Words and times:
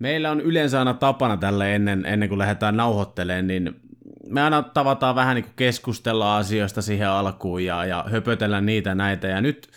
Meillä 0.00 0.30
on 0.30 0.40
yleensä 0.40 0.78
aina 0.78 0.94
tapana 0.94 1.36
tälle 1.36 1.74
ennen, 1.74 2.06
ennen 2.06 2.28
kuin 2.28 2.38
lähdetään 2.38 2.76
nauhoittelemaan, 2.76 3.46
niin 3.46 3.80
me 4.26 4.42
aina 4.42 4.62
tavataan 4.62 5.14
vähän 5.14 5.34
niin 5.34 5.44
kuin 5.44 5.56
keskustella 5.56 6.36
asioista 6.36 6.82
siihen 6.82 7.08
alkuun 7.08 7.64
ja, 7.64 7.84
ja 7.84 8.04
höpötellä 8.10 8.60
niitä 8.60 8.94
näitä. 8.94 9.28
Ja 9.28 9.40
nyt, 9.40 9.70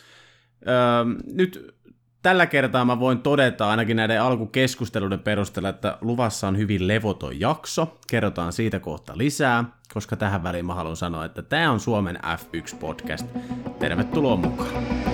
öö, 0.68 0.76
nyt 1.34 1.76
tällä 2.22 2.46
kertaa 2.46 2.86
mä 2.86 3.00
voin 3.00 3.20
todeta 3.20 3.70
ainakin 3.70 3.98
näiden 3.98 4.22
alkukeskusteluiden 4.22 5.20
perusteella, 5.20 5.70
että 5.70 5.98
luvassa 6.02 6.48
on 6.48 6.58
hyvin 6.58 6.88
levoton 6.88 7.40
jakso. 7.40 7.98
Kerrotaan 8.08 8.54
siitä 8.54 8.80
kohta 8.80 9.18
lisää, 9.18 9.64
koska 9.94 10.16
tähän 10.16 10.44
väliin 10.44 10.66
mä 10.66 10.76
haluan 10.76 10.96
sanoa, 10.96 11.26
että 11.26 11.42
tämä 11.42 11.72
on 11.72 11.80
Suomen 11.80 12.20
F1-podcast. 12.24 13.26
Tervetuloa 13.80 14.36
mukaan. 14.36 15.13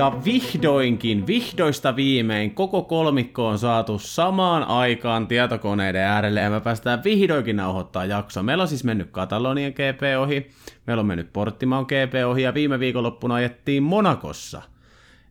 Ja 0.00 0.12
vihdoinkin, 0.24 1.26
vihdoista 1.26 1.96
viimein, 1.96 2.54
koko 2.54 2.82
kolmikko 2.82 3.46
on 3.46 3.58
saatu 3.58 3.98
samaan 3.98 4.64
aikaan 4.64 5.26
tietokoneiden 5.26 6.02
äärelle 6.02 6.40
ja 6.40 6.50
me 6.50 6.60
päästään 6.60 7.04
vihdoinkin 7.04 7.56
nauhoittaa 7.56 8.04
jaksoa. 8.04 8.42
Meillä 8.42 8.62
on 8.62 8.68
siis 8.68 8.84
mennyt 8.84 9.10
Katalonian 9.10 9.72
GP 9.72 10.02
ohi, 10.20 10.50
meillä 10.86 11.00
on 11.00 11.06
mennyt 11.06 11.32
Porttimaan 11.32 11.84
GP 11.84 12.14
ohi 12.26 12.42
ja 12.42 12.54
viime 12.54 12.78
viikonloppuna 12.78 13.34
ajettiin 13.34 13.82
Monakossa. 13.82 14.62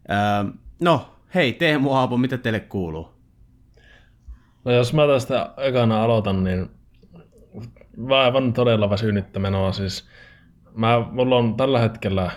Öö, 0.10 0.52
no, 0.82 1.16
hei 1.36 1.54
Teemu 1.54 1.94
Aapo, 1.94 2.18
mitä 2.18 2.38
teille 2.38 2.60
kuuluu? 2.60 3.10
No 4.66 4.72
jos 4.72 4.94
mä 4.94 5.08
tästä 5.08 5.54
ekana 5.58 6.04
aloitan, 6.04 6.44
niin 6.44 6.70
aivan 8.10 8.54
todella 8.54 8.90
väsynyttä 8.90 9.40
menoa. 9.40 9.72
Siis 9.72 10.08
mä, 10.74 11.06
mulla 11.12 11.38
on 11.38 11.58
tällä 11.58 11.80
hetkellä 11.80 12.32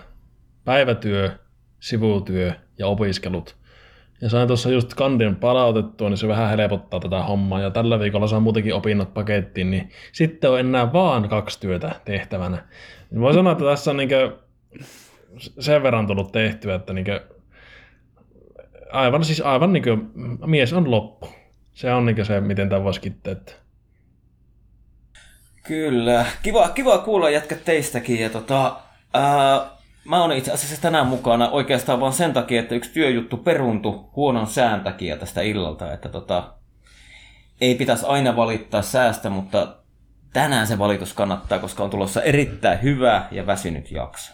päivätyö, 0.65 1.42
sivutyö 1.83 2.53
ja 2.79 2.87
opiskelut. 2.87 3.57
Ja 4.21 4.29
sain 4.29 4.49
tuossa 4.49 4.71
just 4.71 4.95
kandin 4.95 5.37
palautettua, 5.37 6.09
niin 6.09 6.19
se 6.19 6.29
vähän 6.29 6.59
helpottaa 6.59 7.01
tätä 7.01 7.23
hommaa. 7.23 7.61
Ja 7.61 7.71
tällä 7.71 8.01
viikolla 8.01 8.27
saan 8.27 8.43
muutenkin 8.43 8.75
opinnot 8.75 9.15
pakettiin, 9.15 9.71
niin 9.71 9.91
sitten 10.13 10.51
on 10.51 10.61
enää 10.61 10.93
vaan 10.93 11.29
kaksi 11.29 11.61
työtä 11.61 11.95
tehtävänä. 12.05 12.65
Niin 13.11 13.21
voi 13.21 13.35
sanoa, 13.35 13.53
että 13.53 13.65
tässä 13.65 13.91
on 13.91 13.97
niin 13.97 14.11
sen 15.59 15.83
verran 15.83 16.07
tullut 16.07 16.33
tehtyä, 16.33 16.75
että 16.75 16.93
niin 16.93 17.07
aivan, 18.93 19.25
siis 19.25 19.41
aivan 19.41 19.73
niin 19.73 19.85
mies 20.47 20.73
on 20.73 20.91
loppu. 20.91 21.29
Se 21.73 21.93
on 21.93 22.07
niin 22.07 22.27
se, 22.27 22.41
miten 22.41 22.69
tämä 22.69 22.85
voisi 22.85 23.01
kiteyttää. 23.01 23.55
Kyllä. 25.63 26.27
Kiva, 26.43 26.69
kiva 26.69 26.99
kuulla 26.99 27.31
jätkä 27.31 27.57
teistäkin. 27.57 28.21
Ja 28.21 28.31
tota, 28.31 28.77
ää, 29.15 29.82
Mä 30.05 30.21
oon 30.21 30.33
itse 30.33 30.53
asiassa 30.53 30.83
tänään 30.83 31.07
mukana 31.07 31.51
oikeastaan 31.51 32.01
vaan 32.01 32.13
sen 32.13 32.33
takia, 32.33 32.61
että 32.61 32.75
yksi 32.75 32.93
työjuttu 32.93 33.37
peruntu 33.37 34.11
huonon 34.17 34.47
sään 34.47 34.81
takia 34.81 35.17
tästä 35.17 35.41
illalta, 35.41 35.93
että 35.93 36.09
tota, 36.09 36.53
ei 37.61 37.75
pitäisi 37.75 38.07
aina 38.07 38.37
valittaa 38.37 38.83
säästä, 38.83 39.31
mutta 39.31 39.77
tänään 40.33 40.67
se 40.67 40.79
valitus 40.79 41.13
kannattaa, 41.13 41.59
koska 41.59 41.85
on 41.85 41.91
tulossa 41.91 42.23
erittäin 42.23 42.83
hyvä 42.83 43.27
ja 43.31 43.47
väsynyt 43.47 43.91
jakso. 43.91 44.33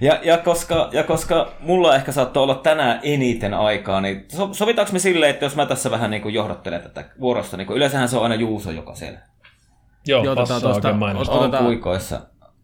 ja, 0.02 0.20
ja, 0.24 0.38
koska, 0.38 0.90
ja 0.92 1.04
koska 1.04 1.54
mulla 1.60 1.96
ehkä 1.96 2.12
saattoi 2.12 2.44
olla 2.44 2.56
tänään 2.56 3.00
eniten 3.04 3.54
aikaa, 3.54 4.02
niin 4.02 4.26
so, 4.36 4.54
sovitaanko 4.54 4.94
me 4.94 5.00
silleen, 5.00 5.30
että 5.30 5.46
jos 5.46 5.56
mä 5.56 5.66
tässä 5.66 5.92
vähän 5.92 6.12
niin 6.12 6.22
kuin 6.22 6.34
johdattelen 6.34 6.82
tätä 6.82 7.06
vuorosta, 7.20 7.58
niin 7.58 7.72
yleensähän 7.72 8.10
se 8.10 8.18
on 8.18 8.24
aina 8.24 8.36
Juuso, 8.36 8.72
joka 8.72 8.96
siellä 8.96 9.20
Joo, 10.08 10.24
Joo 10.24 10.36
passaa 10.36 10.60
tuosta, 10.60 10.90
on 11.30 11.52
kuikoissa. 11.66 12.22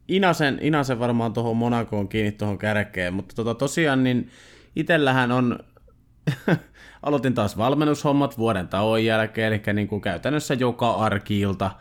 Inasen, 0.08 0.58
Inasen 0.62 1.00
varmaan 1.00 1.34
tuohon 1.34 1.58
Monakoon 1.58 2.08
kiinni 2.08 2.32
tuohon 2.32 2.58
kärkeen, 2.58 3.14
mutta 3.14 3.36
tota, 3.36 3.54
tosiaan 3.54 4.04
niin 4.04 4.30
itsellähän 4.76 5.32
on, 5.32 5.60
aloitin 7.04 7.34
taas 7.34 7.58
valmennushommat 7.58 8.38
vuoden 8.38 8.68
tauon 8.68 9.06
jälkeen, 9.06 9.54
eli 9.54 9.74
niin 9.74 9.88
kuin 9.88 10.02
käytännössä 10.02 10.54
joka 10.54 10.92
arkiilta 10.92 11.72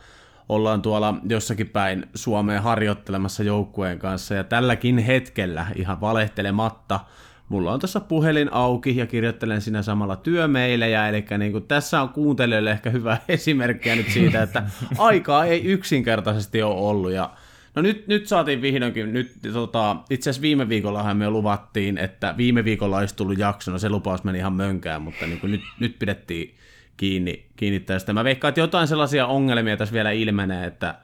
ollaan 0.49 0.83
tuolla 0.83 1.15
jossakin 1.29 1.69
päin 1.69 2.07
Suomeen 2.15 2.63
harjoittelemassa 2.63 3.43
joukkueen 3.43 3.99
kanssa, 3.99 4.35
ja 4.35 4.45
tälläkin 4.45 4.99
hetkellä 4.99 5.67
ihan 5.75 6.01
valehtelematta 6.01 7.01
mulla 7.49 7.73
on 7.73 7.81
tuossa 7.81 8.01
puhelin 8.01 8.53
auki 8.53 8.97
ja 8.97 9.07
kirjoittelen 9.07 9.61
siinä 9.61 9.83
samalla 9.83 10.17
työmeilejä, 10.17 11.09
eli 11.09 11.25
niin 11.39 11.53
kuin 11.53 11.67
tässä 11.67 12.03
on 12.03 12.09
kuuntelijoille 12.09 12.71
ehkä 12.71 12.91
hyvä 12.91 13.19
esimerkkiä 13.29 13.97
nyt 13.97 14.11
siitä, 14.11 14.43
että 14.43 14.63
aikaa 14.99 15.45
ei 15.45 15.65
yksinkertaisesti 15.65 16.63
ole 16.63 16.75
ollut, 16.75 17.13
ja 17.13 17.31
No 17.77 17.83
nyt, 17.83 18.07
nyt 18.07 18.27
saatiin 18.27 18.63
vihdoinkin, 18.63 19.13
nyt 19.13 19.33
tota, 19.53 19.97
itse 20.11 20.31
asiassa 20.31 20.43
viime 20.43 20.69
viikollahan 20.69 21.17
me 21.17 21.31
luvattiin, 21.31 21.99
että 21.99 22.35
viime 22.37 22.65
viikolla 22.65 22.99
olisi 22.99 23.17
tullut 23.17 23.39
jakso, 23.39 23.71
no 23.73 23.79
se 23.79 23.89
lupaus 23.89 24.25
meni 24.25 24.39
ihan 24.39 24.53
mönkään, 24.53 25.03
mutta 25.03 25.27
niin 25.27 25.41
kuin 25.41 25.53
nyt, 25.53 25.61
nyt 25.81 25.99
pidettiin 25.99 26.55
kiinni, 26.97 27.47
kiinni 27.57 27.81
tästä. 27.81 28.13
Mä 28.13 28.25
veikkaan, 28.25 28.49
että 28.49 28.61
jotain 28.61 28.89
sellaisia 28.89 29.27
ongelmia 29.27 29.77
tässä 29.77 29.93
vielä 29.93 30.11
ilmenee, 30.11 30.67
että 30.67 30.95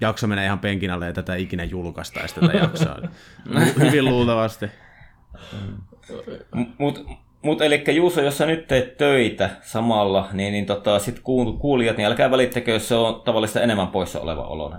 jakso 0.00 0.26
menee 0.26 0.44
ihan 0.44 0.58
penkin 0.58 0.90
alle 0.90 1.06
ja 1.06 1.12
tätä 1.12 1.34
ikinä 1.34 1.64
julkaistaisi 1.64 2.34
tätä 2.34 2.56
jaksoa. 2.56 2.98
Hyvin 3.84 4.04
luultavasti. 4.04 4.66
Mutta 6.78 7.00
mutta 7.42 7.64
eli 7.64 7.84
Juuso, 7.88 8.20
jos 8.20 8.38
sä 8.38 8.46
nyt 8.46 8.66
teet 8.66 8.96
töitä 8.96 9.50
samalla, 9.62 10.28
niin, 10.32 10.52
niin 10.52 10.66
tota, 10.66 10.98
sit 10.98 11.20
kuulijat, 11.58 11.96
niin 11.96 12.06
älkää 12.06 12.30
välittäkö, 12.30 12.72
jos 12.72 12.88
se 12.88 12.94
on 12.94 13.22
tavallista 13.24 13.60
enemmän 13.60 13.88
poissa 13.88 14.20
oleva 14.20 14.42
olo. 14.42 14.74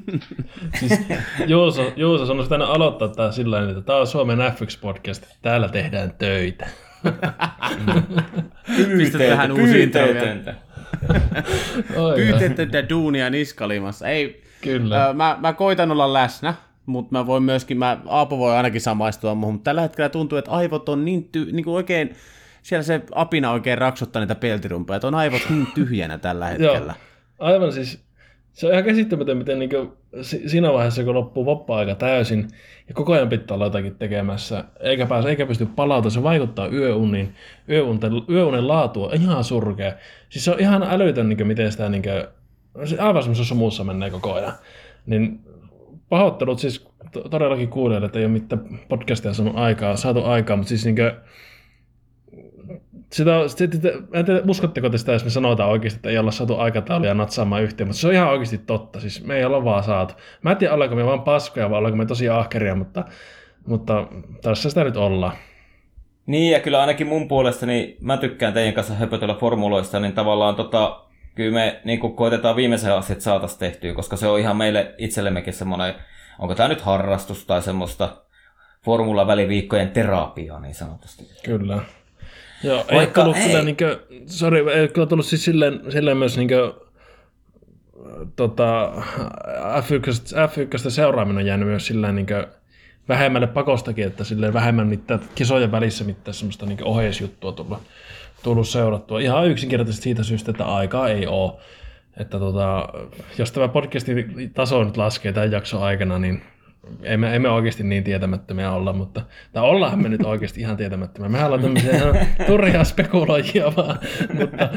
siis, 0.80 1.00
Juuso, 1.46 1.92
Juuso 1.96 2.26
sanoi 2.26 2.44
sitä 2.44 2.66
aloittaa 2.66 3.08
tää 3.08 3.32
sillä 3.32 3.70
että 3.70 3.82
tämä 3.82 3.98
on 3.98 4.06
Suomen 4.06 4.38
F1-podcast, 4.38 5.26
täällä 5.42 5.68
tehdään 5.68 6.14
töitä. 6.18 6.66
Pistetään 8.98 9.52
uusi 9.52 9.90
Pyyteetöntä 12.16 12.88
duunia 12.88 13.30
niskalimassa. 13.30 14.08
Ei, 14.08 14.42
Kyllä. 14.60 15.08
Äh, 15.08 15.14
mä, 15.14 15.36
mä 15.40 15.52
koitan 15.52 15.90
olla 15.90 16.12
läsnä, 16.12 16.54
mutta 16.88 17.12
mä 17.12 17.26
voin 17.26 17.42
myöskin, 17.42 17.78
mä, 17.78 18.00
Aapo 18.06 18.38
voi 18.38 18.56
ainakin 18.56 18.80
samaistua 18.80 19.34
muuhun, 19.34 19.54
mutta 19.54 19.64
tällä 19.64 19.80
hetkellä 19.80 20.08
tuntuu, 20.08 20.38
että 20.38 20.50
aivot 20.50 20.88
on 20.88 21.04
niin, 21.04 21.28
ty, 21.32 21.52
niin 21.52 21.64
kuin 21.64 21.74
oikein, 21.74 22.14
siellä 22.62 22.82
se 22.82 23.00
apina 23.14 23.52
oikein 23.52 23.78
raksuttaa 23.78 24.20
niitä 24.20 24.34
peltirumpeja, 24.34 24.96
että 24.96 25.06
on 25.08 25.14
aivot 25.14 25.42
niin 25.50 25.66
tyhjänä 25.74 26.18
tällä 26.18 26.46
hetkellä. 26.46 26.94
Joo, 27.38 27.48
aivan 27.48 27.72
siis, 27.72 28.00
se 28.52 28.66
on 28.66 28.72
ihan 28.72 28.84
käsittämätön, 28.84 29.36
miten 29.36 29.58
niin 29.58 29.70
kuin, 29.70 29.92
siinä 30.22 30.72
vaiheessa, 30.72 31.04
kun 31.04 31.14
loppuu 31.14 31.46
vapaa-aika 31.46 31.94
täysin, 31.94 32.48
ja 32.88 32.94
koko 32.94 33.12
ajan 33.12 33.28
pitää 33.28 33.54
olla 33.54 33.66
jotakin 33.66 33.94
tekemässä, 33.94 34.64
eikä 34.80 35.06
pääse, 35.06 35.28
eikä 35.28 35.46
pysty 35.46 35.66
palautumaan, 35.66 36.10
se 36.10 36.22
vaikuttaa 36.22 36.68
yöunin, 36.68 37.34
yöunen, 37.68 38.12
yöunen 38.30 38.68
laatua, 38.68 39.12
ihan 39.12 39.44
surkea. 39.44 39.92
Siis 40.28 40.44
se 40.44 40.50
on 40.50 40.60
ihan 40.60 40.82
älytön, 40.82 41.28
niin 41.28 41.36
kuin, 41.36 41.46
miten 41.46 41.72
sitä, 41.72 41.88
niin 41.88 42.02
kuin, 42.02 42.24
aivan 43.00 43.22
semmoisessa 43.22 43.54
muussa 43.54 43.84
menee 43.84 44.10
koko 44.10 44.32
ajan. 44.32 44.52
Niin 45.06 45.40
pahoittelut 46.08 46.58
siis 46.58 46.88
todellakin 47.30 47.68
kuulijoille, 47.68 48.06
että 48.06 48.18
ei 48.18 48.24
ole 48.24 48.32
mitään 48.32 48.80
podcastia 48.88 49.32
saanut 49.32 49.56
aikaa, 49.56 49.96
saatu 49.96 50.24
aikaa, 50.24 50.56
mutta 50.56 50.68
siis 50.68 50.84
niinkö, 50.84 51.14
sitä, 53.12 53.48
sitä, 53.48 53.88
en 54.12 54.24
tiedä, 54.24 54.42
uskotteko 54.48 54.90
te 54.90 54.98
sitä, 54.98 55.12
jos 55.12 55.24
me 55.24 55.30
sanotaan 55.30 55.70
oikeasti, 55.70 55.98
että 55.98 56.08
ei 56.08 56.18
olla 56.18 56.30
saatu 56.30 56.56
aikatauluja 56.56 57.14
natsaamaan 57.14 57.62
yhteen, 57.62 57.88
mutta 57.88 58.00
se 58.00 58.08
on 58.08 58.14
ihan 58.14 58.28
oikeasti 58.28 58.58
totta. 58.58 59.00
Siis 59.00 59.24
me 59.24 59.36
ei 59.36 59.44
olla 59.44 59.64
vaan 59.64 59.82
saatu. 59.82 60.14
Mä 60.42 60.50
en 60.50 60.56
tiedä, 60.56 60.74
ollaanko 60.74 60.96
me 60.96 61.06
vaan 61.06 61.22
paskoja 61.22 61.70
vai 61.70 61.78
ollaanko 61.78 61.96
me 61.96 62.06
tosi 62.06 62.28
ahkeria, 62.28 62.74
mutta, 62.74 63.04
mutta 63.66 64.06
tässä 64.42 64.68
sitä 64.68 64.84
nyt 64.84 64.96
ollaan. 64.96 65.32
Niin, 66.26 66.52
ja 66.52 66.60
kyllä 66.60 66.80
ainakin 66.80 67.06
mun 67.06 67.28
puolesta, 67.28 67.66
niin 67.66 67.96
mä 68.00 68.16
tykkään 68.16 68.52
teidän 68.52 68.74
kanssa 68.74 68.94
höpötellä 68.94 69.34
formuloista, 69.34 70.00
niin 70.00 70.12
tavallaan 70.12 70.54
tota, 70.54 71.00
kyllä 71.38 71.54
me 71.54 71.80
niin 71.84 72.00
koitetaan 72.00 72.56
viimeisen 72.56 72.94
asti, 72.94 73.12
että 73.12 73.24
saataisiin 73.24 73.58
tehtyä, 73.58 73.94
koska 73.94 74.16
se 74.16 74.26
on 74.26 74.40
ihan 74.40 74.56
meille 74.56 74.94
itsellemmekin 74.98 75.52
semmoinen, 75.52 75.94
onko 76.38 76.54
tämä 76.54 76.68
nyt 76.68 76.80
harrastus 76.80 77.44
tai 77.44 77.62
semmoista 77.62 78.16
formula 78.84 79.26
väliviikkojen 79.26 79.90
terapiaa 79.90 80.60
niin 80.60 80.74
sanotusti. 80.74 81.24
Kyllä. 81.44 81.78
Joo, 82.62 82.84
ei 82.88 82.96
Vaikka, 82.96 83.20
tullut 83.20 83.36
ei. 83.36 83.46
kyllä 83.46 83.62
niinkö, 83.62 84.00
sorry, 84.26 84.70
ei 84.70 84.88
kyllä 84.88 85.06
tullut 85.06 85.26
siis 85.26 85.44
silleen, 85.44 85.80
silleen 85.88 86.16
myös 86.16 86.36
niinkö, 86.36 86.74
tota, 88.36 88.92
F1, 89.80 90.10
F1 90.48 90.90
seuraaminen 90.90 91.42
on 91.42 91.46
jäänyt 91.46 91.68
myös 91.68 91.86
silleen 91.86 92.14
niinkö, 92.14 92.48
vähemmälle 93.08 93.46
pakostakin, 93.46 94.06
että 94.06 94.24
silleen 94.24 94.52
vähemmän 94.52 94.86
mitään 94.86 95.20
kisojen 95.34 95.72
välissä 95.72 96.04
mitään 96.04 96.34
semmoista 96.34 96.66
niinkö 96.66 96.84
oheisjuttua 96.84 97.52
tullut 97.52 97.82
tullut 98.42 98.68
seurattua. 98.68 99.20
Ihan 99.20 99.48
yksinkertaisesti 99.48 100.04
siitä 100.04 100.22
syystä, 100.22 100.50
että 100.50 100.64
aikaa 100.64 101.08
ei 101.08 101.26
ole. 101.26 101.52
Että 102.16 102.38
tota, 102.38 102.88
jos 103.38 103.52
tämä 103.52 103.68
podcastin 103.68 104.50
taso 104.54 104.84
nyt 104.84 104.96
laskee 104.96 105.32
tämän 105.32 105.52
jakson 105.52 105.82
aikana, 105.82 106.18
niin 106.18 106.42
emme, 107.02 107.36
emme 107.36 107.50
oikeasti 107.50 107.82
niin 107.82 108.04
tietämättömiä 108.04 108.72
olla, 108.72 108.92
mutta 108.92 109.22
tai 109.52 109.62
ollaan 109.62 110.02
me 110.02 110.08
nyt 110.08 110.24
oikeasti 110.24 110.60
ihan 110.60 110.76
tietämättömiä. 110.76 111.28
Mehän 111.28 111.46
ollaan 111.46 111.62
tämmöisiä 111.62 112.00
turhia 112.46 112.84
spekuloijia 112.84 113.76
vaan, 113.76 113.98
mutta, 114.40 114.68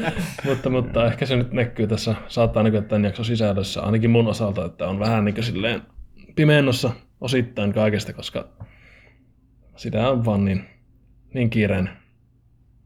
mutta, 0.46 0.70
mutta, 0.70 1.06
ehkä 1.06 1.26
se 1.26 1.36
nyt 1.36 1.52
näkyy 1.52 1.86
tässä, 1.86 2.14
saattaa 2.28 2.62
näkyä 2.62 2.82
tämän 2.82 3.04
jakson 3.04 3.24
sisällössä, 3.24 3.82
ainakin 3.82 4.10
mun 4.10 4.28
osalta, 4.28 4.64
että 4.64 4.88
on 4.88 4.98
vähän 4.98 5.24
niin 5.24 5.34
kuin 5.34 5.44
silleen 5.44 5.82
pimennossa 6.36 6.90
osittain 7.20 7.72
kaikesta, 7.72 8.12
koska 8.12 8.48
sitä 9.76 10.10
on 10.10 10.24
vaan 10.24 10.44
niin, 10.44 10.64
niin 11.34 11.50
kiireinen. 11.50 12.01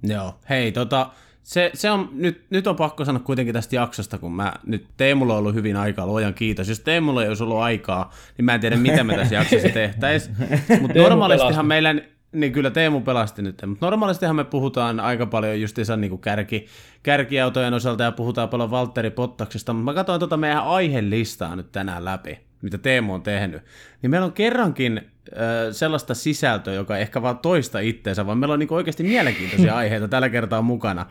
Joo, 0.02 0.34
hei 0.48 0.72
tota, 0.72 1.10
se, 1.46 1.70
se 1.74 1.90
on, 1.90 2.08
nyt, 2.12 2.44
nyt 2.50 2.66
on 2.66 2.76
pakko 2.76 3.04
sanoa 3.04 3.20
kuitenkin 3.20 3.54
tästä 3.54 3.76
jaksosta, 3.76 4.18
kun 4.18 4.32
mä, 4.32 4.52
nyt 4.66 4.86
Teemulla 4.96 5.32
on 5.32 5.38
ollut 5.38 5.54
hyvin 5.54 5.76
aikaa, 5.76 6.06
luojan 6.06 6.34
kiitos. 6.34 6.68
Jos 6.68 6.80
Teemulla 6.80 7.22
ei 7.22 7.28
olisi 7.28 7.42
ollut 7.42 7.58
aikaa, 7.58 8.12
niin 8.38 8.44
mä 8.44 8.54
en 8.54 8.60
tiedä, 8.60 8.76
mitä 8.76 9.04
me 9.04 9.16
tässä 9.16 9.34
jaksossa 9.34 9.68
tehtäisiin. 9.68 10.36
Mutta 10.80 10.98
normaalistihan 10.98 11.66
meillä, 11.66 11.94
niin 12.32 12.52
kyllä 12.52 12.70
Teemu 12.70 13.00
pelasti 13.00 13.42
nyt, 13.42 13.62
mutta 13.66 13.86
normaalistihan 13.86 14.36
me 14.36 14.44
puhutaan 14.44 15.00
aika 15.00 15.26
paljon 15.26 15.60
justiinsa 15.60 15.96
niin 15.96 16.10
kuin 16.10 16.20
kärki, 16.20 16.66
kärkiautojen 17.02 17.74
osalta 17.74 18.02
ja 18.02 18.12
puhutaan 18.12 18.48
paljon 18.48 18.70
Valtteri 18.70 19.10
Pottaksesta, 19.10 19.72
mutta 19.72 19.84
mä 19.84 19.94
katsoin 19.94 20.18
tuota 20.18 20.36
meidän 20.36 20.64
aihelistaa 20.64 21.56
nyt 21.56 21.72
tänään 21.72 22.04
läpi, 22.04 22.38
mitä 22.62 22.78
Teemu 22.78 23.14
on 23.14 23.22
tehnyt. 23.22 23.62
Niin 24.02 24.10
meillä 24.10 24.24
on 24.24 24.32
kerrankin 24.32 24.98
äh, 24.98 25.42
sellaista 25.72 26.14
sisältöä, 26.14 26.74
joka 26.74 26.98
ehkä 26.98 27.22
vaan 27.22 27.38
toista 27.38 27.78
itteensä, 27.78 28.26
vaan 28.26 28.38
meillä 28.38 28.52
on 28.52 28.58
niin 28.58 28.72
oikeasti 28.72 29.02
mielenkiintoisia 29.02 29.76
aiheita 29.82 30.08
tällä 30.08 30.28
kertaa 30.28 30.62
mukana. 30.62 31.06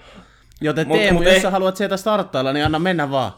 Joten 0.62 0.88
Mut- 0.88 0.98
Teemu, 0.98 1.20
mut 1.20 1.26
jos 1.26 1.34
ei- 1.34 1.42
sä 1.42 1.52
haluat 1.52 1.76
sieltä 1.78 1.98
starttailla, 1.98 2.54
niin 2.54 2.66
anna 2.66 2.80
mennä 2.80 3.12
vaan. 3.12 3.32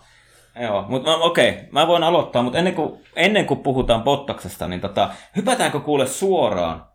Joo, 0.62 0.86
mutta 0.90 1.16
okei, 1.16 1.50
okay, 1.50 1.64
mä 1.72 1.88
voin 1.88 2.04
aloittaa, 2.04 2.44
mutta 2.44 2.58
ennen 2.58 2.76
kuin, 2.76 3.02
ennen 3.16 3.46
kuin 3.46 3.60
puhutaan 3.60 4.04
Bottaksesta, 4.04 4.68
niin 4.68 4.82
tota, 4.82 5.10
hypätäänkö 5.36 5.80
kuule 5.80 6.08
suoraan, 6.08 6.86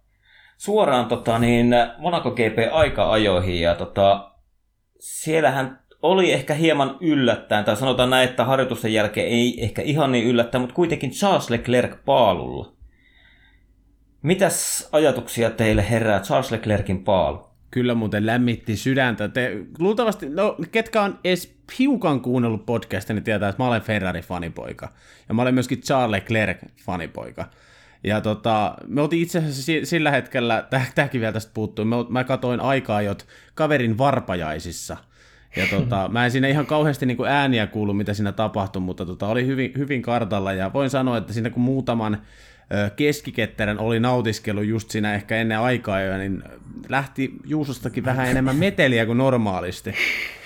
suoraan 0.59 1.07
tota, 1.07 1.39
niin 1.39 1.75
Monaco 1.99 2.31
GP 2.31 2.59
aika-ajoihin 2.73 3.61
ja 3.61 3.75
tota, 3.75 4.31
siellähän 4.99 5.82
oli 6.03 6.33
ehkä 6.33 6.55
hieman 6.55 6.97
yllättäen, 7.01 7.65
tai 7.65 7.77
sanotaan 7.77 8.11
näin, 8.11 8.29
että 8.29 8.45
harjoitusten 8.45 8.93
jälkeen 8.93 9.29
ei 9.29 9.65
ehkä 9.65 9.83
ihan 9.83 10.13
niin 10.13 10.27
yllättäen, 10.27 10.63
mutta 10.63 10.75
kuitenkin 10.75 11.11
Charles 11.11 11.51
Leclerc 11.51 11.97
paalulla. 12.05 12.73
Mitäs 14.23 14.89
ajatuksia 14.93 15.51
teille 15.51 15.91
herää 15.91 16.21
Charles 16.21 16.51
Leclercin 16.51 17.05
paalu? 17.05 17.49
Kyllä 17.71 17.95
muuten 17.95 18.27
lämmitti 18.27 18.77
sydäntä. 18.77 19.29
Te, 19.29 19.57
luultavasti, 19.79 20.29
no 20.29 20.57
ketkä 20.73 21.03
on 21.03 21.19
edes 21.25 21.57
hiukan 21.79 22.21
kuunnellut 22.21 22.67
podcastia, 22.67 23.15
niin 23.15 23.25
tietää, 23.25 23.49
että 23.49 23.63
mä 23.63 23.69
olen 23.69 23.83
Ferrari-fanipoika. 23.83 24.89
Ja 25.29 25.35
mä 25.35 25.43
olen 25.43 25.55
myöskin 25.55 25.81
Charles 25.81 26.23
Leclerc-fanipoika. 26.23 27.45
Ja 28.05 28.21
tota, 28.21 28.75
me 28.87 29.01
oltiin 29.01 29.23
itse 29.23 29.39
asiassa 29.39 29.63
si- 29.63 29.87
sillä 29.87 30.11
hetkellä, 30.11 30.67
tämäkin 30.95 31.21
vielä 31.21 31.33
tästä 31.33 31.51
puuttuu, 31.55 31.85
mä 32.09 32.25
katoin 32.25 32.61
aikaa 32.61 33.03
jot 33.03 33.27
kaverin 33.55 33.99
varpajaisissa. 33.99 34.97
Ja 35.57 35.67
tota, 35.71 36.09
mä 36.13 36.25
en 36.25 36.31
siinä 36.31 36.49
ihan 36.49 36.67
kauheasti 36.67 37.07
niin 37.07 37.27
ääniä 37.29 37.67
kuulu, 37.67 37.95
mitä 37.95 38.15
siinä 38.15 38.33
tapahtui, 38.33 38.83
mutta 38.83 39.07
tota, 39.07 39.27
oli 39.27 39.47
hyvin, 39.47 39.73
hyvin 39.79 40.03
kartalla. 40.03 40.53
Ja 40.53 40.73
voin 40.73 40.91
sanoa, 40.91 41.17
että 41.17 41.33
siinä 41.33 41.51
kun 41.51 41.63
muutaman 41.63 42.23
keskiketterän 42.97 43.79
oli 43.79 44.01
nautiskellut 44.01 44.65
just 44.65 44.91
siinä 44.91 45.15
ehkä 45.15 45.37
ennen 45.37 45.59
aikaa 45.59 46.01
jo, 46.01 46.19
niin 46.19 46.43
lähti 46.89 47.33
Juusostakin 47.47 48.05
vähän 48.05 48.29
enemmän 48.29 48.57
meteliä 48.57 49.07
kuin 49.07 49.19
normaalisti. 49.19 49.95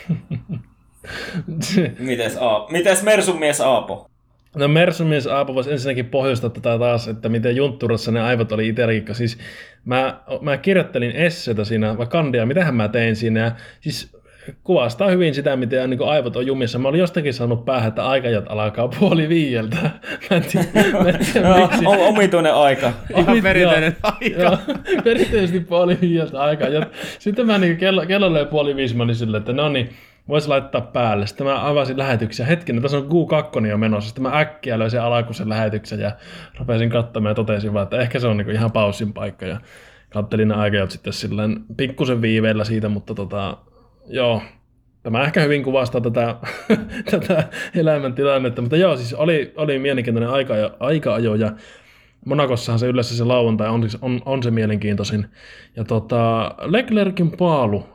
Mites, 1.99 2.37
A- 2.41 2.67
Mites 2.70 3.03
Mersun 3.03 3.38
mies 3.38 3.61
Aapo? 3.61 4.11
No 4.56 4.69
Mersumies 4.69 5.26
Aapo 5.26 5.55
voisi 5.55 5.73
ensinnäkin 5.73 6.06
pohjustaa 6.06 6.50
tätä 6.50 6.79
taas, 6.79 7.08
että 7.08 7.29
miten 7.29 7.56
juntturassa 7.56 8.12
ne 8.12 8.20
aivot 8.20 8.53
oli 8.53 8.69
itselläkin, 8.69 9.14
siis 9.14 9.38
mä, 9.85 10.20
mä 10.41 10.56
kirjoittelin 10.56 11.11
essetä 11.11 11.64
siinä, 11.64 11.99
vai 11.99 12.06
kandia, 12.06 12.47
mitähän 12.47 12.75
mä 12.75 12.88
tein 12.88 13.17
siinä, 13.17 13.41
ja 13.41 13.53
siis 13.81 14.15
kuvastaa 14.64 15.10
hyvin 15.10 15.34
sitä, 15.34 15.56
miten 15.56 15.90
niin 15.90 16.08
aivot 16.08 16.37
on 16.37 16.46
jumissa. 16.46 16.78
Mä 16.78 16.88
olin 16.88 17.00
jostakin 17.00 17.34
saanut 17.34 17.64
päähän, 17.64 17.88
että 17.88 18.06
aikajat 18.06 18.44
alkaa 18.48 18.88
puoli 18.88 19.28
viieltä. 19.28 19.76
Mä 20.31 20.37
en 20.37 20.43
tiedä, 20.43 20.66
mä 21.02 21.08
en 21.08 21.19
tiedä 21.32 21.48
No, 21.48 21.56
miksi. 21.56 21.87
on 21.87 21.98
omituinen 21.98 22.54
aika. 22.54 22.93
Ihan 23.16 23.43
perinteinen 23.43 23.96
aika. 24.02 24.43
Joo, 24.43 24.58
perinteisesti 25.04 25.60
puoli 25.60 25.98
viieltä 26.00 26.43
aikaa. 26.43 26.69
Ja 26.69 26.87
sitten 27.19 27.46
mä 27.46 27.58
niin 27.58 27.76
kello, 27.76 28.06
kello 28.06 28.32
löi 28.32 28.46
puoli 28.46 28.76
viisi, 28.76 28.96
mä 28.96 29.02
olin 29.02 29.14
silleen, 29.14 29.40
että 29.40 29.52
no 29.52 29.69
niin, 29.69 29.90
voisi 30.28 30.48
laittaa 30.48 30.81
päälle. 30.81 31.26
Sitten 31.26 31.46
mä 31.46 31.69
avasin 31.69 31.98
lähetyksen. 31.98 32.46
Hetkinen, 32.46 32.82
tässä 32.82 32.96
on 32.98 33.08
Q2 33.62 33.66
jo 33.66 33.78
menossa. 33.78 34.08
Sitten 34.08 34.22
mä 34.22 34.38
äkkiä 34.38 34.78
löysin 34.78 35.00
alakuisen 35.00 35.48
lähetyksen 35.48 36.00
ja 36.00 36.12
rupesin 36.58 36.90
katsomaan 36.90 37.31
ja 37.31 37.34
totesin 37.34 37.75
vaan, 37.75 37.82
että 37.82 38.00
ehkä 38.00 38.19
se 38.19 38.26
on 38.26 38.37
niin 38.37 38.50
ihan 38.50 38.72
paussin 38.72 39.12
paikka. 39.12 39.46
Ja 39.46 39.60
kattelin 40.10 40.48
ne 40.48 40.54
aikajat 40.54 40.90
sitten 40.90 41.12
silleen 41.12 41.60
pikkusen 41.76 42.22
viiveellä 42.22 42.64
siitä, 42.64 42.88
mutta 42.88 43.14
tota, 43.14 43.58
joo, 44.08 44.43
Tämä 45.06 45.25
ehkä 45.25 45.41
hyvin 45.41 45.62
kuvastaa 45.62 46.00
tätä, 46.00 46.37
tätä 47.11 47.49
elämäntilannetta, 47.75 48.62
mutta 48.62 48.76
joo, 48.76 48.97
siis 48.97 49.14
oli, 49.14 49.53
oli 49.56 49.79
mielenkiintoinen 49.79 50.31
aika, 50.31 50.55
aika-ajo 50.81 51.35
ja 51.35 51.53
Monakossahan 52.25 52.79
se 52.79 52.87
yleensä 52.87 53.17
se 53.17 53.25
lauantai 53.25 53.69
on, 53.69 53.82
siis- 53.82 53.99
on, 54.03 54.20
on 54.25 54.43
se 54.43 54.50
mielenkiintoisin. 54.50 55.26
Ja 55.76 55.85
tota, 55.85 56.55
Leclerkin 56.61 57.31
paalu, 57.31 57.87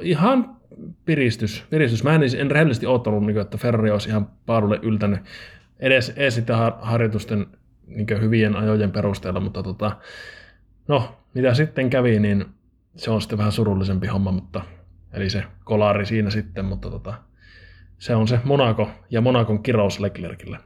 ihan 0.00 0.56
piristys. 1.04 1.64
piristys. 1.70 2.04
Mä 2.04 2.14
en, 2.14 2.22
en 2.38 2.50
rehellisesti 2.50 2.86
odottanut, 2.86 3.26
niin 3.26 3.38
että 3.38 3.58
Ferrari 3.58 3.90
olisi 3.90 4.08
ihan 4.08 4.28
paalulle 4.46 4.78
yltänyt 4.82 5.20
edes, 5.80 6.12
edes 6.16 6.34
sitten 6.34 6.56
har- 6.56 6.78
harjoitusten 6.80 7.46
niin 7.86 8.20
hyvien 8.20 8.56
ajojen 8.56 8.92
perusteella, 8.92 9.40
mutta 9.40 9.62
tota, 9.62 9.92
no, 10.88 11.16
mitä 11.34 11.54
sitten 11.54 11.90
kävi, 11.90 12.18
niin 12.18 12.44
se 12.96 13.10
on 13.10 13.20
sitten 13.20 13.38
vähän 13.38 13.52
surullisempi 13.52 14.06
homma, 14.06 14.32
mutta 14.32 14.62
eli 15.12 15.30
se 15.30 15.44
kolari 15.64 16.06
siinä 16.06 16.30
sitten, 16.30 16.64
mutta 16.64 16.90
tota, 16.90 17.14
se 17.98 18.14
on 18.14 18.28
se 18.28 18.40
Monaco 18.44 18.90
ja 19.10 19.20
Monakon 19.20 19.62
kirous 19.62 20.00
Leclercille. 20.00 20.58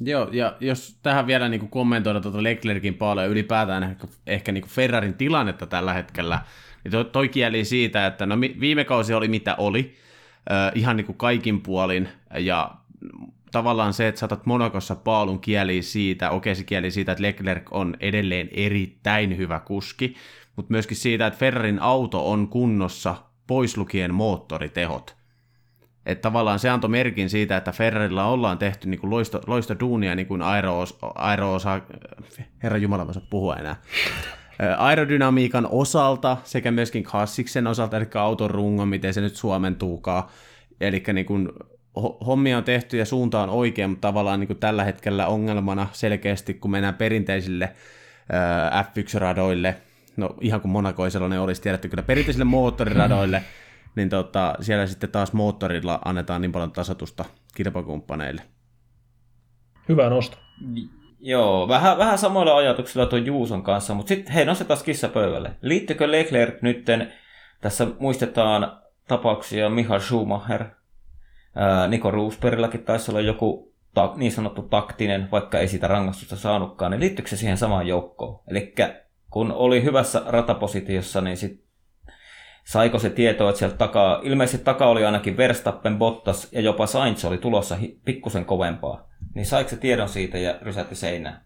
Joo, 0.00 0.28
ja 0.32 0.56
jos 0.60 0.98
tähän 1.02 1.26
vielä 1.26 1.48
niin 1.48 1.68
kommentoida 1.68 2.20
tuota 2.20 2.42
Leclerkin 2.42 2.94
paljon 2.94 3.30
ylipäätään 3.30 3.82
ehkä, 3.82 4.06
ehkä 4.26 4.52
niin 4.52 4.68
Ferrarin 4.68 5.14
tilannetta 5.14 5.66
tällä 5.66 5.92
hetkellä, 5.92 6.40
niin 6.84 6.92
toi, 6.92 7.04
toi 7.04 7.28
kieli 7.28 7.64
siitä, 7.64 8.06
että 8.06 8.26
no 8.26 8.40
viime 8.40 8.84
kausi 8.84 9.14
oli 9.14 9.28
mitä 9.28 9.54
oli, 9.54 9.94
äh, 10.52 10.72
ihan 10.74 10.96
niin 10.96 11.06
kuin 11.06 11.18
kaikin 11.18 11.60
puolin, 11.60 12.08
ja 12.38 12.70
tavallaan 13.52 13.92
se, 13.92 14.08
että 14.08 14.18
saatat 14.18 14.46
Monakossa 14.46 14.96
paalun 14.96 15.40
kieli 15.40 15.82
siitä, 15.82 16.30
okei 16.30 16.54
se 16.54 16.64
kieli 16.64 16.90
siitä, 16.90 17.12
että 17.12 17.22
Leclerc 17.22 17.62
on 17.70 17.96
edelleen 18.00 18.48
erittäin 18.52 19.36
hyvä 19.36 19.60
kuski, 19.60 20.14
mutta 20.56 20.72
myöskin 20.72 20.96
siitä, 20.96 21.26
että 21.26 21.38
Ferrarin 21.38 21.82
auto 21.82 22.30
on 22.30 22.48
kunnossa 22.48 23.16
pois 23.46 23.76
lukien 23.76 24.14
moottoritehot. 24.14 25.16
Että 26.06 26.22
tavallaan 26.22 26.58
se 26.58 26.70
antoi 26.70 26.90
merkin 26.90 27.30
siitä, 27.30 27.56
että 27.56 27.72
Ferrarilla 27.72 28.24
ollaan 28.24 28.58
tehty 28.58 28.88
niin 28.88 29.00
kuin 29.00 29.10
loisto, 29.10 29.40
loisto 29.46 29.76
duunia 29.80 30.14
niin 30.14 30.26
kuin 30.26 30.42
aero, 30.42 30.84
aero-osa, 31.14 31.80
herra 32.62 32.78
Jumala, 32.78 33.12
saa 33.12 33.22
puhua 33.30 33.56
enää, 33.56 33.76
aerodynamiikan 34.78 35.68
osalta 35.70 36.36
sekä 36.44 36.70
myöskin 36.70 37.02
kassiksen 37.02 37.66
osalta, 37.66 37.96
eli 37.96 38.06
auton 38.14 38.50
rungon, 38.50 38.88
miten 38.88 39.14
se 39.14 39.20
nyt 39.20 39.36
suomentuukaan. 39.36 40.24
Eli 40.80 41.02
niin 41.12 41.26
kuin, 41.26 41.48
ho- 41.98 42.24
hommia 42.26 42.58
on 42.58 42.64
tehty 42.64 42.96
ja 42.96 43.04
suunta 43.04 43.42
on 43.42 43.50
oikein, 43.50 43.90
mutta 43.90 44.08
tavallaan 44.08 44.40
niin 44.40 44.48
kuin 44.48 44.58
tällä 44.58 44.84
hetkellä 44.84 45.26
ongelmana 45.26 45.86
selkeästi, 45.92 46.54
kun 46.54 46.70
mennään 46.70 46.94
perinteisille 46.94 47.72
ö, 48.30 48.82
F1-radoille, 48.82 49.74
no 50.16 50.36
ihan 50.40 50.60
kuin 50.60 50.72
Monaco 50.72 51.04
ei 51.04 51.10
sellainen 51.10 51.40
olisi 51.40 51.62
tiedetty 51.62 51.88
kyllä 51.88 52.02
perinteisille 52.02 52.44
moottoriradoille, 52.44 53.42
niin 53.96 54.08
tota, 54.08 54.54
siellä 54.60 54.86
sitten 54.86 55.10
taas 55.10 55.32
moottorilla 55.32 55.98
annetaan 56.04 56.40
niin 56.40 56.52
paljon 56.52 56.72
tasotusta 56.72 57.24
kilpakumppaneille. 57.54 58.42
Hyvä 59.88 60.10
nosto. 60.10 60.36
Joo, 61.20 61.68
vähän, 61.68 61.98
vähän 61.98 62.18
samoilla 62.18 62.56
ajatuksilla 62.56 63.06
tuon 63.06 63.26
Juuson 63.26 63.62
kanssa, 63.62 63.94
mutta 63.94 64.08
sitten 64.08 64.34
hei, 64.34 64.44
nostetaan 64.44 64.80
kissa 64.84 65.08
pöydälle. 65.08 65.50
Liittyykö 65.62 66.10
Leclerc 66.10 66.62
nytten, 66.62 67.12
tässä 67.60 67.86
muistetaan 67.98 68.80
tapauksia 69.08 69.70
Michael 69.70 70.00
Schumacher, 70.00 70.64
ää, 71.54 71.88
Nico 71.88 72.10
Roosbergillakin 72.10 72.82
taisi 72.82 73.10
olla 73.10 73.20
joku 73.20 73.74
ta, 73.94 74.12
niin 74.16 74.32
sanottu 74.32 74.62
taktinen, 74.62 75.28
vaikka 75.30 75.58
ei 75.58 75.68
siitä 75.68 75.88
rangaistusta 75.88 76.36
saanutkaan, 76.36 76.90
niin 76.90 77.00
liittyykö 77.00 77.28
se 77.28 77.36
siihen 77.36 77.56
samaan 77.56 77.86
joukkoon? 77.86 78.40
Eli 78.48 78.74
kun 79.34 79.52
oli 79.52 79.82
hyvässä 79.82 80.22
ratapositiossa, 80.26 81.20
niin 81.20 81.36
sit 81.36 81.64
saiko 82.64 82.98
se 82.98 83.10
tietoa, 83.10 83.48
että 83.50 83.58
sieltä 83.58 83.76
takaa, 83.76 84.20
ilmeisesti 84.22 84.64
takaa 84.64 84.88
oli 84.88 85.04
ainakin 85.04 85.36
Verstappen, 85.36 85.98
Bottas 85.98 86.48
ja 86.52 86.60
jopa 86.60 86.86
Sainz 86.86 87.24
oli 87.24 87.38
tulossa 87.38 87.76
hi- 87.76 88.00
pikkusen 88.04 88.44
kovempaa. 88.44 89.08
Niin 89.34 89.46
saiko 89.46 89.70
se 89.70 89.76
tiedon 89.76 90.08
siitä 90.08 90.38
ja 90.38 90.58
rysätti 90.62 90.94
seinään? 90.94 91.40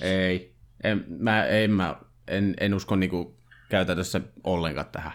Ei, 0.00 0.54
en, 0.84 1.04
mä, 1.08 1.44
en, 1.44 1.70
mä, 1.70 1.96
en, 2.28 2.54
en 2.60 2.74
usko 2.74 2.96
niinku 2.96 3.36
käytännössä 3.68 4.20
ollenkaan 4.44 4.86
tähän. 4.92 5.12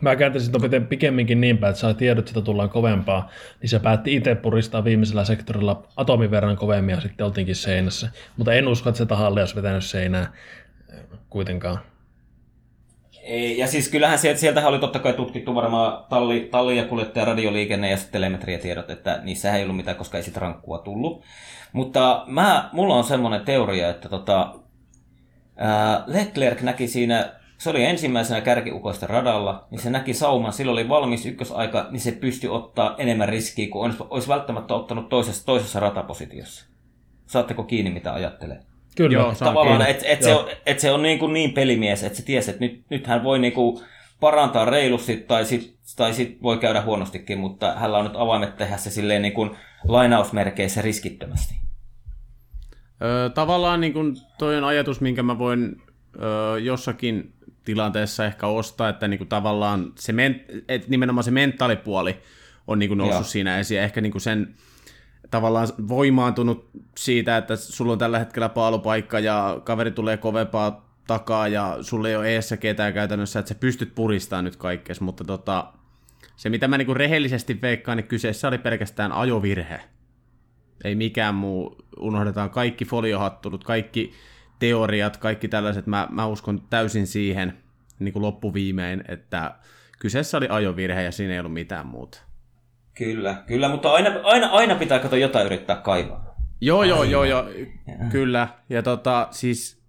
Mä 0.00 0.16
kääntäisin 0.16 0.52
ton 0.52 0.86
pikemminkin 0.88 1.40
niin 1.40 1.58
päin, 1.58 1.70
että 1.70 1.80
saa 1.80 1.94
tiedot, 1.94 2.18
että 2.18 2.28
sitä 2.28 2.40
tullaan 2.40 2.70
kovempaa, 2.70 3.30
niin 3.60 3.70
se 3.70 3.78
päätti 3.78 4.14
itse 4.14 4.34
puristaa 4.34 4.84
viimeisellä 4.84 5.24
sektorilla 5.24 5.88
atomin 5.96 6.30
verran 6.30 6.56
kovemmin 6.56 6.94
ja 6.94 7.00
sitten 7.00 7.26
oltiinkin 7.26 7.56
seinässä. 7.56 8.10
Mutta 8.36 8.52
en 8.52 8.68
usko, 8.68 8.88
että 8.88 8.98
se 8.98 9.06
tahalle 9.06 9.40
olisi 9.40 9.56
vetänyt 9.56 9.84
seinää 9.84 10.32
kuitenkaan. 11.30 11.78
Ei, 13.22 13.58
ja 13.58 13.66
siis 13.66 13.88
kyllähän 13.88 14.18
sieltä, 14.18 14.40
sieltähän 14.40 14.70
oli 14.70 14.78
totta 14.78 14.98
kai 14.98 15.12
tutkittu 15.12 15.54
varmaan 15.54 16.04
talli, 16.08 16.48
talli 16.50 16.76
ja 16.76 16.84
kuljettaja, 16.84 17.24
radioliikenne 17.24 17.90
ja 17.90 17.98
telemetriatiedot, 18.12 18.90
että 18.90 19.20
niissä 19.22 19.56
ei 19.56 19.62
ollut 19.62 19.76
mitään, 19.76 19.96
koska 19.96 20.16
ei 20.16 20.22
sit 20.22 20.36
rankkua 20.36 20.78
tullut. 20.78 21.22
Mutta 21.72 22.24
mä, 22.26 22.68
mulla 22.72 22.94
on 22.94 23.04
semmoinen 23.04 23.40
teoria, 23.40 23.90
että 23.90 24.08
tota, 24.08 24.54
ää, 25.56 26.04
Leclerc 26.06 26.60
näki 26.60 26.88
siinä, 26.88 27.32
se 27.58 27.70
oli 27.70 27.84
ensimmäisenä 27.84 28.40
kärkiukoista 28.40 29.06
radalla, 29.06 29.66
niin 29.70 29.80
se 29.80 29.90
näki 29.90 30.14
sauman, 30.14 30.52
silloin 30.52 30.72
oli 30.72 30.88
valmis 30.88 31.26
ykkösaika, 31.26 31.86
niin 31.90 32.00
se 32.00 32.12
pystyi 32.12 32.50
ottaa 32.50 32.94
enemmän 32.98 33.28
riskiä 33.28 33.68
kuin 33.70 33.94
olisi 34.10 34.28
välttämättä 34.28 34.74
ottanut 34.74 35.08
toisessa, 35.08 35.46
toisessa 35.46 35.80
ratapositiossa. 35.80 36.66
Saatteko 37.26 37.62
kiinni, 37.62 37.90
mitä 37.90 38.14
ajattelee? 38.14 38.60
Kyllä. 38.96 39.18
Joo, 39.18 39.34
saan 39.34 39.54
Tavallaan, 39.54 39.86
että 39.86 40.06
et 40.06 40.22
se 40.22 40.34
on, 40.34 40.48
et 40.66 40.80
se 40.80 40.90
on 40.90 41.02
niin, 41.02 41.18
kuin 41.18 41.32
niin 41.32 41.52
pelimies, 41.52 42.02
että 42.02 42.18
se 42.18 42.24
tiesi, 42.24 42.50
että 42.50 42.64
nyt, 42.64 42.82
nyt 42.90 43.06
hän 43.06 43.24
voi 43.24 43.38
niin 43.38 43.52
kuin 43.52 43.80
parantaa 44.20 44.64
reilusti 44.64 45.16
tai 45.16 45.44
sit, 45.44 45.76
tai 45.96 46.14
sit 46.14 46.42
voi 46.42 46.58
käydä 46.58 46.82
huonostikin, 46.82 47.38
mutta 47.38 47.74
hänellä 47.74 47.98
on 47.98 48.04
nyt 48.04 48.16
avaimet 48.16 48.56
tehdä 48.56 48.76
se 48.76 48.90
silleen 48.90 49.22
niin 49.22 49.32
kuin 49.32 49.50
lainausmerkeissä 49.84 50.82
riskittömästi. 50.82 51.54
Ö, 53.02 53.30
tavallaan 53.30 53.80
niin 53.80 53.92
kuin 53.92 54.16
toi 54.38 54.56
on 54.56 54.64
ajatus, 54.64 55.00
minkä 55.00 55.22
mä 55.22 55.38
voin 55.38 55.82
ö, 56.22 56.58
jossakin 56.58 57.34
tilanteessa 57.64 58.24
ehkä 58.24 58.46
ostaa, 58.46 58.88
että 58.88 59.08
niin 59.08 59.18
kuin 59.18 59.28
tavallaan 59.28 59.92
se 59.98 60.12
men, 60.12 60.44
et 60.68 60.88
nimenomaan 60.88 61.24
se 61.24 61.30
mentaalipuoli 61.30 62.16
on 62.66 62.78
niin 62.78 62.88
kuin 62.88 62.98
noussut 62.98 63.20
Joo. 63.20 63.28
siinä 63.30 63.58
esiin. 63.58 63.80
Ehkä 63.80 64.00
niin 64.00 64.12
kuin 64.12 64.22
sen 64.22 64.54
tavallaan 65.30 65.68
voimaantunut 65.88 66.70
siitä, 66.98 67.36
että 67.36 67.56
sulla 67.56 67.92
on 67.92 67.98
tällä 67.98 68.18
hetkellä 68.18 68.48
paalupaikka 68.48 69.18
ja 69.18 69.60
kaveri 69.64 69.90
tulee 69.90 70.16
kovempaa 70.16 70.94
takaa 71.06 71.48
ja 71.48 71.78
sulle 71.80 72.08
ei 72.08 72.16
ole 72.16 72.28
eessä 72.28 72.56
ketään 72.56 72.94
käytännössä, 72.94 73.38
että 73.38 73.48
sä 73.48 73.54
pystyt 73.54 73.94
puristamaan 73.94 74.44
nyt 74.44 74.56
kaikkea, 74.56 74.96
mutta 75.00 75.24
tota, 75.24 75.72
se 76.36 76.50
mitä 76.50 76.68
mä 76.68 76.78
niin 76.78 76.96
rehellisesti 76.96 77.62
veikkaan, 77.62 77.96
niin 77.96 78.08
kyseessä 78.08 78.48
oli 78.48 78.58
pelkästään 78.58 79.12
ajovirhe. 79.12 79.80
Ei 80.84 80.94
mikään 80.94 81.34
muu, 81.34 81.76
unohdetaan 81.98 82.50
kaikki 82.50 82.84
foliohattulut, 82.84 83.64
kaikki 83.64 84.12
teoriat, 84.58 85.16
kaikki 85.16 85.48
tällaiset, 85.48 85.86
mä, 85.86 86.08
mä 86.10 86.26
uskon 86.26 86.62
täysin 86.70 87.06
siihen 87.06 87.58
niin 87.98 88.12
kuin 88.12 88.22
loppuviimein, 88.22 89.04
että 89.08 89.54
kyseessä 89.98 90.36
oli 90.36 90.46
ajovirhe 90.50 91.02
ja 91.02 91.12
siinä 91.12 91.32
ei 91.32 91.38
ollut 91.38 91.52
mitään 91.52 91.86
muuta. 91.86 92.22
Kyllä, 92.94 93.42
kyllä, 93.46 93.68
mutta 93.68 93.92
aina, 93.92 94.10
aina, 94.22 94.46
aina 94.46 94.74
pitää 94.74 94.98
katsoa 94.98 95.18
jotain 95.18 95.46
yrittää 95.46 95.76
kaivaa. 95.76 96.34
Joo, 96.60 96.82
joo, 96.82 97.04
joo, 97.04 97.24
joo, 97.24 97.44
kyllä. 98.10 98.48
Ja 98.70 98.82
tota, 98.82 99.28
siis 99.30 99.82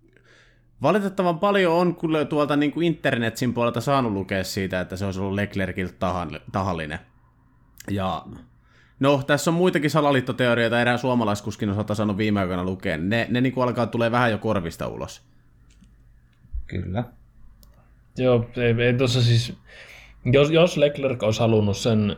valitettavan 0.82 1.40
paljon 1.40 1.74
on 1.74 1.96
kyllä 1.96 2.26
tuolta 2.26 2.56
niin 2.56 2.72
kuin 2.72 2.88
internetsin 2.88 3.54
puolelta 3.54 3.82
saanut 3.82 4.12
lukea 4.12 4.44
siitä, 4.44 4.82
että 4.82 4.96
se 4.96 5.06
olisi 5.06 5.20
ollut 5.20 5.34
Leclerciltä 5.34 5.94
tahan- 6.00 6.42
tahallinen. 6.52 7.00
Ja 7.92 8.26
no, 9.00 9.24
tässä 9.28 9.52
on 9.52 9.56
muitakin 9.56 9.90
salaliittoteorioita 9.90 10.82
erään 10.82 11.00
suomalaiskuskin 11.00 11.70
osalta 11.70 11.96
saanut 11.96 12.18
viime 12.18 12.40
aikoina 12.40 12.64
lukea. 12.64 12.98
Ne, 12.98 13.28
ne 13.30 13.42
niin 13.42 13.54
kuin 13.54 13.64
alkaa 13.64 13.88
tulee 13.88 14.12
vähän 14.12 14.32
jo 14.32 14.38
korvista 14.38 14.88
ulos. 14.88 15.22
Kyllä. 16.68 17.04
Joo, 18.18 18.50
ei, 18.58 18.86
ei 18.86 18.94
tuossa 18.94 19.22
siis, 19.22 19.54
jos, 20.26 20.52
jos 20.52 20.78
Leclerc 20.78 21.24
olisi 21.24 21.40
halunnut 21.40 21.78
sen 21.78 22.16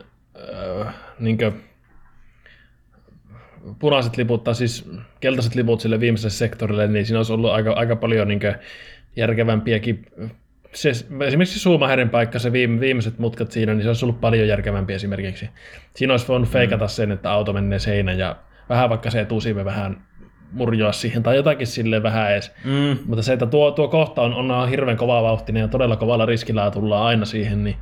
äh, 0.86 0.94
niinkö, 1.18 1.52
punaiset 3.78 4.16
liput, 4.16 4.44
tai 4.44 4.54
siis 4.54 4.90
keltaiset 5.20 5.54
liput 5.54 5.80
sille 5.80 6.00
viimeiselle 6.00 6.30
sektorille, 6.30 6.88
niin 6.88 7.06
siinä 7.06 7.18
olisi 7.18 7.32
ollut 7.32 7.50
aika, 7.50 7.72
aika 7.72 7.96
paljon 7.96 8.28
niinkö 8.28 8.54
järkevämpiäkin 9.16 10.06
se, 10.72 10.88
esimerkiksi 11.26 11.58
Suumaherin 11.58 12.10
paikka, 12.10 12.38
se 12.38 12.52
viime, 12.52 12.80
viimeiset 12.80 13.18
mutkat 13.18 13.52
siinä, 13.52 13.74
niin 13.74 13.82
se 13.82 13.88
olisi 13.88 14.04
ollut 14.04 14.20
paljon 14.20 14.48
järkevämpi 14.48 14.92
esimerkiksi. 14.94 15.48
Siinä 15.94 16.12
olisi 16.12 16.28
voinut 16.28 16.48
feikata 16.48 16.88
sen, 16.88 17.12
että 17.12 17.32
auto 17.32 17.52
menee 17.52 17.78
seinään 17.78 18.18
ja 18.18 18.36
vähän 18.68 18.90
vaikka 18.90 19.10
se 19.10 19.20
etusiive 19.20 19.64
vähän 19.64 20.00
murjoa 20.52 20.92
siihen 20.92 21.22
tai 21.22 21.36
jotakin 21.36 21.66
sille 21.66 22.02
vähän 22.02 22.32
edes. 22.32 22.52
Mm. 22.64 22.98
Mutta 23.06 23.22
se, 23.22 23.32
että 23.32 23.46
tuo, 23.46 23.70
tuo 23.70 23.88
kohta 23.88 24.22
on, 24.22 24.52
on 24.52 24.68
hirveän 24.68 24.96
kova 24.96 25.22
vauhtinen 25.22 25.60
ja 25.60 25.68
todella 25.68 25.96
kovalla 25.96 26.26
riskillä 26.26 26.70
tullaan 26.70 27.06
aina 27.06 27.24
siihen, 27.24 27.64
niin 27.64 27.76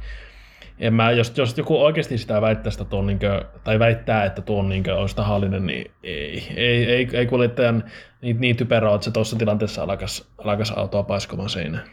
en 0.79 0.95
mä, 0.95 1.11
jos, 1.11 1.33
jos 1.37 1.59
joku 1.59 1.85
oikeasti 1.85 2.19
sitä 2.19 2.41
väittää, 2.41 2.73
sitä 2.73 2.85
tuon, 2.85 3.07
niin 3.07 3.19
kuin, 3.19 3.63
tai 3.65 3.79
väittää, 3.79 4.25
että 4.25 4.43
tuo 4.43 4.59
on, 4.59 4.69
niin 4.69 4.85
kuin, 4.85 4.95
olisi 4.95 5.17
tahallinen, 5.17 5.67
niin 5.67 5.91
ei, 6.03 6.49
ei, 6.57 6.85
ei, 6.85 7.09
ei 7.13 7.27
kuljettajan 7.27 7.85
niin, 8.23 8.41
niin 8.41 8.57
typerä 8.57 8.95
että 8.95 9.05
se 9.05 9.11
tuossa 9.11 9.37
tilanteessa 9.37 9.83
alkaisi, 9.83 10.27
alkaisi 10.39 10.73
autoa 10.77 11.03
paiskomaan 11.03 11.51
seinään. 11.51 11.85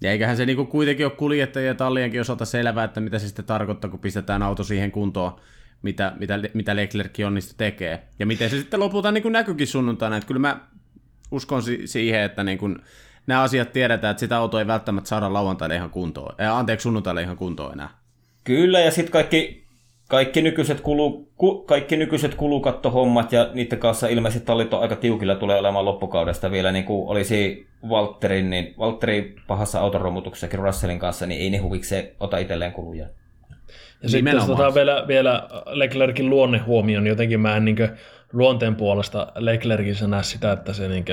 Ja 0.00 0.10
eiköhän 0.10 0.36
se 0.36 0.46
niinku 0.46 0.64
kuitenkin 0.64 1.06
ole 1.06 1.12
kuljettajien 1.12 1.68
ja 1.68 1.74
tallienkin 1.74 2.20
osalta 2.20 2.44
selvää, 2.44 2.84
että 2.84 3.00
mitä 3.00 3.18
se 3.18 3.26
sitten 3.26 3.44
tarkoittaa, 3.44 3.90
kun 3.90 4.00
pistetään 4.00 4.42
auto 4.42 4.64
siihen 4.64 4.92
kuntoon, 4.92 5.36
mitä, 5.82 6.12
mitä, 6.18 6.40
mitä 6.54 6.76
Leclerc 6.76 7.20
onnistui 7.26 7.54
tekee. 7.58 8.02
Ja 8.18 8.26
miten 8.26 8.50
se 8.50 8.56
sitten 8.56 8.80
lopulta 8.80 9.12
niin 9.12 9.32
näkyykin 9.32 9.66
sunnuntaina. 9.66 10.16
Että 10.16 10.26
kyllä 10.26 10.40
mä 10.40 10.60
uskon 11.30 11.62
si- 11.62 11.86
siihen, 11.86 12.20
että 12.20 12.44
niin 12.44 12.58
kuin 12.58 12.78
nämä 13.26 13.42
asiat 13.42 13.72
tiedetään, 13.72 14.10
että 14.10 14.20
sitä 14.20 14.36
autoa 14.36 14.60
ei 14.60 14.66
välttämättä 14.66 15.08
saada 15.08 15.32
lauantaille 15.32 15.74
ihan 15.74 15.90
kuntoon. 15.90 16.34
Äh, 16.40 16.56
anteeksi, 16.56 16.82
sunnuntaille 16.82 17.22
ihan 17.22 17.36
kuntoon 17.36 17.72
enää. 17.72 17.88
Kyllä, 18.44 18.80
ja 18.80 18.90
sitten 18.90 19.12
kaikki, 19.12 19.66
kaikki, 20.08 20.42
nykyiset 20.42 20.80
kulu, 20.80 21.28
ku, 21.36 21.62
kaikki 21.62 21.96
nykyiset 21.96 22.34
kulukattohommat 22.34 23.32
ja 23.32 23.50
niiden 23.54 23.78
kanssa 23.78 24.08
ilmeisesti 24.08 24.46
tallit 24.46 24.74
on 24.74 24.82
aika 24.82 24.96
tiukilla 24.96 25.34
tulee 25.34 25.58
olemaan 25.58 25.84
loppukaudesta 25.84 26.50
vielä, 26.50 26.72
niin 26.72 26.84
kuin 26.84 27.08
olisi 27.08 27.66
Valtterin, 27.88 28.50
niin 28.50 28.74
Valtteri 28.78 29.36
pahassa 29.46 29.80
autoromutuksessakin 29.80 30.58
Russellin 30.58 30.98
kanssa, 30.98 31.26
niin 31.26 31.40
ei 31.40 31.50
ne 31.50 31.58
huvikseen 31.58 32.08
ota 32.20 32.38
itselleen 32.38 32.72
kuluja. 32.72 33.06
Ja 34.02 34.08
sitten 34.08 34.34
jos 34.34 34.48
otetaan 34.48 34.74
vielä, 34.74 35.04
vielä 35.08 35.48
Leclerkin 35.66 36.30
luonne 36.30 36.58
huomioon, 36.58 37.04
niin 37.04 37.10
jotenkin 37.10 37.40
mä 37.40 37.56
en 37.56 37.64
niin 37.64 37.76
luonteen 38.32 38.76
puolesta 38.76 39.32
Leclerkissä 39.34 40.06
näe 40.06 40.22
sitä, 40.22 40.52
että 40.52 40.72
se 40.72 40.88
niin 40.88 41.04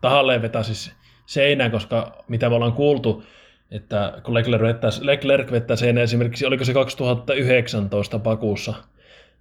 tahalleen 0.00 0.42
vetäisi 0.42 0.92
seinään, 1.26 1.70
koska 1.70 2.24
mitä 2.28 2.48
me 2.48 2.54
ollaan 2.54 2.72
kuultu, 2.72 3.24
että 3.70 4.20
kun 4.24 4.34
Leclerc 4.34 4.62
vettää, 4.62 4.90
Leclerc 5.00 5.50
vettää 5.50 5.76
seinään 5.76 6.04
esimerkiksi, 6.04 6.46
oliko 6.46 6.64
se 6.64 6.72
2019 6.72 8.18
Pakuussa, 8.18 8.74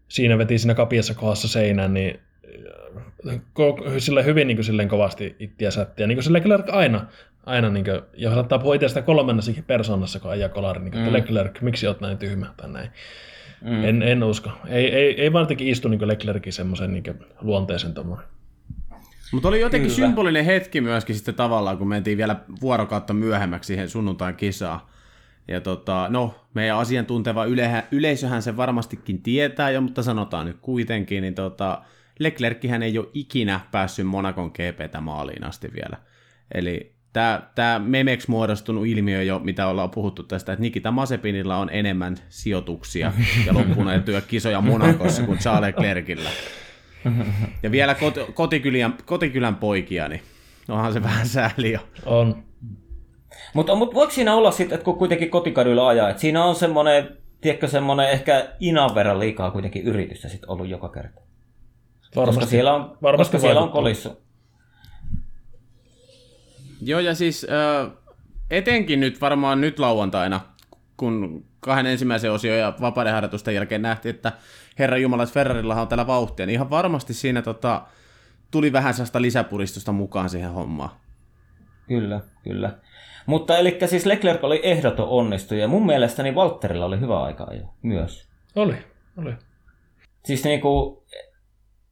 siinä 0.08 0.38
veti 0.38 0.58
siinä 0.58 0.74
kapiassa 0.74 1.14
kohdassa 1.14 1.48
seinään, 1.48 1.94
niin 1.94 2.20
äh, 3.30 3.94
sille 3.98 4.26
hyvin 4.26 4.48
niin 4.48 4.58
kuin, 4.58 4.66
silleen 4.66 4.90
kovasti 4.90 5.36
ittiä 5.40 5.72
sättiä. 5.72 6.08
Niin 6.08 6.16
kuin 6.16 6.24
se 6.24 6.34
Leclerc 6.34 6.70
aina, 6.70 7.06
aina 7.46 7.70
niin 7.70 7.86
kuin, 7.86 8.02
ja 8.18 8.34
saattaa 8.34 8.60
puhua 8.60 8.76
itsestä 8.76 9.02
kolmannessakin 9.02 9.64
persoonassa, 9.64 10.20
kun 10.20 10.32
ajaa 10.32 10.50
kolari, 10.50 10.80
niin 10.80 10.92
kuin, 10.92 11.06
mm. 11.06 11.14
Leclerc, 11.14 11.62
miksi 11.62 11.88
oot 11.88 12.02
näin 12.02 12.18
tyhmä 12.18 12.48
tai 12.58 12.70
näin. 12.70 12.90
Mm. 13.62 13.84
En, 13.84 14.02
en 14.02 14.24
usko. 14.24 14.50
Ei, 14.68 14.96
ei, 14.96 15.22
ei 15.22 15.34
vaan 15.34 15.44
jotenkin 15.44 15.68
istu 15.68 15.88
niin 15.88 16.08
Leclerkin 16.08 16.54
semmoisen 16.54 16.94
niin 16.94 17.20
luonteisen 17.42 17.94
tommoinen. 17.94 18.28
Mutta 19.34 19.48
oli 19.48 19.60
jotenkin 19.60 19.92
Kyllä. 19.92 20.08
symbolinen 20.08 20.46
hetki 20.46 20.82
myöskin 20.82 21.16
sitten 21.16 21.36
tavallaan, 21.36 21.78
kun 21.78 21.88
mentiin 21.88 22.18
vielä 22.18 22.36
vuorokautta 22.62 23.14
myöhemmäksi 23.14 23.68
siihen 23.68 23.90
sunnuntain 23.90 24.36
kisaan. 24.36 24.80
Ja 25.48 25.62
tota, 25.62 26.08
no, 26.10 26.36
meidän 26.54 26.78
asiantunteva 26.78 27.46
yle, 27.46 27.84
yleisöhän 27.92 28.42
se 28.42 28.58
varmastikin 28.58 29.22
tietää 29.22 29.70
jo, 29.70 29.82
mutta 29.82 30.04
sanotaan 30.04 30.46
nyt 30.46 30.58
kuitenkin, 30.62 31.22
niin 31.22 31.36
tota, 31.36 31.82
Leclerckihän 32.20 32.84
ei 32.84 32.98
ole 32.98 33.08
ikinä 33.14 33.60
päässyt 33.72 34.08
Monakon 34.08 34.52
GPtä 34.52 35.02
maaliin 35.02 35.44
asti 35.44 35.74
vielä. 35.74 35.98
Eli 36.54 36.94
tämä, 37.14 37.42
tämä 37.56 37.80
memeksi 37.80 38.30
muodostunut 38.30 38.88
ilmiö 38.88 39.24
jo, 39.24 39.40
mitä 39.40 39.68
ollaan 39.68 39.90
puhuttu 39.90 40.24
tästä, 40.24 40.54
että 40.54 40.62
Nikita 40.62 40.92
Mazepinilla 40.92 41.58
on 41.58 41.70
enemmän 41.72 42.18
sijoituksia 42.30 43.14
ja 43.46 43.54
loppuneetyä 43.54 44.22
kisoja 44.22 44.62
Monakossa 44.62 45.24
kuin 45.24 45.40
Charles 45.40 45.76
Leclercillä. 45.76 46.30
Ja 47.64 47.72
vielä 47.72 47.96
kot, 47.96 48.16
kotikylän, 48.34 48.98
kotikylän 49.06 49.56
poikia, 49.56 50.08
niin 50.08 50.22
onhan 50.70 50.94
se 50.94 51.04
vähän 51.04 51.28
sääli 51.28 51.72
jo. 51.72 51.80
On. 52.06 52.44
Mutta 53.54 53.76
mut 53.76 53.94
voiko 53.94 54.12
siinä 54.12 54.36
olla 54.36 54.52
sitten, 54.52 54.76
että 54.76 54.86
kun 54.86 54.98
kuitenkin 54.98 55.30
kotikaduilla 55.30 55.88
ajaa, 55.88 56.10
että 56.10 56.22
siinä 56.22 56.46
on 56.46 56.56
semmoinen, 56.56 57.18
tiedätkö, 57.42 57.68
semmoinen 57.68 58.10
ehkä 58.10 58.48
inan 58.60 58.96
verran 58.96 59.20
liikaa 59.20 59.52
kuitenkin 59.52 59.84
yritystä 59.84 60.30
sitten 60.30 60.50
ollut 60.50 60.68
joka 60.68 60.90
kerta. 60.90 61.22
Varmasti, 62.16 62.40
Koska 62.40 62.50
siellä 62.50 62.74
on, 62.74 62.98
varmasti 63.02 63.32
koska 63.32 63.48
siellä 63.48 63.62
on 63.62 63.70
kolissu. 63.70 64.24
Joo, 66.82 67.00
ja 67.00 67.16
siis 67.16 67.48
äh, 67.50 67.92
etenkin 68.52 69.00
nyt 69.00 69.22
varmaan 69.22 69.62
nyt 69.62 69.80
lauantaina, 69.80 70.42
kun 70.98 71.46
kahden 71.60 71.86
ensimmäisen 71.86 72.32
osion 72.32 72.58
ja 72.58 72.74
vapaudenharjoitusten 72.82 73.56
jälkeen 73.56 73.82
nähtiin, 73.82 74.16
että 74.16 74.32
Herra 74.80 74.98
Jumala, 74.98 75.24
että 75.24 75.34
Ferrarillahan 75.34 75.82
on 75.82 75.88
täällä 75.88 76.08
vauhtia, 76.08 76.46
niin 76.46 76.54
ihan 76.54 76.70
varmasti 76.70 77.14
siinä 77.14 77.42
tota, 77.42 77.82
tuli 78.52 78.74
vähän 78.74 78.94
sellaista 78.94 79.22
lisäpuristusta 79.22 79.92
mukaan 79.92 80.30
siihen 80.30 80.52
hommaan. 80.52 80.90
Kyllä, 81.88 82.22
kyllä. 82.44 82.78
Mutta 83.26 83.58
eli 83.58 83.78
siis 83.86 84.06
Leclerc 84.06 84.44
oli 84.44 84.60
ehdoton 84.64 85.08
onnistuja 85.10 85.62
ja 85.62 85.68
mun 85.68 85.86
mielestäni 85.86 86.36
Valtterilla 86.36 86.86
oli 86.86 87.00
hyvä 87.00 87.24
aika 87.24 87.44
ajaa 87.44 87.74
myös. 87.82 88.30
Oli, 88.56 88.76
oli. 89.18 89.34
Siis 90.26 90.44
niinku, 90.44 91.04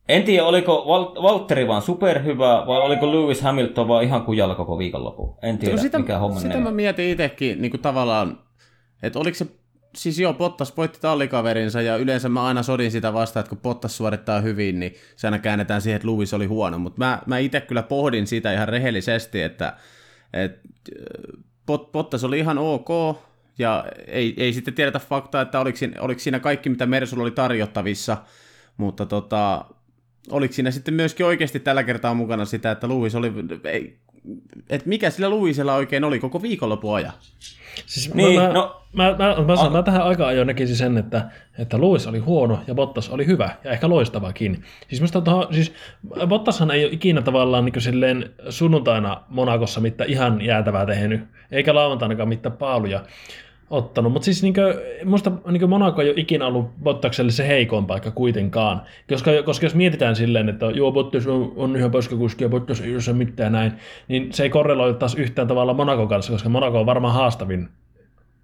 En 0.09 0.23
tiedä, 0.23 0.45
oliko 0.45 0.83
Val- 0.87 1.21
Valtteri 1.23 1.67
vaan 1.67 1.81
superhyvä 1.81 2.63
vai 2.67 2.81
oliko 2.81 3.11
Lewis 3.11 3.41
Hamilton 3.41 3.87
vaan 3.87 4.03
ihan 4.03 4.25
kujalla 4.25 4.55
koko 4.55 4.77
viikonloppu. 4.77 5.37
En 5.41 5.57
tiedä, 5.57 5.75
No 5.75 5.81
sitä, 5.81 5.99
mikä 5.99 6.17
homma 6.17 6.39
sitä 6.39 6.53
meni. 6.53 6.63
mä 6.63 6.71
mietin 6.71 7.09
itsekin 7.09 7.61
niin 7.61 7.71
kuin 7.71 7.81
tavallaan, 7.81 8.39
että 9.03 9.19
oliko 9.19 9.35
se, 9.35 9.45
siis 9.95 10.19
joo, 10.19 10.33
Bottas 10.33 10.77
voitti 10.77 10.99
tallikaverinsa 11.01 11.81
ja 11.81 11.97
yleensä 11.97 12.29
mä 12.29 12.43
aina 12.43 12.63
sodin 12.63 12.91
sitä 12.91 13.13
vastaan, 13.13 13.41
että 13.41 13.49
kun 13.49 13.57
Bottas 13.57 13.97
suorittaa 13.97 14.41
hyvin, 14.41 14.79
niin 14.79 14.95
se 15.15 15.27
aina 15.27 15.39
käännetään 15.39 15.81
siihen, 15.81 15.95
että 15.95 16.07
Lewis 16.07 16.33
oli 16.33 16.45
huono, 16.45 16.79
mutta 16.79 16.99
mä, 16.99 17.21
mä 17.25 17.37
itse 17.37 17.61
kyllä 17.61 17.83
pohdin 17.83 18.27
sitä 18.27 18.53
ihan 18.53 18.67
rehellisesti, 18.67 19.41
että, 19.41 19.73
että 20.33 20.69
Bot- 21.71 21.91
Bottas 21.91 22.23
oli 22.23 22.39
ihan 22.39 22.57
ok, 22.57 22.89
ja 23.59 23.85
ei, 24.07 24.33
ei 24.37 24.53
sitten 24.53 24.73
tiedetä 24.73 24.99
faktaa, 24.99 25.41
että 25.41 25.59
oliko 25.59 25.77
siinä, 25.77 26.01
oliko 26.01 26.19
siinä 26.19 26.39
kaikki, 26.39 26.69
mitä 26.69 26.85
Mersulla 26.85 27.23
oli 27.23 27.31
tarjottavissa, 27.31 28.17
mutta 28.77 29.05
tota, 29.05 29.65
oliko 30.29 30.53
siinä 30.53 30.71
sitten 30.71 30.93
myöskin 30.93 31.25
oikeasti 31.25 31.59
tällä 31.59 31.83
kertaa 31.83 32.13
mukana 32.13 32.45
sitä, 32.45 32.71
että 32.71 32.89
Lewis 32.89 33.15
oli, 33.15 33.31
ei, 33.63 33.97
että 34.69 34.89
mikä 34.89 35.09
sillä 35.09 35.29
Lewisella 35.29 35.75
oikein 35.75 36.03
oli 36.03 36.19
koko 36.19 36.41
viikonlopun 36.41 36.95
ajan? 36.95 37.13
Siis 37.85 38.13
Niin, 38.13 38.41
mä, 38.41 38.47
mä, 38.47 38.53
no- 38.53 38.81
mä, 38.93 39.03
mä, 39.03 39.17
mä, 39.17 39.55
mä, 39.63 39.69
mä, 39.69 39.83
tähän 39.83 40.03
aika 40.03 40.27
ajoin 40.27 40.47
näkisin 40.47 40.75
sen, 40.75 40.97
että, 40.97 41.29
että 41.57 41.81
Lewis 41.81 42.07
oli 42.07 42.19
huono 42.19 42.59
ja 42.67 42.75
Bottas 42.75 43.09
oli 43.09 43.25
hyvä 43.25 43.49
ja 43.63 43.71
ehkä 43.71 43.89
loistavakin. 43.89 44.63
Siis, 44.89 45.01
musta 45.01 45.21
toho, 45.21 45.47
siis 45.51 45.73
Bottashan 46.27 46.71
ei 46.71 46.85
ole 46.85 46.93
ikinä 46.93 47.21
tavallaan 47.21 47.65
niin 47.65 47.81
silleen 47.81 48.29
sunnuntaina 48.49 49.21
Monakossa 49.29 49.81
mitään 49.81 50.09
ihan 50.09 50.41
jäätävää 50.41 50.85
tehnyt, 50.85 51.21
eikä 51.51 51.75
lauantainakaan 51.75 52.29
mitään 52.29 52.57
paaluja 52.57 53.03
ottanut. 53.71 54.13
Mutta 54.13 54.25
siis 54.25 54.43
niin 54.43 54.53
kuin, 54.53 54.73
musta 55.05 55.31
niin 55.51 55.69
Monaco 55.69 56.01
ei 56.01 56.09
ole 56.09 56.19
ikinä 56.19 56.47
ollut 56.47 56.69
Bottakselle 56.83 57.31
se 57.31 57.47
heikoin 57.47 57.85
paikka 57.85 58.11
kuitenkaan. 58.11 58.81
Koska, 59.09 59.31
koska 59.45 59.65
jos 59.65 59.75
mietitään 59.75 60.15
silleen, 60.15 60.49
että 60.49 60.65
joo, 60.65 60.91
Bottas 60.91 61.27
on, 61.27 61.53
on 61.55 61.77
ihan 61.77 61.91
paskakuski 61.91 62.43
ja 62.43 62.49
Bottas 62.49 62.81
ei 62.81 62.95
osaa 62.95 63.13
mitään 63.13 63.51
näin, 63.51 63.71
niin 64.07 64.33
se 64.33 64.43
ei 64.43 64.49
korreloi 64.49 64.93
taas 64.93 65.15
yhtään 65.15 65.47
tavalla 65.47 65.73
Monaco 65.73 66.07
kanssa, 66.07 66.31
koska 66.31 66.49
Monaco 66.49 66.79
on 66.79 66.85
varmaan 66.85 67.13
haastavin 67.13 67.69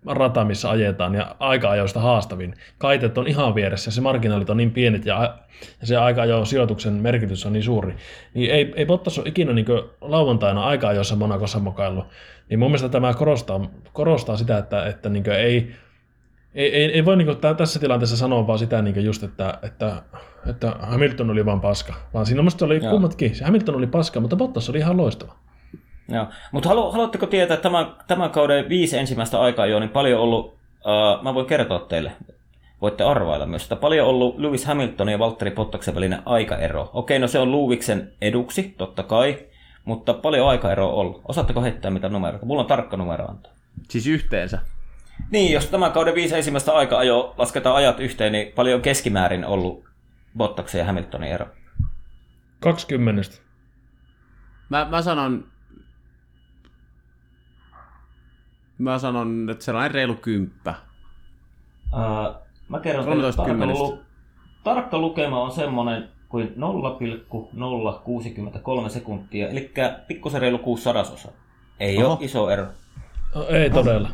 rata, 0.07 0.45
missä 0.45 0.69
ajetaan, 0.69 1.15
ja 1.15 1.35
aika-ajoista 1.39 1.99
haastavin. 1.99 2.53
Kaitet 2.77 3.17
on 3.17 3.27
ihan 3.27 3.55
vieressä, 3.55 3.91
se 3.91 4.01
marginaalit 4.01 4.49
on 4.49 4.57
niin 4.57 4.71
pienet, 4.71 5.05
ja, 5.05 5.37
ja 5.81 5.87
se 5.87 5.97
aika 5.97 6.45
sijoituksen 6.45 6.93
merkitys 6.93 7.45
on 7.45 7.53
niin 7.53 7.63
suuri. 7.63 7.95
Niin 8.33 8.51
ei, 8.51 8.73
ei 8.75 8.85
Bottas 8.85 9.19
ole 9.19 9.27
ikinä 9.29 9.53
niin 9.53 9.65
lauantaina 10.01 10.63
aika-ajoissa 10.63 11.15
Monakossa 11.15 11.59
mokaillut. 11.59 12.05
Niin 12.49 12.59
mun 12.59 12.69
mielestä 12.69 12.89
tämä 12.89 13.13
korostaa, 13.13 13.69
korostaa 13.93 14.37
sitä, 14.37 14.57
että, 14.57 14.85
että 14.85 15.09
niin 15.09 15.29
ei, 15.29 15.71
ei, 16.55 16.75
ei, 16.75 16.91
ei 16.91 17.05
voi 17.05 17.17
niin 17.17 17.37
tässä 17.57 17.79
tilanteessa 17.79 18.17
sanoa 18.17 18.47
vaan 18.47 18.59
sitä 18.59 18.81
niin 18.81 19.05
just, 19.05 19.23
että, 19.23 19.59
että, 19.61 20.01
että 20.49 20.75
Hamilton 20.79 21.29
oli 21.29 21.45
vaan 21.45 21.61
paska, 21.61 21.93
vaan 22.13 22.25
siinä 22.25 22.41
musta 22.41 22.65
oli 22.65 22.83
Joo. 22.83 22.91
kummatkin. 22.91 23.35
Se 23.35 23.45
Hamilton 23.45 23.75
oli 23.75 23.87
paska, 23.87 24.19
mutta 24.19 24.35
Bottas 24.35 24.69
oli 24.69 24.77
ihan 24.77 24.97
loistava. 24.97 25.35
Joo. 26.09 26.27
Mutta 26.51 26.69
halu, 26.69 26.91
haluatteko 26.91 27.25
tietää, 27.25 27.55
että 27.55 27.63
tämän, 27.63 27.85
tämän 28.07 28.29
kauden 28.29 28.69
viisi 28.69 28.97
ensimmäistä 28.97 29.41
aikaa 29.41 29.65
jo, 29.65 29.79
niin 29.79 29.89
paljon 29.89 30.21
ollut, 30.21 30.45
uh, 30.45 31.23
mä 31.23 31.33
voin 31.33 31.45
kertoa 31.45 31.79
teille, 31.79 32.11
voitte 32.81 33.03
arvailla 33.03 33.45
myös, 33.45 33.63
että 33.63 33.75
paljon 33.75 34.07
ollut 34.07 34.39
Lewis 34.39 34.65
Hamiltonin 34.65 35.11
ja 35.11 35.19
Valtteri 35.19 35.51
Bottaksen 35.51 35.95
välinen 35.95 36.21
aikaero. 36.25 36.89
Okei, 36.93 37.19
no 37.19 37.27
se 37.27 37.39
on 37.39 37.51
Lewisin 37.51 38.13
eduksi, 38.21 38.75
totta 38.77 39.03
kai, 39.03 39.37
mutta 39.85 40.13
paljon 40.13 40.49
aikaeroa 40.49 40.91
on 40.91 40.97
ollut. 40.97 41.21
Osaatteko 41.27 41.61
heittää 41.61 41.91
mitä 41.91 42.09
numeroita? 42.09 42.45
Mulla 42.45 42.61
on 42.61 42.67
tarkka 42.67 42.97
numero 42.97 43.25
antaa. 43.25 43.51
Siis 43.89 44.07
yhteensä. 44.07 44.59
Niin, 45.31 45.53
jos 45.53 45.65
tämän 45.65 45.91
kauden 45.91 46.15
viisi 46.15 46.35
ensimmäistä 46.35 46.73
aika 46.73 46.97
ajo 46.97 47.33
lasketaan 47.37 47.75
ajat 47.75 47.99
yhteen, 47.99 48.31
niin 48.31 48.53
paljon 48.55 48.75
on 48.75 48.81
keskimäärin 48.81 49.45
ollut 49.45 49.83
Bottaksen 50.37 50.79
ja 50.79 50.85
Hamiltonin 50.85 51.31
ero. 51.31 51.45
20. 52.59 53.21
Mä, 54.69 54.87
mä 54.89 55.01
sanon... 55.01 55.47
Mä 58.77 58.99
sanon, 58.99 59.49
että 59.51 59.65
sellainen 59.65 59.91
reilu 59.91 60.15
kymppä. 60.15 60.75
Uh, 61.93 62.35
mä 62.69 62.79
kerron 62.79 63.05
teille 63.05 63.21
13 63.31 63.43
tarkka, 63.43 63.65
lu- 63.65 63.99
tarkka 64.63 64.97
lukema 64.99 65.41
on 65.43 65.51
semmonen 65.51 66.09
kuin 66.29 66.53
0,063 66.55 68.89
sekuntia, 68.89 69.49
eli 69.49 69.71
pikkusen 70.07 70.41
reilu 70.41 70.57
6 70.57 70.83
sadasosa. 70.83 71.29
Ei 71.79 72.03
Oho. 72.03 72.13
ole 72.13 72.17
iso 72.25 72.49
ero. 72.49 72.65
No, 73.35 73.47
ei 73.47 73.69
todella. 73.69 74.09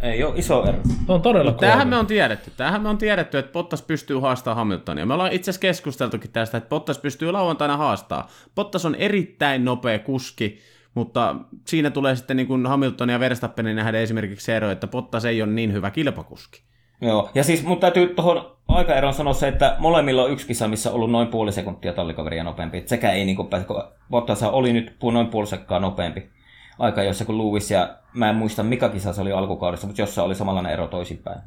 Ei 0.00 0.24
ole 0.24 0.38
iso 0.38 0.64
ero. 0.68 0.78
Tuo 1.06 1.14
on 1.14 1.22
todella 1.22 1.52
Tämähän 1.52 1.78
kova. 1.78 1.90
me 1.90 1.96
on 1.98 2.06
tiedetty. 2.06 2.50
Tämähän 2.56 2.82
me 2.82 2.88
on 2.88 2.98
tiedetty, 2.98 3.38
että 3.38 3.52
Bottas 3.52 3.82
pystyy 3.82 4.20
haastamaan 4.20 4.56
Hamiltonia. 4.56 5.06
Me 5.06 5.14
ollaan 5.14 5.32
itse 5.32 5.50
asiassa 5.50 5.60
keskusteltukin 5.60 6.30
tästä, 6.32 6.58
että 6.58 6.68
Bottas 6.68 6.98
pystyy 6.98 7.32
lauantaina 7.32 7.76
haastaa. 7.76 8.28
Bottas 8.54 8.84
on 8.86 8.94
erittäin 8.94 9.64
nopea 9.64 9.98
kuski, 9.98 10.58
mutta 10.94 11.36
siinä 11.66 11.90
tulee 11.90 12.16
sitten 12.16 12.36
niin 12.36 12.46
kuin 12.46 12.66
Hamiltonin 12.66 13.12
ja 13.12 13.20
Verstappenin 13.20 13.76
nähdä 13.76 13.98
esimerkiksi 13.98 14.46
se 14.46 14.56
ero, 14.56 14.70
että 14.70 14.86
Bottas 14.86 15.24
ei 15.24 15.42
ole 15.42 15.50
niin 15.50 15.72
hyvä 15.72 15.90
kilpakuski. 15.90 16.62
Joo, 17.00 17.30
ja 17.34 17.44
siis 17.44 17.62
mun 17.64 17.80
täytyy 17.80 18.06
tuohon 18.06 18.56
aikaeroon 18.68 19.14
sanoa 19.14 19.34
se, 19.34 19.48
että 19.48 19.76
molemmilla 19.78 20.24
on 20.24 20.30
yksi 20.30 20.46
kisa, 20.46 20.68
missä 20.68 20.90
on 20.90 20.94
ollut 20.94 21.10
noin 21.10 21.28
puoli 21.28 21.52
sekuntia 21.52 21.92
tallikaveria 21.92 22.44
nopeampi. 22.44 22.78
Et 22.78 22.88
sekä 22.88 23.12
ei 23.12 23.24
niinku 23.24 23.44
pääse, 23.44 23.66
kun 23.66 23.82
Bottas 24.10 24.42
oli 24.42 24.72
nyt 24.72 24.96
noin 25.12 25.26
puoli 25.26 25.46
sekkaa 25.46 25.78
nopeampi 25.78 26.30
aika 26.78 27.02
jossa 27.02 27.24
kuin 27.24 27.38
Lewis, 27.38 27.70
ja 27.70 27.94
mä 28.14 28.30
en 28.30 28.36
muista 28.36 28.62
mikä 28.62 28.88
kisa 28.88 29.12
se 29.12 29.20
oli 29.20 29.32
alkukaudessa, 29.32 29.86
mutta 29.86 30.02
jossain 30.02 30.26
oli 30.26 30.34
samanlainen 30.34 30.72
ero 30.72 30.86
toisinpäin. 30.86 31.40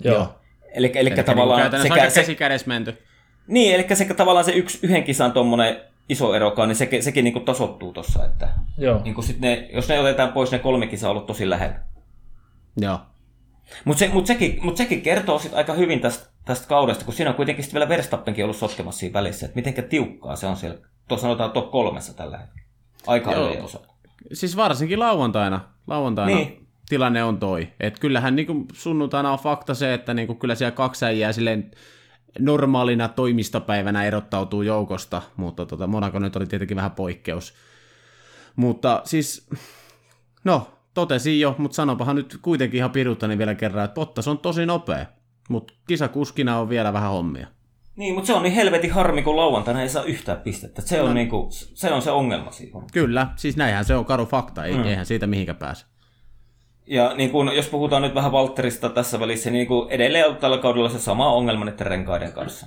Joo. 0.00 0.34
Eli, 0.74 0.92
eli, 0.94 1.12
Eli 1.12 1.24
tavallaan 1.24 1.70
niin 1.70 1.82
sekä, 1.82 2.10
se, 2.10 2.20
käsi 2.20 2.34
kädessä 2.34 2.68
menty. 2.68 2.98
niin, 3.46 3.74
eli 3.74 3.86
sekä 3.94 4.14
tavallaan 4.14 4.44
se 4.44 4.52
yksi, 4.52 4.78
yhden 4.82 5.04
kisan 5.04 5.32
tuommoinen 5.32 5.80
iso 6.08 6.34
erokaan, 6.34 6.68
niin 6.68 6.76
sekin, 6.76 7.02
sekin 7.02 7.24
niinku 7.24 7.40
tasottuu 7.40 7.92
tuossa, 7.92 8.24
että 8.24 8.48
Joo. 8.78 9.00
niinku 9.04 9.22
sit 9.22 9.40
ne, 9.40 9.68
jos 9.72 9.88
ne 9.88 10.00
otetaan 10.00 10.32
pois, 10.32 10.52
ne 10.52 10.58
kolme 10.58 10.86
kisaa 10.86 11.10
on 11.10 11.16
ollut 11.16 11.26
tosi 11.26 11.50
lähellä. 11.50 11.76
Joo. 12.76 13.00
Mutta 13.84 13.98
se, 13.98 14.08
mut 14.08 14.26
sekin, 14.26 14.58
mut 14.62 14.76
sekin 14.76 15.02
kertoo 15.02 15.38
sit 15.38 15.54
aika 15.54 15.72
hyvin 15.72 16.00
tästä, 16.00 16.26
tästä 16.44 16.68
kaudesta, 16.68 17.04
kun 17.04 17.14
siinä 17.14 17.30
on 17.30 17.36
kuitenkin 17.36 17.64
sit 17.64 17.74
vielä 17.74 17.88
Verstappenkin 17.88 18.44
ollut 18.44 18.56
sotkemassa 18.56 18.98
siinä 18.98 19.12
välissä, 19.12 19.46
että 19.46 19.56
miten 19.56 19.84
tiukkaa 19.84 20.36
se 20.36 20.46
on 20.46 20.56
siellä, 20.56 20.78
tuossa 21.08 21.24
sanotaan 21.24 21.50
top 21.50 21.70
kolmessa 21.70 22.14
tällä 22.14 22.38
hetkellä. 22.38 22.68
Aika 23.06 23.30
osa. 23.64 23.80
Siis 24.32 24.56
varsinkin 24.56 24.98
lauantaina, 25.00 25.60
lauantaina 25.86 26.34
Niin. 26.34 26.48
niin. 26.48 26.66
tilanne 26.88 27.24
on 27.24 27.38
toi. 27.38 27.68
Et 27.80 27.98
kyllähän 27.98 28.36
niin 28.36 28.66
sunnuntaina 28.72 29.32
on 29.32 29.38
fakta 29.38 29.74
se, 29.74 29.94
että 29.94 30.14
niin 30.14 30.38
kyllä 30.38 30.54
siellä 30.54 30.72
kaksi 30.72 31.04
äijää 31.04 31.32
silleen 31.32 31.70
normaalina 32.38 33.08
toimistopäivänä 33.08 34.04
erottautuu 34.04 34.62
joukosta, 34.62 35.22
mutta 35.36 35.66
tota, 35.66 35.86
Monaco 35.86 36.18
nyt 36.18 36.36
oli 36.36 36.46
tietenkin 36.46 36.76
vähän 36.76 36.90
poikkeus. 36.90 37.54
Mutta 38.56 39.00
siis, 39.04 39.48
no, 40.44 40.66
totesin 40.94 41.40
jo, 41.40 41.54
mutta 41.58 41.74
sanopahan 41.74 42.16
nyt 42.16 42.38
kuitenkin 42.42 42.78
ihan 42.78 42.90
piruttani 42.90 43.38
vielä 43.38 43.54
kerran, 43.54 43.84
että 43.84 43.94
Bottas 43.94 44.28
on 44.28 44.38
tosi 44.38 44.66
nopea, 44.66 45.06
mutta 45.48 45.74
kisakuskina 45.88 46.58
on 46.58 46.68
vielä 46.68 46.92
vähän 46.92 47.10
hommia. 47.10 47.46
Niin, 47.96 48.14
mutta 48.14 48.26
se 48.26 48.34
on 48.34 48.42
niin 48.42 48.54
helvetin 48.54 48.92
harmi, 48.92 49.22
kun 49.22 49.36
lauantaina 49.36 49.82
ei 49.82 49.88
saa 49.88 50.04
yhtään 50.04 50.40
pistettä. 50.40 50.82
Se 50.82 51.02
on, 51.02 51.14
niinku, 51.14 51.48
se, 51.50 51.92
on 51.92 52.02
se 52.02 52.10
ongelma 52.10 52.50
siinä. 52.50 52.80
Kyllä, 52.92 53.26
siis 53.36 53.56
näinhän 53.56 53.84
se 53.84 53.94
on 53.94 54.04
karu 54.04 54.26
fakta, 54.26 54.64
ei, 54.64 54.74
mm. 54.74 54.84
eihän 54.84 55.06
siitä 55.06 55.26
mihinkä 55.26 55.54
pääse. 55.54 55.86
Ja 56.86 57.14
niin 57.16 57.30
kun, 57.30 57.50
jos 57.56 57.68
puhutaan 57.68 58.02
nyt 58.02 58.14
vähän 58.14 58.32
Valtterista 58.32 58.88
tässä 58.88 59.20
välissä, 59.20 59.50
niin 59.50 59.66
kun 59.66 59.90
edelleen 59.90 60.28
on 60.28 60.36
tällä 60.36 60.58
kaudella 60.58 60.88
se 60.88 60.98
sama 60.98 61.32
ongelma 61.32 61.64
niiden 61.64 61.86
renkaiden 61.86 62.32
kanssa. 62.32 62.66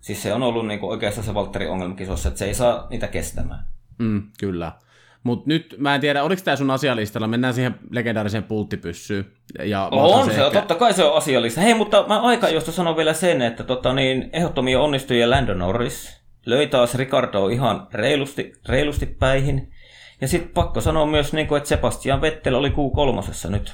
Siis 0.00 0.22
se 0.22 0.32
on 0.32 0.42
ollut 0.42 0.66
niin 0.66 0.78
oikeastaan 0.82 1.26
se 1.26 1.34
Valtterin 1.34 1.70
ongelma 1.70 1.94
kisossa, 1.94 2.28
että 2.28 2.38
se 2.38 2.44
ei 2.44 2.54
saa 2.54 2.86
niitä 2.90 3.06
kestämään. 3.08 3.64
Mm, 3.98 4.22
kyllä. 4.40 4.72
Mutta 5.22 5.44
nyt 5.48 5.74
mä 5.78 5.94
en 5.94 6.00
tiedä, 6.00 6.22
oliko 6.22 6.42
tämä 6.44 6.56
sun 6.56 6.70
asialistalla, 6.70 7.26
mennään 7.26 7.54
siihen 7.54 7.74
legendaariseen 7.90 8.44
pulttipyssyyn. 8.44 9.26
Ja 9.64 9.88
On 9.92 10.24
se, 10.24 10.30
ehkä- 10.30 10.50
totta 10.50 10.74
kai 10.74 10.92
se 10.94 11.04
on 11.04 11.16
asiallista. 11.16 11.60
Hei, 11.60 11.74
mutta 11.74 12.04
mä 12.08 12.20
aika 12.20 12.48
josta 12.48 12.72
sanon 12.72 12.96
vielä 12.96 13.12
sen, 13.12 13.42
että 13.42 13.64
tota, 13.64 13.92
niin, 13.92 14.30
ehdottomia 14.32 14.80
onnistujia 14.80 15.30
Lando 15.30 15.54
Norris 15.54 16.22
löi 16.46 16.66
taas 16.66 16.94
Ricardo 16.94 17.48
ihan 17.48 17.86
reilusti, 17.92 18.52
reilusti 18.68 19.06
päihin. 19.06 19.73
Ja 20.24 20.28
sitten 20.28 20.50
pakko 20.54 20.80
sanoa 20.80 21.06
myös, 21.06 21.32
niin 21.32 21.46
kuin, 21.46 21.56
että 21.56 21.68
Sebastian 21.68 22.20
Vettel 22.20 22.54
oli 22.54 22.68
Q3 22.68 23.50
nyt. 23.50 23.72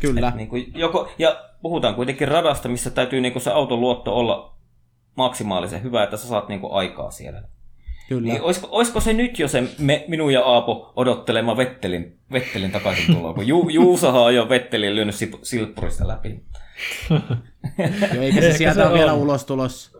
Kyllä. 0.00 0.32
Niin 0.36 0.48
kuin 0.48 0.72
joko, 0.74 1.08
ja 1.18 1.44
puhutaan 1.62 1.94
kuitenkin 1.94 2.28
radasta, 2.28 2.68
missä 2.68 2.90
täytyy 2.90 3.20
niin 3.20 3.32
kuin 3.32 3.42
se 3.42 3.50
auton 3.50 3.80
luotto 3.80 4.16
olla 4.16 4.56
maksimaalisen 5.16 5.82
hyvä, 5.82 6.04
että 6.04 6.16
sä 6.16 6.28
saat 6.28 6.48
niin 6.48 6.60
kuin 6.60 6.72
aikaa 6.72 7.10
siellä. 7.10 7.42
Kyllä. 8.08 8.32
Niin 8.32 8.42
olisiko, 8.42 8.68
olisiko 8.70 9.00
se 9.00 9.12
nyt 9.12 9.38
jo 9.38 9.48
se 9.48 9.62
me, 9.78 10.04
minun 10.08 10.32
ja 10.32 10.42
Aapo 10.42 10.92
odottelema 10.96 11.56
Vettelin, 11.56 12.18
Vettelin 12.32 12.72
takaisin 12.72 13.16
tuloa, 13.16 13.34
kun 13.34 13.46
Ju, 13.46 13.68
Juusahan 13.68 14.22
on 14.22 14.34
jo 14.34 14.48
Vettelin 14.48 14.96
lyönyt 14.96 15.14
sip- 15.14 15.38
silppurista 15.42 16.08
läpi. 16.08 16.28
Joo, 18.14 18.22
eikä 18.22 18.40
se 18.40 18.52
sieltä 18.52 18.74
se 18.74 18.86
ole 18.86 18.98
vielä 18.98 19.14
ulos 19.14 19.44
tulos. 19.44 19.98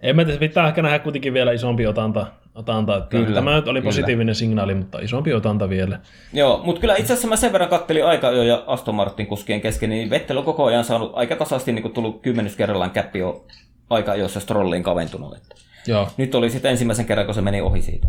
En 0.00 0.16
mä 0.16 0.24
tiedä, 0.24 0.38
pitää 0.38 0.68
ehkä 0.68 0.82
nähdä 0.82 0.98
kuitenkin 0.98 1.32
vielä 1.34 1.52
isompi 1.52 1.86
otanta. 1.86 2.26
Otanta 2.54 2.96
että 2.96 3.08
Kyllä, 3.10 3.34
tämä 3.34 3.54
nyt 3.56 3.68
oli 3.68 3.80
kyllä. 3.80 3.88
positiivinen 3.88 4.34
signaali, 4.34 4.74
mutta 4.74 4.98
isompi 5.00 5.34
otanta 5.34 5.68
vielä. 5.68 6.00
Joo, 6.32 6.60
mutta 6.64 6.80
kyllä 6.80 6.96
itse 6.96 7.12
asiassa 7.12 7.28
mä 7.28 7.36
sen 7.36 7.52
verran 7.52 7.70
kattelin 7.70 8.06
aika 8.06 8.30
jo 8.30 8.42
ja 8.42 8.64
Aston 8.66 8.94
Martin 8.94 9.26
kuskien 9.26 9.60
kesken, 9.60 9.90
niin 9.90 10.10
Vettel 10.10 10.36
on 10.36 10.44
koko 10.44 10.64
ajan 10.64 10.84
saanut 10.84 11.12
aika 11.14 11.36
tasaisesti 11.36 11.72
niin 11.72 11.92
tullut 11.92 12.22
kymmenys 12.22 12.56
kerrallaan 12.56 12.90
käppi 12.90 13.18
jo 13.18 13.44
aika 13.90 14.14
jossa 14.14 14.40
strolliin 14.40 14.82
kaventunut. 14.82 15.36
Että 15.36 15.54
Joo, 15.86 16.08
nyt 16.16 16.34
oli 16.34 16.50
sitten 16.50 16.70
ensimmäisen 16.70 17.06
kerran, 17.06 17.26
kun 17.26 17.34
se 17.34 17.40
meni 17.40 17.60
ohi 17.60 17.82
siitä. 17.82 18.08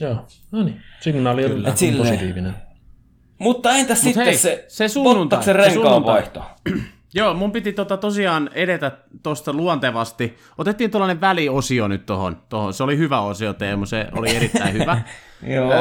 joo. 0.00 0.16
No 0.52 0.62
niin, 0.62 0.80
signaali 1.00 1.44
on 1.44 1.76
silleen. 1.76 2.08
positiivinen. 2.08 2.54
Mutta 3.38 3.72
entäs 3.76 4.00
sitten 4.00 4.24
hei, 4.24 4.36
se, 4.36 4.64
se 4.68 4.88
sunnuntai, 4.88 5.18
Bottaksen 5.22 5.56
renkaan 5.56 5.74
sunnuntai. 5.84 6.14
vaihto? 6.14 6.42
Joo, 7.16 7.34
mun 7.34 7.52
piti 7.52 7.72
tota 7.72 7.96
tosiaan 7.96 8.50
edetä 8.54 8.92
tuosta 9.22 9.52
luontevasti. 9.52 10.36
Otettiin 10.58 10.90
tuollainen 10.90 11.20
väliosio 11.20 11.88
nyt 11.88 12.06
tohon, 12.06 12.36
tohon. 12.48 12.74
Se 12.74 12.82
oli 12.82 12.98
hyvä 12.98 13.20
osio, 13.20 13.52
Teemu, 13.52 13.86
se 13.86 14.06
oli 14.12 14.36
erittäin 14.36 14.74
hyvä. 14.74 15.02
Joo. 15.54 15.72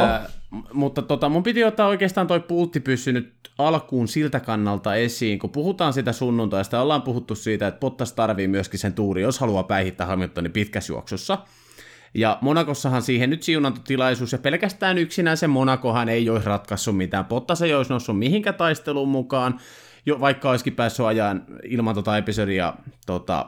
M- 0.51 0.59
mutta 0.73 1.01
tota, 1.01 1.29
mun 1.29 1.43
piti 1.43 1.63
ottaa 1.63 1.87
oikeastaan 1.87 2.27
toi 2.27 2.39
pulttipyssy 2.39 3.13
nyt 3.13 3.33
alkuun 3.57 4.07
siltä 4.07 4.39
kannalta 4.39 4.95
esiin, 4.95 5.39
kun 5.39 5.49
puhutaan 5.49 5.93
sitä 5.93 6.11
sunnuntaista, 6.11 6.81
ollaan 6.81 7.01
puhuttu 7.01 7.35
siitä, 7.35 7.67
että 7.67 7.79
Bottas 7.79 8.13
tarvii 8.13 8.47
myöskin 8.47 8.79
sen 8.79 8.93
tuuri, 8.93 9.21
jos 9.21 9.39
haluaa 9.39 9.63
päihittää 9.63 10.07
Hamiltonin 10.07 10.51
pitkässä 10.51 10.93
juoksussa. 10.93 11.37
Ja 12.13 12.37
Monakossahan 12.41 13.01
siihen 13.01 13.29
nyt 13.29 13.43
siunantu 13.43 13.81
tilaisuus, 13.87 14.31
ja 14.31 14.37
pelkästään 14.37 14.97
yksinään 14.97 15.37
se 15.37 15.47
Monakohan 15.47 16.09
ei 16.09 16.29
olisi 16.29 16.47
ratkaissut 16.47 16.97
mitään. 16.97 17.25
Bottas 17.25 17.61
ei 17.61 17.73
olisi 17.73 17.91
noussut 17.91 18.19
mihinkä 18.19 18.53
taisteluun 18.53 19.09
mukaan, 19.09 19.59
jo, 20.05 20.19
vaikka 20.19 20.49
olisikin 20.49 20.75
päässyt 20.75 21.05
ajan 21.05 21.45
ilman 21.63 21.95
tota 21.95 22.17
episodia 22.17 22.73
tota, 23.05 23.45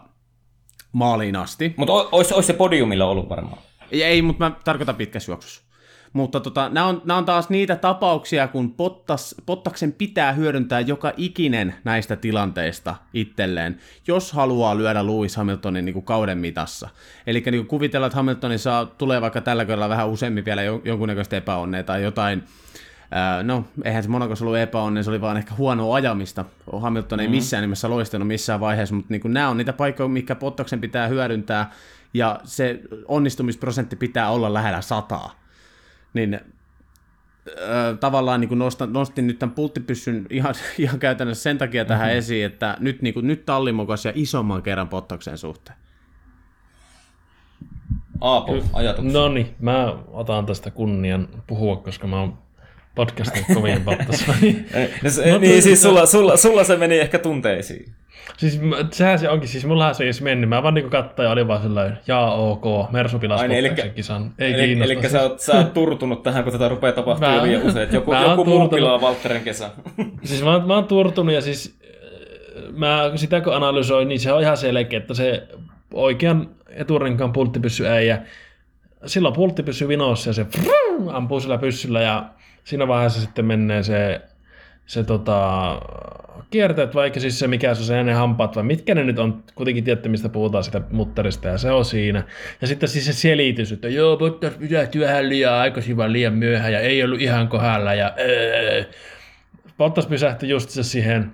maaliin 0.91 1.36
asti. 1.36 1.74
Mutta 1.78 1.93
olisi, 1.93 2.34
olisi 2.34 2.48
se 2.48 2.54
podiumilla 2.54 3.06
ollut 3.06 3.30
varmaan. 3.30 3.62
Ei, 3.91 4.04
ei 4.04 4.22
mutta 4.22 4.50
mä 4.50 4.56
tarkoitan 4.65 4.96
pitkässä 4.96 5.32
juoksussa. 5.32 5.67
Mutta 6.13 6.39
tota, 6.39 6.70
nämä, 6.70 6.88
on, 6.88 7.02
nämä 7.06 7.17
on 7.17 7.26
taas 7.26 7.50
niitä 7.50 7.76
tapauksia, 7.76 8.48
kun 8.48 8.74
Pottas, 8.74 9.36
Pottaksen 9.46 9.93
pitää 9.93 10.32
hyödyntää 10.34 10.80
joka 10.80 11.13
ikinen 11.17 11.76
näistä 11.84 12.15
tilanteista 12.15 12.96
itselleen, 13.13 13.78
jos 14.08 14.34
haluaa 14.34 14.78
lyödä 14.78 15.06
Lewis 15.06 15.36
Hamiltonin 15.36 15.86
niin 15.86 15.93
kuin 15.93 16.06
kauden 16.06 16.38
mitassa. 16.38 16.89
Eli 17.28 17.43
niin 17.52 17.67
kuvitellaan, 17.67 18.08
että 18.08 18.15
Hamiltonin 18.15 18.60
saa, 18.60 18.86
tulee 18.86 19.22
vaikka 19.22 19.41
tällä 19.41 19.65
kerralla 19.65 19.89
vähän 19.89 20.10
useammin 20.10 20.46
vielä 20.46 20.62
jon- 20.62 20.82
jonkunnäköistä 20.86 21.38
epäonnea 21.38 21.84
tai 21.84 22.04
jotain, 22.04 22.43
No, 23.43 23.65
eihän 23.84 24.04
se 24.04 24.10
Monakossa 24.10 24.46
ollut 24.46 24.58
epäonne, 24.58 25.04
se 25.04 25.10
oli 25.10 25.22
vaan 25.22 25.38
ehkä 25.38 25.54
huonoa 25.58 25.96
ajamista. 25.96 26.46
Hamilton 26.80 27.20
ei 27.20 27.28
missään 27.28 27.62
nimessä 27.62 27.89
loistanut 27.89 28.28
missään 28.28 28.60
vaiheessa, 28.60 28.96
mutta 28.96 29.13
niin 29.13 29.22
nämä 29.26 29.50
on 29.50 29.58
niitä 29.58 29.74
paikkoja, 29.74 30.10
mikä 30.10 30.36
Pottaksen 30.36 30.82
pitää 30.82 31.08
hyödyntää, 31.08 31.72
ja 32.13 32.39
se 32.43 32.80
onnistumisprosentti 33.08 33.96
pitää 33.96 34.30
olla 34.30 34.54
lähellä 34.54 34.82
sataa. 34.82 35.39
Niin 36.13 36.39
öö, 37.60 37.96
tavallaan 37.96 38.41
niin 38.41 38.60
nostan, 38.60 38.93
nostin 38.93 39.28
nyt 39.28 39.39
tämän 39.39 39.56
pulttipyssyn 39.56 40.26
ihan, 40.30 40.56
ihan 40.78 41.00
käytännössä 41.00 41.43
sen 41.43 41.58
takia 41.58 41.86
tähän 41.86 42.08
mm-hmm. 42.08 42.17
esiin, 42.17 42.46
että 42.46 42.78
nyt, 42.80 43.02
niin 43.02 43.13
kuin, 43.13 43.28
nyt 43.28 43.46
tallimokas 43.46 44.06
ja 44.06 44.12
isomman 44.15 44.63
kerran 44.63 44.89
Pottaksen 44.89 45.38
suhteen. 45.38 45.78
Aapo, 48.22 48.63
ajatuksia. 48.74 49.13
No 49.13 49.30
niin, 49.30 49.56
mä 49.60 49.96
otan 50.08 50.46
tästä 50.46 50.72
kunnian 50.72 51.28
puhua, 51.48 51.76
koska 51.76 52.08
mä 52.08 52.20
oon 52.20 52.38
podcastin 52.98 53.46
kovin 53.54 53.82
pattas. 53.82 54.26
No, 55.04 55.10
se, 55.10 55.40
niin, 55.40 55.62
siis 55.62 55.82
sulla, 55.82 56.06
sulla, 56.06 56.38
sulla 56.38 56.64
se 56.64 56.76
meni 56.78 57.00
ehkä 57.00 57.20
tunteisiin. 57.20 57.92
siis 58.38 58.60
sehän 58.92 59.20
se 59.20 59.30
onkin, 59.30 59.50
siis 59.50 59.66
mullahan 59.66 59.96
se 59.96 60.04
ei 60.04 60.08
edes 60.08 60.22
mennyt. 60.22 60.50
Mä 60.50 60.64
vaan 60.64 60.74
niinku 60.74 60.90
katsoin 60.90 61.26
ja 61.26 61.32
oli 61.32 61.48
vaan 61.48 61.62
sellainen, 61.62 61.98
jaa 62.08 62.34
ok, 62.36 62.92
Mersu 62.92 63.20
pilasi 63.20 63.42
Ai 63.42 63.48
niin, 63.48 63.60
elikkä- 63.60 63.90
kisan. 63.90 64.34
Ei 64.40 64.54
Eli, 64.54 64.64
kiinnosta. 64.66 64.94
eli 64.94 65.10
sä, 65.10 65.22
oot, 65.22 65.40
sä 65.40 65.54
oot 65.54 65.74
turtunut 65.74 66.24
tähän, 66.24 66.44
kun 66.44 66.54
tätä 66.54 66.70
rupeaa 66.70 66.94
tapahtumaan 66.94 67.44
liian 67.44 67.62
usein. 67.64 67.84
että 67.84 67.96
Joku, 67.96 68.14
joku 68.30 68.46
muu 68.46 68.68
pilaa 68.70 69.02
Valtterin 69.02 69.42
kesän. 69.44 69.72
Siis 70.24 70.44
mä, 70.44 70.60
mä 70.66 70.74
oon 70.76 70.86
turtunut 70.86 71.36
ja 71.36 71.42
siis 71.42 71.78
äh, 71.84 72.74
mä 72.74 73.12
sitä 73.16 73.42
kun 73.42 73.54
analysoin, 73.56 74.08
niin 74.08 74.20
se 74.20 74.32
on 74.34 74.42
ihan 74.42 74.58
selkeä, 74.58 75.00
että 75.00 75.14
se 75.14 75.48
oikean 75.94 76.50
eturenkaan 76.70 77.34
pulttipyssy 77.34 77.88
äijä, 77.88 78.22
silloin 79.06 79.34
pulttipyssy 79.36 79.88
vinossa 79.88 80.30
ja 80.30 80.34
se 80.34 80.46
ampuu 81.14 81.40
sillä 81.40 81.58
pyssyllä 81.58 82.02
ja 82.02 82.26
siinä 82.67 82.88
vaiheessa 82.88 83.21
sitten 83.21 83.45
menee 83.45 83.84
se, 83.84 84.21
se 84.86 85.03
tota, 85.03 85.82
kierteet, 86.49 86.95
vaikka 86.95 87.19
siis 87.19 87.39
se 87.39 87.47
mikä 87.47 87.73
se 87.73 87.82
on 87.82 87.86
se 87.86 88.03
ne 88.03 88.13
hampaat, 88.13 88.56
vai 88.56 88.63
mitkä 88.63 88.95
ne 88.95 89.03
nyt 89.03 89.19
on, 89.19 89.43
kuitenkin 89.56 89.84
tiedätte 89.84 90.10
mistä 90.10 90.30
puhutaan 90.30 90.63
sitä 90.63 90.82
mutterista 90.91 91.47
ja 91.47 91.58
se 91.58 91.71
on 91.71 91.86
siinä. 91.86 92.23
Ja 92.62 92.67
sitten 92.67 92.89
siis 92.89 93.06
se 93.06 93.13
selitys, 93.13 93.71
että 93.71 93.89
joo, 93.89 94.17
Bottas 94.17 94.53
pysähtyi 94.53 95.01
vähän 95.01 95.30
liian 95.30 95.53
aikaisin, 95.53 95.97
vaan 95.97 96.13
liian 96.13 96.34
myöhään 96.34 96.73
ja 96.73 96.80
ei 96.80 97.03
ollut 97.03 97.21
ihan 97.21 97.47
kohdalla 97.47 97.93
ja 97.93 98.13
öö. 98.19 98.84
Bottas 99.77 100.06
pysähtyi 100.06 100.49
just 100.49 100.69
se 100.69 100.84
siihen, 100.84 101.32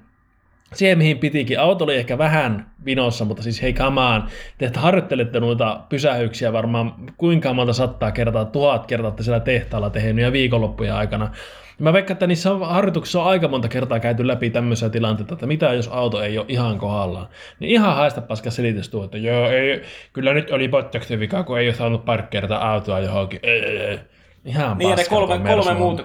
siihen, 0.75 0.97
mihin 0.97 1.17
pitikin. 1.17 1.59
Auto 1.59 1.83
oli 1.83 1.95
ehkä 1.95 2.17
vähän 2.17 2.71
vinossa, 2.85 3.25
mutta 3.25 3.43
siis 3.43 3.61
hei 3.61 3.73
kamaan, 3.73 4.27
te 4.57 4.71
harjoittelette 4.75 5.39
noita 5.39 5.79
pysähyksiä 5.89 6.53
varmaan 6.53 6.93
kuinka 7.17 7.53
monta 7.53 7.73
sattaa 7.73 8.11
kertaa, 8.11 8.45
tuhat 8.45 8.85
kertaa 8.85 9.07
olette 9.07 9.23
siellä 9.23 9.39
tehtaalla 9.39 9.89
tehnyt 9.89 10.23
ja 10.23 10.31
viikonloppujen 10.31 10.93
aikana. 10.93 11.31
Mä 11.79 11.93
veikkaan, 11.93 12.15
että 12.15 12.27
niissä 12.27 12.49
harjoituksissa 12.55 13.21
on 13.21 13.27
aika 13.27 13.47
monta 13.47 13.67
kertaa 13.67 13.99
käyty 13.99 14.27
läpi 14.27 14.49
tämmöisiä 14.49 14.89
tilanteita, 14.89 15.33
että 15.33 15.45
mitä 15.45 15.73
jos 15.73 15.87
auto 15.87 16.21
ei 16.21 16.37
ole 16.37 16.45
ihan 16.49 16.77
kohdallaan. 16.77 17.27
Niin 17.59 17.71
ihan 17.71 17.95
haista 17.95 18.21
paska 18.21 18.51
selitys 18.51 18.89
tuo, 18.89 19.03
että 19.03 19.17
joo, 19.17 19.49
ei, 19.49 19.81
kyllä 20.13 20.33
nyt 20.33 20.51
oli 20.51 20.67
Bottaksen 20.67 21.19
vika, 21.19 21.43
kun 21.43 21.59
ei 21.59 21.67
ole 21.67 21.75
saanut 21.75 22.05
parkkeerata 22.05 22.55
autoa 22.55 22.99
johonkin. 22.99 23.39
Ei, 23.43 23.99
Ihan 24.45 24.77
Niin, 24.77 24.89
ja 24.89 24.95
ne 24.95 25.01
paskaa 25.01 25.19
kolme, 25.19 25.49
kolme, 25.49 25.73
muuta, 25.73 26.03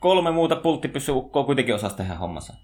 kolme 0.00 0.30
muuta 0.30 0.56
pulttipyssyukkoa 0.56 1.44
kuitenkin 1.44 1.74
osasi 1.74 1.96
tehdä 1.96 2.14
hommansa. 2.14 2.54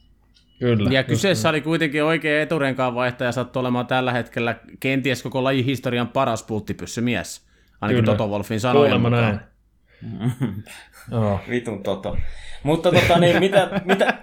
Kyllä. 0.60 0.90
Ja 0.90 1.04
kyseessä 1.04 1.48
oli 1.48 1.60
kuitenkin 1.60 2.04
oikea 2.04 2.42
eturenkaan 2.42 2.94
vaihtaja, 2.94 3.32
sattui 3.32 3.60
olemaan 3.60 3.86
tällä 3.86 4.12
hetkellä 4.12 4.56
kenties 4.80 5.22
koko 5.22 5.44
lajin 5.44 5.64
historian 5.64 6.08
paras 6.08 6.42
pulttipyssymies. 6.42 7.46
Ainakin 7.80 8.04
Kyllä. 8.04 8.16
Toto 8.16 8.28
Wolfin 8.30 8.60
sanojen 8.60 8.90
Kuulemma 8.90 9.10
mukaan. 9.10 9.40
näin. 10.02 10.30
Joo. 11.12 11.40
Vitun 11.50 11.82
toto. 11.82 12.16
Mutta 12.62 12.92
tota 12.92 13.18
niin, 13.18 13.38
mitä, 13.38 13.80
mitä, 13.84 14.18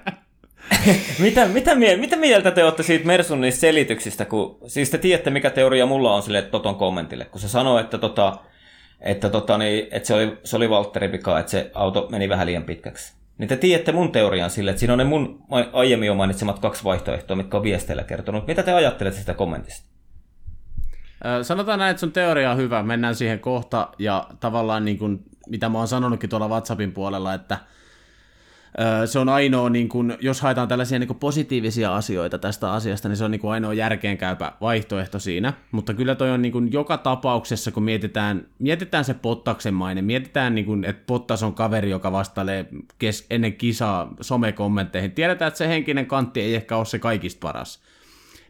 mitä, 1.20 1.46
mitä, 1.48 1.76
mie- 1.76 1.98
mitä 1.98 2.16
mieltä 2.16 2.52
te 2.52 2.64
olette 2.64 2.84
siitä 2.84 3.06
Mersun 3.06 3.42
niistä 3.42 3.60
selityksistä, 3.60 4.26
kun 4.26 4.58
siis 4.68 4.90
te 4.90 4.98
tiedätte 4.98 5.30
mikä 5.30 5.50
teoria 5.50 5.86
mulla 5.86 6.14
on 6.16 6.24
sille 6.24 6.42
Toton 6.42 6.76
kommentille, 6.76 7.26
kun 7.26 7.42
se 7.42 7.50
sanoi, 7.50 7.82
että, 7.82 7.98
tota, 7.98 8.38
että, 9.02 9.30
tota, 9.30 9.58
niin, 9.58 9.88
että 9.92 10.08
se 10.08 10.14
oli, 10.14 10.38
se 10.44 10.56
oli 10.56 10.70
Valtterin 10.70 11.12
vika, 11.12 11.40
että 11.40 11.52
se 11.52 11.72
auto 11.74 12.08
meni 12.12 12.30
vähän 12.30 12.48
liian 12.48 12.64
pitkäksi. 12.64 13.17
Niin 13.38 13.48
te 13.48 13.58
tiedätte 13.58 13.92
mun 13.92 14.12
teorian 14.12 14.50
sille, 14.50 14.72
että 14.72 14.80
siinä 14.80 14.94
on 14.94 14.98
ne 14.98 15.04
mun 15.04 15.44
aiemmin 15.74 16.08
jo 16.08 16.16
mainitsemat 16.16 16.60
kaksi 16.60 16.84
vaihtoehtoa, 16.84 17.38
mitkä 17.38 17.58
on 17.58 17.64
viesteillä 17.64 18.04
kertonut. 18.04 18.48
Mitä 18.48 18.64
te 18.64 18.74
ajattelette 18.74 19.20
sitä 19.20 19.34
kommentista? 19.34 19.88
Sanotaan 21.42 21.80
näin, 21.80 21.92
että 21.92 22.00
sun 22.00 22.12
teoria 22.12 22.52
on 22.52 22.58
hyvä, 22.58 22.84
mennään 22.84 23.16
siihen 23.16 23.40
kohta, 23.40 23.90
ja 24.00 24.28
tavallaan 24.40 24.86
niin 24.86 24.98
kuin, 24.98 25.20
mitä 25.48 25.70
mä 25.70 25.78
oon 25.78 25.88
sanonutkin 25.88 26.30
tuolla 26.30 26.48
WhatsAppin 26.48 26.92
puolella, 26.92 27.34
että 27.34 27.58
se 29.06 29.20
on 29.20 29.30
ainoa, 29.30 29.70
niin 29.70 29.90
kuin, 29.90 30.18
jos 30.20 30.42
haetaan 30.42 30.68
tällaisia 30.68 31.00
niin 31.00 31.16
positiivisia 31.16 31.96
asioita 31.96 32.38
tästä 32.38 32.72
asiasta, 32.72 33.10
niin 33.10 33.18
se 33.18 33.24
on 33.24 33.32
niin 33.32 33.42
ainoa 33.52 33.74
järkeenkäypä 33.74 34.52
vaihtoehto 34.62 35.20
siinä, 35.20 35.54
mutta 35.72 35.94
kyllä 35.94 36.16
toi 36.16 36.32
on 36.32 36.42
niin 36.42 36.52
kuin 36.52 36.72
joka 36.72 36.98
tapauksessa, 36.98 37.72
kun 37.72 37.84
mietitään, 37.84 38.46
mietitään 38.60 39.06
se 39.06 39.14
Pottaksen 39.14 39.74
maine, 39.74 40.02
mietitään, 40.02 40.56
niin 40.56 40.66
kuin, 40.66 40.86
että 40.86 41.04
Pottas 41.08 41.44
on 41.44 41.54
kaveri, 41.54 41.90
joka 41.90 42.12
vastailee 42.12 42.66
kes- 43.00 43.26
ennen 43.30 43.54
kisaa 43.54 44.14
somekommentteihin, 44.22 45.12
tiedetään, 45.12 45.48
että 45.48 45.58
se 45.58 45.68
henkinen 45.68 46.06
kantti 46.06 46.42
ei 46.42 46.56
ehkä 46.56 46.78
ole 46.78 46.86
se 46.86 47.00
kaikista 47.00 47.40
paras. 47.48 47.80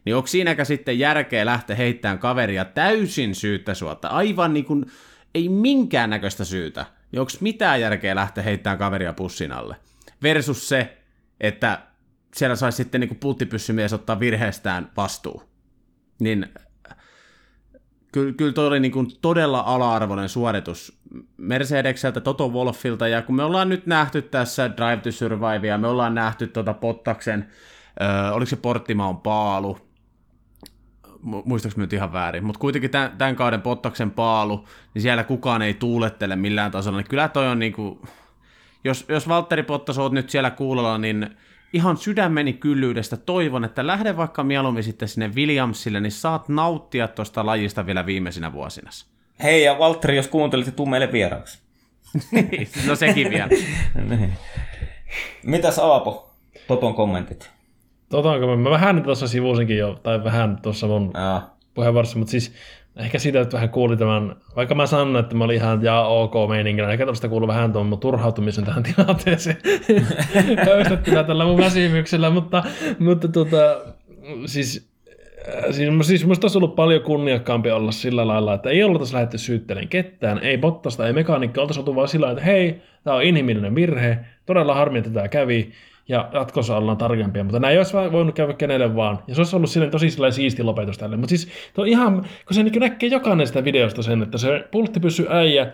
Niin 0.04 0.16
onko 0.16 0.26
siinäkään 0.26 0.66
sitten 0.66 0.98
järkeä 0.98 1.46
lähteä 1.46 1.76
heittämään 1.76 2.18
kaveria 2.18 2.64
täysin 2.64 3.34
syyttä 3.34 3.74
suotta, 3.74 4.08
aivan 4.08 4.54
niin 4.54 4.64
kuin 4.64 4.86
ei 5.34 5.48
minkäännäköistä 5.48 6.44
syytä, 6.44 6.86
niin 7.12 7.20
onko 7.20 7.32
mitään 7.40 7.80
järkeä 7.80 8.14
lähteä 8.14 8.44
heittämään 8.44 8.78
kaveria 8.78 9.12
pussin 9.12 9.52
alle? 9.52 9.76
Versus 10.22 10.68
se, 10.68 10.98
että 11.40 11.78
siellä 12.34 12.56
saisi 12.56 12.76
sitten 12.76 13.00
niin 13.00 13.08
kuin 13.08 13.18
pulttipyssymies 13.18 13.92
ottaa 13.92 14.20
virheestään 14.20 14.90
vastuu. 14.96 15.42
Niin 16.20 16.46
kyllä, 18.12 18.32
kyllä 18.32 18.52
toi 18.52 18.66
oli 18.66 18.80
niin 18.80 18.92
kuin 18.92 19.08
todella 19.22 19.60
ala-arvoinen 19.60 20.28
suoritus 20.28 20.98
Mercedekseltä, 21.36 22.20
Toto 22.20 22.48
Wolfilta, 22.48 23.08
ja 23.08 23.22
kun 23.22 23.36
me 23.36 23.42
ollaan 23.42 23.68
nyt 23.68 23.86
nähty 23.86 24.22
tässä 24.22 24.70
Drive 24.76 24.96
to 24.96 25.12
Survivea, 25.12 25.78
me 25.78 25.86
ollaan 25.86 26.14
nähty 26.14 26.46
tuota 26.46 26.74
Pottaksen, 26.74 27.48
ö, 28.00 28.32
oliko 28.32 28.48
se 28.48 28.56
Porttimaon 28.56 29.20
paalu, 29.20 29.78
Mu- 31.08 31.42
muistaaks 31.44 31.76
mä 31.76 31.82
nyt 31.82 31.92
ihan 31.92 32.12
väärin, 32.12 32.44
mutta 32.44 32.58
kuitenkin 32.58 32.90
tämän, 32.90 33.12
tämän 33.18 33.36
kauden 33.36 33.62
Pottaksen 33.62 34.10
paalu, 34.10 34.64
niin 34.94 35.02
siellä 35.02 35.24
kukaan 35.24 35.62
ei 35.62 35.74
tuulettele 35.74 36.36
millään 36.36 36.70
tasolla, 36.70 36.98
niin 36.98 37.08
kyllä 37.08 37.28
toi 37.28 37.48
on 37.48 37.58
niinku, 37.58 38.08
jos, 38.84 39.04
jos 39.08 39.28
Valtteri 39.28 39.62
Pottas 39.62 39.98
oot 39.98 40.12
nyt 40.12 40.30
siellä 40.30 40.50
kuulolla, 40.50 40.98
niin 40.98 41.36
ihan 41.72 41.96
sydämeni 41.96 42.52
kyllyydestä 42.52 43.16
toivon, 43.16 43.64
että 43.64 43.86
lähde 43.86 44.16
vaikka 44.16 44.44
mieluummin 44.44 44.82
sitten 44.82 45.08
sinne 45.08 45.30
Williamsille, 45.34 46.00
niin 46.00 46.12
saat 46.12 46.48
nauttia 46.48 47.08
tuosta 47.08 47.46
lajista 47.46 47.86
vielä 47.86 48.06
viimeisinä 48.06 48.52
vuosina. 48.52 48.90
Hei 49.42 49.64
ja 49.64 49.78
Valtteri, 49.78 50.16
jos 50.16 50.28
kuuntelit, 50.28 50.76
tuu 50.76 50.86
meille 50.86 51.12
vieraaksi. 51.12 51.58
no 52.86 52.96
sekin 52.96 53.30
vielä. 53.30 53.48
Niin. 54.08 54.32
Mitäs 55.42 55.78
Aapo? 55.78 56.30
Toton 56.68 56.94
kommentit. 56.94 57.50
Totanko 58.08 58.46
mä, 58.46 58.56
mä 58.56 58.70
vähän 58.70 59.02
tuossa 59.02 59.28
sivusinkin 59.28 59.78
jo, 59.78 60.00
tai 60.02 60.24
vähän 60.24 60.58
tuossa 60.62 60.86
mun 60.86 61.16
Aa. 61.16 61.56
puheenvuorossa, 61.74 62.18
mutta 62.18 62.30
siis 62.30 62.54
Ehkä 62.98 63.18
siitä 63.18 63.40
että 63.40 63.54
vähän 63.54 63.68
kuuli 63.68 63.96
tämän, 63.96 64.36
vaikka 64.56 64.74
mä 64.74 64.86
sanon, 64.86 65.16
että 65.16 65.36
mä 65.36 65.44
olin 65.44 65.56
ihan 65.56 65.82
ja 65.82 66.00
ok 66.00 66.34
meiningillä, 66.48 66.92
ehkä 66.92 67.04
tuosta 67.04 67.28
kuului 67.28 67.48
vähän 67.48 67.72
tuon 67.72 67.86
mun 67.86 68.00
turhautumisen 68.00 68.64
tähän 68.64 68.82
tilanteeseen 68.96 69.56
höystettynä 70.66 71.24
tällä 71.24 71.44
mun 71.44 71.58
väsymyksellä, 71.58 72.30
mutta, 72.30 72.64
mutta 72.98 73.28
tota, 73.28 73.80
siis 74.46 74.88
Siis, 75.70 76.06
siis 76.06 76.26
musta 76.26 76.44
olisi 76.44 76.58
ollut 76.58 76.76
paljon 76.76 77.02
kunniakkaampi 77.02 77.70
olla 77.70 77.92
sillä 77.92 78.26
lailla, 78.26 78.54
että 78.54 78.70
ei 78.70 78.84
oltaisi 78.84 79.14
lähdetty 79.14 79.38
syyttelemään 79.38 79.88
ketään, 79.88 80.38
ei 80.38 80.58
bottasta, 80.58 81.06
ei 81.06 81.12
mekaanikka, 81.12 81.60
oltaisiin 81.60 81.82
oltu 81.82 81.96
vaan 81.96 82.08
sillä 82.08 82.30
että 82.30 82.44
hei, 82.44 82.82
tämä 83.04 83.16
on 83.16 83.22
inhimillinen 83.22 83.74
virhe, 83.74 84.18
todella 84.46 84.74
harmi, 84.74 84.98
että 84.98 85.10
tämä 85.10 85.28
kävi, 85.28 85.72
ja 86.08 86.28
jatkossa 86.32 86.76
ollaan 86.76 86.96
tarkempia, 86.96 87.44
mutta 87.44 87.60
näin 87.60 87.72
ei 87.72 87.78
olisi 87.78 87.96
voinut 88.12 88.34
käydä 88.34 88.52
kenelle 88.52 88.96
vaan. 88.96 89.18
Ja 89.26 89.34
se 89.34 89.40
olisi 89.40 89.56
ollut 89.56 89.70
silleen 89.70 89.90
tosi 89.90 90.10
silleen 90.10 90.32
siisti 90.32 90.62
lopetus 90.62 90.98
tälle. 90.98 91.16
Mutta 91.16 91.28
siis 91.28 91.48
tuo 91.74 91.84
ihan, 91.84 92.14
kun 92.16 92.54
se 92.54 92.62
niin 92.62 92.80
näkee 92.80 93.08
jokainen 93.08 93.46
sitä 93.46 93.64
videosta 93.64 94.02
sen, 94.02 94.22
että 94.22 94.38
se 94.38 94.68
pultti 94.70 95.00
pysyy 95.00 95.26
äijä, 95.30 95.72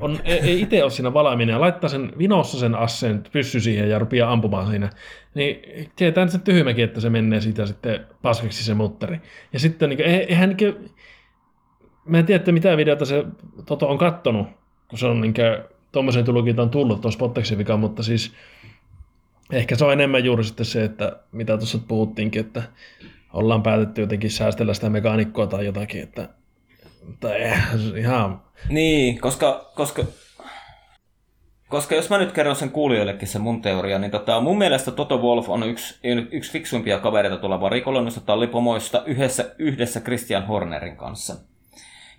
on, 0.00 0.18
ei, 0.24 0.38
ei 0.38 0.60
itse 0.60 0.82
ole 0.82 0.90
siinä 0.90 1.14
valaaminen 1.14 1.52
ja 1.52 1.60
laittaa 1.60 1.90
sen 1.90 2.12
vinossa 2.18 2.58
sen 2.58 2.74
asseen 2.74 3.24
pyssy 3.32 3.60
siihen 3.60 3.90
ja 3.90 3.98
rupeaa 3.98 4.32
ampumaan 4.32 4.66
siinä, 4.66 4.90
niin 5.34 5.60
tietää 5.96 6.26
sen 6.26 6.40
tyhmäkin, 6.40 6.84
että 6.84 7.00
se 7.00 7.10
menee 7.10 7.40
siitä 7.40 7.66
sitten 7.66 8.06
paskaksi 8.22 8.64
se 8.64 8.74
mutteri. 8.74 9.20
Ja 9.52 9.58
sitten 9.58 9.88
niin, 9.88 10.00
eihän 10.00 10.56
niin, 10.60 10.90
mä 12.04 12.18
en 12.18 12.26
tiedä, 12.26 12.52
mitä 12.52 12.76
videota 12.76 13.04
se 13.04 13.24
Toto 13.66 13.88
on 13.88 13.98
kattonut, 13.98 14.46
kun 14.88 14.98
se 14.98 15.06
on 15.06 15.20
niin 15.20 15.34
tuommoisen 15.92 16.24
tulkintaan 16.24 16.70
tullut 16.70 17.00
tuossa 17.00 17.16
Spotteksin 17.16 17.58
vika, 17.58 17.76
mutta 17.76 18.02
siis 18.02 18.32
ehkä 19.52 19.76
se 19.76 19.84
on 19.84 19.92
enemmän 19.92 20.24
juuri 20.24 20.44
sitten 20.44 20.66
se, 20.66 20.84
että 20.84 21.16
mitä 21.32 21.56
tuossa 21.56 21.78
puhuttiinkin, 21.88 22.40
että 22.40 22.62
ollaan 23.32 23.62
päätetty 23.62 24.00
jotenkin 24.00 24.30
säästellä 24.30 24.74
sitä 24.74 24.90
mekaanikkoa 24.90 25.46
tai 25.46 25.66
jotakin, 25.66 26.02
että 26.02 26.28
tai 27.20 27.52
ihan... 27.98 28.42
Niin, 28.68 29.20
koska, 29.20 29.72
koska, 29.74 30.04
koska 31.68 31.94
jos 31.94 32.10
mä 32.10 32.18
nyt 32.18 32.32
kerron 32.32 32.56
sen 32.56 32.70
kuulijoillekin 32.70 33.28
se 33.28 33.38
mun 33.38 33.62
teoria, 33.62 33.98
niin 33.98 34.10
tota, 34.10 34.40
mun 34.40 34.58
mielestä 34.58 34.90
Toto 34.90 35.18
Wolf 35.18 35.48
on 35.48 35.62
yksi, 35.62 35.98
yksi 36.30 36.52
fiksuimpia 36.52 36.98
kavereita 36.98 37.36
tuolla 37.36 37.60
varikolonnista 37.60 38.20
tallipomoista 38.20 39.02
yhdessä, 39.06 39.54
yhdessä 39.58 40.00
Christian 40.00 40.46
Hornerin 40.46 40.96
kanssa. 40.96 41.36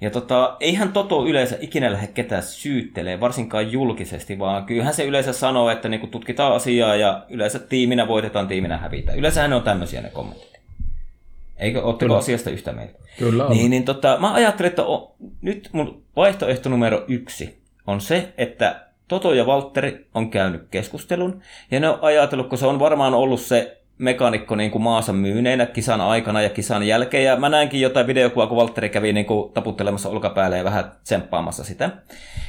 Ja 0.02 0.10
tota, 0.10 0.58
eihän 0.60 0.94
Toto 0.94 1.26
yleensä 1.26 1.58
ikinä 1.62 1.92
lähde 1.92 2.08
ketään 2.08 2.44
syyttelee, 2.44 3.20
varsinkaan 3.20 3.72
julkisesti, 3.72 4.40
vaan 4.40 4.66
kyllähän 4.66 4.94
se 4.94 5.06
yleensä 5.06 5.34
sanoo, 5.34 5.70
että 5.70 5.90
niinku 5.90 6.08
tutkitaan 6.08 6.54
asiaa 6.54 6.96
ja 6.96 7.26
yleensä 7.30 7.60
tiiminä 7.60 8.08
voitetaan, 8.08 8.48
tiiminä 8.48 8.78
hävitä. 8.78 9.14
Yleensä 9.14 9.48
ne 9.48 9.56
on 9.56 9.64
tämmöisiä 9.64 10.02
ne 10.02 10.10
kommentit. 10.10 10.60
Eikö, 11.58 11.82
ootteko 11.82 12.08
Kyllä. 12.08 12.18
asiasta 12.18 12.50
yhtä 12.50 12.74
mieltä? 12.74 13.00
Kyllä 13.20 13.46
on. 13.46 13.52
Niin, 13.52 13.72
niin 13.72 13.86
tota, 13.86 14.18
mä 14.20 14.34
ajattelin, 14.34 14.70
että 14.70 14.84
o, 14.84 15.16
nyt 15.42 15.70
mun 15.72 16.04
vaihtoehto 16.16 16.70
numero 16.70 17.06
yksi 17.08 17.58
on 17.88 18.02
se, 18.02 18.34
että 18.38 18.88
Toto 19.08 19.34
ja 19.34 19.46
Valtteri 19.46 20.06
on 20.14 20.30
käynyt 20.30 20.68
keskustelun, 20.72 21.42
ja 21.72 21.80
ne 21.80 21.90
on 21.90 22.00
ajatellut, 22.02 22.48
kun 22.48 22.58
se 22.58 22.66
on 22.66 22.80
varmaan 22.80 23.14
ollut 23.14 23.42
se 23.42 23.77
mekaanikko 23.98 24.56
niin 24.56 24.72
kuin 24.72 24.82
maansa 24.82 25.14
myyneenä 25.14 25.66
kisan 25.66 26.02
aikana 26.02 26.42
ja 26.42 26.50
kisan 26.50 26.88
jälkeen. 26.88 27.24
Ja 27.24 27.36
mä 27.36 27.50
näinkin 27.50 27.82
jotain 27.82 28.08
videokuvaa, 28.08 28.48
kun 28.48 28.58
Valtteri 28.58 28.90
kävi 28.90 29.14
niin 29.14 29.26
kuin 29.26 29.54
taputtelemassa 29.54 30.10
olkapäälle 30.10 30.58
ja 30.58 30.64
vähän 30.64 30.92
tsemppaamassa 31.04 31.64
sitä. 31.64 31.90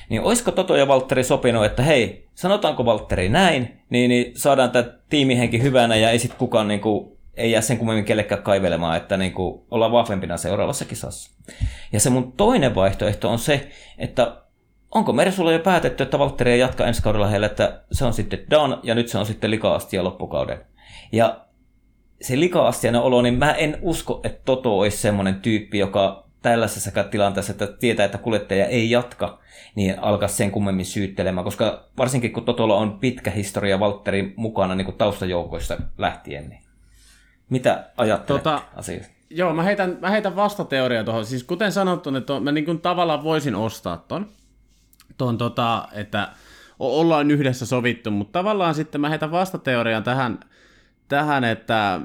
Niin 0.08 0.22
olisiko 0.22 0.50
Toto 0.50 0.76
ja 0.76 0.88
Valtteri 0.88 1.24
sopinut, 1.24 1.64
että 1.64 1.82
hei, 1.82 2.28
sanotaanko 2.34 2.84
Valtteri 2.84 3.28
näin, 3.28 3.80
niin, 3.90 4.08
niin 4.08 4.32
saadaan 4.36 4.70
tämä 4.70 4.84
tiimihenki 5.08 5.62
hyvänä 5.62 5.96
ja 5.96 6.10
ei 6.10 6.18
sitten 6.18 6.38
kukaan 6.38 6.68
niin 6.68 6.80
kuin, 6.80 7.18
ei 7.36 7.50
jää 7.50 7.60
sen 7.60 7.78
kummemmin 7.78 8.04
kellekään 8.04 8.42
kaivelemaan, 8.42 8.96
että 8.96 9.16
niin 9.16 9.32
kuin, 9.32 9.60
ollaan 9.70 9.92
vahvempina 9.92 10.36
seuraavassa 10.36 10.84
kisassa. 10.84 11.30
Ja 11.92 12.00
se 12.00 12.10
mun 12.10 12.32
toinen 12.32 12.74
vaihtoehto 12.74 13.30
on 13.30 13.38
se, 13.38 13.68
että 13.98 14.36
onko 14.94 15.12
Mersulla 15.12 15.52
jo 15.52 15.58
päätetty, 15.58 16.02
että 16.02 16.18
Valtteri 16.18 16.52
ei 16.52 16.58
jatka 16.58 16.86
ensi 16.86 17.02
kaudella 17.02 17.26
heille, 17.26 17.46
että 17.46 17.80
se 17.92 18.04
on 18.04 18.12
sitten 18.12 18.44
done 18.50 18.76
ja 18.82 18.94
nyt 18.94 19.08
se 19.08 19.18
on 19.18 19.26
sitten 19.26 19.50
likaasti 19.50 19.96
ja 19.96 20.04
loppukauden. 20.04 20.58
Ja 21.12 21.44
se 22.22 22.40
lika-astiainen 22.40 23.00
olo, 23.00 23.22
niin 23.22 23.38
mä 23.38 23.52
en 23.52 23.78
usko, 23.82 24.20
että 24.24 24.40
Toto 24.44 24.78
olisi 24.78 24.96
semmoinen 24.96 25.34
tyyppi, 25.34 25.78
joka 25.78 26.28
tällaisessa 26.42 27.04
tilanteessa, 27.04 27.52
että 27.52 27.66
tietää, 27.66 28.06
että 28.06 28.18
kuljettaja 28.18 28.66
ei 28.66 28.90
jatka, 28.90 29.38
niin 29.74 29.98
alkaa 29.98 30.28
sen 30.28 30.50
kummemmin 30.50 30.86
syyttelemään, 30.86 31.44
koska 31.44 31.84
varsinkin 31.98 32.32
kun 32.32 32.44
Totolla 32.44 32.76
on 32.76 32.98
pitkä 32.98 33.30
historia 33.30 33.80
Valtterin 33.80 34.34
mukana 34.36 34.74
niin 34.74 34.84
kuin 34.84 34.96
taustajoukoissa 34.96 35.76
lähtien, 35.98 36.48
niin 36.48 36.62
mitä 37.50 37.90
ajattelet 37.96 38.42
tota, 38.42 38.62
asiasta? 38.76 39.12
Joo, 39.30 39.54
mä 39.54 39.62
heitän, 39.62 39.98
mä 40.00 40.10
heitän 40.10 40.36
vastateoria 40.36 41.04
tuohon. 41.04 41.24
Siis 41.24 41.44
kuten 41.44 41.72
sanottu, 41.72 42.16
että 42.16 42.32
niin 42.32 42.42
mä 42.42 42.52
niin 42.52 42.64
kuin 42.64 42.80
tavallaan 42.80 43.24
voisin 43.24 43.54
ostaa 43.54 43.96
ton, 43.96 44.26
ton 45.18 45.38
tota, 45.38 45.88
että 45.92 46.28
ollaan 46.78 47.30
yhdessä 47.30 47.66
sovittu, 47.66 48.10
mutta 48.10 48.38
tavallaan 48.38 48.74
sitten 48.74 49.00
mä 49.00 49.08
heitän 49.08 49.30
vastateorian 49.30 50.04
tähän, 50.04 50.40
tähän, 51.08 51.44
että 51.44 52.00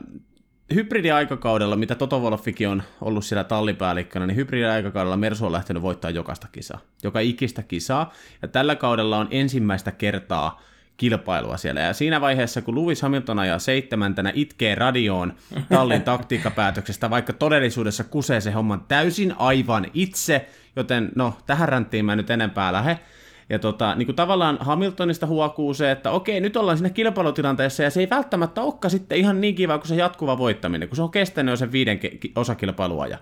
hybridiaikakaudella, 0.74 1.76
mitä 1.76 1.96
Toto 1.96 2.20
Wolffikin 2.20 2.68
on 2.68 2.84
ollut 3.02 3.26
siellä 3.26 3.44
tallipäällikkönä, 3.44 4.28
niin 4.28 4.36
hybridiaikakaudella 4.36 5.18
Mersu 5.18 5.46
on 5.46 5.52
lähtenyt 5.52 5.84
voittaa 5.84 6.12
jokaista 6.12 6.48
kisaa, 6.52 6.80
joka 7.04 7.20
ikistä 7.20 7.63
kisaa, 7.63 8.13
ja 8.42 8.48
tällä 8.48 8.76
kaudella 8.76 9.18
on 9.18 9.28
ensimmäistä 9.32 9.92
kertaa 9.92 10.62
kilpailua 10.98 11.58
siellä. 11.58 11.82
Ja 11.82 11.94
siinä 11.94 12.22
vaiheessa, 12.22 12.62
kun 12.62 12.76
Lewis 12.76 13.02
Hamilton 13.02 13.39
ajaa 13.39 13.60
seitsemäntenä, 13.60 14.32
itkee 14.36 14.76
radioon 14.76 15.34
tallin 15.70 16.02
taktiikkapäätöksestä, 16.12 17.10
vaikka 17.10 17.34
todellisuudessa 17.34 18.04
kusee 18.04 18.42
se 18.42 18.52
homman 18.52 18.86
täysin 18.88 19.34
aivan 19.38 19.88
itse, 19.94 20.50
joten 20.76 21.12
no, 21.16 21.38
tähän 21.46 21.70
ränttiin 21.70 22.06
mä 22.06 22.16
nyt 22.16 22.30
enempää 22.30 22.74
lähde. 22.74 23.00
Ja 23.49 23.60
tota, 23.60 23.95
niin 23.95 24.06
kuin 24.06 24.15
tavallaan 24.15 24.58
Hamiltonista 24.60 25.27
huokuu 25.27 25.73
se, 25.73 25.91
että 25.91 26.12
okei, 26.12 26.41
nyt 26.41 26.58
ollaan 26.58 26.77
siinä 26.77 26.89
kilpailutilanteessa 26.89 27.84
ja 27.84 27.89
se 27.89 27.99
ei 27.99 28.10
välttämättä 28.10 28.62
olekaan 28.62 28.91
sitten 28.91 29.17
ihan 29.17 29.41
niin 29.41 29.56
kiva 29.56 29.77
kuin 29.77 29.88
se 29.88 29.95
jatkuva 29.95 30.38
voittaminen, 30.38 30.89
kun 30.89 30.95
se 30.95 31.01
on 31.01 31.12
kestänyt 31.12 31.53
jo 31.53 31.58
sen 31.58 31.71
viiden 31.71 31.99
osakilpailua. 32.36 33.08
Ja, 33.08 33.17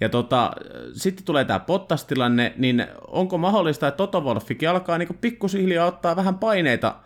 ja 0.00 0.08
tota, 0.08 0.52
sitten 0.92 1.24
tulee 1.24 1.44
tämä 1.44 1.60
pottastilanne, 1.60 2.54
niin 2.56 2.86
onko 3.08 3.38
mahdollista, 3.38 3.88
että 3.88 3.96
Toto 3.96 4.20
Wolffikin 4.20 4.70
alkaa 4.70 4.98
niin 4.98 5.18
pikkusihiljaa 5.20 5.86
ottaa 5.86 6.16
vähän 6.16 6.38
paineita, 6.38 6.96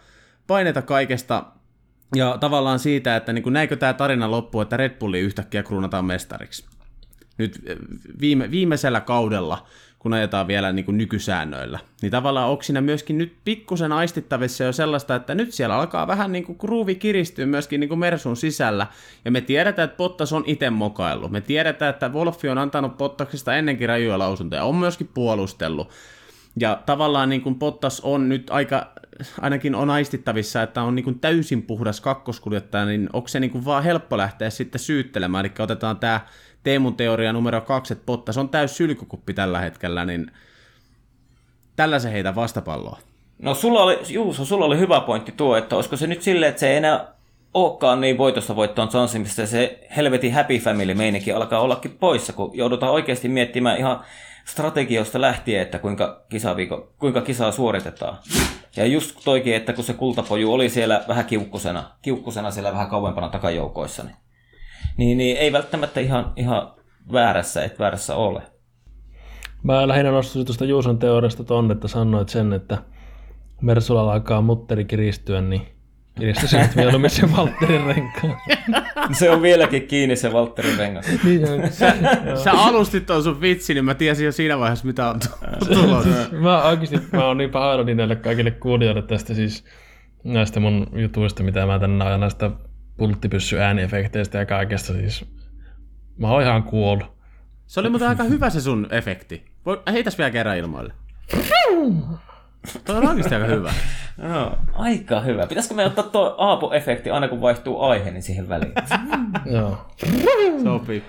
paineita 0.47 0.83
kaikesta 0.83 1.45
ja 2.17 2.37
tavallaan 2.41 2.79
siitä, 2.79 3.17
että 3.17 3.33
niin 3.33 3.43
kuin 3.43 3.53
näikö 3.53 3.77
tämä 3.77 3.93
tarina 3.93 4.31
loppu, 4.31 4.61
että 4.61 4.77
Red 4.77 4.99
Bulli 4.99 5.21
yhtäkkiä 5.21 5.63
kruunataan 5.63 6.05
mestariksi. 6.05 6.67
Nyt 7.39 7.63
viime, 8.21 8.51
viimeisellä 8.51 9.01
kaudella 9.01 9.67
kun 10.09 10.15
ajetaan 10.15 10.47
vielä 10.47 10.73
niin 10.73 10.85
kuin 10.85 10.99
nykysäännöillä. 10.99 11.79
Niin 12.03 12.13
tavallaan 12.13 12.49
onko 12.49 12.63
siinä 12.63 12.81
myöskin 12.81 13.19
nyt 13.19 13.33
pikkusen 13.45 13.93
aistittavissa 13.93 14.65
jo 14.65 14.73
sellaista, 14.73 15.15
että 15.15 15.35
nyt 15.35 15.53
siellä 15.53 15.77
alkaa 15.77 16.07
vähän 16.07 16.33
niin 16.33 16.45
kuin 16.45 16.59
kruuvi 16.59 16.95
kiristyä 16.95 17.47
myöskin 17.47 17.81
niin 17.81 17.89
kuin 17.89 17.99
Mersun 17.99 18.37
sisällä. 18.37 18.87
Ja 19.25 19.31
me 19.31 19.41
tiedetään, 19.41 19.89
että 19.89 19.97
Bottas 19.97 20.33
on 20.33 20.45
itse 20.47 20.71
mokaillut. 20.71 21.31
Me 21.31 21.41
tiedetään, 21.41 21.91
että 21.91 22.09
Wolfi 22.09 22.49
on 22.49 22.59
antanut 22.59 22.99
Bottaksista 22.99 23.57
ennenkin 23.57 23.89
rajuja 23.89 24.19
lausuntoja, 24.19 24.65
on 24.65 24.77
myöskin 24.77 25.11
puolustellut. 25.15 25.91
Ja 26.61 26.83
tavallaan 26.87 27.29
niin 27.29 27.43
kuin 27.43 27.55
Bottas 27.55 28.01
on 28.01 28.29
nyt 28.29 28.51
aika, 28.51 28.93
ainakin 29.41 29.75
on 29.75 29.91
aistittavissa, 29.91 30.63
että 30.63 30.83
on 30.83 30.95
niin 30.95 31.05
kuin 31.05 31.21
täysin 31.21 31.63
puhdas 31.63 32.01
kakkoskuljettaja, 32.01 32.87
niin 32.87 33.11
onko 33.13 33.29
se 33.29 33.41
niin 33.41 33.51
kuin 33.51 33.65
vaan 33.65 33.85
helppo 33.85 34.17
lähteä 34.17 34.51
sitten 34.51 34.79
syyttelemään. 34.79 35.47
Eli 35.47 35.53
otetaan 35.59 35.97
tämä 35.97 36.21
Teemun 36.63 36.97
teoria 36.97 37.33
numero 37.33 37.61
kaksi, 37.61 37.93
että 37.93 38.07
Bottas 38.07 38.39
on 38.39 38.49
täys 38.49 38.77
sylkykuppi 38.77 39.35
tällä 39.35 39.61
hetkellä, 39.61 40.05
niin 40.05 40.31
tällä 41.77 41.99
se 41.99 42.13
heitä 42.13 42.35
vastapalloa. 42.35 42.99
No 43.43 43.55
sulla 43.55 43.83
oli, 43.83 43.99
Juuso, 44.09 44.45
sulla 44.45 44.65
oli 44.65 44.79
hyvä 44.79 45.01
pointti 45.01 45.33
tuo, 45.33 45.57
että 45.57 45.77
olisiko 45.77 45.97
se 45.97 46.07
nyt 46.07 46.23
silleen, 46.23 46.51
että 46.51 46.61
se 46.61 46.71
ei 46.71 46.77
enää 46.77 47.07
olekaan 47.55 48.01
niin 48.01 48.19
voitosta 48.19 48.57
voittoon 48.57 48.89
Johnsonista, 48.95 49.47
se 49.47 49.87
helvetin 49.97 50.35
happy 50.35 50.59
family 50.59 50.95
meininki 50.95 51.33
alkaa 51.33 51.61
ollakin 51.61 51.97
poissa, 52.01 52.33
kun 52.33 52.51
joudutaan 52.55 52.93
oikeasti 52.93 53.29
miettimään 53.29 53.79
ihan 53.79 54.01
strategioista 54.45 55.21
lähtien, 55.21 55.63
että 55.63 55.79
kuinka, 55.79 56.23
kisaviiko, 56.29 56.93
kuinka 56.99 57.21
kisaa 57.21 57.53
suoritetaan. 57.53 58.19
Ja 58.77 58.87
just 58.87 59.17
toikin, 59.25 59.55
että 59.55 59.73
kun 59.73 59.85
se 59.85 59.93
kultapoju 59.93 60.53
oli 60.53 60.69
siellä 60.69 61.05
vähän 61.09 61.25
kiukkusena, 61.25 61.91
kiukkusena 62.03 62.51
siellä 62.51 62.73
vähän 62.73 62.89
kauempana 62.89 63.29
takajoukoissa, 63.29 64.03
niin 64.03 64.17
niin, 64.99 65.19
niin 65.19 65.37
ei 65.37 65.53
välttämättä 65.53 66.01
ihan, 66.01 66.33
ihan 66.37 66.73
väärässä, 67.13 67.65
et 67.65 67.79
väärässä 67.79 68.17
ole. 68.17 68.43
Mä 69.63 69.89
lähinnä 69.89 70.11
nostaisin 70.11 70.47
tuosta 70.47 70.65
Juuson 70.65 70.99
teoriasta 70.99 71.45
tonne, 71.45 71.73
että 71.73 71.89
sanoit 71.89 72.29
sen, 72.29 72.53
että 72.53 72.79
Mersulla 73.61 74.13
alkaa 74.13 74.41
mutteri 74.41 74.85
kiristyä, 74.85 75.41
niin 75.41 75.63
kiristyisin 76.19 76.61
nyt 76.61 76.75
mieluummin 76.75 77.11
sen 77.11 77.37
Valtterin 77.37 77.87
renkaan. 77.87 78.37
se 79.13 79.31
on 79.31 79.43
vieläkin 79.43 79.87
kiinni 79.87 80.17
se 80.17 80.33
Valtterin 80.33 80.79
rengas. 80.79 81.07
niin, 81.25 81.73
sä, 81.73 81.95
sä 82.45 82.53
alustit 82.53 83.07
tuon 83.07 83.23
sun 83.23 83.41
vitsi, 83.41 83.75
niin 83.75 83.85
mä 83.85 83.95
tiesin 83.95 84.27
jo 84.27 84.33
siinä 84.33 84.59
vaiheessa, 84.59 84.87
mitä 84.87 85.09
on 85.09 85.21
tulossa. 85.75 86.11
mä 86.33 86.63
oikeasti 86.63 87.09
mä 87.13 87.25
oon 87.25 87.39
niin 87.39 87.51
pahoillani 87.51 87.95
näille 87.95 88.17
kaikille 88.17 88.51
kuulijoille 88.51 89.03
tästä 89.03 89.35
siis 89.35 89.65
näistä 90.25 90.61
mun 90.61 90.87
jutuista, 90.93 91.43
mitä 91.43 91.67
mä 91.67 91.79
tänne 91.79 92.05
ajan 92.05 92.21
näistä 92.21 92.51
pulttipyssy 92.99 93.59
ääniefekteistä 93.59 94.39
ja 94.39 94.47
kaikesta 94.47 94.93
siis. 94.93 95.25
Mä 96.19 96.31
oon 96.31 96.43
ihan 96.43 96.63
kuollut. 96.63 97.19
Se 97.67 97.81
oli 97.81 97.89
muuten 97.91 98.09
aika 98.09 98.23
hyvä 98.25 98.51
se 98.51 98.61
sun 98.61 98.87
efekti. 98.91 99.45
Voi, 99.67 99.83
heitäs 99.93 100.19
vielä 100.19 100.31
kerran 100.31 100.57
ilmoille. 100.57 100.93
Tuo 102.85 102.97
on 102.97 103.09
oikeasti 103.09 103.35
aika 103.35 103.47
hyvä. 103.47 103.73
No, 104.23 104.59
aika 104.73 105.21
hyvä. 105.21 105.47
Pitäisikö 105.47 105.75
me 105.75 105.87
ottaa 105.87 106.05
tuo 106.05 106.35
Aapo-efekti 106.39 107.11
aina 107.11 107.29
kun 107.29 107.41
vaihtuu 107.41 107.81
aihe, 107.83 108.11
niin 108.11 108.23
siihen 108.23 108.49
väliin? 108.49 108.73
Joo. 109.57 109.87
Sopii. 110.65 111.03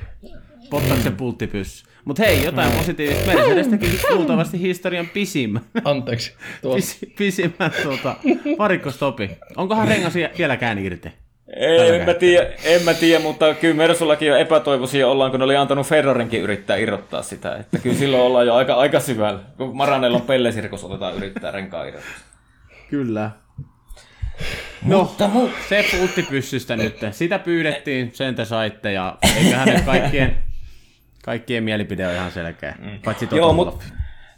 Pottaksen 0.69 1.15
pulttipyssy. 1.15 1.86
Mut 2.06 2.19
hei, 2.19 2.45
jotain 2.45 2.71
positiivista. 2.71 3.32
Mercedes 3.34 3.67
teki 3.67 3.99
luultavasti 4.10 4.60
historian 4.60 5.08
pisimmän, 5.08 5.62
Anteeksi. 5.86 6.34
Tuo, 6.62 6.75
pisi, 6.75 7.13
pisimmän 7.17 7.71
tuota, 7.84 8.15
varikkostopi. 8.60 9.38
Onkohan 9.58 9.88
rengas 9.88 10.15
vie- 10.15 10.32
vieläkään 10.38 10.78
irti? 10.78 11.12
Ei, 11.55 11.95
en 11.99 12.05
mä, 12.05 12.13
tiedä, 12.13 12.49
en 12.63 12.81
mä 12.83 12.93
tiedä, 12.93 13.23
mutta 13.23 13.53
kyllä 13.53 13.75
Mersullakin 13.75 14.27
jo 14.27 14.35
epätoivoisia 14.35 15.07
ollaan, 15.07 15.31
kun 15.31 15.39
ne 15.39 15.43
oli 15.43 15.55
antanut 15.55 15.88
Ferrarinkin 15.88 16.41
yrittää 16.41 16.77
irrottaa 16.77 17.21
sitä. 17.21 17.55
Että 17.55 17.77
kyllä 17.79 17.95
silloin 17.95 18.23
ollaan 18.23 18.47
jo 18.47 18.55
aika, 18.55 18.73
aika 18.75 18.99
syvällä, 18.99 19.39
kun 19.57 19.77
Maranellon 19.77 20.21
pellesirkus 20.21 20.83
otetaan 20.83 21.15
yrittää 21.15 21.51
renkaa 21.51 21.85
irrottaa. 21.85 22.12
Kyllä. 22.89 23.31
No, 24.85 24.97
Mutta 25.03 25.29
mu- 25.33 25.49
se 25.69 25.85
pulttipyssystä 25.97 26.75
nyt. 26.75 26.97
Sitä 27.12 27.39
pyydettiin, 27.39 28.12
sen 28.13 28.35
te 28.35 28.45
saitte 28.45 28.91
ja 28.91 29.17
eiköhän 29.38 29.67
nyt 29.67 29.85
kaikkien, 29.85 30.38
kaikkien 31.25 31.63
mielipide 31.63 32.07
on 32.07 32.13
ihan 32.13 32.31
selkeä. 32.31 32.75
Paitsi 33.05 33.27
Toto 33.27 33.38
Joo, 33.38 33.53
Wolff. 33.53 33.85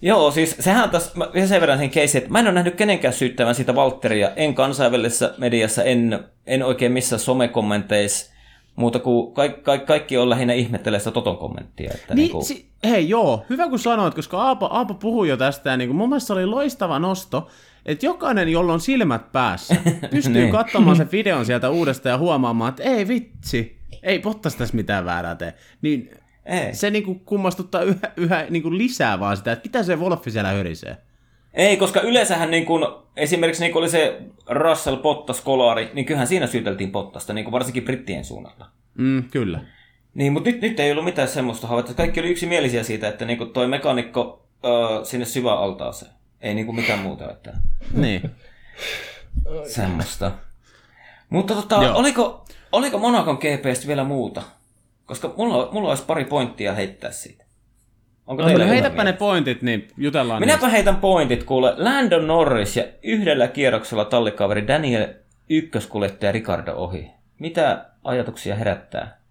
Joo, 0.01 0.31
siis 0.31 0.55
sehän 0.59 0.89
tässä, 0.89 1.11
mä 1.15 1.27
vielä 1.33 1.47
sen 1.47 1.61
verran 1.61 1.77
sen 1.77 1.89
keissin, 1.89 2.19
että 2.19 2.31
mä 2.31 2.39
en 2.39 2.45
ole 2.45 2.53
nähnyt 2.53 2.75
kenenkään 2.75 3.13
syyttävän 3.13 3.55
sitä 3.55 3.75
Valtteria, 3.75 4.31
en 4.35 4.55
kansainvälisessä 4.55 5.33
mediassa, 5.37 5.83
en, 5.83 6.19
en 6.47 6.63
oikein 6.63 6.91
missään 6.91 7.19
somekommenteissa, 7.19 8.31
muuta 8.75 8.99
kuin 8.99 9.33
kaikki, 9.33 9.61
kaikki, 9.61 9.87
kaikki 9.87 10.17
on 10.17 10.29
lähinnä 10.29 10.53
ihmettelee 10.53 10.99
sitä 10.99 11.11
Toton 11.11 11.37
kommenttia. 11.37 11.91
Että 11.93 12.13
Niin, 12.15 12.23
niinku, 12.23 12.41
si- 12.43 12.69
hei 12.83 13.09
joo, 13.09 13.45
hyvä 13.49 13.69
kun 13.69 13.79
sanoit, 13.79 14.13
koska 14.13 14.41
Aapo, 14.41 14.67
Aapo 14.71 14.93
puhui 14.93 15.29
jo 15.29 15.37
tästä, 15.37 15.69
ja 15.69 15.77
niin 15.77 15.89
kuin 15.89 15.97
mun 15.97 16.09
mielestä 16.09 16.27
se 16.27 16.33
oli 16.33 16.45
loistava 16.45 16.99
nosto, 16.99 17.47
että 17.85 18.05
jokainen, 18.05 18.49
jolla 18.49 18.73
on 18.73 18.79
silmät 18.81 19.31
päässä, 19.31 19.75
pystyy 20.11 20.33
Niin. 20.33 20.51
katsomaan 20.51 20.97
sen 20.97 21.11
videon 21.11 21.45
sieltä 21.45 21.69
uudestaan 21.69 22.11
ja 22.11 22.17
huomaamaan, 22.17 22.69
että 22.69 22.83
ei 22.83 23.07
vitsi, 23.07 23.77
ei 24.03 24.19
Bottas 24.19 24.55
tässä 24.55 24.75
mitään 24.75 25.05
väärää 25.05 25.35
tee. 25.35 25.53
Niin 25.81 26.09
ei. 26.45 26.73
se 26.75 26.89
niin 26.89 27.03
kuin 27.03 27.19
kummastuttaa 27.19 27.81
yhä, 27.81 28.11
yhä 28.17 28.45
niin 28.49 28.63
kuin 28.63 28.77
lisää 28.77 29.19
vaan 29.19 29.37
sitä, 29.37 29.51
että 29.51 29.67
mitä 29.69 29.83
se 29.83 29.95
Wolfi 29.95 30.31
siellä 30.31 30.49
hörisee. 30.51 30.97
Ei, 31.53 31.77
koska 31.77 32.01
yleensähän 32.01 32.51
niin 32.51 32.65
kun, 32.65 33.03
esimerkiksi 33.17 33.63
niin 33.63 33.71
kun 33.73 33.81
oli 33.81 33.89
se 33.89 34.21
Russell 34.49 34.95
Bottas 34.97 35.41
kolari, 35.41 35.89
niin 35.93 36.05
kyllähän 36.05 36.27
siinä 36.27 36.47
syyteltiin 36.47 36.91
Bottasta, 36.91 37.33
niin 37.33 37.43
kun 37.43 37.51
varsinkin 37.51 37.83
brittien 37.83 38.25
suunnalta. 38.25 38.65
Mm, 38.97 39.23
kyllä. 39.23 39.59
Niin, 40.13 40.33
mutta 40.33 40.49
nyt, 40.49 40.61
nyt 40.61 40.79
ei 40.79 40.91
ollut 40.91 41.05
mitään 41.05 41.27
semmoista 41.27 41.67
havaita. 41.67 41.93
Kaikki 41.93 42.19
oli 42.19 42.29
yksimielisiä 42.29 42.83
siitä, 42.83 43.07
että 43.07 43.25
niin 43.25 43.51
toi 43.53 43.67
mekanikko 43.67 44.45
ö, 44.65 45.05
sinne 45.05 45.25
syväaltaaseen. 45.25 46.11
Ei 46.41 46.53
niin 46.53 46.65
kuin 46.65 46.75
mitään 46.75 46.99
muuta. 46.99 47.31
Että 47.31 47.53
Niin. 47.93 48.31
semmoista. 49.67 50.31
Mutta 51.29 51.55
tota, 51.55 51.83
Joo. 51.83 51.97
oliko, 51.97 52.45
oliko 52.71 52.97
Monakon 52.97 53.35
GPstä 53.37 53.87
vielä 53.87 54.03
muuta? 54.03 54.41
Koska 55.05 55.33
mulla, 55.37 55.69
mulla 55.71 55.89
olisi 55.89 56.05
pari 56.05 56.25
pointtia 56.25 56.73
heittää 56.73 57.11
siitä. 57.11 57.45
Onko 58.27 58.43
No, 58.43 58.49
teillä 58.49 58.65
heitäpä 58.65 59.03
ne 59.03 59.13
pointit, 59.13 59.61
niin 59.61 59.87
jutellaan 59.97 60.39
Minäpä 60.39 60.69
heitän 60.69 60.95
pointit, 60.95 61.43
kuule. 61.43 61.73
Landon 61.77 62.27
Norris 62.27 62.77
ja 62.77 62.83
yhdellä 63.03 63.47
kierroksella 63.47 64.05
tallikaveri 64.05 64.67
Daniel 64.67 65.07
ykköskuljettaja 65.49 66.31
Ricardo 66.31 66.73
ohi. 66.75 67.11
Mitä 67.39 67.85
ajatuksia 68.03 68.55
herättää? 68.55 69.21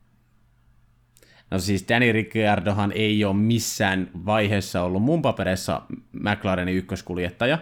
No 1.51 1.59
siis 1.59 1.85
Danny 1.89 2.13
Ricciardohan 2.13 2.93
ei 2.95 3.25
ole 3.25 3.35
missään 3.37 4.11
vaiheessa 4.27 4.83
ollut 4.83 5.03
mun 5.03 5.23
paperissa 5.23 5.83
McLarenin 6.13 6.77
ykköskuljettaja. 6.77 7.59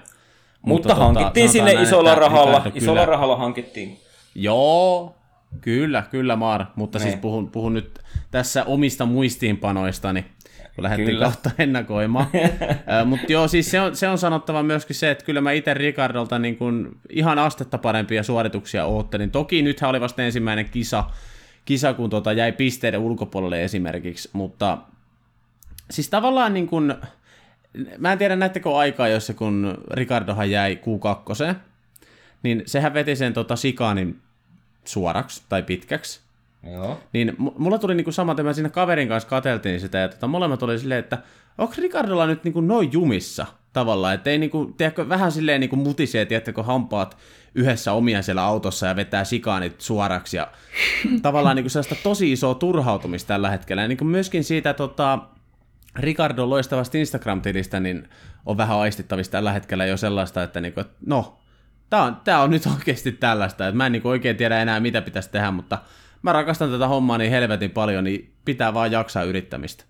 Mutta, 0.63 0.89
mutta 0.89 1.05
hankittiin 1.05 1.49
sanotaan 1.49 1.53
sinne 1.69 1.75
näin, 1.75 1.83
isolla 1.89 2.15
rahalla. 2.15 2.63
Isolla 2.75 3.01
kyllä- 3.01 3.07
rahalla 3.13 3.37
hankittiin. 3.37 3.99
Joo, 4.35 5.15
kyllä, 5.61 6.03
kyllä 6.11 6.37
Maar, 6.37 6.67
mutta 6.77 6.99
siis 6.99 7.13
Niin. 7.15 7.21
puhun, 7.21 7.51
puhun 7.51 7.75
nyt 7.75 7.99
tässä 8.31 8.65
omista 8.65 9.07
muistiinpanoistani, 9.07 10.25
kun 10.75 10.85
lähdettiin 10.85 11.09
Kyllä. 11.09 11.25
kautta 11.25 11.51
ennakoimaan. 11.63 12.27
mutta 13.05 13.33
joo, 13.33 13.49
siis 13.49 13.71
se 13.71 13.81
on, 13.81 13.97
se 13.97 14.09
on 14.09 14.19
sanottava 14.19 14.63
myöskin 14.63 14.97
se, 14.97 15.11
että 15.11 15.25
kyllä 15.25 15.41
mä 15.41 15.53
itse 15.53 15.75
Ricardolta 15.75 16.39
niin 16.39 16.57
kun 16.57 16.97
ihan 17.11 17.39
astetta 17.39 17.79
parempia 17.79 18.23
suorituksia 18.23 18.85
oottelin. 18.85 19.31
Toki 19.31 19.63
nythän 19.63 19.91
oli 19.91 20.01
vasta 20.01 20.23
ensimmäinen 20.23 20.69
kisa, 20.71 21.05
kisa 21.65 21.95
kun 21.95 22.11
tota 22.11 22.33
jäi 22.33 22.53
pisteiden 22.53 23.01
ulkopuolelle 23.01 23.65
esimerkiksi, 23.65 24.29
mutta 24.33 24.79
siis 25.91 26.11
tavallaan 26.11 26.55
niin 26.55 26.67
kun, 26.67 26.95
mä 27.99 28.13
en 28.13 28.19
tiedä 28.19 28.37
näettekö 28.37 28.77
aikaa, 28.77 29.09
jossa 29.09 29.35
kun 29.35 29.79
Ricardohan 29.91 30.51
jäi 30.51 30.79
Q2, 30.83 31.55
niin 32.43 32.63
sehän 32.67 32.95
veti 32.95 33.17
sen 33.17 33.33
tota 33.33 33.57
sikaanin 33.57 34.21
suoraksi 34.89 35.43
tai 35.49 35.63
pitkäksi. 35.63 36.21
Joo. 36.73 37.01
Niin 37.13 37.37
mulla 37.39 37.79
tuli 37.79 37.95
niinku 37.95 38.13
sama, 38.13 38.33
että 38.33 38.43
mä 38.43 38.53
siinä 38.53 38.69
kaverin 38.69 39.09
kanssa 39.09 39.29
kateltiin 39.29 39.81
sitä, 39.81 39.99
ja 39.99 40.09
tota, 40.09 40.27
molemmat 40.27 40.63
oli 40.63 40.79
silleen, 40.79 40.99
että 40.99 41.19
onko 41.59 41.75
Ricardolla 41.79 42.27
nyt 42.27 42.45
niinku 42.45 42.61
noin 42.61 42.93
jumissa 42.93 43.47
tavallaan, 43.73 44.15
että 44.15 44.31
ei 44.31 44.39
niinku, 44.39 44.75
tiedätkö, 44.77 45.09
vähän 45.09 45.33
silleen 45.33 45.61
niinku 45.61 45.77
mutisee, 45.77 46.25
tiedätkö, 46.25 46.63
hampaat 46.63 47.17
yhdessä 47.55 47.93
omia 47.93 48.23
siellä 48.23 48.43
autossa 48.45 48.87
ja 48.87 48.97
vetää 48.97 49.25
sikaanit 49.25 49.81
suoraksi, 49.81 50.37
ja 50.37 50.49
tavallaan 51.23 51.57
niinku 51.57 51.69
sellaista 51.69 51.95
tosi 52.03 52.33
isoa 52.33 52.55
turhautumista 52.55 53.29
tällä 53.29 53.51
hetkellä, 53.51 53.83
ja 53.83 53.89
niinku 53.89 54.05
myöskin 54.05 54.45
siitä 54.45 54.75
tota, 54.75 55.19
Ricardon 55.97 56.51
loistavasta 56.51 56.99
Instagram-tilistä, 56.99 57.81
niin 57.81 58.09
on 58.47 58.57
vähän 58.57 58.79
aistittavissa 58.79 59.33
tällä 59.33 59.53
hetkellä 59.53 59.87
jo 59.87 59.97
sellaista, 59.97 60.43
että 60.43 60.61
niinku, 60.61 60.85
no, 61.07 61.39
tää 61.91 62.03
on, 62.03 62.17
tää 62.25 62.43
on 62.43 62.51
nyt 62.51 62.67
oikeasti 62.77 63.13
tällaista, 63.13 63.69
että 63.69 63.77
mä 63.77 63.87
en 63.87 63.93
niinku 63.93 64.09
oikein 64.09 64.37
tiedä 64.37 64.63
enää 64.63 64.81
mitä 64.81 65.03
pitäisi 65.03 65.31
tehdä, 65.31 65.51
mutta 65.51 65.79
mä 66.23 66.33
rakastan 66.33 66.71
tätä 66.71 66.89
hommaa 66.89 67.19
niin 67.19 67.31
helvetin 67.31 67.71
paljon, 67.71 68.05
niin 68.05 68.33
pitää 68.45 68.75
vaan 68.75 68.93
jaksaa 68.93 69.23
yrittämistä. 69.23 69.85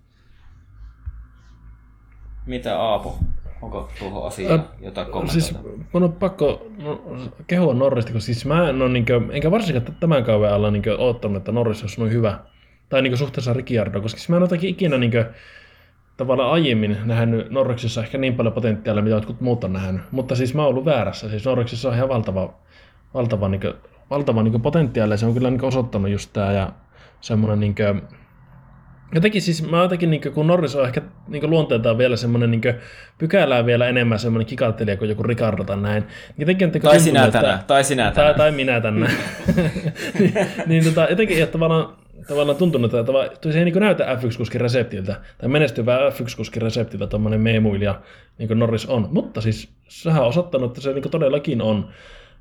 Mitä 2.46 2.80
Aapo? 2.80 3.18
Onko 3.62 3.90
tuohon 3.98 4.26
asiaan 4.26 4.64
jotain 4.80 5.06
kommentoida? 5.06 5.40
Siis 5.40 5.56
mun 5.92 6.02
on 6.02 6.12
pakko 6.12 6.66
no, 6.82 7.02
kehua 7.46 7.74
Norrista, 7.74 8.12
koska 8.12 8.26
siis 8.26 8.46
mä 8.46 8.68
en 8.68 8.82
ole, 8.82 8.90
niinkö, 8.90 9.20
enkä 9.30 9.50
varsinkaan 9.50 9.96
tämän 10.00 10.24
kauden 10.24 10.52
alla 10.52 10.70
niinkö, 10.70 10.96
oottanut, 10.98 11.36
että 11.36 11.52
Norris 11.52 11.82
olisi 11.82 12.00
noin 12.00 12.12
hyvä. 12.12 12.38
Tai 12.88 13.02
niinkö 13.02 13.16
suhteessa 13.16 13.52
Ricciardo, 13.52 14.00
koska 14.00 14.18
siis 14.18 14.28
mä 14.28 14.36
en 14.36 14.42
ole 14.42 14.44
jotenkin 14.44 14.70
ikinä 14.70 14.98
niinkö, 14.98 15.32
tavallaan 16.18 16.52
aiemmin 16.52 16.96
nähnyt 17.04 17.50
Norriksessa 17.50 18.02
ehkä 18.02 18.18
niin 18.18 18.34
paljon 18.34 18.52
potentiaalia, 18.52 19.02
mitä 19.02 19.16
jotkut 19.16 19.40
muut 19.40 19.64
on 19.64 19.72
nähnyt. 19.72 20.02
Mutta 20.10 20.34
siis 20.34 20.54
mä 20.54 20.62
oon 20.62 20.70
ollut 20.70 20.84
väärässä. 20.84 21.28
Siis 21.30 21.44
Norriksessa 21.44 21.88
on 21.88 21.94
ihan 21.94 22.08
valtava, 22.08 22.54
valtava, 23.14 23.48
niinkö, 23.48 23.74
valtava 24.10 24.42
niinkö 24.42 24.58
potentiaali, 24.58 25.12
ja 25.12 25.16
se 25.16 25.26
on 25.26 25.34
kyllä 25.34 25.50
niinkö 25.50 25.66
osoittanut 25.66 26.10
just 26.10 26.32
tää 26.32 26.52
ja 26.52 26.72
semmoinen 27.20 27.60
niinkö, 27.60 27.94
Jotenkin 29.14 29.42
siis 29.42 29.70
mä 29.70 29.82
jotenkin, 29.82 30.10
niin 30.10 30.32
kun 30.34 30.46
Norris 30.46 30.76
on 30.76 30.84
ehkä 30.84 31.02
niin 31.28 31.50
luonteeltaan 31.50 31.98
vielä 31.98 32.16
semmoinen 32.16 32.50
niin 32.50 32.62
pykälää 33.18 33.66
vielä 33.66 33.88
enemmän 33.88 34.18
semmoinen 34.18 34.46
kikattelija 34.46 34.96
kuin 34.96 35.08
joku 35.08 35.22
Ricardo 35.22 35.64
tai 35.64 35.76
näin. 35.76 36.04
Jotenkin, 36.38 36.66
että 36.66 36.80
Tai 36.80 37.00
sinä 37.00 37.30
tänään, 37.30 37.64
tai 37.66 37.84
sinä 37.84 38.04
Tai, 38.04 38.12
tänään. 38.12 38.34
tai 38.34 38.52
minä 38.52 38.80
tänään. 38.80 39.12
niin, 40.18 40.34
niin 40.66 40.84
tota, 40.84 41.06
jotenkin 41.10 41.42
että 41.42 41.52
tavallaan, 41.52 41.96
tavallaan 42.28 42.58
tuntunut, 42.58 42.94
että 42.94 43.52
se 43.52 43.58
ei 43.58 43.64
niin 43.64 43.80
näytä 43.80 44.04
F1-kuskin 44.04 44.60
reseptiltä, 44.60 45.16
tai 45.38 45.48
menestyvää 45.48 46.10
F1-kuskin 46.10 46.62
reseptiltä 46.62 47.06
tuommoinen 47.06 47.40
meemuilija, 47.40 48.00
niin 48.38 48.48
kuin 48.48 48.58
Norris 48.58 48.86
on. 48.86 49.08
Mutta 49.12 49.40
siis 49.40 49.68
sehän 49.88 50.22
on 50.22 50.28
osoittanut, 50.28 50.70
että 50.70 50.80
se 50.80 50.92
niin 50.92 51.10
todellakin 51.10 51.62
on, 51.62 51.88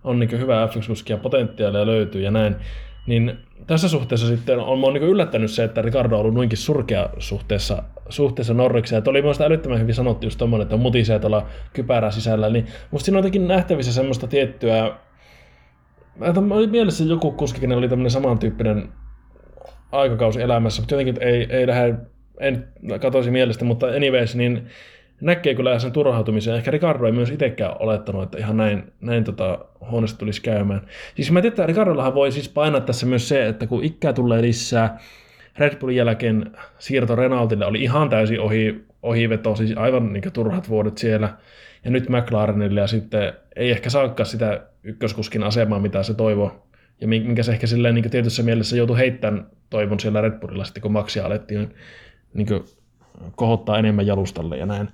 on 0.04 0.20
niin 0.20 0.32
hyvä 0.32 0.68
F1-kuski 0.68 1.13
ja 1.13 1.18
potentiaalia 1.18 1.86
löytyy 1.86 2.22
ja 2.22 2.32
näin. 2.32 2.56
Niin 3.08 3.38
tässä 3.68 3.90
suhteessa 3.90 4.28
sitten 4.28 4.60
on 4.60 4.80
mua 4.80 4.92
niin 4.92 5.04
yllättänyt 5.04 5.52
se, 5.52 5.63
että 5.63 5.82
Ricardo 5.82 6.16
on 6.16 6.22
ollut 6.22 6.34
noinkin 6.34 6.58
surkea 6.58 7.10
suhteessa, 7.20 7.84
suhteessa 8.10 8.54
Norrikseen. 8.54 8.98
Että 8.98 9.10
oli 9.10 9.22
minusta 9.22 9.44
älyttömän 9.44 9.80
hyvin 9.80 9.96
sanottu 9.96 10.26
just 10.26 10.38
tommonen, 10.38 10.66
että 10.66 10.78
mutisee 10.78 11.20
tuolla 11.20 11.48
kypärä 11.74 12.12
sisällä. 12.12 12.50
Niin 12.50 12.66
musta 12.92 13.06
siinä 13.06 13.18
on 13.18 13.20
jotenkin 13.20 13.48
nähtävissä 13.48 13.94
semmoista 13.94 14.28
tiettyä... 14.28 14.92
Mä 16.16 16.56
oli 16.56 16.68
mielessä 16.68 17.04
joku 17.04 17.32
kuski, 17.32 17.60
kenellä 17.60 17.80
oli 17.80 17.90
tämmöinen 17.90 18.12
samantyyppinen 18.12 18.90
aikakausi 19.91 20.41
elämässä, 20.41 20.82
mutta 20.82 20.96
jotenkin 20.96 21.23
ei, 21.23 21.48
ei 21.50 21.67
lähde, 21.67 21.96
en 22.40 22.67
katoisi 23.02 23.31
mielestä, 23.31 23.65
mutta 23.65 23.88
anyways, 23.88 24.35
niin 24.35 24.67
näkee 25.21 25.56
kyllä 25.56 25.79
sen 25.79 25.92
turhautumisen. 25.92 26.56
Ehkä 26.56 26.71
Ricardo 26.71 27.06
ei 27.06 27.12
myös 27.12 27.29
itsekään 27.29 27.75
olettanut, 27.79 28.23
että 28.23 28.38
ihan 28.38 28.58
näin, 28.58 28.94
näin 29.02 29.23
tota, 29.23 29.65
huoneesta 29.92 30.19
tulisi 30.19 30.42
käymään. 30.42 30.81
Siis 31.15 31.31
mä 31.31 31.42
tiedän, 31.42 31.54
että 31.54 31.65
Ricardollahan 31.65 32.15
voi 32.15 32.31
siis 32.31 32.50
painaa 32.50 32.81
tässä 32.81 33.06
myös 33.06 33.29
se, 33.29 33.48
että 33.48 33.67
kun 33.67 33.83
ikää 33.83 34.13
tulee 34.13 34.42
lisää, 34.42 35.00
Red 35.58 35.75
Bullin 35.75 35.96
jälkeen 35.96 36.52
siirto 36.79 37.15
Renaultille 37.15 37.65
oli 37.65 37.83
ihan 37.83 38.10
täysin 38.10 38.40
ohi, 38.40 38.85
ohiveto, 39.04 39.56
siis 39.56 39.77
aivan 39.77 40.13
niin 40.13 40.33
turhat 40.33 40.69
vuodet 40.69 40.98
siellä. 40.98 41.29
Ja 41.85 41.92
nyt 41.92 42.10
McLarenille 42.10 42.79
ja 42.79 42.88
sitten 42.88 43.33
ei 43.56 43.71
ehkä 43.71 43.90
saakaan 43.90 44.27
sitä 44.27 44.62
ykköskuskin 44.83 45.44
asemaa, 45.44 45.79
mitä 45.79 46.04
se 46.04 46.13
toivoo. 46.13 46.67
Ja 47.02 47.08
minkä 47.08 47.43
se 47.43 47.52
ehkä 47.52 47.67
silleen 47.67 47.95
niin 47.95 48.10
tietyssä 48.10 48.43
mielessä 48.43 48.77
joutui 48.77 48.98
heittämään 48.98 49.48
toivon 49.69 50.00
siellä 50.00 50.21
Red 50.21 50.39
Bullilla 50.39 50.65
sitten, 50.65 50.81
kun 50.81 50.91
Maxia 50.91 51.25
alettiin 51.25 51.75
niin 52.33 52.48
kohottaa 53.35 53.77
enemmän 53.77 54.08
jalustalle 54.08 54.58
ja 54.58 54.65
näin, 54.65 54.89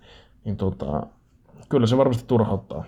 niin 0.45 0.57
tota, 0.57 1.03
kyllä 1.69 1.87
se 1.87 1.97
varmasti 1.97 2.23
turhauttaa 2.27 2.85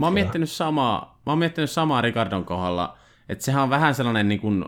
Mä 0.00 0.06
oon 0.06 0.14
miettinyt 0.14 0.50
samaa, 0.50 1.20
mä 1.26 1.32
oon 1.32 1.38
miettinyt 1.38 1.70
samaa 1.70 2.00
Ricardon 2.00 2.44
kohdalla, 2.44 2.96
että 3.28 3.44
sehän 3.44 3.62
on 3.62 3.70
vähän 3.70 3.94
sellainen 3.94 4.28
niin 4.28 4.40
kuin, 4.40 4.64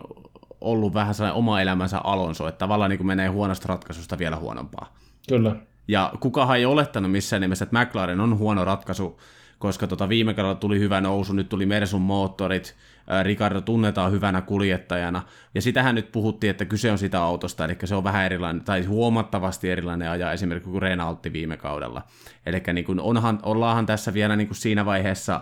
ollut 0.61 0.93
vähän 0.93 1.13
sellainen 1.13 1.37
oma 1.37 1.61
elämänsä 1.61 1.99
Alonso, 2.03 2.47
että 2.47 2.59
tavallaan 2.59 2.89
niin 2.89 2.97
kuin 2.97 3.07
menee 3.07 3.27
huonosta 3.27 3.67
ratkaisusta 3.67 4.17
vielä 4.17 4.35
huonompaa. 4.35 4.93
Kyllä. 5.29 5.55
Ja 5.87 6.13
kukahan 6.19 6.57
ei 6.57 6.65
olettanut 6.65 7.11
missään 7.11 7.41
nimessä, 7.41 7.63
että 7.63 7.79
McLaren 7.79 8.19
on 8.19 8.37
huono 8.37 8.65
ratkaisu, 8.65 9.19
koska 9.59 9.87
tota 9.87 10.09
viime 10.09 10.33
kerralla 10.33 10.55
tuli 10.55 10.79
hyvä 10.79 11.01
nousu, 11.01 11.33
nyt 11.33 11.49
tuli 11.49 11.65
Mersun 11.65 12.01
moottorit, 12.01 12.75
Ricardo 13.23 13.61
tunnetaan 13.61 14.11
hyvänä 14.11 14.41
kuljettajana, 14.41 15.21
ja 15.55 15.61
sitähän 15.61 15.95
nyt 15.95 16.11
puhuttiin, 16.11 16.51
että 16.51 16.65
kyse 16.65 16.91
on 16.91 16.97
sitä 16.97 17.23
autosta, 17.23 17.65
eli 17.65 17.77
se 17.83 17.95
on 17.95 18.03
vähän 18.03 18.25
erilainen, 18.25 18.63
tai 18.63 18.85
huomattavasti 18.85 19.69
erilainen 19.71 20.09
ajaa 20.09 20.31
esimerkiksi 20.31 20.69
kuin 20.69 20.81
Renaultti 20.81 21.33
viime 21.33 21.57
kaudella. 21.57 22.01
Eli 22.45 22.63
niin 22.73 22.85
kuin 22.85 22.99
onhan, 22.99 23.39
ollaanhan 23.43 23.85
tässä 23.85 24.13
vielä 24.13 24.35
niin 24.35 24.47
kuin 24.47 24.57
siinä 24.57 24.85
vaiheessa, 24.85 25.41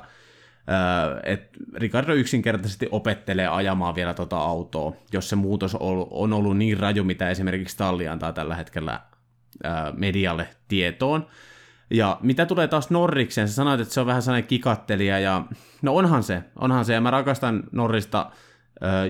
että 1.24 1.60
Ricardo 1.76 2.14
yksinkertaisesti 2.14 2.88
opettelee 2.92 3.48
ajamaan 3.48 3.96
vielä 3.96 4.14
tota 4.14 4.38
autoa, 4.38 4.94
jos 5.14 5.30
se 5.30 5.36
muutos 5.36 5.76
on 6.12 6.34
ollut 6.34 6.58
niin 6.58 6.80
raju, 6.80 7.04
mitä 7.04 7.30
esimerkiksi 7.30 7.78
Talli 7.78 8.08
antaa 8.08 8.34
tällä 8.34 8.56
hetkellä 8.56 9.00
medialle 9.94 10.48
tietoon. 10.68 11.28
Ja 11.92 12.18
mitä 12.22 12.46
tulee 12.46 12.68
taas 12.68 12.90
Norrikseen, 12.90 13.48
sä 13.48 13.54
sanoit, 13.54 13.82
että 13.82 13.94
se 13.94 14.00
on 14.00 14.06
vähän 14.06 14.22
sellainen 14.22 14.48
kikattelija, 14.48 15.20
ja 15.20 15.46
no 15.82 15.96
onhan 15.96 16.24
se, 16.24 16.44
onhan 16.56 16.86
se, 16.86 16.94
ja 16.94 17.02
mä 17.02 17.12
rakastan 17.12 17.64
Norrista 17.72 18.32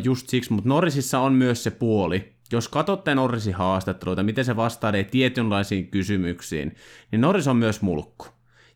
just 0.04 0.30
siksi, 0.30 0.54
mutta 0.54 0.70
Norrisissa 0.70 1.20
on 1.20 1.34
myös 1.34 1.64
se 1.64 1.72
puoli, 1.72 2.34
jos 2.52 2.68
katsotte 2.68 3.16
Norrisin 3.16 3.54
haastatteluita, 3.54 4.24
miten 4.24 4.46
se 4.46 4.56
vastailee 4.56 5.04
tietynlaisiin 5.04 5.88
kysymyksiin, 5.88 6.76
niin 7.12 7.22
Norris 7.22 7.48
on 7.48 7.58
myös 7.58 7.82
mulkku. 7.82 8.26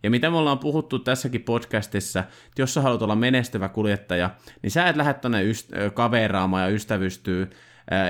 Ja 0.04 0.10
mitä 0.10 0.30
me 0.30 0.38
ollaan 0.38 0.60
puhuttu 0.60 1.00
tässäkin 1.00 1.44
podcastissa, 1.44 2.20
että 2.20 2.62
jos 2.62 2.74
sä 2.74 2.82
haluat 2.82 3.02
olla 3.02 3.16
menestyvä 3.16 3.70
kuljettaja, 3.70 4.30
niin 4.62 4.72
sä 4.72 4.88
et 4.88 4.96
lähde 4.96 5.14
tonne 5.14 5.44
yst- 5.52 5.92
kaveraamaan 5.94 6.64
ja 6.64 6.70
ystävystyy, 6.70 7.50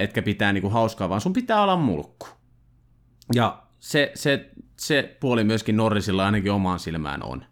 etkä 0.02 0.22
pitää 0.22 0.54
niinku 0.54 0.70
hauskaa, 0.70 1.10
vaan 1.10 1.22
sun 1.22 1.34
pitää 1.34 1.64
olla 1.64 1.78
mulkku. 1.78 2.28
Ja 3.36 3.64
se, 3.80 4.12
se, 4.16 4.50
se 4.78 5.18
puoli 5.20 5.44
myöskin 5.44 5.78
Norrisilla 5.78 6.26
ainakin 6.26 6.52
omaan 6.52 6.80
silmään 6.80 7.24
on. 7.24 7.46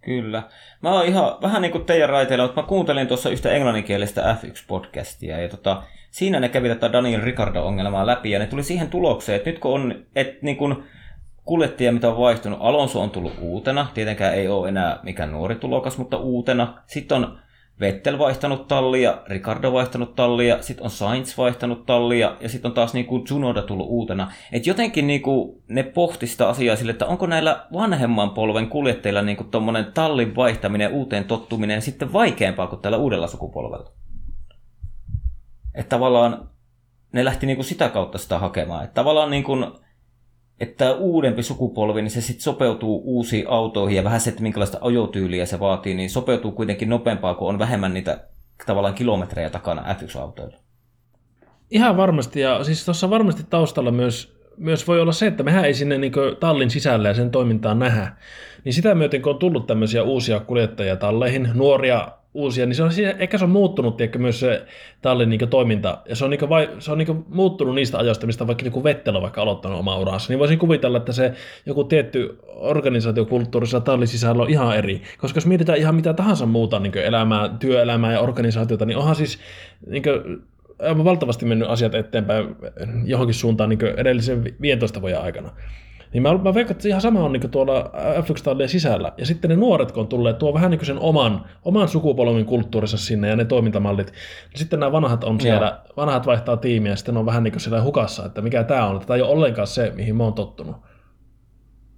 Kyllä. 0.00 0.42
Mä 0.82 0.90
oon 0.90 1.06
ihan 1.06 1.36
vähän 1.42 1.62
niin 1.62 1.72
kuin 1.72 1.84
teidän 1.84 2.08
raiteilla, 2.08 2.44
mutta 2.44 2.60
mä 2.60 2.68
kuuntelin 2.68 3.08
tuossa 3.08 3.30
yhtä 3.30 3.50
englanninkielistä 3.50 4.36
F1-podcastia, 4.42 5.40
ja 5.42 5.48
tota, 5.48 5.82
siinä 6.10 6.40
ne 6.40 6.48
kävi 6.48 6.68
tätä 6.68 6.92
Daniel 6.92 7.22
Ricardo-ongelmaa 7.22 8.06
läpi, 8.06 8.30
ja 8.30 8.38
ne 8.38 8.46
tuli 8.46 8.62
siihen 8.62 8.88
tulokseen, 8.88 9.36
että 9.36 9.50
nyt 9.50 9.58
kun 9.58 9.72
on, 9.72 10.04
että 10.16 10.38
niin 10.42 10.56
kun 10.56 10.84
kuljettaja, 11.44 11.92
mitä 11.92 12.08
on 12.08 12.18
vaihtunut, 12.18 12.58
Alonso 12.62 13.02
on 13.02 13.10
tullut 13.10 13.34
uutena, 13.40 13.86
tietenkään 13.94 14.34
ei 14.34 14.48
ole 14.48 14.68
enää 14.68 15.00
mikään 15.02 15.32
nuori 15.32 15.54
tulokas, 15.54 15.98
mutta 15.98 16.16
uutena. 16.16 16.82
Sitten 16.86 17.16
on 17.24 17.38
Vettel 17.80 18.18
vaihtanut 18.18 18.68
tallia, 18.68 19.22
Ricardo 19.26 19.72
vaihtanut 19.72 20.14
tallia, 20.14 20.62
sitten 20.62 20.84
on 20.84 20.90
Sainz 20.90 21.38
vaihtanut 21.38 21.86
tallia 21.86 22.36
ja 22.40 22.48
sitten 22.48 22.68
on 22.68 22.74
taas 22.74 22.94
niinku 22.94 23.24
Junoda 23.30 23.62
tullut 23.62 23.86
uutena. 23.88 24.32
Et 24.52 24.66
jotenkin 24.66 25.06
niinku 25.06 25.62
ne 25.68 25.82
pohti 25.82 26.26
sitä 26.26 26.48
asiaa 26.48 26.76
sille, 26.76 26.92
että 26.92 27.06
onko 27.06 27.26
näillä 27.26 27.66
vanhemman 27.72 28.30
polven 28.30 28.68
kuljettajilla 28.68 29.22
niinku 29.22 29.44
tuommoinen 29.44 29.92
tallin 29.92 30.36
vaihtaminen, 30.36 30.92
uuteen 30.92 31.24
tottuminen 31.24 31.82
sitten 31.82 32.12
vaikeampaa 32.12 32.66
kuin 32.66 32.82
tällä 32.82 32.98
uudella 32.98 33.26
sukupolvella. 33.26 33.92
Että 35.74 35.96
tavallaan 35.96 36.50
ne 37.12 37.24
lähti 37.24 37.46
niinku 37.46 37.62
sitä 37.62 37.88
kautta 37.88 38.18
sitä 38.18 38.38
hakemaan. 38.38 38.84
Että 38.84 38.94
tavallaan 38.94 39.30
niinku 39.30 39.56
että 40.60 40.94
uudempi 40.94 41.42
sukupolvi, 41.42 42.02
niin 42.02 42.10
se 42.10 42.20
sitten 42.20 42.42
sopeutuu 42.42 43.02
uusiin 43.04 43.44
autoihin 43.48 43.96
ja 43.96 44.04
vähän 44.04 44.20
se, 44.20 44.30
että 44.30 44.42
minkälaista 44.42 44.78
ajotyyliä 44.80 45.46
se 45.46 45.60
vaatii, 45.60 45.94
niin 45.94 46.10
sopeutuu 46.10 46.52
kuitenkin 46.52 46.88
nopeampaa, 46.88 47.34
kun 47.34 47.48
on 47.48 47.58
vähemmän 47.58 47.94
niitä 47.94 48.24
tavallaan 48.66 48.94
kilometrejä 48.94 49.50
takana 49.50 49.94
F1-autoilla. 49.94 50.56
Ihan 51.70 51.96
varmasti, 51.96 52.40
ja 52.40 52.64
siis 52.64 52.84
tuossa 52.84 53.10
varmasti 53.10 53.42
taustalla 53.50 53.90
myös, 53.90 54.38
myös 54.56 54.88
voi 54.88 55.00
olla 55.00 55.12
se, 55.12 55.26
että 55.26 55.42
mehän 55.42 55.64
ei 55.64 55.74
sinne 55.74 55.98
niin 55.98 56.12
tallin 56.40 56.70
sisällä 56.70 57.08
ja 57.08 57.14
sen 57.14 57.30
toimintaan 57.30 57.78
nähdä. 57.78 58.12
Niin 58.64 58.72
sitä 58.72 58.94
myöten, 58.94 59.22
kun 59.22 59.32
on 59.32 59.38
tullut 59.38 59.66
tämmöisiä 59.66 60.02
uusia 60.02 60.40
kuljettajia 60.40 60.96
talleihin, 60.96 61.50
nuoria 61.54 62.08
uusia, 62.38 62.66
niin 62.66 62.74
se 62.74 62.82
on, 62.82 62.90
ehkä 63.18 63.38
se 63.38 63.44
on 63.44 63.50
muuttunut 63.50 63.96
tiedätkö, 63.96 64.18
myös 64.18 64.40
se 64.40 64.62
tallin 65.02 65.28
niin 65.28 65.48
toiminta, 65.50 65.98
ja 66.08 66.16
se 66.16 66.24
on, 66.24 66.30
niin 66.30 66.48
vai, 66.48 66.70
se 66.78 66.92
on 66.92 66.98
niin 66.98 67.24
muuttunut 67.28 67.74
niistä 67.74 67.98
ajoista, 67.98 68.26
mistä 68.26 68.46
vaikka 68.46 68.64
niin 68.64 68.84
Vettel 68.84 69.16
on 69.16 69.22
vaikka 69.22 69.42
aloittanut 69.42 69.78
omaa 69.78 69.98
uraansa, 69.98 70.28
niin 70.28 70.38
voisin 70.38 70.58
kuvitella, 70.58 70.98
että 70.98 71.12
se 71.12 71.32
joku 71.66 71.84
tietty 71.84 72.38
organisaatiokulttuurissa 72.46 73.80
tallin 73.80 74.08
sisällä 74.08 74.42
on 74.42 74.50
ihan 74.50 74.76
eri, 74.76 75.02
koska 75.18 75.36
jos 75.36 75.46
mietitään 75.46 75.78
ihan 75.78 75.94
mitä 75.94 76.14
tahansa 76.14 76.46
muuta 76.46 76.78
niin 76.78 76.98
elämää, 76.98 77.48
työelämää 77.60 78.12
ja 78.12 78.20
organisaatiota, 78.20 78.86
niin 78.86 78.98
onhan 78.98 79.16
siis 79.16 79.38
niin 79.86 80.02
kuin, 80.02 80.42
aivan 80.78 81.04
valtavasti 81.04 81.46
mennyt 81.46 81.68
asiat 81.68 81.94
eteenpäin 81.94 82.56
johonkin 83.04 83.34
suuntaan 83.34 83.68
niin 83.70 83.86
edellisen 83.96 84.44
15 84.60 85.00
vuoden 85.00 85.20
aikana. 85.20 85.50
Niin 86.12 86.22
mä, 86.22 86.38
mä 86.38 86.54
veikkaan, 86.54 86.76
että 86.76 86.88
ihan 86.88 87.00
sama 87.00 87.24
on 87.24 87.32
niin 87.32 87.50
tuolla 87.50 87.90
f 88.22 88.28
sisällä. 88.66 89.12
Ja 89.18 89.26
sitten 89.26 89.50
ne 89.50 89.56
nuoret, 89.56 89.92
kun 89.92 90.00
on 90.00 90.08
tulleet, 90.08 90.38
tuo 90.38 90.54
vähän 90.54 90.70
niin 90.70 90.86
sen 90.86 90.98
oman, 90.98 91.44
oman 91.64 91.88
sukupolven 91.88 92.44
kulttuurissa 92.44 92.98
sinne 92.98 93.28
ja 93.28 93.36
ne 93.36 93.44
toimintamallit. 93.44 94.06
Niin 94.50 94.58
sitten 94.58 94.80
nämä 94.80 94.92
vanhat 94.92 95.24
on 95.24 95.40
siellä, 95.40 95.66
Joo. 95.66 95.94
vanhat 95.96 96.26
vaihtaa 96.26 96.56
tiimiä 96.56 96.92
ja 96.92 96.96
sitten 96.96 97.16
on 97.16 97.26
vähän 97.26 97.42
niin 97.42 97.60
siellä 97.60 97.82
hukassa, 97.82 98.26
että 98.26 98.40
mikä 98.40 98.64
tämä 98.64 98.86
on. 98.86 99.00
Tämä 99.00 99.16
ei 99.16 99.22
ole 99.22 99.30
ollenkaan 99.30 99.66
se, 99.66 99.92
mihin 99.96 100.16
mä 100.16 100.24
oon 100.24 100.34
tottunut. 100.34 100.76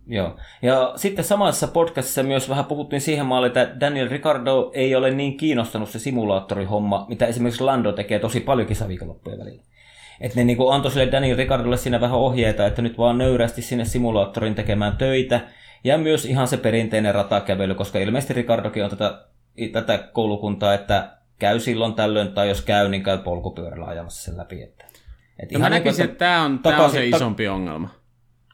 Joo. 0.07 0.37
Ja 0.63 0.93
sitten 0.97 1.25
samassa 1.25 1.69
podcastissa 1.69 2.23
myös 2.23 2.49
vähän 2.49 2.65
puhuttiin 2.65 3.01
siihen 3.01 3.27
maalle, 3.27 3.47
että 3.47 3.81
Daniel 3.81 4.09
Ricardo 4.09 4.71
ei 4.75 4.95
ole 4.95 5.11
niin 5.11 5.37
kiinnostanut 5.37 5.89
se 5.89 5.99
simulaattorihomma, 5.99 7.07
mitä 7.09 7.27
esimerkiksi 7.27 7.65
Lando 7.65 7.93
tekee 7.93 8.19
tosi 8.19 8.41
paljon 8.41 8.69
kisaviikonloppujen 8.69 9.39
välillä. 9.39 9.63
Että 10.21 10.39
ne 10.39 10.45
niinku 10.45 10.69
antoi 10.69 10.91
sille 10.91 11.13
Daniel 11.13 11.37
Ricardolle 11.37 11.77
siinä 11.77 12.01
vähän 12.01 12.19
ohjeita, 12.19 12.67
että 12.67 12.83
nyt 12.83 12.99
vaan 12.99 13.19
nöyrästi 13.19 13.63
sinne 13.63 13.85
simulaattorin 13.85 14.55
tekemään 14.55 14.97
töitä. 14.97 15.41
Ja 15.85 15.99
myös 15.99 16.25
ihan 16.25 16.49
se 16.49 16.57
perinteinen 16.57 17.15
ratakävely, 17.15 17.75
koska 17.75 17.99
ilmeisesti 17.99 18.35
Ricardokin 18.35 18.85
on 18.85 18.91
tätä, 18.91 19.25
tätä 19.73 19.99
koulukuntaa, 19.99 20.75
että 20.75 21.17
käy 21.39 21.61
silloin 21.61 21.95
tällöin, 21.95 22.33
tai 22.33 22.49
jos 22.49 22.63
käy, 22.63 22.89
niin 22.89 23.03
käy 23.03 23.19
polkupyörällä 23.19 23.87
ajamassa 23.87 24.25
sen 24.25 24.37
läpi. 24.39 24.63
Että, 24.63 24.85
et 25.39 25.53
no 25.53 25.59
ihan 25.59 25.61
mä 25.61 25.69
niinku, 25.69 25.89
näkisin, 25.89 26.05
että 26.05 26.19
tämä 26.19 26.43
on, 26.43 26.59
takaisin, 26.59 26.87
on 26.87 26.93
se 26.93 27.17
isompi 27.17 27.45
ta- 27.45 27.53
ongelma. 27.53 27.89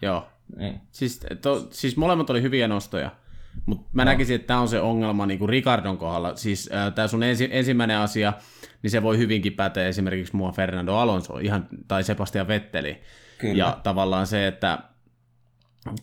Joo. 0.03 0.27
Niin. 0.57 0.81
Siis, 0.91 1.21
to, 1.43 1.67
siis 1.71 1.97
molemmat 1.97 2.31
oli 2.31 2.43
hyviä 2.43 2.69
nostoja. 2.69 3.11
Mutta 3.67 3.89
mä 3.93 4.05
no. 4.05 4.11
näkisin, 4.11 4.37
että 4.37 4.47
tämä 4.47 4.61
on 4.61 4.69
se 4.69 4.81
ongelma 4.81 5.27
niin 5.27 5.39
kuin 5.39 5.49
Ricardon 5.49 5.99
kohdalla. 5.99 6.37
Siis 6.37 6.71
äh, 6.75 6.95
tämä 6.95 7.09
sun 7.09 7.23
ensi, 7.23 7.49
ensimmäinen 7.53 7.99
asia, 7.99 8.33
niin 8.83 8.91
se 8.91 9.03
voi 9.03 9.19
hyvinkin 9.19 9.53
päteä 9.53 9.89
esimerkiksi 9.89 10.37
mua 10.37 10.53
Fernando 10.53 10.95
Alonso 10.95 11.39
ihan, 11.39 11.69
tai 11.89 12.05
Sebastian 12.05 12.49
Vetteli. 12.49 13.01
Kyllä. 13.39 13.59
Ja 13.59 13.81
tavallaan 13.83 14.27
se, 14.27 14.47
että 14.47 14.79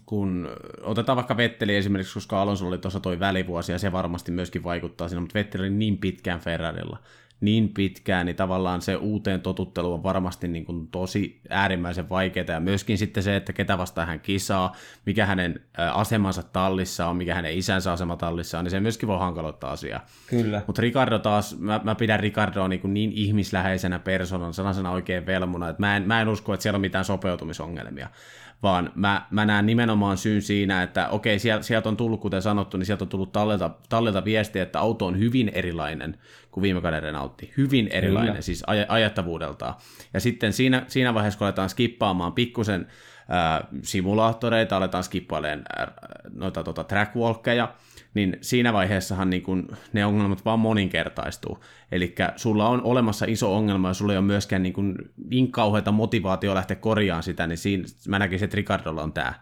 kun 0.06 0.49
otetaan 0.82 1.16
vaikka 1.16 1.38
Vetteli 1.38 1.76
esimerkiksi, 1.76 2.14
koska 2.14 2.41
Alonso 2.41 2.68
oli 2.68 2.78
tuossa 2.78 2.99
toi 2.99 3.20
välivuosi 3.20 3.72
ja 3.72 3.80
se 3.80 3.91
varmasti 3.91 4.32
myöskin 4.32 4.64
vaikuttaa 4.64 5.08
siinä, 5.08 5.22
mutta 5.22 5.39
Vetteli 5.39 5.64
oli 5.64 5.70
niin 5.70 5.97
pitkään 5.97 6.39
Ferrarilla, 6.39 6.99
niin 7.44 7.70
pitkään, 7.70 8.26
niin 8.26 8.36
tavallaan 8.36 8.82
se 8.82 8.96
uuteen 8.96 9.41
totuttelu 9.41 9.94
on 9.94 10.04
varmasti 10.04 10.48
niin 10.48 10.66
kuin 10.66 10.88
tosi 10.88 11.41
äärimmäisen 11.50 12.10
vaikeaa. 12.10 12.46
Ja 12.50 12.60
myöskin 12.60 12.98
sitten 12.98 13.24
se, 13.24 13.36
että 13.36 13.54
ketä 13.54 13.78
vastaan 13.78 14.08
hän 14.08 14.20
kisaa, 14.20 14.76
mikä 15.06 15.26
hänen 15.26 15.60
asemansa 15.94 16.44
tallissa 16.44 17.08
on, 17.08 17.18
mikä 17.18 17.36
hänen 17.36 17.58
isänsä 17.58 17.91
asema 17.91 18.16
tallissa 18.16 18.60
on, 18.60 18.66
niin 18.66 18.72
se 18.72 18.80
myöskin 18.80 19.08
voi 19.08 19.20
hankaloittaa 19.20 19.72
asiaa. 19.72 20.06
Kyllä. 20.28 20.62
Mutta 20.68 20.82
Ricardo 20.82 21.20
taas, 21.20 21.60
mä, 21.60 21.82
mä 21.84 21.96
pidän 21.96 22.20
Ricardoa 22.20 22.68
niin, 22.68 22.82
kuin 22.82 22.94
niin 22.94 23.12
ihmisläheisenä 23.12 24.00
persoonan, 24.00 24.54
sellaisena 24.54 24.91
oikein 24.91 25.26
velmuna, 25.26 25.70
että 25.70 25.82
mä 25.82 25.98
en, 25.98 26.08
mä 26.08 26.22
en 26.22 26.28
usko, 26.28 26.54
että 26.54 26.62
siellä 26.62 26.78
on 26.78 26.82
mitään 26.82 27.06
sopeutumisongelmia 27.06 28.10
vaan 28.64 28.91
mä, 28.95 29.26
mä 29.32 29.45
näen 29.45 29.66
nimenomaan 29.66 30.18
syyn 30.18 30.41
siinä, 30.41 30.84
että 30.84 31.07
okei, 31.07 31.39
sieltä, 31.39 31.64
sieltä 31.64 31.89
on 31.89 31.97
tullut, 31.97 32.22
kuten 32.22 32.41
sanottu, 32.41 32.78
niin 32.78 32.86
sieltä 32.86 33.03
on 33.03 33.09
tullut 33.09 33.32
tallelta, 33.32 33.72
tallelta 33.89 34.26
viesti, 34.26 34.59
että 34.59 34.80
auto 34.80 35.05
on 35.05 35.20
hyvin 35.20 35.51
erilainen 35.53 36.18
kuin 36.51 36.61
viime 36.61 36.82
kauden 36.82 37.03
Renaultti. 37.03 37.53
Hyvin 37.57 37.88
erilainen, 37.88 38.32
Kyllä. 38.32 38.41
siis 38.41 38.64
aj- 38.64 38.86
ajattavuudeltaan. 38.88 39.74
Ja 40.14 40.20
sitten 40.20 40.53
siinä, 40.53 40.84
siinä 40.88 41.14
vaiheessa, 41.14 41.38
kun 41.38 41.47
aletaan 41.47 41.70
skippaamaan 41.70 42.34
pikkusen 42.34 42.88
äh, 43.18 43.68
simulaattoreita, 43.82 44.78
aletaan 44.78 45.03
skippailemaan 45.03 45.64
äh, 45.80 45.88
noita 46.34 46.64
tota, 46.64 46.84
trackwalkkeja, 46.84 47.74
niin 48.14 48.38
siinä 48.41 48.74
vaiheessahan 48.74 49.30
niin 49.30 49.43
kun 49.43 49.68
ne 49.93 50.05
ongelmat 50.05 50.45
vaan 50.45 50.59
moninkertaistuu. 50.59 51.64
Eli 51.91 52.16
sulla 52.36 52.70
on 52.70 52.84
olemassa 52.84 53.26
iso 53.30 53.55
ongelma, 53.55 53.88
ja 53.88 53.93
sulla 53.93 54.14
ei 54.14 54.18
ole 54.18 54.26
myöskään 54.26 54.64
niin, 54.64 54.74
kun, 54.74 54.95
niin 55.30 55.51
kauheita 55.51 55.91
motivaatio 55.91 56.55
lähteä 56.55 56.76
korjaamaan 56.76 57.24
sitä, 57.24 57.47
niin 57.47 57.57
siinä, 57.57 57.84
mä 58.07 58.20
näkisin, 58.20 58.45
että 58.45 58.55
Ricardolla 58.55 59.03
on 59.03 59.14
tämä. 59.14 59.34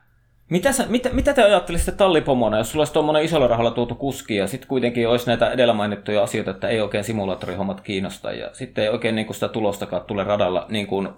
Mitä, 0.49 0.72
sä, 0.72 0.86
mitä, 0.89 1.09
mitä 1.09 1.34
te 1.34 1.43
ajattelisitte 1.43 1.91
tallipomona, 1.91 2.57
jos 2.57 2.72
sulla 2.72 2.82
olisi 2.82 2.93
tuommoinen 2.93 3.24
isolla 3.24 3.47
rahalla 3.47 3.72
tuotu 3.72 3.95
kuski 3.95 4.36
ja 4.36 4.47
sitten 4.47 4.67
kuitenkin 4.67 5.07
olisi 5.07 5.28
näitä 5.28 5.51
edellä 5.51 5.74
mainittuja 5.74 6.24
asioita, 6.24 6.51
että 6.51 6.67
ei 6.67 6.82
oikein 6.82 7.03
simulaattorihommat 7.03 7.82
kiinnosta 7.82 8.32
ja 8.32 8.49
sitten 8.53 8.84
ei 8.84 8.89
oikein 8.89 9.15
niin 9.15 9.34
sitä 9.34 9.47
tulostakaan 9.47 10.05
tule 10.05 10.24
radalla, 10.24 10.65
niin 10.69 10.88
kuin 10.88 11.09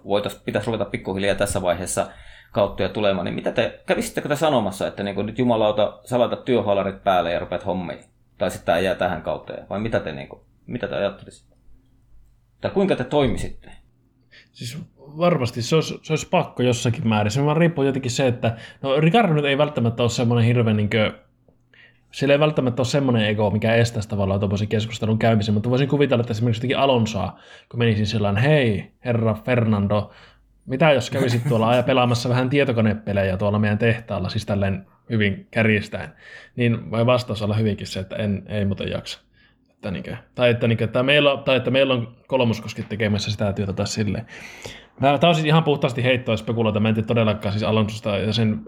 pitäisi 0.44 0.66
ruveta 0.66 0.84
pikkuhiljaa 0.84 1.34
tässä 1.34 1.62
vaiheessa 1.62 2.06
kauttia 2.54 2.88
tulemaan, 2.88 3.24
niin 3.24 3.34
mitä 3.34 3.52
te, 3.52 3.80
kävisittekö 3.86 4.28
te 4.28 4.36
sanomassa, 4.36 4.86
että 4.86 5.02
niin 5.02 5.26
nyt 5.26 5.38
jumalauta 5.38 5.98
salata 6.04 6.36
työhaalarit 6.36 7.04
päälle 7.04 7.32
ja 7.32 7.38
rupeat 7.38 7.66
hommiin? 7.66 7.98
Tai 8.38 8.50
sitten 8.50 8.66
tämä 8.66 8.78
jää 8.78 8.94
tähän 8.94 9.22
kautta, 9.22 9.52
vai 9.70 9.80
mitä 9.80 10.00
te, 10.00 10.12
niin 10.12 10.28
kuin, 10.28 10.40
mitä 10.66 10.88
te 10.88 10.94
ajattelisitte? 10.94 11.56
Tai 12.60 12.70
kuinka 12.70 12.96
te 12.96 13.04
toimisitte? 13.04 13.70
Siis 14.52 14.78
varmasti 14.98 15.62
se 15.62 15.74
olisi, 15.74 15.98
se 16.02 16.12
olisi 16.12 16.28
pakko 16.28 16.62
jossakin 16.62 17.08
määrin. 17.08 17.30
Se 17.30 17.44
vaan 17.44 17.56
riippuu 17.56 17.84
jotenkin 17.84 18.10
se, 18.10 18.26
että 18.26 18.56
no 18.82 19.00
Ricardo 19.00 19.34
nyt 19.34 19.44
ei 19.44 19.58
välttämättä 19.58 20.02
ole 20.02 20.10
semmoinen 20.10 20.46
hirveän 20.46 20.76
niin 20.76 20.90
kuin, 20.90 21.12
sillä 22.12 22.34
ei 22.34 22.40
välttämättä 22.40 22.80
ole 22.80 22.86
semmoinen 22.86 23.28
ego, 23.28 23.50
mikä 23.50 23.74
estäisi 23.74 24.08
tavallaan 24.08 24.40
tuommoisen 24.40 24.68
keskustelun 24.68 25.18
käymisen, 25.18 25.54
mutta 25.54 25.70
voisin 25.70 25.88
kuvitella, 25.88 26.20
että 26.20 26.32
esimerkiksi 26.32 26.58
jotenkin 26.58 26.78
Alonsoa, 26.78 27.38
kun 27.70 27.78
menisin 27.78 28.06
sellainen, 28.06 28.42
hei, 28.42 28.92
herra 29.04 29.34
Fernando, 29.34 30.10
mitä 30.66 30.92
jos 30.92 31.10
kävisit 31.10 31.48
tuolla 31.48 31.74
ja 31.74 31.82
pelaamassa 31.82 32.28
vähän 32.28 32.50
tietokonepelejä 32.50 33.36
tuolla 33.36 33.58
meidän 33.58 33.78
tehtaalla, 33.78 34.28
siis 34.28 34.46
tälleen 34.46 34.86
hyvin 35.10 35.46
kärjistäen, 35.50 36.08
niin 36.56 36.90
voi 36.90 37.06
vastaus 37.06 37.42
olla 37.42 37.54
hyvinkin 37.54 37.86
se, 37.86 38.00
että 38.00 38.16
en, 38.16 38.42
ei 38.46 38.64
muuten 38.64 38.90
jaksa. 38.90 39.20
Että 39.84 39.90
niin 39.90 40.04
kuin, 40.04 40.16
tai, 40.34 40.50
että, 40.50 40.68
niin 40.68 40.78
kuin, 40.78 40.84
että 40.84 41.02
meillä, 41.02 41.36
tai 41.44 41.56
että 41.56 41.70
meillä 41.70 41.94
on 41.94 42.08
kolmoskoski 42.26 42.82
tekemässä 42.82 43.30
sitä 43.30 43.52
työtä 43.52 43.72
tai 43.72 43.86
silleen. 43.86 44.26
Tämä 45.00 45.18
on 45.22 45.34
siis 45.34 45.46
ihan 45.46 45.64
puhtaasti 45.64 46.04
heittoa 46.04 46.36
spekuloita. 46.36 46.80
Mä 46.80 46.88
en 46.88 46.94
tiedä 46.94 47.06
todellakaan 47.06 47.52
siis 47.52 47.62
Alonsosta 47.62 48.18
ja 48.18 48.32
sen 48.32 48.60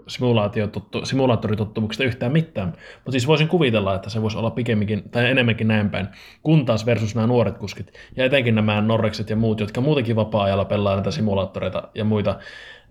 simulaattoritottumuksesta 1.03 2.03
yhtään 2.03 2.31
mitään. 2.31 2.67
Mutta 2.95 3.11
siis 3.11 3.27
voisin 3.27 3.47
kuvitella, 3.47 3.95
että 3.95 4.09
se 4.09 4.21
voisi 4.21 4.37
olla 4.37 4.49
pikemminkin 4.51 5.09
tai 5.09 5.29
enemmänkin 5.29 5.67
näin 5.67 5.89
päin, 5.89 6.07
kun 6.43 6.65
taas 6.65 6.85
versus 6.85 7.15
nämä 7.15 7.27
nuoret 7.27 7.57
kuskit. 7.57 7.93
Ja 8.15 8.25
etenkin 8.25 8.55
nämä 8.55 8.81
Norrekset 8.81 9.29
ja 9.29 9.35
muut, 9.35 9.59
jotka 9.59 9.81
muutenkin 9.81 10.15
vapaa-ajalla 10.15 10.65
pelaa 10.65 10.95
näitä 10.95 11.11
simulaattoreita 11.11 11.83
ja 11.95 12.03
muita. 12.03 12.39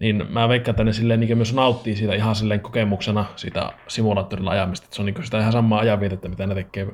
Niin 0.00 0.26
mä 0.28 0.48
veikkaan, 0.48 0.72
että 0.72 0.84
ne 0.84 0.92
silleen 0.92 1.20
niin 1.20 1.36
myös 1.38 1.54
nauttii 1.54 1.96
siitä 1.96 2.14
ihan 2.14 2.34
silleen 2.34 2.60
kokemuksena 2.60 3.24
sitä 3.36 3.72
simulaattorilla 3.88 4.50
ajamista. 4.50 4.84
Että 4.84 4.96
se 4.96 5.02
on 5.02 5.06
niin 5.06 5.24
sitä 5.24 5.38
ihan 5.38 5.52
samaa 5.52 5.80
ajanvietettä, 5.80 6.28
mitä 6.28 6.46
ne 6.46 6.54
tekee 6.54 6.86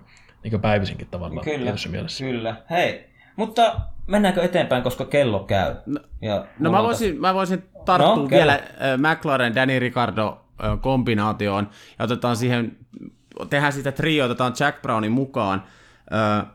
niin 0.44 0.60
päivisinkin 0.60 1.08
tavallaan. 1.10 1.44
Kyllä, 1.44 1.74
mielessä. 1.90 2.24
kyllä. 2.24 2.56
Hei, 2.70 3.10
mutta 3.36 3.80
mennäänkö 4.06 4.42
eteenpäin, 4.42 4.82
koska 4.82 5.04
kello 5.04 5.40
käy? 5.40 5.74
No, 5.86 6.00
ja 6.22 6.46
no 6.58 6.70
mä 6.70 6.82
voisin, 6.82 7.20
mä 7.20 7.34
voisin 7.34 7.64
tarttua 7.84 8.16
no, 8.16 8.30
vielä 8.30 8.52
äh, 8.52 8.60
McLaren, 8.98 9.54
Danny 9.54 9.78
Ricardo 9.78 10.44
äh, 10.64 10.80
kombinaatioon 10.80 11.70
ja 11.98 12.04
otetaan 12.04 12.36
siihen, 12.36 12.76
tehdään 13.50 13.72
sitä 13.72 13.92
trio, 13.92 14.24
otetaan 14.24 14.54
Jack 14.60 14.82
Brownin 14.82 15.12
mukaan. 15.12 15.62
Äh, 16.12 16.46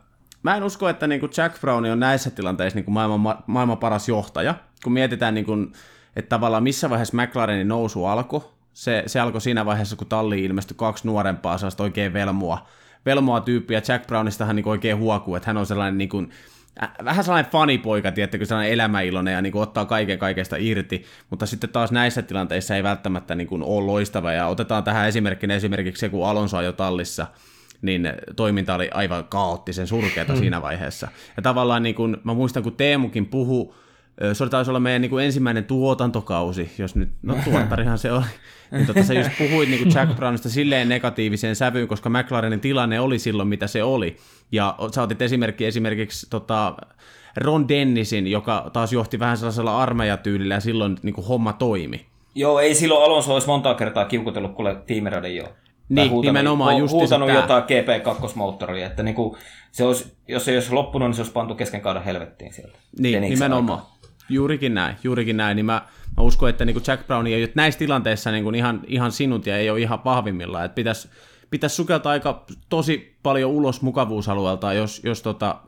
mä 0.42 0.56
en 0.56 0.62
usko, 0.62 0.88
että 0.88 1.06
niin 1.06 1.20
kuin 1.20 1.32
Jack 1.36 1.60
Brown 1.60 1.84
on 1.84 2.00
näissä 2.00 2.30
tilanteissa 2.30 2.76
niin 2.76 2.84
kuin 2.84 2.94
maailman, 2.94 3.38
maailman 3.46 3.78
paras 3.78 4.08
johtaja, 4.08 4.54
kun 4.84 4.92
mietitään, 4.92 5.34
niin 5.34 5.46
kuin, 5.46 5.72
että 6.16 6.28
tavallaan 6.28 6.62
missä 6.62 6.90
vaiheessa 6.90 7.16
McLarenin 7.16 7.68
nousu 7.68 8.04
alkoi. 8.04 8.40
Se, 8.72 9.02
se 9.06 9.20
alkoi 9.20 9.40
siinä 9.40 9.66
vaiheessa, 9.66 9.96
kun 9.96 10.06
talli 10.06 10.44
ilmestyi 10.44 10.76
kaksi 10.76 11.06
nuorempaa, 11.06 11.58
sellaista 11.58 11.82
oikein 11.82 12.12
velmoa, 12.12 12.66
velmoa 13.08 13.40
tyyppiä. 13.40 13.82
Jack 13.88 14.06
Brownistahan 14.06 14.56
niin 14.56 14.68
oikein 14.68 14.98
huokuu, 14.98 15.36
että 15.36 15.46
hän 15.46 15.56
on 15.56 15.66
sellainen 15.66 15.98
niin 15.98 16.08
kuin, 16.08 16.30
vähän 17.04 17.24
sellainen 17.24 17.52
fanipoika, 17.52 18.12
tiettäkö, 18.12 18.44
sellainen 18.44 18.72
elämäiloinen 18.72 19.34
ja 19.34 19.42
niin 19.42 19.52
kuin 19.52 19.62
ottaa 19.62 19.84
kaiken 19.84 20.18
kaikesta 20.18 20.56
irti, 20.58 21.04
mutta 21.30 21.46
sitten 21.46 21.70
taas 21.70 21.92
näissä 21.92 22.22
tilanteissa 22.22 22.76
ei 22.76 22.82
välttämättä 22.82 23.34
niin 23.34 23.46
kuin 23.46 23.62
ole 23.62 23.86
loistava, 23.86 24.32
ja 24.32 24.46
otetaan 24.46 24.84
tähän 24.84 25.08
esimerkkinä 25.08 25.54
esimerkiksi 25.54 26.00
se, 26.00 26.08
kun 26.08 26.26
Alonso 26.26 26.56
ajoi 26.56 26.72
tallissa, 26.72 27.26
niin 27.82 28.12
toiminta 28.36 28.74
oli 28.74 28.90
aivan 28.94 29.24
kaoottisen 29.24 29.86
surkeata 29.86 30.32
hmm. 30.32 30.40
siinä 30.40 30.62
vaiheessa. 30.62 31.08
Ja 31.36 31.42
tavallaan 31.42 31.82
niin 31.82 31.94
kuin, 31.94 32.16
mä 32.24 32.34
muistan, 32.34 32.62
kun 32.62 32.76
Teemukin 32.76 33.26
puhui 33.26 33.74
se 34.32 34.48
taisi 34.48 34.70
olla 34.70 34.80
meidän 34.80 35.02
niin 35.02 35.10
kuin 35.10 35.24
ensimmäinen 35.24 35.64
tuotantokausi, 35.64 36.70
jos 36.78 36.96
nyt, 36.96 37.08
no 37.22 37.36
tuottarihan 37.44 37.98
se 37.98 38.12
oli, 38.12 38.24
niin 38.70 38.86
tota, 38.86 39.02
sä 39.02 39.14
just 39.14 39.30
puhuit 39.38 39.68
niin 39.68 39.82
kuin 39.82 39.94
Jack 39.94 40.16
Brownista 40.16 40.48
silleen 40.48 40.88
negatiiviseen 40.88 41.56
sävyyn, 41.56 41.88
koska 41.88 42.08
McLarenin 42.08 42.60
tilanne 42.60 43.00
oli 43.00 43.18
silloin, 43.18 43.48
mitä 43.48 43.66
se 43.66 43.82
oli. 43.82 44.16
Ja 44.52 44.74
sä 44.94 45.02
otit 45.02 45.22
esimerkki 45.22 45.66
esimerkiksi 45.66 46.26
tota, 46.30 46.74
Ron 47.36 47.68
Dennisin, 47.68 48.26
joka 48.26 48.70
taas 48.72 48.92
johti 48.92 49.18
vähän 49.18 49.36
sellaisella 49.36 49.82
armeijatyylillä 49.82 50.54
ja 50.54 50.60
silloin 50.60 50.96
niin 51.02 51.14
kuin 51.14 51.26
homma 51.26 51.52
toimi. 51.52 52.06
Joo, 52.34 52.60
ei 52.60 52.74
silloin 52.74 53.04
Alonso 53.04 53.32
olisi 53.32 53.46
monta 53.46 53.74
kertaa 53.74 54.04
kiukutellut 54.04 54.54
kuule 54.54 54.76
tiimiraden 54.86 55.36
jo. 55.36 55.44
Niin, 55.88 56.10
huutanut, 56.10 56.24
nimenomaan 56.24 56.76
just 56.76 56.92
huutanut 56.92 57.30
jotain 57.30 57.62
GP2-moottoria, 57.62 58.86
että 58.86 59.02
niin 59.02 59.14
kuin, 59.14 59.36
se 59.72 59.84
olisi, 59.84 60.12
jos 60.28 60.44
se 60.44 60.54
olisi 60.54 60.72
loppunut, 60.72 61.08
niin 61.08 61.14
se 61.14 61.20
olisi 61.20 61.32
pantu 61.32 61.54
kesken 61.54 61.80
kauden 61.80 62.02
helvettiin 62.02 62.52
sieltä. 62.52 62.78
Niin, 62.98 63.12
Denniksen 63.12 63.36
nimenomaan. 63.36 63.78
Aikaa. 63.78 63.97
Juurikin 64.28 64.74
näin, 64.74 64.96
juurikin 65.04 65.36
näin. 65.36 65.56
Niin 65.56 65.66
mä, 65.66 65.82
mä 66.16 66.22
uskon, 66.22 66.50
että 66.50 66.64
niin 66.64 66.82
Jack 66.86 67.06
Brown 67.06 67.26
ei 67.26 67.42
ole 67.42 67.52
näissä 67.54 67.78
tilanteissa 67.78 68.30
niin 68.30 68.54
ihan, 68.54 68.80
ihan 68.86 69.12
sinut 69.12 69.46
ja 69.46 69.56
ei 69.56 69.70
ole 69.70 69.80
ihan 69.80 70.04
vahvimmillaan. 70.04 70.64
Että 70.64 70.74
pitäisi, 70.74 71.08
pitäisi 71.50 71.76
sukeltaa 71.76 72.12
aika 72.12 72.44
tosi 72.68 73.18
paljon 73.22 73.50
ulos 73.50 73.82
mukavuusalueelta, 73.82 74.72
jos, 74.72 75.00
jos 75.04 75.22
tota, 75.22 75.60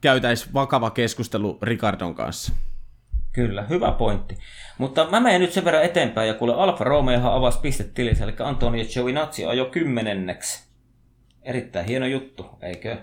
käytäisi 0.00 0.48
vakava 0.54 0.90
keskustelu 0.90 1.58
Ricardon 1.62 2.14
kanssa. 2.14 2.52
Kyllä, 3.32 3.62
hyvä 3.62 3.92
pointti. 3.92 4.38
Mutta 4.78 5.08
mä 5.10 5.20
menen 5.20 5.40
nyt 5.40 5.52
sen 5.52 5.64
verran 5.64 5.84
eteenpäin, 5.84 6.28
ja 6.28 6.34
kuule 6.34 6.54
Alfa 6.54 6.84
Romeohan 6.84 7.32
avasi 7.32 7.58
pistetilissä, 7.60 8.24
eli 8.24 8.34
Antonio 8.38 8.84
Giovinazzi 8.84 9.42
jo 9.42 9.64
kymmenenneksi. 9.64 10.70
Erittäin 11.42 11.86
hieno 11.86 12.06
juttu, 12.06 12.46
eikö? 12.62 12.96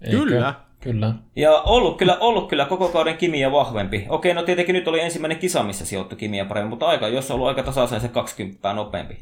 Eikö? 0.00 0.16
Kyllä. 0.16 0.54
Kyllä. 0.80 1.14
Ja 1.36 1.60
ollut 1.60 1.98
kyllä, 1.98 2.16
ollut 2.20 2.48
kyllä 2.48 2.64
koko 2.64 2.88
kauden 2.88 3.16
Kimiä 3.16 3.52
vahvempi. 3.52 4.06
Okei, 4.08 4.34
no 4.34 4.42
tietenkin 4.42 4.72
nyt 4.72 4.88
oli 4.88 5.00
ensimmäinen 5.00 5.38
kisa, 5.38 5.62
missä 5.62 5.86
sijoittui 5.86 6.18
Kimiä 6.18 6.44
paremmin, 6.44 6.70
mutta 6.70 6.86
aika, 6.86 7.08
jos 7.08 7.30
on 7.30 7.34
ollut 7.34 7.48
aika 7.48 7.62
tasaisen 7.62 8.00
se 8.00 8.08
20 8.08 8.72
nopeampi. 8.72 9.18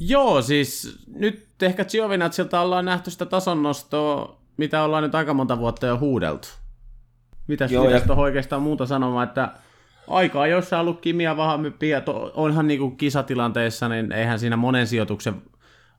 Joo, 0.00 0.42
siis 0.42 0.98
nyt 1.14 1.46
ehkä 1.62 1.84
Giovinazilta 1.84 2.60
ollaan 2.60 2.84
nähty 2.84 3.10
sitä 3.10 3.26
tasonnostoa, 3.26 4.38
mitä 4.56 4.82
ollaan 4.82 5.02
nyt 5.02 5.14
aika 5.14 5.34
monta 5.34 5.58
vuotta 5.58 5.86
jo 5.86 5.98
huudeltu. 5.98 6.48
Mitäs 7.46 7.72
Joo, 7.72 7.90
ja... 7.90 8.00
on 8.08 8.18
oikeastaan 8.18 8.62
muuta 8.62 8.86
sanomaan, 8.86 9.28
että 9.28 9.52
aikaa 10.08 10.46
jos 10.46 10.72
on 10.72 10.80
ollut 10.80 11.00
Kimiä 11.00 11.36
vahvempi 11.36 11.88
ja 11.88 12.00
to, 12.00 12.32
onhan 12.34 12.66
niinku 12.66 12.90
kisatilanteessa, 12.90 13.88
niin 13.88 14.12
eihän 14.12 14.38
siinä 14.38 14.56
monen 14.56 14.86
sijoituksen 14.86 15.42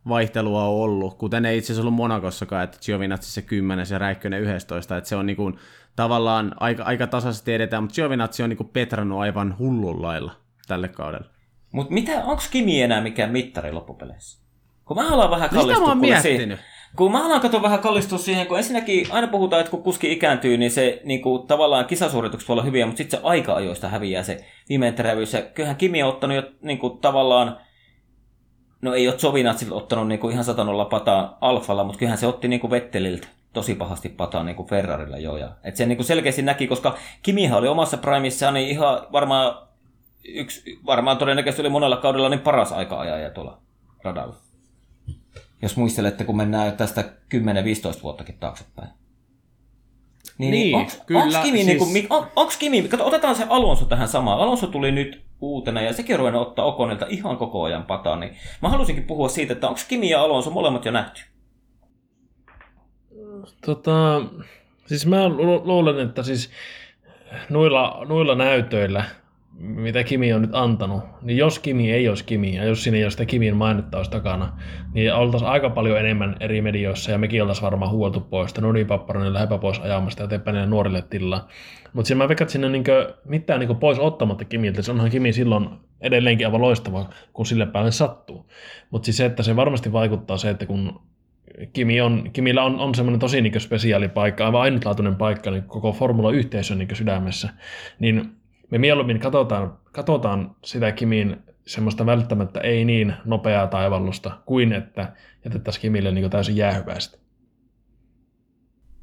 vaihtelua 0.08 0.64
on 0.64 0.76
ollut, 0.76 1.18
kuten 1.18 1.45
ei 1.45 1.58
itse 1.58 1.66
asiassa 1.66 1.82
ollut 1.82 1.93
Monakossakaan, 1.93 2.64
että 2.64 2.78
Giovinazzi 2.86 3.32
se 3.32 3.41
10 3.41 3.86
ja 3.91 3.97
Räikkönen 3.97 4.41
11, 4.41 4.97
että 4.97 5.10
se 5.10 5.16
on 5.16 5.26
niinku, 5.26 5.52
tavallaan 5.95 6.56
aika, 6.60 6.84
aika 6.84 7.08
tasaisesti 7.08 7.54
edetään, 7.54 7.84
mutta 7.84 7.95
Giovinazzi 7.95 8.43
on 8.43 8.50
niinku 8.50 8.64
petrannut 8.64 9.20
aivan 9.20 9.56
hullun 9.60 10.02
lailla 10.02 10.32
tälle 10.68 10.88
kaudelle. 10.88 11.28
Mutta 11.72 11.93
mitä, 11.93 12.24
onko 12.26 12.43
Kimi 12.52 12.82
enää 12.82 13.02
mikään 13.02 13.32
mittari 13.32 13.72
loppupeleissä? 13.72 14.39
Kun 14.86 14.97
mä 14.97 15.04
haluan 15.04 15.32
vähän 15.32 15.50
kallistua 15.50 15.95
no 15.95 16.22
siihen. 16.22 16.60
Kun 16.95 17.12
mä 17.12 17.22
haluan 17.22 17.41
katsoa 17.41 17.62
vähän 17.62 17.80
kallistua 17.80 18.18
siihen, 18.18 18.47
kun 18.47 18.58
ensinnäkin 18.58 19.08
aina 19.12 19.28
puhutaan, 19.28 19.60
että 19.60 19.72
kun 19.72 19.84
kuski 19.84 20.12
ikääntyy, 20.12 20.58
niin 20.58 20.72
se 20.72 21.02
niin 21.06 21.22
kuin, 21.22 21.47
tavallaan 21.47 21.86
kisasuoritukset 21.86 22.50
voi 22.50 22.54
olla 22.54 22.64
hyviä, 22.64 22.86
mutta 22.86 22.97
sitten 22.97 23.20
se 23.20 23.26
aika-ajoista 23.26 23.89
häviää 23.89 24.24
se 24.24 24.45
viimeinen 24.70 24.95
terävyys. 24.95 25.34
Ja 25.34 25.41
kyllähän 25.41 25.76
Kimi 25.76 26.04
on 26.04 26.10
ottanut 26.10 26.36
jo 26.36 26.43
niin 26.62 26.78
kuin, 26.78 27.00
tavallaan 27.00 27.58
no 28.82 28.93
ei 28.93 29.07
ole 29.07 29.17
Jovinatsilta 29.23 29.75
ottanut 29.75 30.07
niin 30.07 30.19
kuin 30.19 30.32
ihan 30.34 30.45
satanolla 30.45 30.86
pataa 30.86 31.38
Alfalla, 31.41 31.84
mutta 31.84 31.99
kyllähän 31.99 32.17
se 32.17 32.27
otti 32.27 32.47
niin 32.47 32.59
kuin 32.59 32.71
Vetteliltä 32.71 33.27
tosi 33.53 33.75
pahasti 33.75 34.09
pataa 34.09 34.43
niin 34.43 34.55
kuin 34.55 34.69
Ferrarilla 34.69 35.17
jo. 35.17 35.38
Ja, 35.38 35.51
et 35.63 35.75
se 35.75 35.86
niin 35.86 35.97
kuin 35.97 36.05
selkeästi 36.05 36.41
näki, 36.41 36.67
koska 36.67 36.97
Kimihan 37.23 37.59
oli 37.59 37.67
omassa 37.67 37.97
primissaan 37.97 38.53
niin 38.53 38.69
ihan 38.69 39.07
varmaan, 39.11 39.67
yksi, 40.25 40.80
varmaan 40.86 41.17
todennäköisesti 41.17 41.61
oli 41.61 41.69
monella 41.69 41.97
kaudella 41.97 42.30
niin 42.30 42.39
paras 42.39 42.71
aika-ajaja 42.71 43.30
tuolla 43.30 43.57
radalla. 44.03 44.36
Jos 45.61 45.77
muistelette, 45.77 46.23
kun 46.23 46.38
mennään 46.38 46.77
tästä 46.77 47.01
10-15 47.36 48.03
vuottakin 48.03 48.38
taaksepäin. 48.39 48.89
Niin, 50.39 50.51
niin 50.51 50.75
onks, 50.75 51.01
kyllä. 51.05 51.23
Onks 51.23 51.37
Kimi, 51.37 51.63
siis... 51.63 51.93
niin 51.93 52.07
kuin, 52.07 52.19
on, 52.19 52.27
onks 52.35 52.57
Kimi, 52.57 52.81
kato, 52.81 53.05
otetaan 53.05 53.35
se 53.35 53.45
Alonso 53.49 53.85
tähän 53.85 54.07
samaan. 54.07 54.39
Alonso 54.39 54.67
tuli 54.67 54.91
nyt 54.91 55.21
uutena 55.41 55.81
ja 55.81 55.93
sekin 55.93 56.19
ruvennut 56.19 56.47
ottaa 56.47 56.65
Okonilta 56.65 57.05
ihan 57.09 57.37
koko 57.37 57.63
ajan 57.63 57.83
pataa. 57.83 58.15
Niin 58.15 58.35
mä 58.61 58.69
halusinkin 58.69 59.03
puhua 59.03 59.29
siitä, 59.29 59.53
että 59.53 59.67
onko 59.67 59.79
Kimi 59.87 60.09
ja 60.09 60.21
Alonso 60.21 60.49
molemmat 60.49 60.85
jo 60.85 60.91
nähty? 60.91 61.21
Tota, 63.65 64.21
siis 64.85 65.05
mä 65.05 65.29
luulen, 65.63 65.99
että 65.99 66.23
siis 66.23 66.51
noilla, 67.49 68.05
noilla 68.07 68.35
näytöillä– 68.35 69.03
mitä 69.60 70.03
Kimi 70.03 70.34
on 70.34 70.41
nyt 70.41 70.55
antanut, 70.55 71.03
niin 71.22 71.38
jos 71.38 71.60
Kimi 71.60 71.91
ei 71.91 72.10
olisi 72.10 72.24
Kimi, 72.24 72.55
ja 72.55 72.64
jos 72.64 72.84
siinä 72.84 72.97
ei 72.97 73.03
ole 73.03 73.12
sitä 73.12 73.26
Kimin 73.26 73.55
mainetta 73.55 73.97
olisi 73.97 74.12
takana, 74.12 74.53
niin 74.93 75.14
oltaisiin 75.14 75.51
aika 75.51 75.70
paljon 75.70 75.99
enemmän 75.99 76.36
eri 76.39 76.62
medioissa, 76.62 77.12
ja 77.12 77.18
mekin 77.18 77.41
oltaisiin 77.41 77.66
varmaan 77.66 77.91
huoltu 77.91 78.20
pois, 78.20 78.51
että 78.51 78.62
Nuri 78.62 78.86
Papparonen 78.86 79.34
lähipä 79.34 79.57
pois 79.57 79.80
ajamasta 79.80 80.24
eteenpäin 80.24 80.53
niille 80.53 80.70
nuorille 80.70 81.03
tilaa. 81.10 81.47
Mutta 81.93 82.07
siinä 82.07 82.24
mä 82.24 82.28
veikkaan, 82.28 82.45
että 82.45 82.51
sinne 82.51 82.70
niinku 82.70 82.91
mitään 83.26 83.60
niinku 83.60 83.76
pois 83.76 83.99
ottamatta 83.99 84.45
Kimiltä, 84.45 84.82
se 84.82 84.91
onhan 84.91 85.10
Kimi 85.10 85.34
silloin 85.34 85.70
edelleenkin 86.01 86.47
aivan 86.47 86.62
loistava, 86.62 87.10
kun 87.34 87.45
sille 87.45 87.66
päälle 87.66 87.91
sattuu. 87.91 88.51
Mutta 88.91 89.05
siis 89.05 89.18
se, 89.18 89.26
että 89.26 89.43
se 89.43 89.55
varmasti 89.55 89.91
vaikuttaa 89.91 90.38
se, 90.38 90.49
että 90.49 90.66
kun 90.66 90.99
Kimi 91.74 92.01
on, 92.01 92.30
Kimillä 92.34 92.64
on, 92.64 92.80
on 92.80 92.95
semmoinen 92.95 93.20
tosi 93.20 93.41
niin 93.41 93.62
spesiaali 93.62 94.07
paikka, 94.07 94.45
aivan 94.45 94.62
ainutlaatuinen 94.62 95.16
paikka 95.16 95.51
niin 95.51 95.64
koko 95.64 95.91
formula-yhteisön 95.91 96.78
niin 96.78 96.95
sydämessä, 96.95 97.49
niin 97.99 98.38
me 98.72 98.78
mieluummin 98.78 99.20
katsotaan 99.20 99.80
katsotaan 99.91 100.55
sitä 100.63 100.91
Kimin 100.91 101.38
semmoista 101.67 102.05
välttämättä 102.05 102.59
ei 102.59 102.86
niin 102.86 103.13
nopeaa 103.26 103.67
taivallusta 103.67 104.32
kuin 104.45 104.74
että 104.74 105.13
jätettäisiin 105.45 105.82
Kimille 105.82 106.11
niin 106.11 106.30
täysin 106.30 106.57
jäähyväistä. 106.57 107.17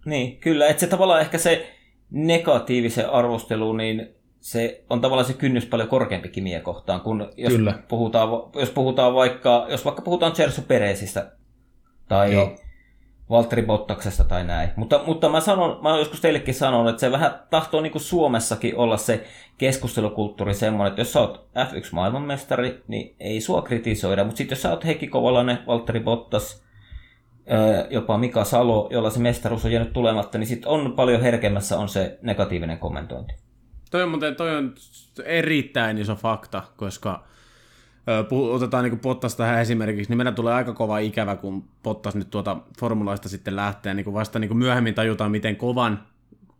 Niin, 0.04 0.40
kyllä. 0.40 0.66
Että 0.66 0.80
se 0.80 0.86
tavallaan 0.86 1.20
ehkä 1.20 1.38
se 1.38 1.72
negatiivisen 2.10 3.10
arvostelu, 3.10 3.72
niin 3.72 4.08
se 4.40 4.84
on 4.90 5.00
tavallaan 5.00 5.26
se 5.26 5.32
kynnys 5.32 5.66
paljon 5.66 5.88
korkeampi 5.88 6.28
Kimiä 6.28 6.60
kohtaan, 6.60 7.00
kun 7.00 7.30
jos 7.36 7.52
Kyllä. 7.52 7.78
puhutaan, 7.88 8.28
jos 8.54 8.70
puhutaan 8.70 9.14
vaikka, 9.14 9.66
jos 9.70 9.84
vaikka 9.84 10.02
puhutaan 10.02 10.36
Sergio 10.36 10.64
Perezistä 10.68 11.32
tai 12.08 12.32
Joo. 12.32 12.56
Valtteri 13.30 13.62
Bottaksesta 13.62 14.24
tai 14.24 14.44
näin. 14.44 14.70
Mutta, 14.76 15.00
mutta 15.06 15.28
mä, 15.28 15.40
sanon, 15.40 15.82
mä 15.82 15.98
joskus 15.98 16.20
teillekin 16.20 16.54
sanonut, 16.54 16.90
että 16.90 17.00
se 17.00 17.12
vähän 17.12 17.40
tahtoo 17.50 17.80
niin 17.80 17.92
kuin 17.92 18.02
Suomessakin 18.02 18.76
olla 18.76 18.96
se 18.96 19.26
keskustelukulttuuri 19.58 20.54
semmoinen, 20.54 20.90
että 20.90 21.00
jos 21.00 21.12
sä 21.12 21.20
oot 21.20 21.48
F1-maailmanmestari, 21.56 22.82
niin 22.88 23.16
ei 23.20 23.40
sua 23.40 23.62
kritisoida, 23.62 24.24
mutta 24.24 24.38
sitten 24.38 24.56
jos 24.56 24.62
sä 24.62 24.70
oot 24.70 24.84
Heikki 24.84 25.06
Kovalainen, 25.08 25.58
Valtteri 25.66 26.00
Bottas, 26.00 26.66
jopa 27.90 28.18
Mika 28.18 28.44
Salo, 28.44 28.88
jolla 28.92 29.10
se 29.10 29.20
mestaruus 29.20 29.64
on 29.64 29.72
jäänyt 29.72 29.92
tulematta, 29.92 30.38
niin 30.38 30.46
sitten 30.46 30.68
on 30.68 30.92
paljon 30.92 31.22
herkemmässä 31.22 31.78
on 31.78 31.88
se 31.88 32.18
negatiivinen 32.22 32.78
kommentointi. 32.78 33.34
Toi 33.90 34.02
on 34.02 34.08
muuten 34.08 34.36
toi 34.36 34.56
on 34.56 34.74
erittäin 35.24 35.98
iso 35.98 36.14
fakta, 36.14 36.62
koska 36.76 37.24
otetaan 38.30 38.84
niin 38.84 38.98
Pottas 38.98 39.36
tähän 39.36 39.60
esimerkiksi, 39.60 40.10
niin 40.10 40.16
meidän 40.16 40.34
tulee 40.34 40.54
aika 40.54 40.72
kova 40.72 40.98
ikävä, 40.98 41.36
kun 41.36 41.64
Pottas 41.82 42.14
nyt 42.14 42.30
tuota 42.30 42.56
formulaista 42.78 43.28
sitten 43.28 43.56
lähtee, 43.56 43.94
niin 43.94 44.12
vasta 44.12 44.38
niin 44.38 44.56
myöhemmin 44.56 44.94
tajutaan, 44.94 45.30
miten 45.30 45.56
kovan 45.56 46.02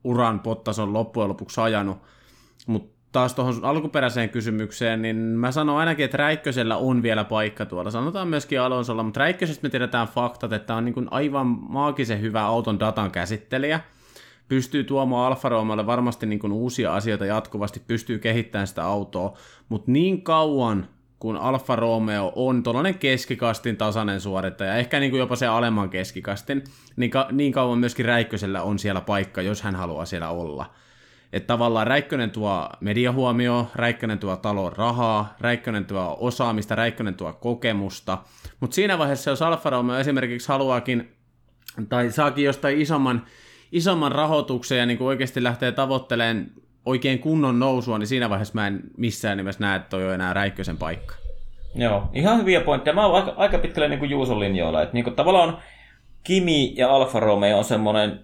uran 0.05 0.41
Pottas 0.41 0.79
on 0.79 0.93
loppujen 0.93 1.29
lopuksi 1.29 1.61
ajanut. 1.61 1.99
Mutta 2.67 2.97
taas 3.13 3.35
tuohon 3.35 3.55
alkuperäiseen 3.63 4.31
kysymykseen, 4.31 5.03
niin 5.03 5.17
mä 5.17 5.53
sanon 5.53 5.77
ainakin, 5.77 6.05
että 6.05 6.17
Räikkösellä 6.17 6.77
on 6.77 7.03
vielä 7.03 7.25
paikka 7.25 7.67
tuolla. 7.67 7.91
Sanotaan 7.91 8.29
myöskin 8.29 8.61
Alonsolla, 8.61 9.03
mutta 9.03 9.21
Räikkösestä 9.21 9.63
me 9.63 9.71
tiedetään 9.71 10.09
faktat, 10.09 10.53
että 10.53 10.75
on 10.75 10.85
niin 10.85 11.09
aivan 11.11 11.47
maagisen 11.47 12.21
hyvä 12.21 12.43
auton 12.43 12.81
datan 12.81 13.11
käsittelijä– 13.11 13.81
pystyy 14.49 14.85
tuomaan 14.85 15.27
Alfa 15.27 15.49
Romeolle 15.49 15.87
varmasti 15.87 16.27
niin 16.27 16.53
uusia 16.53 16.95
asioita 16.95 17.27
jatkuvasti, 17.27 17.83
pystyy 17.87 18.19
kehittämään 18.19 18.67
sitä 18.67 18.85
autoa, 18.85 19.37
mutta 19.69 19.91
niin 19.91 20.23
kauan 20.23 20.89
kun 21.19 21.37
Alfa 21.37 21.77
Romeo 21.77 22.33
on 22.37 22.63
tuollainen 22.63 22.99
keskikastin 22.99 23.77
tasainen 23.77 24.21
suorittaja, 24.21 24.77
ehkä 24.77 25.01
niin 25.01 25.11
kuin 25.11 25.21
jopa 25.21 25.37
se 25.37 25.47
alemman 25.47 25.91
keskikastin, 25.91 26.65
niin, 26.97 27.11
ka- 27.11 27.29
niin 27.33 27.53
kauan 27.53 27.79
myöskin 27.79 28.07
Räikkösellä 28.07 28.63
on 28.63 28.79
siellä 28.79 29.01
paikka, 29.01 29.43
jos 29.43 29.63
hän 29.63 29.75
haluaa 29.75 30.05
siellä 30.05 30.31
olla. 30.31 30.75
Että 31.33 31.47
tavallaan 31.47 31.87
Räikkönen 31.87 32.31
tuo 32.31 32.69
mediahuomio, 32.81 33.71
Räikkönen 33.75 34.19
tuo 34.19 34.37
talon 34.37 34.73
rahaa, 34.73 35.35
Räikkönen 35.41 35.85
tuo 35.85 36.17
osaamista, 36.21 36.75
Räikkönen 36.75 37.15
tuo 37.15 37.33
kokemusta, 37.33 38.19
mutta 38.61 38.75
siinä 38.75 38.99
vaiheessa, 38.99 39.31
jos 39.31 39.43
Alfa 39.43 39.71
Romeo 39.71 39.99
esimerkiksi 39.99 40.49
haluaakin, 40.49 41.13
tai 41.89 42.11
saakin 42.11 42.45
jostain 42.45 42.81
isomman 42.81 43.27
isomman 43.73 44.13
rahoituksen 44.13 44.79
ja 44.79 44.87
niin 44.87 44.99
kuin 44.99 45.09
oikeasti 45.09 45.43
lähtee 45.43 45.73
tavoittelemaan 45.73 46.47
oikein 46.87 47.19
kunnon 47.19 47.59
nousua, 47.59 47.99
niin 47.99 48.07
siinä 48.07 48.31
vaiheessa 48.31 48.55
mä 48.55 48.67
en 48.67 48.81
missään 48.97 49.37
nimessä 49.37 49.61
näe, 49.61 49.77
että 49.77 49.89
toi 49.89 50.07
on 50.07 50.15
enää 50.15 50.33
Räikkösen 50.33 50.77
paikka. 50.77 51.15
Joo, 51.75 52.11
ihan 52.15 52.39
hyviä 52.39 52.61
pointteja. 52.61 52.95
Mä 52.95 53.07
oon 53.07 53.15
aika, 53.15 53.35
aika 53.37 53.59
pitkälle 53.59 53.89
niin 53.89 53.99
kuin 53.99 54.11
Juuson 54.11 54.41
linjoilla. 54.41 54.83
Että 54.83 54.95
niin 54.95 55.05
kuin 55.05 55.17
tavallaan 55.17 55.59
Kimi 56.25 56.75
ja 56.77 56.91
Alfa 56.91 57.21
Romeo 57.21 57.59
on 57.59 57.65
semmoinen 57.65 58.21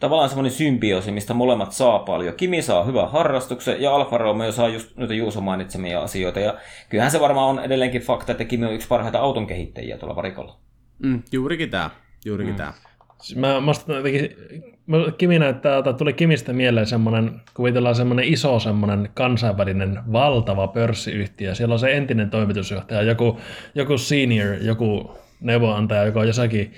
tavallaan 0.00 0.28
semmoinen 0.28 0.52
symbioosi, 0.52 1.10
mistä 1.10 1.34
molemmat 1.34 1.72
saa 1.72 1.98
paljon. 1.98 2.34
Kimi 2.34 2.62
saa 2.62 2.84
hyvän 2.84 3.10
harrastuksen 3.10 3.82
ja 3.82 3.94
Alfa 3.94 4.18
Romeo 4.18 4.52
saa 4.52 4.68
just 4.68 4.96
noita 4.96 5.14
Juuso 5.14 5.40
mainitsemia 5.40 6.02
asioita. 6.02 6.40
Ja 6.40 6.54
kyllähän 6.88 7.10
se 7.10 7.20
varmaan 7.20 7.48
on 7.48 7.64
edelleenkin 7.64 8.02
fakta, 8.02 8.32
että 8.32 8.44
Kimi 8.44 8.66
on 8.66 8.72
yksi 8.72 8.88
parhaita 8.88 9.18
auton 9.18 9.46
kehittäjiä 9.46 9.98
tuolla 9.98 10.16
varikolla. 10.16 10.58
Mm, 10.98 11.22
juurikin 11.32 11.70
tämä. 11.70 11.90
Juurikin 12.24 12.54
mm. 12.54 12.56
tämä. 12.56 12.72
Siis 13.22 13.38
mä, 13.38 13.60
mä, 13.60 13.72
jotenkin, 13.96 14.36
Kimi 15.18 15.38
näyttää, 15.38 15.82
tai 15.82 15.94
tuli 15.94 16.12
Kimistä 16.12 16.52
mieleen 16.52 16.86
semmoinen, 16.86 17.40
kuvitellaan 17.54 17.94
semmoinen 17.94 18.24
iso 18.24 18.58
semmoinen 18.58 19.08
kansainvälinen 19.14 20.00
valtava 20.12 20.68
pörssiyhtiö. 20.68 21.54
Siellä 21.54 21.72
on 21.72 21.78
se 21.78 21.96
entinen 21.96 22.30
toimitusjohtaja, 22.30 23.02
joku, 23.02 23.40
joku 23.74 23.98
senior, 23.98 24.54
joku 24.60 25.18
neuvonantaja, 25.40 26.04
joka 26.04 26.20
on 26.20 26.26
jossakin 26.26 26.72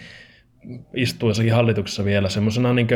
istuu 0.95 1.31
jossakin 1.31 1.55
hallituksessa 1.55 2.05
vielä 2.05 2.29
semmoisena 2.29 2.73
niin 2.73 2.89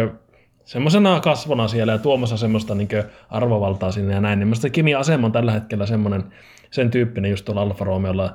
semmoisena 0.64 1.20
kasvona 1.20 1.68
siellä 1.68 1.92
ja 1.92 1.98
tuomassa 1.98 2.36
semmoista 2.36 2.74
niin 2.74 2.88
arvovaltaa 3.30 3.92
sinne 3.92 4.14
ja 4.14 4.20
näin. 4.20 4.38
Niin 4.38 4.72
Kimi 4.72 4.94
asema 4.94 5.26
on 5.26 5.32
tällä 5.32 5.52
hetkellä 5.52 5.86
semmoinen, 5.86 6.24
sen 6.70 6.90
tyyppinen 6.90 7.30
just 7.30 7.44
tuolla 7.44 7.62
Alfa 7.62 7.84
Romeolla. 7.84 8.34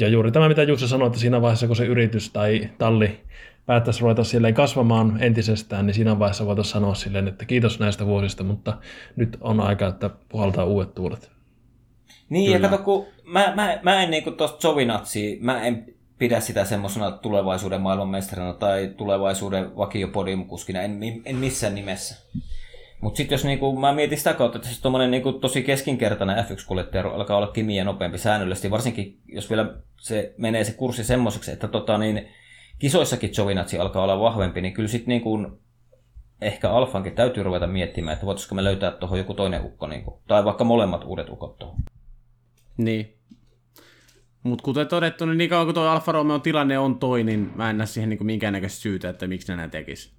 Ja 0.00 0.08
juuri 0.08 0.30
tämä, 0.30 0.48
mitä 0.48 0.62
Jussi 0.62 0.88
sanoi, 0.88 1.06
että 1.06 1.18
siinä 1.18 1.42
vaiheessa, 1.42 1.66
kun 1.66 1.76
se 1.76 1.84
yritys 1.84 2.30
tai 2.30 2.68
talli 2.78 3.20
päättäisiin 3.68 4.02
ruveta 4.02 4.24
silleen 4.24 4.54
kasvamaan 4.54 5.22
entisestään, 5.22 5.86
niin 5.86 5.94
siinä 5.94 6.18
vaiheessa 6.18 6.46
voitaisiin 6.46 6.72
sanoa 6.72 6.94
silleen, 6.94 7.28
että 7.28 7.44
kiitos 7.44 7.80
näistä 7.80 8.06
vuosista, 8.06 8.44
mutta 8.44 8.78
nyt 9.16 9.38
on 9.40 9.60
aika, 9.60 9.86
että 9.86 10.10
puhaltaa 10.28 10.64
uudet 10.64 10.94
tuulet. 10.94 11.30
Niin, 12.28 12.52
Kyllä. 12.52 12.66
ja 12.66 12.70
kato, 12.70 12.82
kun 12.82 13.06
mä, 13.24 13.52
mä, 13.54 13.78
mä 13.82 14.02
en 14.02 14.10
niin 14.10 14.36
tuosta 14.36 14.68
Jovinatsia, 14.68 15.36
mä 15.40 15.62
en 15.62 15.94
pidä 16.18 16.40
sitä 16.40 16.64
semmoisena 16.64 17.10
tulevaisuuden 17.10 17.80
maailmanmestarina 17.80 18.52
tai 18.52 18.94
tulevaisuuden 18.96 19.76
vakiopodiumkuskina, 19.76 20.82
en, 20.82 21.00
en 21.24 21.36
missään 21.36 21.74
nimessä. 21.74 22.26
Mutta 23.00 23.16
sitten 23.16 23.34
jos 23.34 23.44
niinku, 23.44 23.78
mä 23.78 23.92
mietin 23.92 24.18
sitä 24.18 24.34
kautta, 24.34 24.58
että 24.58 24.68
siis 24.68 24.82
niinku, 25.10 25.32
tosi 25.32 25.62
keskinkertainen 25.62 26.44
F1-kuljettaja 26.44 27.14
alkaa 27.14 27.36
olla 27.36 27.46
kimiä 27.46 27.84
nopeampi 27.84 28.18
säännöllisesti, 28.18 28.70
varsinkin 28.70 29.18
jos 29.26 29.50
vielä 29.50 29.74
se 30.00 30.34
menee 30.38 30.64
se 30.64 30.72
kurssi 30.72 31.04
semmoiseksi, 31.04 31.50
että 31.50 31.68
tota, 31.68 31.98
niin, 31.98 32.28
kisoissakin 32.78 33.30
Giovinazzi 33.34 33.78
alkaa 33.78 34.02
olla 34.02 34.20
vahvempi, 34.20 34.60
niin 34.60 34.74
kyllä 34.74 34.88
sitten 34.88 35.08
niin 35.08 35.22
kuin 35.22 35.46
ehkä 36.40 36.70
Alfankin 36.70 37.14
täytyy 37.14 37.42
ruveta 37.42 37.66
miettimään, 37.66 38.12
että 38.12 38.26
voitaisiko 38.26 38.54
me 38.54 38.64
löytää 38.64 38.90
tuohon 38.90 39.18
joku 39.18 39.34
toinen 39.34 39.64
ukko, 39.64 39.86
niin 39.86 40.04
kuin, 40.04 40.20
tai 40.28 40.44
vaikka 40.44 40.64
molemmat 40.64 41.04
uudet 41.04 41.28
ukot 41.28 41.58
tuohon. 41.58 41.80
Niin. 42.76 43.14
Mutta 44.42 44.64
kuten 44.64 44.88
todettu, 44.88 45.26
niin 45.26 45.38
niin 45.38 45.50
kauan 45.50 45.66
kuin 45.66 45.74
tuo 45.74 45.84
Alfa 45.84 46.12
Romeo 46.12 46.38
tilanne 46.38 46.78
on 46.78 46.98
toi, 46.98 47.24
niin 47.24 47.52
mä 47.54 47.70
en 47.70 47.78
näe 47.78 47.86
siihen 47.86 48.10
niin 48.10 48.26
minkäännäköistä 48.26 48.80
syytä, 48.80 49.08
että 49.08 49.26
miksi 49.26 49.52
ne 49.52 49.56
näin 49.56 49.70
tekisi. 49.70 50.12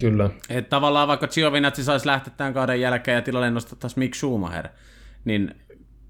Kyllä. 0.00 0.30
Et 0.48 0.68
tavallaan 0.68 1.08
vaikka 1.08 1.28
Giovinazzi 1.28 1.84
saisi 1.84 2.06
lähteä 2.06 2.34
tämän 2.36 2.54
kauden 2.54 2.80
jälkeen 2.80 3.14
ja 3.14 3.22
tilalle 3.22 3.50
nostettaisiin 3.50 3.98
Mick 3.98 4.14
Schumacher, 4.14 4.68
niin 5.24 5.54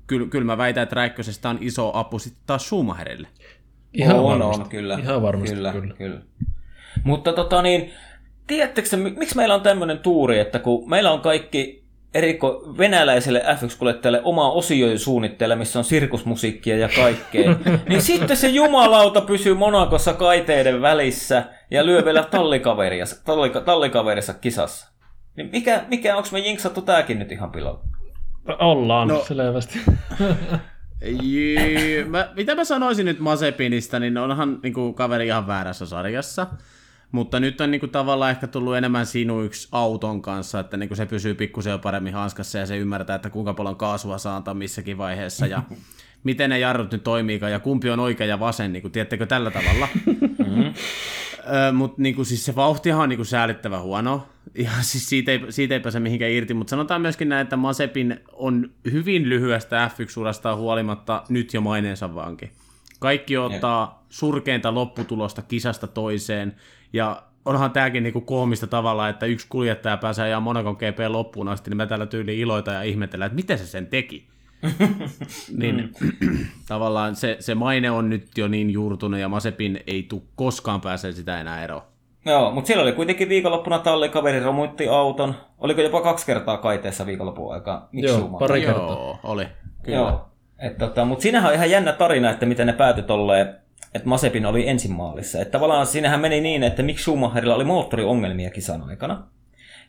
kyllä, 0.06 0.26
kyllä 0.26 0.44
mä 0.44 0.58
väitän, 0.58 0.82
että 0.82 0.94
Räikkösestä 0.94 1.48
on 1.48 1.58
iso 1.60 1.90
apu 1.94 2.18
sitten 2.18 2.42
taas 2.46 2.64
Schumacherille. 2.64 3.28
Ihan 3.94 4.16
on, 4.16 4.24
varmasti. 4.24 4.62
on, 4.62 4.68
kyllä. 4.68 4.98
Ihan 5.02 5.22
varmasti, 5.22 5.56
kyllä. 5.56 5.72
kyllä. 5.72 5.94
kyllä. 5.94 6.20
Mutta 7.04 7.32
tota 7.32 7.62
niin, 7.62 7.90
tiedättekö 8.46 8.96
miksi 8.96 9.36
meillä 9.36 9.54
on 9.54 9.60
tämmöinen 9.60 9.98
tuuri, 9.98 10.38
että 10.38 10.58
kun 10.58 10.90
meillä 10.90 11.10
on 11.10 11.20
kaikki 11.20 11.80
eriko 12.14 12.74
venäläiselle 12.78 13.44
F1-kuljettajalle 13.46 14.20
oma 14.24 14.52
osio 14.52 14.98
suunnitteilla, 14.98 15.56
missä 15.56 15.78
on 15.78 15.84
sirkusmusiikkia 15.84 16.76
ja 16.76 16.88
kaikkea, 16.96 17.56
niin 17.88 18.02
sitten 18.02 18.36
se 18.36 18.48
jumalauta 18.48 19.20
pysyy 19.20 19.54
Monakossa 19.54 20.12
kaiteiden 20.12 20.82
välissä 20.82 21.44
ja 21.70 21.86
lyö 21.86 22.04
vielä 22.04 22.22
tallikaverissa, 22.22 23.24
tallikaverissa 23.64 24.34
kisassa. 24.34 24.92
Niin 25.36 25.48
mikä, 25.52 25.84
mikä 25.88 26.16
onko 26.16 26.28
me 26.32 26.38
jinksattu 26.38 26.82
tääkin 26.82 27.18
nyt 27.18 27.32
ihan 27.32 27.50
pilalla? 27.50 27.80
Ollaan, 28.58 29.08
no, 29.08 29.24
selvästi. 29.24 29.78
Jee, 31.22 32.04
mä, 32.04 32.32
mitä 32.36 32.54
mä 32.54 32.64
sanoisin 32.64 33.06
nyt 33.06 33.20
Mazepinista, 33.20 33.98
niin 33.98 34.18
onhan 34.18 34.60
niin 34.62 34.74
kuin, 34.74 34.94
kaveri 34.94 35.26
ihan 35.26 35.46
väärässä 35.46 35.86
sarjassa. 35.86 36.46
Mutta 37.12 37.40
nyt 37.40 37.60
on 37.60 37.70
niin 37.70 37.80
kuin, 37.80 37.90
tavallaan 37.90 38.30
ehkä 38.30 38.46
tullut 38.46 38.76
enemmän 38.76 39.06
sinuiksi 39.06 39.68
auton 39.72 40.22
kanssa, 40.22 40.60
että 40.60 40.76
niin 40.76 40.88
kuin, 40.88 40.96
se 40.96 41.06
pysyy 41.06 41.34
pikkusen 41.34 41.70
jo 41.70 41.78
paremmin 41.78 42.14
hanskassa 42.14 42.58
ja 42.58 42.66
se 42.66 42.76
ymmärtää, 42.76 43.16
että 43.16 43.30
kuinka 43.30 43.54
paljon 43.54 43.76
kaasua 43.76 44.18
saa 44.18 44.36
antaa 44.36 44.54
missäkin 44.54 44.98
vaiheessa 44.98 45.46
ja 45.46 45.62
miten 46.24 46.50
ne 46.50 46.58
jarrut 46.58 46.92
nyt 46.92 47.04
toimii 47.04 47.40
ja 47.50 47.60
kumpi 47.60 47.90
on 47.90 48.00
oikea 48.00 48.26
ja 48.26 48.40
vasen, 48.40 48.72
niin 48.72 48.82
kuin, 48.82 48.92
tiedättekö 48.92 49.26
tällä 49.26 49.50
tavalla. 49.50 49.88
Mm-hmm. 50.06 50.74
Mutta 51.72 52.02
niin 52.02 52.26
siis 52.26 52.44
se 52.44 52.56
vauhtihan 52.56 53.02
on 53.02 53.08
niin 53.08 53.18
kuin, 53.18 53.26
säälittävä 53.26 53.80
huono. 53.80 54.26
Ja 54.54 54.70
siis 54.80 55.08
siitä 55.08 55.32
ei, 55.32 55.40
siitä 55.50 55.74
ei 55.74 55.80
pääse 55.80 56.00
mihinkään 56.00 56.30
irti, 56.30 56.54
mutta 56.54 56.70
sanotaan 56.70 57.00
myöskin 57.00 57.28
näin, 57.28 57.42
että 57.42 57.56
Masepin 57.56 58.20
on 58.32 58.70
hyvin 58.92 59.28
lyhyestä 59.28 59.90
F1-urastaan 59.94 60.56
huolimatta 60.56 61.22
nyt 61.28 61.54
jo 61.54 61.60
maineensa 61.60 62.14
vanki. 62.14 62.50
Kaikki 62.98 63.36
ottaa 63.36 64.06
surkeinta 64.08 64.74
lopputulosta 64.74 65.42
kisasta 65.42 65.86
toiseen, 65.86 66.56
ja 66.92 67.22
onhan 67.44 67.70
tämäkin 67.70 68.02
niinku 68.02 68.20
koomista 68.20 68.66
tavalla, 68.66 69.08
että 69.08 69.26
yksi 69.26 69.46
kuljettaja 69.48 69.96
pääsee 69.96 70.24
ajaa 70.24 70.40
Monakon 70.40 70.74
GP 70.74 70.98
loppuun 71.08 71.48
asti, 71.48 71.70
niin 71.70 71.76
me 71.76 71.86
täällä 71.86 72.06
tyyli 72.06 72.40
iloita 72.40 72.72
ja 72.72 72.82
ihmetellään, 72.82 73.26
että 73.26 73.36
miten 73.36 73.58
se 73.58 73.66
sen 73.66 73.86
teki. 73.86 74.28
Niin 75.56 75.90
tavallaan 76.68 77.16
se, 77.16 77.36
se 77.40 77.54
maine 77.54 77.90
on 77.90 78.10
nyt 78.10 78.38
jo 78.38 78.48
niin 78.48 78.70
juurtunut 78.70 79.20
ja 79.20 79.28
Masepin 79.28 79.80
ei 79.86 80.02
tule 80.02 80.22
koskaan 80.34 80.80
pääse 80.80 81.12
sitä 81.12 81.40
enää 81.40 81.64
eroon. 81.64 81.82
Joo, 82.24 82.50
mutta 82.50 82.66
siellä 82.66 82.82
oli 82.82 82.92
kuitenkin 82.92 83.28
viikonloppuna 83.28 83.78
tallikaveri 83.78 84.40
romuitti 84.40 84.88
auton. 84.88 85.34
Oliko 85.58 85.80
jopa 85.80 86.00
kaksi 86.00 86.26
kertaa 86.26 86.56
kaiteessa 86.56 87.06
viikonlopun 87.06 87.54
aikaa? 87.54 87.88
Joo, 87.92 88.28
pari 88.38 88.60
kertaa. 88.60 88.86
Joo, 88.86 89.18
oli. 89.22 89.46
Kyllä. 89.82 89.98
Joo. 89.98 90.30
Et 90.58 90.78
tota, 90.78 91.04
mutta 91.04 91.22
siinähän 91.22 91.48
on 91.48 91.54
ihan 91.54 91.70
jännä 91.70 91.92
tarina, 91.92 92.30
että 92.30 92.46
miten 92.46 92.66
ne 92.66 92.72
päätyi 92.72 93.04
tolleen, 93.04 93.54
että 93.94 94.08
Masepin 94.08 94.46
oli 94.46 94.68
ensin 94.68 94.92
maalissa. 94.92 95.40
Että 95.40 95.52
tavallaan 95.52 95.86
siinähän 95.86 96.20
meni 96.20 96.40
niin, 96.40 96.62
että 96.62 96.82
miksi 96.82 97.02
Schumacherilla 97.02 97.54
oli 97.54 97.64
moottoriongelmia 97.64 98.50
kisan 98.50 98.82
aikana. 98.82 99.26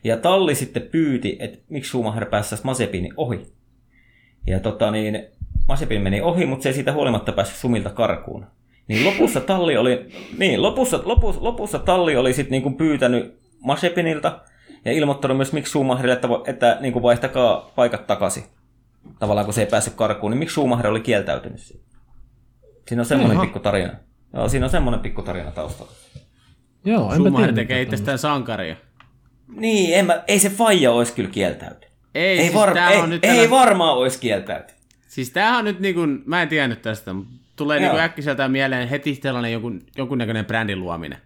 Ja 0.04 0.16
talli 0.16 0.54
sitten 0.54 0.82
pyyti, 0.82 1.36
että 1.40 1.58
miksi 1.68 1.88
Schumacher 1.88 2.26
päässäisi 2.26 2.64
Masepinin 2.64 3.14
ohi. 3.16 3.52
Ja 4.46 4.60
tota 4.60 4.90
niin, 4.90 5.26
Masepin 5.68 6.02
meni 6.02 6.20
ohi, 6.20 6.46
mutta 6.46 6.62
se 6.62 6.68
ei 6.68 6.74
siitä 6.74 6.92
huolimatta 6.92 7.32
päässyt 7.32 7.58
Sumilta 7.58 7.90
karkuun. 7.90 8.46
Niin 8.88 9.06
lopussa 9.06 9.40
talli 9.40 9.76
oli, 9.76 10.08
niin, 10.38 10.62
lopussa, 10.62 11.00
lopussa, 11.04 11.44
lopussa 11.44 11.78
talli 11.78 12.16
oli 12.16 12.32
sitten 12.32 12.50
niinku 12.50 12.70
pyytänyt 12.70 13.38
Masepinilta 13.60 14.40
ja 14.84 14.92
ilmoittanut 14.92 15.36
myös 15.36 15.52
miksi 15.52 15.70
Schumacherille, 15.70 16.14
että, 16.14 16.28
että 16.46 16.76
niinku 16.80 17.02
vaihtakaa 17.02 17.72
paikat 17.76 18.06
takaisin. 18.06 18.44
Tavallaan 19.18 19.44
kun 19.44 19.54
se 19.54 19.60
ei 19.60 19.66
päässyt 19.66 19.94
karkuun, 19.94 20.30
niin 20.30 20.38
miksi 20.38 20.54
Schumacher 20.54 20.86
oli 20.86 21.00
kieltäytynyt 21.00 21.60
siitä? 21.60 21.84
Siinä 22.88 23.02
on 23.02 23.06
semmoinen 23.06 23.40
pikku 23.40 23.58
tarina. 23.58 23.92
Joo, 24.34 24.48
siinä 24.48 24.66
on 24.66 24.70
semmoinen 24.70 25.00
pikku 25.00 25.22
tarina 25.22 25.50
taustalla. 25.50 25.92
Joo, 26.84 27.02
enpä 27.02 27.14
Schumacher 27.14 27.54
tekee 27.54 27.82
itsestään 27.82 28.18
sankaria. 28.18 28.76
Niin, 29.56 29.98
en 29.98 30.06
mä, 30.06 30.22
ei 30.28 30.38
se 30.38 30.50
faija 30.50 30.92
olisi 30.92 31.12
kyllä 31.12 31.30
kieltäytynyt. 31.30 31.91
Ei, 32.14 32.26
Ei, 32.38 32.38
siis 32.42 32.54
var, 32.54 32.78
ei, 32.78 32.96
on 32.96 33.10
nyt 33.10 33.24
ei 33.24 33.30
tällä- 33.36 33.50
varmaan 33.50 33.94
olisi 33.96 34.20
kieltäytynyt. 34.20 34.82
Siis 35.08 35.30
tämähän 35.30 35.58
on 35.58 35.64
nyt 35.64 35.80
niin 35.80 35.94
kuin, 35.94 36.22
mä 36.26 36.42
en 36.42 36.48
tiennyt 36.48 36.82
tästä, 36.82 37.12
mutta 37.12 37.32
tulee 37.56 37.80
Joo. 37.82 37.92
niin 37.92 38.02
äkkiseltään 38.02 38.50
mieleen 38.52 38.88
heti 38.88 39.14
sellainen 39.22 39.52
jonkun, 39.52 39.80
jonkunnäköinen 39.96 40.44
brändin 40.44 40.80
luominen. 40.80 41.18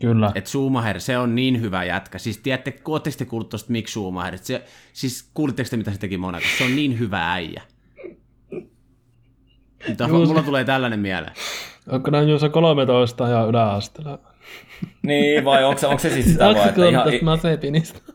Kyllä. 0.00 0.32
Että 0.34 0.50
Schumacher, 0.50 1.00
se 1.00 1.18
on 1.18 1.34
niin 1.34 1.60
hyvä 1.60 1.84
jätkä. 1.84 2.18
Siis 2.18 2.38
tiedätte, 2.38 2.74
ootteko 2.88 3.16
te 3.18 3.24
kuullut 3.24 3.48
tosta 3.48 3.72
Mick 3.72 3.88
Schumacher? 3.88 4.34
Et 4.34 4.44
Se, 4.44 4.64
siis 4.92 5.30
kuulitteko 5.34 5.68
te, 5.70 5.76
mitä 5.76 5.90
se 5.92 5.98
teki 5.98 6.18
Monacossa? 6.18 6.58
Se 6.58 6.64
on 6.64 6.76
niin 6.76 6.98
hyvä 6.98 7.32
äijä. 7.32 7.62
Mutta 9.88 10.04
Juu, 10.08 10.20
se- 10.26 10.28
mulla 10.28 10.42
tulee 10.42 10.64
tällainen 10.64 11.00
mieleen. 11.00 11.32
Onko 11.88 12.10
näin 12.10 12.28
Juuso 12.28 12.50
13 12.50 13.28
ja 13.28 13.44
yläasteella? 13.44 14.18
Niin, 15.02 15.44
vai 15.44 15.64
onko 15.64 15.80
se, 15.80 15.86
onko 15.86 15.98
se 15.98 16.08
sitten 16.10 16.32
sitä 16.32 16.44
vai, 16.44 16.68
että 16.68 16.88
ihan, 16.88 17.04
tästä 17.04 18.12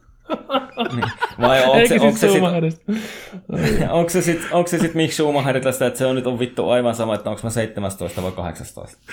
Mazepinista? 0.47 1.17
vai 1.41 1.63
onko 1.65 1.87
se, 1.87 1.93
onko 1.99 2.17
siis 2.17 2.19
se, 2.19 2.29
sit, 2.31 3.89
onko 3.91 4.09
se 4.09 4.21
sit, 4.21 4.41
onko 4.51 4.67
se 4.67 4.79
sit 4.79 4.93
Mick 4.93 5.13
Schumacherilla 5.13 5.71
sitä, 5.71 5.87
että 5.87 5.97
se 5.99 6.05
on 6.05 6.15
nyt 6.15 6.27
on 6.27 6.39
vittu 6.39 6.69
aivan 6.69 6.95
sama, 6.95 7.15
että 7.15 7.29
onko 7.29 7.41
mä 7.43 7.49
17 7.49 8.23
vai 8.23 8.31
18? 8.31 8.97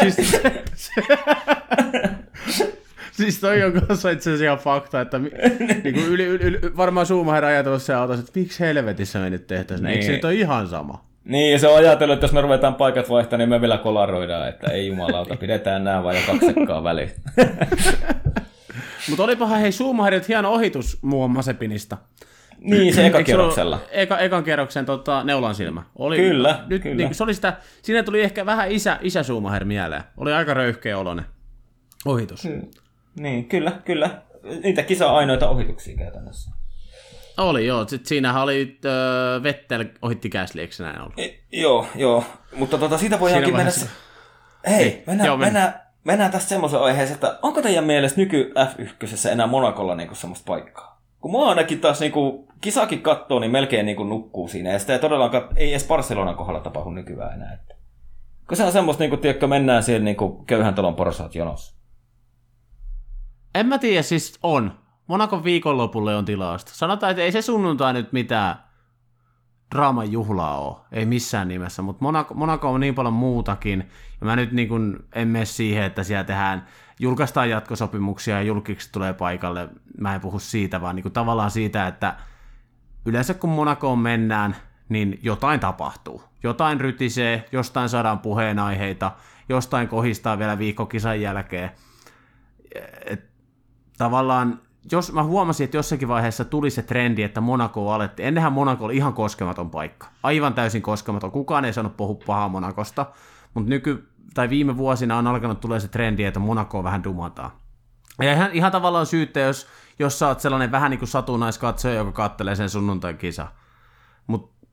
Siis, 0.00 0.30
se, 0.30 0.40
se, 0.74 2.72
siis 3.12 3.40
toi 3.40 3.62
on 3.62 3.72
kanssa 3.72 4.10
itse 4.10 4.30
asiassa 4.30 4.44
ihan 4.44 4.58
fakta, 4.58 5.00
että 5.00 5.18
mi, 5.18 5.30
niin 5.84 5.94
kuin 5.94 6.06
yli, 6.06 6.24
yli, 6.24 6.44
yli, 6.44 6.58
varmaan 6.76 7.06
Schumacher 7.06 7.44
ajatellut 7.44 7.82
se 7.82 7.94
autossa, 7.94 8.20
että 8.20 8.40
miksi 8.40 8.60
helvetissä 8.60 9.18
me 9.18 9.30
nyt 9.30 9.46
tehtäisiin. 9.46 9.86
Eikö 9.86 10.02
se 10.02 10.08
Niin. 10.08 10.14
nyt 10.16 10.24
ole 10.24 10.34
ihan 10.34 10.68
sama? 10.68 11.04
Niin, 11.24 11.52
ja 11.52 11.58
se 11.58 11.68
on 11.68 11.76
ajatellut, 11.76 12.14
että 12.14 12.24
jos 12.24 12.32
me 12.32 12.40
ruvetaan 12.40 12.74
paikat 12.74 13.08
vaihtamaan, 13.10 13.38
niin 13.38 13.48
me 13.48 13.60
vielä 13.60 13.78
kolaroidaan, 13.78 14.48
että 14.48 14.70
ei 14.70 14.86
jumalauta, 14.86 15.36
pidetään 15.36 15.84
nämä 15.84 16.02
vaan 16.04 16.16
ja 16.16 16.22
kaksi 16.26 16.46
sekkaa 16.46 16.84
väliin. 16.84 17.10
Mutta 19.08 19.24
olipahan 19.24 19.60
hei 19.60 19.72
Schumacherilta 19.72 20.26
hieno 20.28 20.52
ohitus 20.52 20.98
muun 21.02 21.30
Masepinista. 21.30 21.96
niin, 22.58 22.94
se 22.94 23.06
eka 23.06 23.18
Eikö 23.18 23.26
se 23.30 23.32
kierroksella. 23.32 23.80
Eka, 23.90 24.18
ekan 24.18 24.44
kierroksen 24.44 24.86
tota, 24.86 25.24
neulan 25.24 25.54
silmä. 25.54 25.82
Oli, 25.96 26.16
Kyllä, 26.16 26.64
nyt, 26.66 26.82
kyllä. 26.82 26.96
Niin, 26.96 27.14
se 27.14 27.24
oli 27.24 27.34
sitä, 27.34 27.56
siinä 27.82 28.02
tuli 28.02 28.20
ehkä 28.20 28.46
vähän 28.46 28.70
isä, 28.70 28.98
isä 29.02 29.22
Schumacher 29.22 29.64
mieleen. 29.64 30.02
Oli 30.16 30.32
aika 30.32 30.54
röyhkeä 30.54 30.98
oloinen 30.98 31.24
ohitus. 32.04 32.44
Mm. 32.44 32.62
Niin, 33.20 33.48
kyllä, 33.48 33.72
kyllä. 33.84 34.10
Niitä 34.62 34.82
kisa 34.82 35.10
ainoita 35.10 35.48
ohituksia 35.48 35.96
käytännössä. 35.96 36.50
Oli 37.36 37.66
joo, 37.66 37.88
sitten 37.88 38.06
siinähän 38.08 38.42
oli 38.42 38.78
äh, 38.84 39.42
Vettel 39.42 39.84
ohitti 40.02 40.28
Gasly, 40.28 40.60
eikö 40.60 40.74
se 40.74 40.82
näin 40.82 41.00
ollut? 41.00 41.18
E, 41.18 41.30
joo, 41.52 41.86
joo. 41.94 42.24
Mutta 42.56 42.78
tota, 42.78 42.98
siitä 42.98 43.20
voidaankin 43.20 43.56
mennä... 43.56 43.70
Se... 43.70 43.88
Hei, 44.66 44.84
Ei, 44.84 45.02
mennään, 45.06 45.26
joo, 45.26 45.36
mennään. 45.36 45.64
mennään, 45.64 45.83
mennään 46.04 46.30
tästä 46.30 46.48
semmoisen 46.48 46.80
aiheeseen, 46.80 47.14
että 47.14 47.38
onko 47.42 47.62
teidän 47.62 47.84
mielestä 47.84 48.20
nyky 48.20 48.52
F1 48.58 49.30
enää 49.30 49.46
Monakolla 49.46 49.94
niinku 49.94 50.14
semmoista 50.14 50.44
paikkaa? 50.46 51.00
Kun 51.20 51.30
mua 51.30 51.48
ainakin 51.48 51.80
taas 51.80 52.00
niinku, 52.00 52.48
kisakin 52.60 53.02
kattoo, 53.02 53.38
niin 53.38 53.50
melkein 53.50 53.86
niinku 53.86 54.04
nukkuu 54.04 54.48
siinä. 54.48 54.70
Ja 54.70 54.78
sitä 54.78 54.92
ei 54.92 54.98
todellakaan, 54.98 55.48
ei 55.56 55.70
edes 55.70 55.86
Barcelonan 55.86 56.34
kohdalla 56.34 56.60
tapahdu 56.60 56.90
nykyään 56.90 57.32
enää. 57.32 57.52
Että. 57.52 57.74
Kun 58.48 58.56
se 58.56 58.64
on 58.64 58.72
semmoista, 58.72 59.02
niinku, 59.02 59.16
tiedätkö, 59.16 59.46
mennään 59.46 59.82
siellä 59.82 60.04
niinku, 60.04 60.44
köyhän 60.46 60.74
talon 60.74 60.94
porsaat 60.94 61.34
jonossa. 61.34 61.74
En 63.54 63.66
mä 63.66 63.78
tiedä, 63.78 64.02
siis 64.02 64.38
on. 64.42 64.78
Monakon 65.06 65.44
viikonlopulle 65.44 66.16
on 66.16 66.24
tilausta. 66.24 66.72
Sanotaan, 66.74 67.10
että 67.10 67.22
ei 67.22 67.32
se 67.32 67.42
sunnuntai 67.42 67.92
nyt 67.92 68.12
mitään 68.12 68.56
draaman 69.74 70.12
juhlaa 70.12 70.58
ole. 70.58 70.76
Ei 70.92 71.06
missään 71.06 71.48
nimessä, 71.48 71.82
mutta 71.82 72.04
Monaco, 72.04 72.34
Monaco 72.34 72.72
on 72.72 72.80
niin 72.80 72.94
paljon 72.94 73.14
muutakin. 73.14 73.90
Ja 74.20 74.26
mä 74.26 74.36
nyt 74.36 74.52
niin 74.52 74.68
kun 74.68 75.04
en 75.12 75.28
mene 75.28 75.44
siihen, 75.44 75.84
että 75.84 76.02
siellä 76.02 76.24
tehdään, 76.24 76.66
julkaistaan 77.00 77.50
jatkosopimuksia 77.50 78.34
ja 78.34 78.42
julkiksi 78.42 78.92
tulee 78.92 79.12
paikalle. 79.12 79.68
Mä 80.00 80.14
en 80.14 80.20
puhu 80.20 80.38
siitä, 80.38 80.80
vaan 80.80 80.96
niin 80.96 81.02
kuin 81.02 81.12
tavallaan 81.12 81.50
siitä, 81.50 81.86
että 81.86 82.16
yleensä 83.06 83.34
kun 83.34 83.50
Monacoon 83.50 83.98
mennään, 83.98 84.56
niin 84.88 85.18
jotain 85.22 85.60
tapahtuu. 85.60 86.22
Jotain 86.42 86.80
rytisee, 86.80 87.48
jostain 87.52 87.88
saadaan 87.88 88.18
puheenaiheita, 88.18 89.12
jostain 89.48 89.88
kohistaa 89.88 90.38
vielä 90.38 90.58
viikkokisan 90.58 91.20
jälkeen. 91.20 91.70
Et 93.06 93.24
tavallaan, 93.98 94.60
jos 94.92 95.12
mä 95.12 95.22
huomasin, 95.22 95.64
että 95.64 95.76
jossakin 95.76 96.08
vaiheessa 96.08 96.44
tuli 96.44 96.70
se 96.70 96.82
trendi, 96.82 97.22
että 97.22 97.40
Monaco 97.40 97.92
alettiin. 97.92 98.28
Ennenhän 98.28 98.52
Monaco 98.52 98.84
oli 98.84 98.96
ihan 98.96 99.14
koskematon 99.14 99.70
paikka. 99.70 100.06
Aivan 100.22 100.54
täysin 100.54 100.82
koskematon. 100.82 101.30
Kukaan 101.30 101.64
ei 101.64 101.72
saanut 101.72 101.96
puhua 101.96 102.18
pahaa 102.26 102.48
Monakosta. 102.48 103.06
Mutta 103.54 103.70
nyky, 103.70 104.08
tai 104.34 104.50
viime 104.50 104.76
vuosina 104.76 105.18
on 105.18 105.26
alkanut 105.26 105.60
tulee 105.60 105.80
se 105.80 105.88
trendi, 105.88 106.24
että 106.24 106.40
Monaco 106.40 106.84
vähän 106.84 107.04
dumataan. 107.04 107.50
Ja 108.22 108.32
ihan, 108.32 108.50
ihan 108.52 108.72
tavallaan 108.72 109.06
syyttä, 109.06 109.40
jos, 109.40 109.66
jos 109.98 110.18
sä 110.18 110.28
oot 110.28 110.40
sellainen 110.40 110.72
vähän 110.72 110.90
niin 110.90 110.98
kuin 110.98 111.08
satunnaiskatsoja, 111.08 111.94
joka 111.94 112.12
kattelee 112.12 112.56
sen 112.56 112.70
sunnuntain 112.70 113.18
kisa. 113.18 113.46
Mutta 114.26 114.66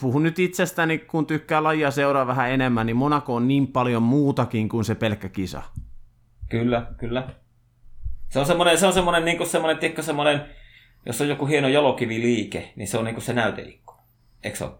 puhun 0.00 0.22
nyt 0.22 0.38
itsestäni, 0.38 0.98
kun 0.98 1.26
tykkää 1.26 1.62
lajia 1.62 1.90
seuraa 1.90 2.26
vähän 2.26 2.50
enemmän, 2.50 2.86
niin 2.86 2.96
Monaco 2.96 3.34
on 3.34 3.48
niin 3.48 3.66
paljon 3.66 4.02
muutakin 4.02 4.68
kuin 4.68 4.84
se 4.84 4.94
pelkkä 4.94 5.28
kisa. 5.28 5.62
Kyllä, 6.50 6.86
kyllä. 6.98 7.28
Se 8.30 8.38
on 8.38 8.46
semmoinen, 8.46 8.78
se 8.78 8.86
on 8.86 8.92
semmoinen, 8.92 9.24
niin 9.24 9.48
semmoinen, 9.48 9.78
tiedätkö, 9.78 10.02
semmoinen, 10.02 10.40
jos 11.06 11.20
on 11.20 11.28
joku 11.28 11.46
hieno 11.46 11.68
jalokiviliike, 11.68 12.72
niin 12.76 12.88
se 12.88 12.98
on 12.98 13.04
niin 13.04 13.14
kuin 13.14 13.24
se 13.24 13.32
näyteikkuna. 13.32 14.02
Eikö 14.42 14.56
se 14.58 14.64
ole? 14.64 14.72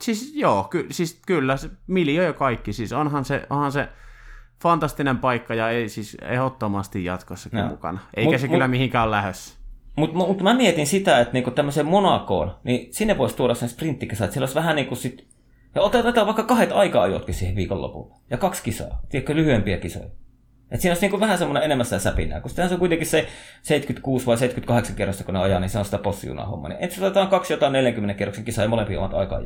Siis 0.00 0.32
joo, 0.34 0.64
ky, 0.64 0.86
siis 0.90 1.20
kyllä, 1.26 1.56
se 1.56 1.70
miljö 1.86 2.24
ja 2.24 2.32
kaikki, 2.32 2.72
siis 2.72 2.92
onhan 2.92 3.24
se, 3.24 3.46
onhan 3.50 3.72
se 3.72 3.88
fantastinen 4.62 5.18
paikka 5.18 5.54
ja 5.54 5.70
ei 5.70 5.88
siis 5.88 6.16
ehdottomasti 6.22 7.04
jatkossakin 7.04 7.58
Joo. 7.58 7.68
mukana. 7.68 8.00
Eikä 8.16 8.30
Mut- 8.30 8.40
se 8.40 8.46
mut- 8.46 8.54
kyllä 8.54 8.68
mihinkään 8.68 9.04
ole 9.04 9.16
lähdössä. 9.16 9.60
Mutta 9.96 10.16
mut 10.16 10.42
mä 10.42 10.54
mietin 10.54 10.86
sitä, 10.86 11.20
että 11.20 11.32
niinku 11.32 11.50
tämmöiseen 11.50 11.86
Monakoon, 11.86 12.56
niin 12.64 12.94
sinne 12.94 13.18
voisi 13.18 13.36
tuoda 13.36 13.54
sen 13.54 13.68
sprinttikisa, 13.68 14.24
että 14.24 14.32
siellä 14.32 14.44
olisi 14.44 14.54
vähän 14.54 14.76
niin 14.76 14.88
kuin 14.88 14.98
sit... 14.98 15.28
Ja 15.74 15.82
otetaan 15.82 16.26
vaikka 16.26 16.42
kahdet 16.42 16.72
aika-ajotkin 16.72 17.34
siihen 17.34 17.56
viikonlopulle. 17.56 18.14
Ja 18.30 18.38
kaksi 18.38 18.62
kisaa. 18.62 19.00
Tiedätkö, 19.08 19.34
lyhyempiä 19.34 19.78
kisoja. 19.78 20.10
Että 20.70 20.82
siinä 20.82 20.90
olisi 20.92 21.00
niinku 21.00 21.20
vähän 21.20 21.38
semmoinen 21.38 21.62
enemmän 21.62 21.84
sitä 21.84 21.98
säpinää. 21.98 22.40
Kun 22.40 22.50
se 22.50 22.62
on 22.62 22.78
kuitenkin 22.78 23.06
se 23.06 23.26
76 23.62 24.26
vai 24.26 24.36
78 24.36 24.96
kerrosta, 24.96 25.24
kun 25.24 25.34
ne 25.34 25.40
ajaa, 25.40 25.60
niin 25.60 25.70
se 25.70 25.78
on 25.78 25.84
sitä 25.84 25.98
possijunaa 25.98 26.46
homma. 26.46 26.68
Niin 26.68 26.78
et 26.80 26.98
otetaan 27.00 27.28
kaksi 27.28 27.52
jotain 27.52 27.72
40 27.72 28.14
kerroksen 28.14 28.44
kisaa 28.44 28.64
ja 28.64 28.68
molempia 28.68 28.98
omat 28.98 29.14
aikaa. 29.14 29.40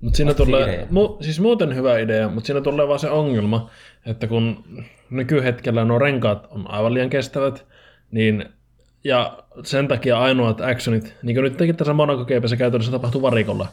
Mutta 0.00 0.16
siinä 0.16 0.28
Vasta 0.28 0.44
tulee, 0.44 0.86
mu, 0.90 1.16
siis 1.20 1.40
muuten 1.40 1.74
hyvä 1.74 1.98
idea, 1.98 2.28
mutta 2.28 2.46
siinä 2.46 2.60
tulee 2.60 2.88
vaan 2.88 2.98
se 2.98 3.10
ongelma, 3.10 3.70
että 4.06 4.26
kun 4.26 4.64
nykyhetkellä 5.10 5.84
nuo 5.84 5.98
renkaat 5.98 6.46
on 6.50 6.70
aivan 6.70 6.94
liian 6.94 7.10
kestävät, 7.10 7.66
niin 8.10 8.44
ja 9.04 9.38
sen 9.64 9.88
takia 9.88 10.18
ainoat 10.18 10.60
actionit, 10.60 11.14
niin 11.22 11.36
kuin 11.36 11.44
nyt 11.44 11.56
tekin 11.56 11.76
tässä 11.76 11.92
Monaco 11.92 12.24
käytännössä 12.58 12.92
tapahtuu 12.92 13.22
varikolla. 13.22 13.68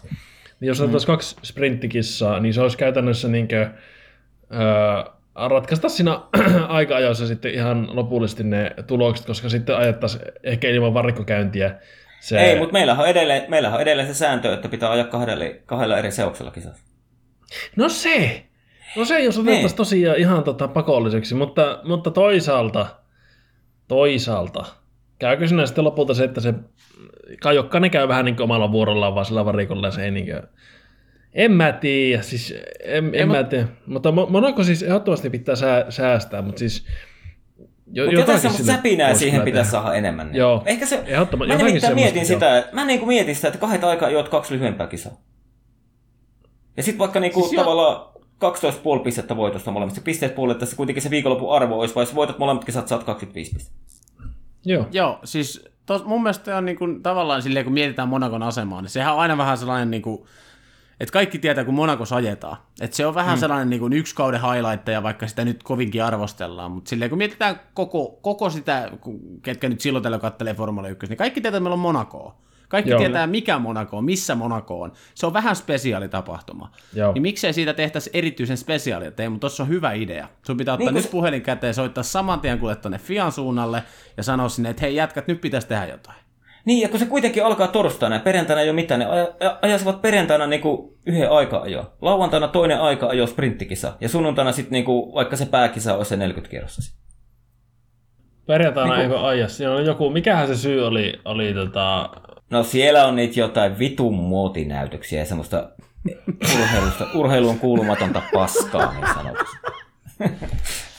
Niin 0.59 0.67
jos 0.67 0.81
otettaisiin 0.81 1.07
kaksi 1.07 1.35
sprinttikissaa, 1.43 2.39
niin 2.39 2.53
se 2.53 2.61
olisi 2.61 2.77
käytännössä 2.77 3.27
niin 3.27 3.47
kuin, 3.47 3.59
öö, 3.59 5.13
ratkaista 5.47 5.89
siinä 5.89 6.19
aika-ajoissa 6.67 7.27
sitten 7.27 7.53
ihan 7.53 7.95
lopullisesti 7.95 8.43
ne 8.43 8.71
tulokset, 8.87 9.25
koska 9.27 9.49
sitten 9.49 9.77
ajettaisiin 9.77 10.23
ehkä 10.43 10.67
ilman 10.67 10.93
varikkokäyntiä. 10.93 11.75
Se, 12.19 12.39
Ei, 12.39 12.59
mutta 12.59 12.73
meillähän 12.73 13.03
on, 13.03 13.09
edelleen, 13.09 13.43
meillähän 13.47 13.75
on 13.75 13.81
edelleen 13.81 14.07
se 14.07 14.13
sääntö, 14.13 14.53
että 14.53 14.69
pitää 14.69 14.91
ajaa 14.91 15.07
kahdella, 15.07 15.45
kahdella 15.65 15.97
eri 15.97 16.11
seoksella 16.11 16.51
kisassa. 16.51 16.83
No 17.75 17.89
se! 17.89 18.43
No 18.97 19.05
se, 19.05 19.19
jos 19.19 19.37
otettaisiin 19.37 19.67
Niin. 19.67 19.77
tosiaan 19.77 20.17
ihan 20.17 20.43
tota 20.43 20.67
pakolliseksi, 20.67 21.35
mutta, 21.35 21.79
mutta 21.83 22.11
toisaalta, 22.11 22.85
toisaalta, 23.87 24.65
käykö 25.19 25.47
sinä 25.47 25.65
sitten 25.65 25.83
lopulta 25.83 26.13
se, 26.13 26.23
että 26.23 26.41
se 26.41 26.53
kajokkainen 27.41 27.91
käy 27.91 28.07
vähän 28.07 28.25
niin 28.25 28.35
kuin 28.35 28.43
omalla 28.43 28.71
vuorollaan 28.71 29.15
vaan 29.15 29.25
sillä 29.25 29.45
varikolla 29.45 29.87
ja 29.87 29.91
se 29.91 30.03
ei 30.05 30.11
niin 30.11 30.25
kuin, 30.25 30.41
En 31.33 31.51
mä 31.51 31.71
tiedä, 31.71 32.21
siis 32.21 32.53
en, 32.83 33.11
en 33.13 33.27
mä 33.27 33.43
tiedä. 33.43 33.67
Mutta 33.85 34.09
Mo- 34.11 34.29
Monaco 34.29 34.63
siis 34.63 34.83
ehdottomasti 34.83 35.29
pitää 35.29 35.55
sää, 35.55 35.91
säästää, 35.91 36.41
mutta 36.41 36.59
siis 36.59 36.85
jo, 37.93 38.03
Mutta 38.05 38.19
jotain 38.19 38.39
semmoista 38.39 38.65
säpinää 38.71 39.13
siihen 39.15 39.41
pitäisi 39.41 39.71
saada 39.71 39.93
enemmän. 39.93 40.27
Niin. 40.27 40.35
Joo, 40.37 40.63
Ehkä 40.65 40.85
se, 40.85 41.03
ehdottoman- 41.05 41.47
mä 41.47 41.55
nimittäin 41.55 41.95
mietin 41.95 42.25
sitä, 42.25 42.57
että, 42.57 42.75
mä 42.75 42.85
niinku 42.85 43.05
mietin 43.05 43.35
sitä, 43.35 43.47
että 43.47 43.59
kahdet 43.59 43.83
aikaa 43.83 44.09
juot 44.09 44.29
kaksi 44.29 44.53
lyhyempää 44.53 44.87
kisaa. 44.87 45.21
Ja 46.77 46.83
sitten 46.83 46.99
vaikka 46.99 47.19
niinku 47.19 47.39
Siis 47.41 47.53
jo- 47.53 47.59
tavallaan 47.61 48.11
12,5 48.97 49.03
pistettä 49.03 49.35
voitosta 49.35 49.71
molemmista. 49.71 50.01
Pisteet 50.01 50.35
puolelle 50.35 50.59
tässä 50.59 50.75
kuitenkin 50.75 51.01
se 51.03 51.09
viikonlopun 51.09 51.55
arvo 51.55 51.79
olisi, 51.79 51.95
vai 51.95 52.01
jos 52.01 52.15
voitat 52.15 52.39
molemmat 52.39 52.65
kisat, 52.65 52.87
saat 52.87 53.03
25 53.03 53.53
pistettä. 53.55 53.81
Joo. 54.65 54.85
Joo, 54.91 55.19
siis 55.23 55.65
tos, 55.85 56.05
mun 56.05 56.23
mielestä 56.23 56.57
on 56.57 56.65
niin 56.65 56.77
kuin, 56.77 57.03
tavallaan 57.03 57.41
silleen, 57.41 57.65
kun 57.65 57.73
mietitään 57.73 58.07
Monakon 58.07 58.43
asemaa, 58.43 58.81
niin 58.81 58.89
sehän 58.89 59.13
on 59.13 59.19
aina 59.19 59.37
vähän 59.37 59.57
sellainen, 59.57 59.91
niin 59.91 60.01
kuin, 60.01 60.25
että 61.01 61.13
kaikki 61.13 61.39
tietää, 61.39 61.65
kun 61.65 61.73
Monako 61.73 62.03
ajetaan. 62.15 62.57
Että 62.81 62.97
se 62.97 63.05
on 63.05 63.15
vähän 63.15 63.37
mm. 63.37 63.39
sellainen 63.39 63.69
niin 63.69 63.79
kuin 63.79 63.93
yksi 63.93 64.15
kauden 64.15 64.41
highlightteja, 64.41 65.03
vaikka 65.03 65.27
sitä 65.27 65.45
nyt 65.45 65.63
kovinkin 65.63 66.03
arvostellaan. 66.03 66.71
Mutta 66.71 66.89
silleen, 66.89 67.09
kun 67.09 67.17
mietitään 67.17 67.59
koko, 67.73 68.19
koko 68.21 68.49
sitä, 68.49 68.91
ketkä 69.43 69.69
nyt 69.69 69.81
silloin 69.81 70.03
tällä 70.03 70.19
kattelee 70.19 70.53
Formula 70.53 70.87
1, 70.87 71.07
niin 71.07 71.17
kaikki 71.17 71.41
tietää, 71.41 71.57
että 71.57 71.63
meillä 71.63 71.73
on 71.73 71.79
Monakoa. 71.79 72.35
Kaikki 72.71 72.91
Joo. 72.91 72.99
Tietää, 72.99 73.27
mikä 73.27 73.59
Monaco 73.59 73.97
on, 73.97 74.05
missä 74.05 74.35
Monaco 74.35 74.81
on. 74.81 74.91
Se 75.15 75.25
on 75.25 75.33
vähän 75.33 75.55
spesiaalitapahtuma. 75.55 76.71
Joo. 76.93 77.13
Niin 77.13 77.21
miksei 77.21 77.53
siitä 77.53 77.73
tehtäisi 77.73 78.09
erityisen 78.13 78.57
spesiaalia, 78.57 79.11
Teemu? 79.11 79.39
Tuossa 79.39 79.63
on 79.63 79.69
hyvä 79.69 79.91
idea. 79.91 80.27
Sun 80.45 80.57
pitää 80.57 80.73
ottaa 80.73 80.87
Niin, 80.87 80.95
nyt 80.95 81.03
se- 81.03 81.09
puhelin 81.09 81.41
käteen, 81.41 81.73
soittaa 81.73 82.03
saman 82.03 82.39
tien 82.39 82.59
kuule 82.59 82.75
tonne 82.75 82.97
Fian 82.97 83.31
suunnalle 83.31 83.83
ja 84.17 84.23
sanoa 84.23 84.49
sinne, 84.49 84.69
että 84.69 84.81
hei 84.81 84.95
jätkät, 84.95 85.27
nyt 85.27 85.41
pitäisi 85.41 85.67
tehdä 85.67 85.85
jotain. 85.85 86.17
Niin, 86.65 86.81
ja 86.81 86.89
kun 86.89 86.99
se 86.99 87.05
kuitenkin 87.05 87.45
alkaa 87.45 87.67
torstaina 87.67 88.15
ja 88.15 88.19
perjantaina 88.21 88.61
ei 88.61 88.69
ole 88.69 88.75
mitään, 88.75 88.99
ne 88.99 89.05
aja- 89.05 89.57
ajaisivat 89.61 90.01
perjantaina 90.01 90.47
niinku 90.47 90.97
yhden 91.05 91.31
aika-ajo. 91.31 91.93
Lauantaina 92.01 92.47
toinen 92.47 92.81
aika-ajo 92.81 93.27
sprinttikisa. 93.27 93.93
Ja 94.01 94.09
sunnuntaina 94.09 94.51
sitten 94.51 94.71
niinku, 94.71 95.13
vaikka 95.15 95.35
se 95.35 95.45
pääkisa 95.45 95.95
olisi 95.97 96.09
se 96.09 96.17
40 96.17 96.49
kierrosta. 96.51 96.81
sit. 96.81 96.95
Perjantaina 98.47 98.95
Niinku- 98.97 99.13
ei 99.15 99.21
voi 99.21 99.29
ajaa. 99.29 99.47
Siinä 99.47 99.73
oli 99.73 99.85
joku, 99.85 100.09
mikähän 100.09 100.47
se 100.47 100.55
syy 100.55 100.87
oli, 100.87 101.13
oli 101.25 101.53
tota... 101.53 102.09
No 102.49 102.63
siellä 102.63 103.05
on 103.05 103.15
niitä 103.15 103.39
jotain 103.39 103.79
vitun 103.79 104.13
muotinäytöksiä 104.13 105.19
ja 105.19 105.25
semmoista 105.25 105.69
urheilusta, 106.61 107.05
urheiluun 107.15 107.59
kuulumatonta 107.59 108.21
paskaa, 108.33 108.93
niin 108.93 109.07
sanotusti. 109.13 109.57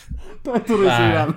Toi 0.43 0.61
tuli 0.61 0.87
Vähän. 0.87 1.35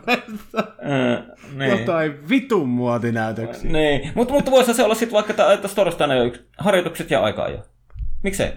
Öö, 0.90 1.22
niin. 1.56 1.72
Jotain 1.80 2.30
vitun 2.30 2.70
muotinäytöksiä. 2.70 3.72
Niin, 3.72 4.12
mutta 4.16 4.34
mut 4.34 4.52
voisi 4.52 4.74
se 4.74 4.84
olla 4.84 4.96
sitten 4.96 5.14
vaikka 5.14 5.54
että 5.54 5.68
torstaina 5.76 6.16
yksi 6.16 6.42
harjoitukset 6.58 7.12
ja 7.12 7.24
aikaa 7.24 7.50
jo. 7.50 7.58
Miksei? 8.24 8.52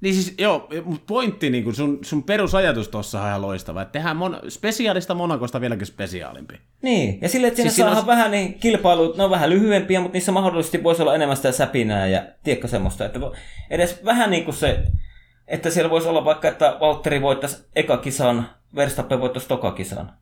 Niin 0.00 0.14
siis, 0.14 0.34
joo, 0.38 0.68
mutta 0.84 1.04
pointti, 1.06 1.50
niin 1.50 1.64
kun 1.64 1.74
sun, 1.74 1.98
sun 2.02 2.22
perusajatus 2.22 2.88
tuossa 2.88 3.20
on 3.22 3.28
ihan 3.28 3.42
loistava, 3.42 3.82
että 3.82 3.92
tehdään 3.92 4.16
mon, 4.16 4.38
spesiaalista 4.48 5.14
Monakosta 5.14 5.60
vieläkin 5.60 5.86
spesiaalimpi. 5.86 6.54
Niin, 6.82 7.18
ja 7.22 7.28
sille, 7.28 7.46
että 7.46 7.56
siinä 7.56 7.70
Siis 7.70 7.76
saadaan 7.76 7.98
on- 7.98 8.06
vähän 8.06 8.30
niin 8.30 8.54
kilpailut, 8.54 9.16
ne 9.16 9.24
on 9.24 9.30
vähän 9.30 9.50
lyhyempiä, 9.50 10.00
mutta 10.00 10.12
niissä 10.16 10.32
mahdollisesti 10.32 10.82
voisi 10.82 11.02
olla 11.02 11.14
enemmän 11.14 11.36
sitä 11.36 11.52
säpinää 11.52 12.06
ja 12.06 12.22
tiedätkö 12.42 12.68
semmoista, 12.68 13.04
että 13.06 13.20
edes 13.70 14.04
vähän 14.04 14.30
niin 14.30 14.44
kuin 14.44 14.54
se, 14.54 14.82
että 15.48 15.70
siellä 15.70 15.90
voisi 15.90 16.08
olla 16.08 16.24
vaikka, 16.24 16.48
että 16.48 16.76
Valtteri 16.80 17.22
voittaisi 17.22 17.64
eka 17.76 17.96
kisan, 17.96 18.50
Verstappen 18.74 19.20
voittaisi 19.20 19.48
toka 19.48 19.72
kisan. 19.72 20.12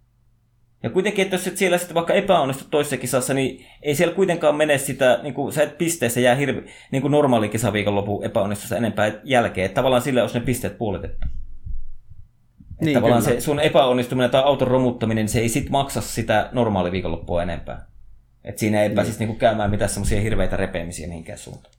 Ja 0.83 0.91
kuitenkin, 0.91 1.23
että 1.23 1.35
jos 1.35 1.47
et 1.47 1.57
siellä 1.57 1.79
sitten 1.79 1.95
vaikka 1.95 2.15
epäonnistut 2.15 2.71
toisessa 2.71 2.97
kisassa, 2.97 3.35
niin 3.35 3.67
ei 3.83 3.95
siellä 3.95 4.15
kuitenkaan 4.15 4.57
mene 4.57 4.79
sitä, 4.79 5.19
niin 5.23 5.35
kuin, 5.35 5.53
sä 5.53 5.63
et 5.63 5.79
pisteessä 5.79 6.21
jää 6.21 6.35
hirvi, 6.35 6.65
niin 6.91 7.03
kuin 7.03 7.13
normaali 7.13 7.49
kisaviikonlopun 7.49 8.25
epäonnistusta 8.25 8.77
enempää 8.77 9.13
jälkeen. 9.25 9.65
Että 9.65 9.75
tavallaan 9.75 10.03
sille 10.03 10.23
olisi 10.23 10.39
ne 10.39 10.45
pisteet 10.45 10.79
puolitettu. 10.79 11.27
Niin, 11.27 12.87
Niin, 12.87 12.95
tavallaan 12.95 13.23
kyllä. 13.23 13.41
se 13.41 13.45
sun 13.45 13.61
epäonnistuminen 13.61 14.31
tai 14.31 14.43
auton 14.43 14.69
romuttaminen, 14.69 15.23
niin 15.23 15.29
se 15.33 15.41
ei 15.41 15.49
sit 15.49 15.71
maksa 15.71 16.01
sitä 16.01 16.49
normaali 16.53 16.93
viikonloppua 16.93 17.43
enempää. 17.43 17.87
Et 18.45 18.59
siinä 18.59 18.83
ei 18.83 18.91
pääsisi 18.91 19.19
niinku 19.19 19.35
käymään 19.35 19.71
mitään 19.71 19.91
semmoisia 19.91 20.21
hirveitä 20.21 20.57
repeämisiä 20.57 21.09
mihinkään 21.09 21.39
suuntaan. 21.39 21.75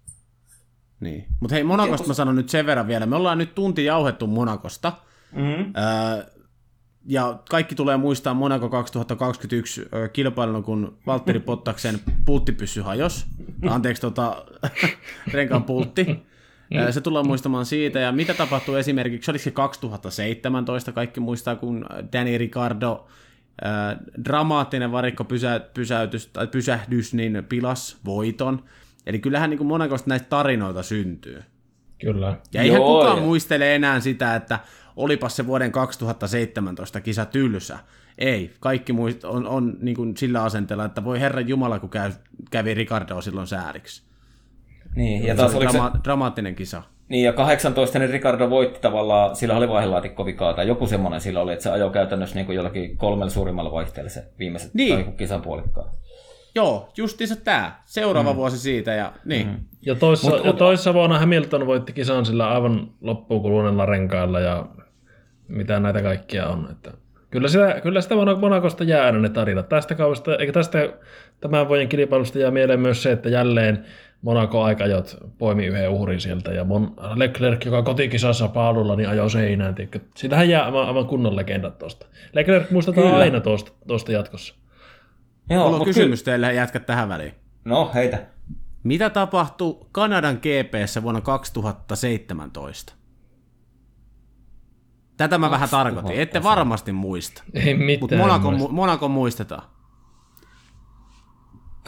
Niin. 1.00 1.26
Mutta 1.40 1.56
hei, 1.56 1.64
Monakosta 1.64 2.08
mä 2.08 2.14
sanon 2.14 2.36
nyt 2.36 2.50
sen 2.50 2.66
verran 2.66 2.88
vielä. 2.88 3.06
Me 3.06 3.16
ollaan 3.16 3.38
nyt 3.38 3.56
tunti 3.56 3.86
jauhettu 3.86 4.28
Monakosta. 4.28 4.94
Mm-hmm. 5.32 5.74
Öö, 5.78 6.39
ja 7.06 7.40
kaikki 7.50 7.76
tulee 7.76 7.98
muistaa 7.98 8.34
Monaco 8.34 8.70
2021 8.70 9.86
öö, 9.94 10.08
kilpailun, 10.10 10.64
kun 10.64 10.98
Valtteri 11.06 11.40
Pottaksen 11.40 12.00
pulttipyssy 12.26 12.82
hajos. 12.82 13.26
Anteeksi, 13.70 14.02
tota, 14.02 14.46
renkaan 15.34 15.64
pultti. 15.64 16.06
Se 16.92 17.02
tullaan 17.02 17.28
muistamaan 17.28 17.66
siitä. 17.66 18.00
Ja 18.00 18.12
mitä 18.12 18.34
tapahtui 18.34 18.80
esimerkiksi, 18.80 19.32
oliko 19.32 19.44
se 19.44 19.52
2017, 19.52 20.92
kaikki 20.92 21.20
muistaa, 21.20 21.56
kun 21.56 21.86
Danny 22.14 22.38
Ricardo 22.38 23.08
öö, 23.66 23.70
dramaattinen 24.26 24.92
varikko 24.92 25.24
pysä, 25.24 25.60
pysäytys, 25.74 26.28
tai 26.28 26.48
pysähdys, 26.48 27.14
niin 27.14 27.46
pilas 27.50 27.98
voiton. 28.06 28.64
Eli 29.06 29.20
kyllähän 29.20 29.50
niin 29.50 29.58
kuin 29.58 29.68
Monacosta 29.68 30.10
näitä 30.10 30.26
tarinoita 30.30 30.84
syntyy. 30.84 31.44
Kyllä. 32.02 32.38
Ja 32.54 32.62
eihän 32.62 32.82
Joo, 32.82 32.98
kukaan 33.00 33.18
ja- 33.18 33.24
muistele 33.24 33.76
enää 33.76 34.00
sitä, 34.00 34.36
että 34.36 34.60
olipas 34.96 35.36
se 35.36 35.48
vuoden 35.48 35.72
2017 35.72 37.02
kisa 37.02 37.26
tylsä. 37.26 37.80
Ei, 38.18 38.54
kaikki 38.60 38.94
muist- 38.94 39.28
on, 39.28 39.48
on 39.48 39.78
niin 39.82 39.96
kuin 39.96 40.18
sillä 40.18 40.44
asenteella, 40.44 40.86
että 40.86 41.04
voi 41.04 41.20
herran 41.20 41.48
Jumala, 41.48 41.80
kun 41.80 41.90
käy, 41.90 42.12
kävi 42.52 42.74
Ricardo 42.74 43.22
silloin 43.22 43.48
sääriksi. 43.48 44.04
Niin, 44.96 45.24
ja 45.26 45.34
Se 45.34 45.38
taas 45.38 45.52
oli 45.52 45.58
oliko 45.58 45.72
se, 45.72 45.78
drama- 45.78 46.00
dramaattinen 46.04 46.56
kisa. 46.56 46.84
niin, 47.10 47.24
ja 47.26 47.34
18 47.34 48.00
niin 48.00 48.10
Ricardo 48.12 48.50
voitti 48.50 48.80
tavallaan, 48.80 49.36
sillä 49.36 49.58
oli 49.58 49.70
vaihdelaatikko 49.70 50.26
vikaa, 50.26 50.54
tai 50.54 50.68
joku 50.68 50.88
semmoinen 50.88 51.22
sillä 51.22 51.42
oli, 51.42 51.54
että 51.54 51.64
se 51.64 51.70
ajoi 51.72 51.90
käytännössä 51.92 52.36
niin 52.36 52.46
kuin 52.46 52.56
jollakin 52.56 52.98
kolmella 52.98 53.30
suurimmalla 53.32 53.72
vaihteella 53.72 54.10
se 54.10 54.24
viimeiset, 54.40 54.74
Niin. 54.74 55.04
tai 55.06 55.14
kisan 55.18 55.42
puolikkaan. 55.42 55.90
Joo, 56.56 56.90
justiinsa 56.98 57.36
tämä. 57.36 57.72
Seuraava 57.86 58.34
mm. 58.34 58.38
vuosi 58.38 58.60
siitä, 58.60 58.94
ja 58.94 59.14
niin. 59.26 59.48
Mm. 59.48 59.56
Ja 59.82 59.96
toissa, 59.96 60.32
Mut- 60.32 60.46
ja 60.46 60.54
toissa 60.54 60.94
vuonna 60.94 61.20
Hamilton 61.20 61.68
voitti 61.68 61.94
kisan 61.94 62.26
sillä 62.26 62.50
aivan 62.50 62.88
loppuun 63.02 63.42
kuluneella 63.42 63.86
renkailla 63.86 64.40
ja 64.40 64.66
mitä 65.48 65.80
näitä 65.80 66.02
kaikkia 66.02 66.48
on. 66.48 66.68
Että 66.72 66.92
kyllä, 67.30 67.48
sitä, 67.48 67.80
kyllä 67.84 68.02
sitä 68.02 68.16
Monacosta 68.40 68.84
jää 68.84 69.06
aina 69.06 69.20
ne 69.20 69.30
tarinat. 69.30 69.70
Tästä 69.70 69.96
kaudesta, 69.96 70.36
eikä 70.36 70.54
tästä 70.54 70.90
tämän 71.40 71.68
vuoden 71.68 71.90
kilpailusta 71.90 72.40
jää 72.40 72.52
mieleen 72.52 72.80
myös 72.80 73.04
se, 73.04 73.12
että 73.12 73.30
jälleen 73.30 73.86
Monaco 74.22 74.64
aikajot 74.64 75.18
poimi 75.38 75.66
yhden 75.66 75.90
uhrin 75.90 76.20
sieltä 76.20 76.52
ja 76.52 76.64
Mon 76.64 76.94
Leclerc, 77.16 77.66
joka 77.66 77.84
kotikisassa 77.84 78.48
paalulla, 78.48 78.96
niin 78.96 79.10
ajoi 79.10 79.30
seinään. 79.30 79.76
Siitähän 80.16 80.50
jää 80.50 80.66
aivan, 80.66 80.88
aivan 80.88 81.06
kunnon 81.06 81.36
legendat 81.36 81.78
tuosta. 81.78 82.06
Leclerc 82.34 82.72
muistetaan 82.72 83.08
Kyllä. 83.08 83.20
aina 83.20 83.40
tuosta, 83.40 83.72
tuosta 83.88 84.12
jatkossa. 84.12 84.59
Joo, 85.50 85.64
Mulla 85.64 85.78
on 85.80 85.86
kysymys 85.86 86.24
teille, 86.24 86.54
jätkät 86.54 86.86
tähän 86.86 87.10
väliin. 87.10 87.34
No, 87.66 87.92
heitä. 87.94 88.26
Mitä 88.84 89.10
tapahtui 89.10 89.88
Kanadan 89.92 90.36
GPssä 90.36 91.04
vuonna 91.04 91.22
2017? 91.22 92.94
Tätä 95.18 95.38
mä 95.38 95.52
vähän 95.52 95.70
tarkoitin. 95.70 96.20
Ette 96.20 96.44
varmasti 96.44 96.92
muista. 96.92 97.44
Ei 97.54 97.74
mitään. 97.74 98.00
Mutta 98.00 98.16
Monaco, 98.16 98.52
Monaco 98.72 99.08
muistetaan. 99.08 99.64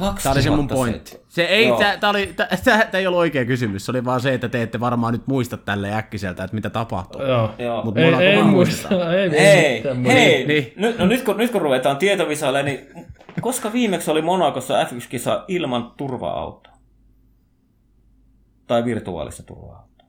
2007. 0.01 0.23
Tämä 0.23 0.33
oli 0.33 0.41
se 0.43 0.49
mun 0.49 0.67
pointti. 0.67 1.21
Se 1.29 1.43
ei, 1.43 1.67
Joo. 1.67 1.79
tää, 1.79 1.97
tää 1.97 2.09
oli, 2.09 2.33
tää, 2.35 2.47
tää, 2.63 2.85
tää 2.85 2.99
ei 2.99 3.07
ollut 3.07 3.19
oikea 3.19 3.45
kysymys, 3.45 3.85
se 3.85 3.91
oli 3.91 4.05
vaan 4.05 4.21
se, 4.21 4.33
että 4.33 4.49
te 4.49 4.61
ette 4.61 4.79
varmaan 4.79 5.13
nyt 5.13 5.27
muista 5.27 5.57
tälle 5.57 5.93
äkkiseltä, 5.95 6.43
että 6.43 6.55
mitä 6.55 6.69
tapahtuu. 6.69 7.21
Joo. 7.21 7.53
Joo. 7.59 7.83
Mut 7.83 7.97
Ei, 7.97 8.03
ei 8.13 8.43
muista. 8.43 8.89
muistetaan. 8.89 9.13
Ei, 9.33 9.83
Hei, 10.07 10.47
Niin. 10.47 10.73
nyt, 10.75 10.97
no 10.99 11.05
nyt 11.05 11.21
kun, 11.23 11.37
nyt 11.37 11.51
kun 11.51 11.61
ruvetaan 11.61 11.97
tietovisaille, 11.97 12.63
niin 12.63 12.87
koska 13.41 13.73
viimeksi 13.73 14.11
oli 14.11 14.21
Monakossa 14.21 14.83
F1-kisa 14.83 15.45
ilman 15.47 15.93
turva-autoa? 15.97 16.73
Tai 18.67 18.85
virtuaalista 18.85 19.43
turva-autoa? 19.43 20.07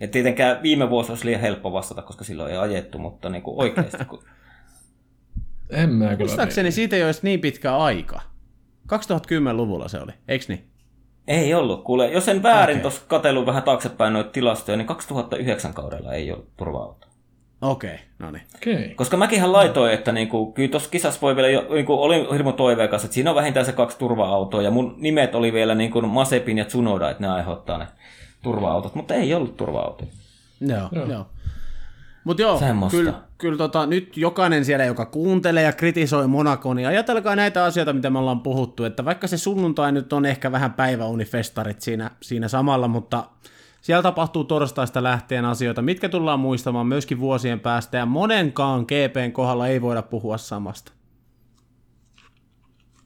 Ja 0.00 0.08
tietenkään 0.08 0.62
viime 0.62 0.90
vuosi 0.90 1.12
olisi 1.12 1.26
liian 1.26 1.40
helppo 1.40 1.72
vastata, 1.72 2.02
koska 2.02 2.24
silloin 2.24 2.52
ei 2.52 2.58
ajettu, 2.58 2.98
mutta 2.98 3.28
niin 3.28 3.42
kuin 3.42 3.60
oikeasti. 3.60 4.04
Kun... 4.04 4.22
En 5.70 5.90
mä 5.90 6.04
kyllä 6.04 6.18
Muistaakseni 6.18 6.72
siitä 6.72 6.96
ei 6.96 7.04
olisi 7.04 7.20
niin 7.22 7.40
pitkä 7.40 7.76
aika. 7.76 8.20
2010-luvulla 8.92 9.88
se 9.88 10.00
oli, 10.00 10.12
eiks 10.28 10.48
niin? 10.48 10.76
ei 11.28 11.54
ollut, 11.54 11.84
kuule. 11.84 12.10
Jos 12.12 12.28
en 12.28 12.42
väärin 12.42 12.74
okay. 12.74 12.82
tuossa 12.82 13.02
katsellut 13.08 13.46
vähän 13.46 13.62
taaksepäin 13.62 14.12
noita 14.12 14.30
tilastoja, 14.30 14.76
niin 14.76 14.86
2009 14.86 15.74
kaudella 15.74 16.12
ei 16.12 16.32
ollut 16.32 16.56
turva-autoa. 16.56 17.10
Okei, 17.60 17.94
okay, 17.94 18.06
no 18.18 18.30
niin. 18.30 18.42
Okei. 18.54 18.94
Koska 18.94 19.16
mäkinhän 19.16 19.52
laitoin, 19.52 19.92
että 19.92 20.12
niinku, 20.12 20.52
kyllä 20.52 20.70
tuossa 20.70 20.90
kisassa 20.90 21.20
voi 21.20 21.36
vielä, 21.36 21.62
niinku, 21.74 22.02
olin 22.02 22.26
hirmu 22.32 22.52
toiveikas, 22.52 23.04
että 23.04 23.14
siinä 23.14 23.30
on 23.30 23.36
vähintään 23.36 23.66
se 23.66 23.72
kaksi 23.72 23.98
turva-autoa, 23.98 24.62
ja 24.62 24.70
mun 24.70 24.94
nimet 24.98 25.34
oli 25.34 25.52
vielä 25.52 25.74
niinku 25.74 26.02
Masepin 26.02 26.58
ja 26.58 26.64
Tsunoda, 26.64 27.10
että 27.10 27.22
ne 27.22 27.28
aiheuttaa 27.28 27.78
ne 27.78 27.86
turva-autot, 28.42 28.94
mutta 28.94 29.14
ei 29.14 29.34
ollut 29.34 29.56
turva-autoja. 29.56 30.10
Joo, 30.60 30.88
joo. 30.92 31.06
joo. 31.06 31.26
Mutta 32.24 32.42
joo, 32.42 32.58
Semmosta. 32.58 32.96
kyllä, 32.98 33.14
kyllä 33.38 33.58
tota, 33.58 33.86
nyt 33.86 34.16
jokainen 34.16 34.64
siellä, 34.64 34.84
joka 34.84 35.06
kuuntelee 35.06 35.62
ja 35.62 35.72
kritisoi 35.72 36.26
Monaco, 36.26 36.74
niin 36.74 36.88
ajatelkaa 36.88 37.36
näitä 37.36 37.64
asioita, 37.64 37.92
mitä 37.92 38.10
me 38.10 38.18
ollaan 38.18 38.40
puhuttu, 38.40 38.84
että 38.84 39.04
vaikka 39.04 39.26
se 39.26 39.38
sunnuntai 39.38 39.92
nyt 39.92 40.12
on 40.12 40.26
ehkä 40.26 40.52
vähän 40.52 40.72
päiväunifestarit 40.72 41.80
siinä, 41.80 42.10
siinä 42.22 42.48
samalla, 42.48 42.88
mutta 42.88 43.24
Siellä 43.86 44.02
tapahtuu 44.02 44.44
torstaista 44.44 45.02
lähtien 45.02 45.44
asioita, 45.44 45.82
mitkä 45.82 46.08
tullaan 46.08 46.40
muistamaan 46.40 46.86
myöskin 46.86 47.20
vuosien 47.20 47.60
päästä, 47.60 47.98
ja 47.98 48.06
monenkaan 48.06 48.80
GPn 48.82 49.32
kohdalla 49.32 49.66
ei 49.66 49.82
voida 49.82 50.02
puhua 50.02 50.38
samasta. 50.38 50.92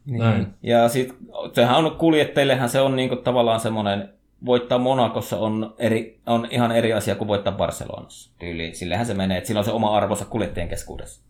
Niin. 0.05 0.19
Näin. 0.19 0.47
Ja 0.63 0.89
sitten 0.89 1.17
sehän 1.53 1.77
on 1.77 1.97
kuljettajillehän 1.97 2.69
se 2.69 2.81
on 2.81 2.97
niinku 2.97 3.17
tavallaan 3.17 3.61
semmoinen, 3.61 4.09
voittaa 4.45 4.79
Monakossa 4.79 5.39
on, 5.39 5.75
eri, 5.79 6.21
on 6.27 6.49
ihan 6.51 6.73
eri 6.73 6.93
asia 6.93 7.15
kuin 7.15 7.29
voittaa 7.29 7.53
Barcelonassa. 7.53 8.31
Tyyli. 8.39 8.75
Sillehän 8.75 9.07
se 9.07 9.15
menee, 9.15 9.39
että 9.39 9.49
sillä 9.49 9.59
on 9.59 9.65
se 9.65 9.71
oma 9.71 9.97
arvonsa 9.97 10.25
kuljettajien 10.25 10.69
keskuudessa. 10.69 11.23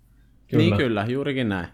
Kyllä. 0.48 0.62
Niin 0.64 0.76
kyllä, 0.76 1.06
juurikin 1.08 1.48
näin. 1.48 1.68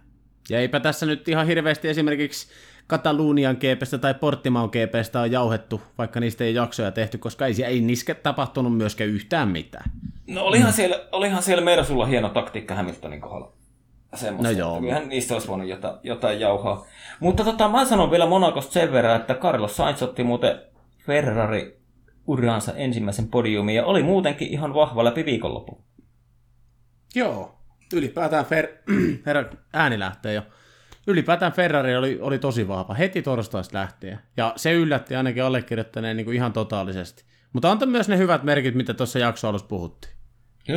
Ja 0.51 0.61
eipä 0.61 0.81
tässä 0.81 1.07
nyt 1.07 1.29
ihan 1.29 1.47
hirveästi 1.47 1.89
esimerkiksi 1.89 2.49
Katalunian 2.87 3.57
GPstä 3.57 3.99
tai 3.99 4.15
Portimaun 4.15 4.71
GPstä 4.71 5.21
on 5.21 5.33
jauhettu, 5.33 5.83
vaikka 5.99 6.21
niistä 6.21 6.45
ei 6.45 6.55
jaksoja 6.55 6.91
tehty, 6.93 7.19
koska 7.19 7.47
ei, 7.47 7.65
ei 7.65 7.81
niissä 7.81 8.15
tapahtunut 8.15 8.77
myöskään 8.77 9.11
yhtään 9.11 9.49
mitään. 9.49 9.91
No 10.27 10.43
olihan, 10.43 10.71
mm. 10.71 10.75
siellä, 10.75 11.01
olihan 11.13 11.43
siellä 11.43 11.65
Mersulla 11.65 12.07
hieno 12.07 12.29
taktiikka 12.29 12.75
Hamiltonin 12.75 13.21
kohdalla. 13.21 13.53
Semmosta, 14.15 14.53
no 14.53 14.59
joo. 14.59 14.81
Kyllähän 14.81 15.09
niistä 15.09 15.35
olisi 15.35 15.49
voinut 15.49 15.69
jotain, 15.69 15.95
jotain 16.03 16.41
jauhaa. 16.41 16.87
Mutta 17.21 17.45
tota, 17.45 17.69
mä 17.69 17.85
sanon 17.85 18.11
vielä 18.11 18.27
Monakosta 18.27 18.73
sen 18.73 18.93
verran, 18.93 19.21
että 19.21 19.35
Carlos 19.35 19.77
Sainz 19.77 20.03
otti 20.03 20.25
muuten 20.25 20.61
Ferrari 21.07 21.81
uransa 22.27 22.73
ensimmäisen 22.73 23.29
podiumin 23.29 23.75
ja 23.75 23.85
oli 23.85 24.03
muutenkin 24.03 24.49
ihan 24.49 24.75
vahva 24.75 25.05
läpi 25.05 25.25
viikonloppu. 25.25 25.85
Joo, 27.15 27.59
ylipäätään 27.93 28.45
Fer- 28.45 28.93
Herra, 29.27 29.45
ääni 29.73 29.99
lähtee 29.99 30.35
jo. 30.35 30.43
Ylipäätään 31.07 31.53
Ferrari 31.53 31.97
oli, 31.97 32.19
oli 32.21 32.39
tosi 32.39 32.69
vahva 32.69 32.95
heti 32.95 33.23
torstaista 33.23 33.79
lähtien. 33.79 34.19
Ja 34.37 34.53
se 34.57 34.73
yllätti 34.73 35.17
ainakin 35.17 35.45
allekirjoittaneen 35.45 36.17
niin 36.17 36.25
kuin 36.25 36.35
ihan 36.35 36.53
totaalisesti. 36.53 37.25
Mutta 37.53 37.71
antoi 37.71 37.89
myös 37.89 38.09
ne 38.09 38.19
hyvät 38.19 38.43
merkit, 38.43 38.75
mitä 38.75 38.95
tuossa 38.95 39.19
jakso 39.19 39.49
alussa 39.49 39.67
puhuttiin. 39.67 40.17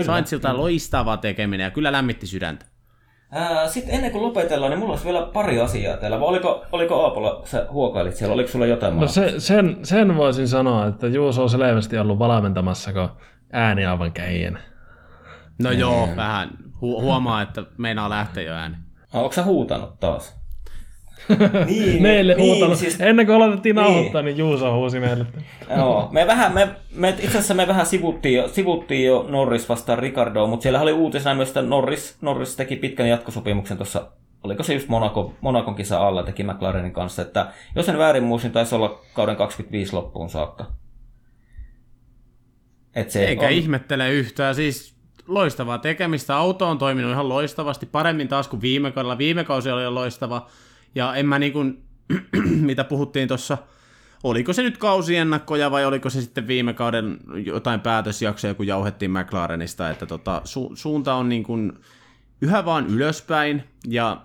Sainzilta 0.05 0.57
loistava 0.57 1.17
tekeminen 1.17 1.63
ja 1.63 1.71
kyllä 1.71 1.91
lämmitti 1.91 2.27
sydäntä. 2.27 2.65
Sitten 3.67 3.95
ennen 3.95 4.11
kuin 4.11 4.23
lopetellaan, 4.23 4.69
niin 4.69 4.79
mulla 4.79 4.93
olisi 4.93 5.05
vielä 5.05 5.21
pari 5.33 5.59
asiaa 5.59 5.97
täällä. 5.97 6.19
Vai 6.19 6.27
oliko, 6.27 6.65
oliko 6.71 7.03
Aapolla, 7.03 7.41
sä 7.45 7.67
huokailit 7.71 8.15
siellä, 8.15 8.33
oliko 8.33 8.49
sulla 8.49 8.65
jotain 8.65 8.99
No 8.99 9.07
se, 9.07 9.33
sen, 9.39 9.77
sen 9.83 10.17
voisin 10.17 10.47
sanoa, 10.47 10.87
että 10.87 11.07
Juuso 11.07 11.43
on 11.43 11.49
selvästi 11.49 11.97
ollut 11.97 12.19
valmentamassa, 12.19 12.93
kun 12.93 13.09
ääni 13.53 13.85
aivan 13.85 14.11
käien. 14.11 14.59
No 15.63 15.71
joo, 15.71 16.07
vähän. 16.15 16.49
Hu- 16.75 17.01
huomaa, 17.01 17.41
että 17.41 17.63
meinaa 17.77 18.09
lähteä 18.09 18.43
jo 18.43 18.53
ääni. 18.53 18.75
Onko 19.13 19.31
sä 19.31 19.43
huutanut 19.43 19.99
taas? 19.99 20.38
niin, 21.65 22.01
meille 22.01 22.35
niin, 22.35 22.45
huutanut. 22.45 22.77
Siis, 22.77 23.01
Ennen 23.01 23.25
kuin 23.25 23.35
aloitettiin 23.35 23.75
niin. 23.75 23.83
nauhoittaa, 23.83 24.21
niin 24.21 24.37
Juuso 24.37 24.75
huusi 24.75 24.99
meille. 24.99 25.25
Joo, 25.77 26.09
me 26.11 26.27
vähän, 26.27 26.53
me, 26.53 26.67
me, 26.95 27.09
itse 27.09 27.27
asiassa 27.27 27.53
me 27.53 27.67
vähän 27.67 27.85
sivuttiin 27.85 28.35
jo, 28.35 28.47
sivuttiin 28.47 29.05
jo 29.05 29.25
Norris 29.29 29.69
vastaan 29.69 29.99
Ricardoa, 29.99 30.47
mutta 30.47 30.63
siellä 30.63 30.81
oli 30.81 30.91
uutisena 30.91 31.35
myös, 31.35 31.47
että 31.47 31.61
Norris, 31.61 32.17
Norris 32.21 32.55
teki 32.55 32.75
pitkän 32.75 33.09
jatkosopimuksen 33.09 33.77
tuossa, 33.77 34.11
oliko 34.43 34.63
se 34.63 34.73
just 34.73 34.87
Monaco, 34.87 35.33
Monacon 35.41 35.75
kisa 35.75 36.07
alla, 36.07 36.23
teki 36.23 36.43
McLarenin 36.43 36.93
kanssa, 36.93 37.21
että 37.21 37.47
jos 37.75 37.89
en 37.89 37.97
väärin 37.97 38.23
muistin, 38.23 38.47
niin 38.47 38.53
taisi 38.53 38.75
olla 38.75 39.01
kauden 39.13 39.35
25 39.35 39.93
loppuun 39.93 40.29
saakka. 40.29 40.65
Et 42.95 43.09
se 43.11 43.25
Eikä 43.25 43.45
on... 43.45 43.51
ihmettele 43.51 44.11
yhtään, 44.11 44.55
siis 44.55 44.99
loistavaa 45.27 45.77
tekemistä. 45.77 46.37
Auto 46.37 46.69
on 46.69 46.77
toiminut 46.77 47.11
ihan 47.11 47.29
loistavasti, 47.29 47.85
paremmin 47.85 48.27
taas 48.27 48.47
kuin 48.47 48.61
viime 48.61 48.91
kaudella. 48.91 49.17
Viime 49.17 49.43
kausi 49.43 49.71
oli 49.71 49.83
jo 49.83 49.95
loistava. 49.95 50.47
Ja 50.95 51.15
en 51.15 51.25
mä 51.25 51.39
niin 51.39 51.53
kuin, 51.53 51.83
mitä 52.69 52.83
puhuttiin 52.83 53.27
tuossa, 53.27 53.57
oliko 54.23 54.53
se 54.53 54.63
nyt 54.63 54.77
kausiennakkoja 54.77 55.71
vai 55.71 55.85
oliko 55.85 56.09
se 56.09 56.21
sitten 56.21 56.47
viime 56.47 56.73
kauden 56.73 57.17
jotain 57.45 57.79
päätösjaksoja, 57.79 58.53
kun 58.53 58.67
jauhettiin 58.67 59.11
McLarenista, 59.11 59.89
että 59.89 60.05
tota, 60.05 60.41
su- 60.45 60.75
suunta 60.75 61.13
on 61.13 61.29
niin 61.29 61.43
kuin 61.43 61.73
yhä 62.41 62.65
vaan 62.65 62.87
ylöspäin. 62.87 63.63
Ja 63.87 64.21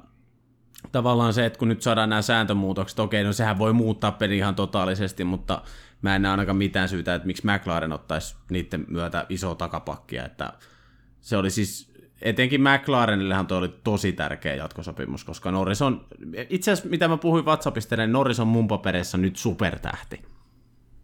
tavallaan 0.93 1.33
se, 1.33 1.47
että 1.47 1.59
kun 1.59 1.69
nyt 1.69 1.83
saadaan 1.83 2.09
nämä 2.09 2.23
sääntömuutokset, 2.23 2.99
okei, 2.99 3.25
no 3.25 3.33
sehän 3.33 3.59
voi 3.59 3.73
muuttaa 3.73 4.13
peli 4.13 4.37
ihan 4.37 4.55
totaalisesti, 4.55 5.25
mutta 5.25 5.63
mä 6.03 6.17
en 6.17 6.23
näe 6.23 6.31
ainakaan 6.31 6.57
mitään 6.57 6.89
syytä, 6.89 7.15
että 7.15 7.27
miksi 7.27 7.47
McLaren 7.47 7.93
ottaisi 7.93 8.37
niiden 8.51 8.85
myötä 8.89 9.27
iso 9.29 9.55
takapakkia, 9.55 10.25
että 10.25 10.53
se 11.21 11.37
oli 11.37 11.51
siis 11.51 11.94
etenkin 12.25 12.61
McLarenillehan 12.61 13.47
tuo 13.47 13.59
oli 13.59 13.75
tosi 13.85 14.13
tärkeä 14.13 14.55
jatkosopimus, 14.55 15.25
koska 15.25 15.51
Norris 15.51 15.83
on, 15.83 16.07
itse 16.51 16.73
asiassa 16.73 16.91
mitä 16.91 17.09
mä 17.09 17.17
puhuin 17.17 17.45
WhatsAppista, 17.45 17.97
niin 17.97 18.13
Norris 18.13 18.41
on 18.41 18.47
mun 18.47 18.69
paperissa 18.69 19.19
nyt 19.19 19.37
supertähti. 19.37 20.23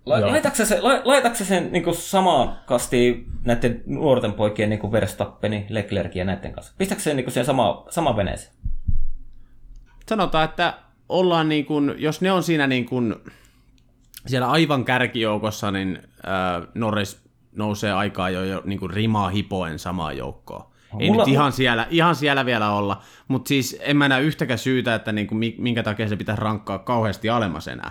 Laitatko 0.06 0.64
se, 0.64 0.80
laitatko 0.80 1.44
sen 1.44 1.72
niin 1.72 1.94
samaan 1.94 2.58
kastiin 2.66 3.26
näiden 3.44 3.82
nuorten 3.86 4.32
poikien 4.32 4.70
niin 4.70 4.92
Verstappeni, 4.92 5.66
Leclerc 5.68 6.14
ja 6.14 6.24
näiden 6.24 6.52
kanssa? 6.52 6.74
Pistäkö 6.78 7.00
se 7.00 7.14
niin 7.14 7.30
siihen 7.30 7.46
sama, 7.46 7.84
sama 7.90 8.16
veneeseen? 8.16 8.54
Sanotaan, 10.08 10.44
että 10.44 10.78
ollaan 11.08 11.48
niin 11.48 11.66
kuin, 11.66 11.94
jos 11.98 12.20
ne 12.20 12.32
on 12.32 12.42
siinä 12.42 12.66
niin 12.66 12.86
kuin, 12.86 13.14
siellä 14.26 14.50
aivan 14.50 14.84
kärkijoukossa, 14.84 15.70
niin 15.70 15.98
äh, 16.28 16.68
Norris 16.74 17.22
nousee 17.52 17.92
aikaa 17.92 18.30
jo, 18.30 18.44
jo 18.44 18.62
niin 18.64 18.78
kuin 18.78 18.90
rimaa 18.90 19.28
hipoen 19.28 19.78
samaan 19.78 20.16
joukkoon. 20.16 20.69
Ei 20.98 21.08
Mulla... 21.08 21.22
nyt 21.22 21.32
ihan 21.32 21.52
siellä, 21.52 21.86
ihan 21.90 22.14
siellä 22.14 22.46
vielä 22.46 22.72
olla, 22.72 23.02
mutta 23.28 23.48
siis 23.48 23.76
en 23.80 23.96
mä 23.96 24.08
näe 24.08 24.22
yhtäkään 24.22 24.58
syytä, 24.58 24.94
että 24.94 25.12
niin 25.12 25.26
kuin, 25.26 25.54
minkä 25.58 25.82
takia 25.82 26.08
se 26.08 26.16
pitäisi 26.16 26.42
rankkaa 26.42 26.78
kauheasti 26.78 27.30
alemmas 27.30 27.68
enää. 27.68 27.90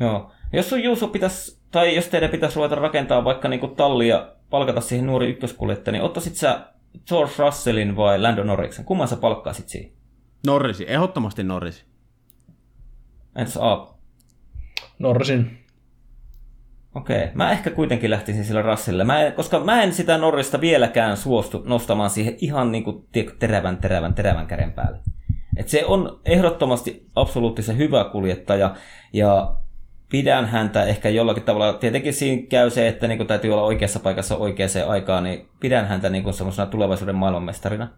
Joo. 0.00 0.32
Jos 0.52 0.68
sun 0.68 0.82
Juuso 0.82 1.08
pitäisi, 1.08 1.60
tai 1.70 1.96
jos 1.96 2.06
teidän 2.06 2.30
pitäisi 2.30 2.56
ruveta 2.56 2.74
rakentaa 2.74 3.24
vaikka 3.24 3.48
niin 3.48 3.76
talli 3.76 4.08
ja 4.08 4.32
palkata 4.50 4.80
siihen 4.80 5.06
nuori 5.06 5.30
ykköskuljettaja, 5.30 5.92
niin 5.92 6.02
ottaisit 6.02 6.34
sä 6.34 6.60
George 7.08 7.32
Russellin 7.38 7.96
vai 7.96 8.20
Lando 8.20 8.44
Norriksen? 8.44 8.84
Kumman 8.84 9.08
sä 9.08 9.16
palkkaisit 9.16 9.68
siihen? 9.68 9.92
Norrisi, 10.46 10.84
ehdottomasti 10.88 11.44
Norrisi. 11.44 11.84
Entäs 13.36 13.56
Aap? 13.56 13.88
Norrisin. 14.98 15.57
Okei, 16.98 17.28
mä 17.34 17.50
ehkä 17.50 17.70
kuitenkin 17.70 18.10
lähtisin 18.10 18.44
sillä 18.44 18.62
rassille, 18.62 19.04
mä 19.04 19.20
en, 19.20 19.32
koska 19.32 19.60
mä 19.60 19.82
en 19.82 19.92
sitä 19.92 20.18
Norrista 20.18 20.60
vieläkään 20.60 21.16
suostu 21.16 21.62
nostamaan 21.66 22.10
siihen 22.10 22.36
ihan 22.40 22.72
niin 22.72 22.84
kuin, 22.84 23.06
terävän, 23.38 23.76
terävän, 23.76 24.14
terävän 24.14 24.46
käden 24.46 24.72
päälle. 24.72 24.98
Et 25.56 25.68
se 25.68 25.84
on 25.84 26.20
ehdottomasti 26.24 27.06
absoluuttisen 27.14 27.78
hyvä 27.78 28.04
kuljettaja 28.04 28.74
ja 29.12 29.56
pidän 30.10 30.46
häntä 30.46 30.84
ehkä 30.84 31.08
jollakin 31.08 31.42
tavalla, 31.42 31.72
tietenkin 31.72 32.14
siinä 32.14 32.46
käy 32.48 32.70
se, 32.70 32.88
että 32.88 33.08
niin 33.08 33.18
kuin, 33.18 33.26
täytyy 33.26 33.52
olla 33.52 33.64
oikeassa 33.64 34.00
paikassa 34.00 34.36
oikeaan 34.36 34.70
aikaan, 34.88 35.24
niin 35.24 35.48
pidän 35.60 35.86
häntä 35.86 36.10
niin 36.10 36.34
semmoisena 36.34 36.66
tulevaisuuden 36.66 37.14
maailmanmestarina. 37.14 37.88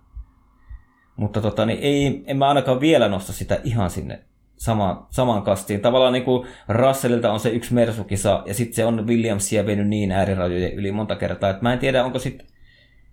Mutta 1.16 1.40
tota, 1.40 1.66
niin 1.66 1.78
ei, 1.82 2.24
en 2.26 2.36
mä 2.36 2.48
ainakaan 2.48 2.80
vielä 2.80 3.08
nosta 3.08 3.32
sitä 3.32 3.60
ihan 3.64 3.90
sinne 3.90 4.24
sama, 4.60 5.06
samaan 5.10 5.42
kastiin. 5.42 5.80
Tavallaan 5.80 6.12
niin 6.12 6.24
kuin 6.24 6.48
Russellilta 6.68 7.32
on 7.32 7.40
se 7.40 7.48
yksi 7.48 7.74
Mersukisa, 7.74 8.42
ja 8.46 8.54
sitten 8.54 8.74
se 8.74 8.84
on 8.84 9.06
Williamsia 9.06 9.66
vienyt 9.66 9.88
niin 9.88 10.12
äärirajojen 10.12 10.74
yli 10.74 10.92
monta 10.92 11.16
kertaa, 11.16 11.50
että 11.50 11.62
mä 11.62 11.72
en 11.72 11.78
tiedä, 11.78 12.04
onko 12.04 12.18
sitten 12.18 12.46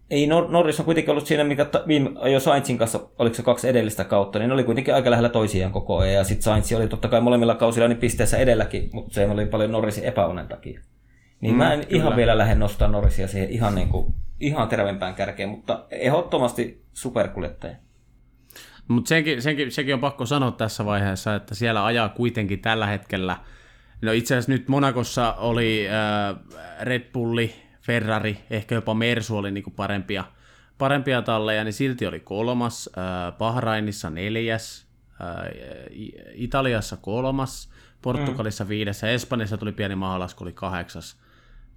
ei 0.09 0.27
Nor- 0.27 0.51
Norris 0.51 0.79
on 0.79 0.85
kuitenkin 0.85 1.11
ollut 1.11 1.27
siinä, 1.27 1.43
mikä 1.43 1.65
ta- 1.65 1.83
viime, 1.87 2.09
jo 2.31 2.39
Sainzin 2.39 2.77
kanssa, 2.77 2.99
oliko 3.19 3.35
se 3.35 3.43
kaksi 3.43 3.69
edellistä 3.69 4.03
kautta, 4.03 4.39
niin 4.39 4.47
ne 4.47 4.53
oli 4.53 4.63
kuitenkin 4.63 4.95
aika 4.95 5.11
lähellä 5.11 5.29
toisiaan 5.29 5.71
koko 5.71 5.97
ajan. 5.97 6.13
Ja 6.15 6.23
sitten 6.23 6.43
Sainz 6.43 6.71
oli 6.71 6.87
totta 6.87 7.07
kai 7.07 7.21
molemmilla 7.21 7.55
kausilla 7.55 7.87
niin 7.87 7.97
pisteessä 7.97 8.37
edelläkin, 8.37 8.89
mutta 8.93 9.13
se 9.13 9.29
oli 9.29 9.45
paljon 9.45 9.71
Norrisin 9.71 10.03
epäonnen 10.03 10.47
takia. 10.47 10.79
Niin 11.41 11.53
mm, 11.53 11.57
mä 11.57 11.73
en 11.73 11.79
kyllä. 11.79 12.01
ihan 12.03 12.15
vielä 12.15 12.37
lähde 12.37 12.55
nostaa 12.55 12.87
Norrisia 12.87 13.27
siihen 13.27 13.49
ihan, 13.49 13.75
niin 13.75 13.89
kuin, 13.89 14.13
ihan 14.39 14.67
terävimpään 14.67 15.15
kärkeen, 15.15 15.49
mutta 15.49 15.85
ehdottomasti 15.91 16.83
superkuljettaja. 16.93 17.75
Mutta 18.87 19.09
senkin, 19.09 19.41
senkin, 19.41 19.71
sekin 19.71 19.93
on 19.93 19.99
pakko 19.99 20.25
sanoa 20.25 20.51
tässä 20.51 20.85
vaiheessa, 20.85 21.35
että 21.35 21.55
siellä 21.55 21.85
ajaa 21.85 22.09
kuitenkin 22.09 22.59
tällä 22.59 22.87
hetkellä, 22.87 23.37
no 24.01 24.11
itse 24.11 24.33
asiassa 24.33 24.51
nyt 24.51 24.67
Monakossa 24.67 25.33
oli 25.33 25.87
äh, 25.89 26.37
Red 26.81 27.11
Bulli, 27.13 27.55
Ferrari, 27.81 28.37
ehkä 28.49 28.75
jopa 28.75 28.93
Mersu 28.93 29.37
oli 29.37 29.51
niinku 29.51 29.71
parempia, 29.71 30.23
parempia 30.77 31.21
talleja, 31.21 31.63
niin 31.63 31.73
silti 31.73 32.07
oli 32.07 32.19
kolmas, 32.19 32.89
äh, 32.97 33.37
Bahrainissa 33.37 34.09
neljäs, 34.09 34.87
äh, 35.21 35.51
Italiassa 36.33 36.97
kolmas, 36.97 37.69
Portugalissa 38.01 38.63
mm. 38.63 38.69
viides 38.69 39.01
ja 39.01 39.09
Espanjassa 39.09 39.57
tuli 39.57 39.71
pieni 39.71 39.95
mahalasku, 39.95 40.43
oli 40.43 40.53
kahdeksas. 40.53 41.17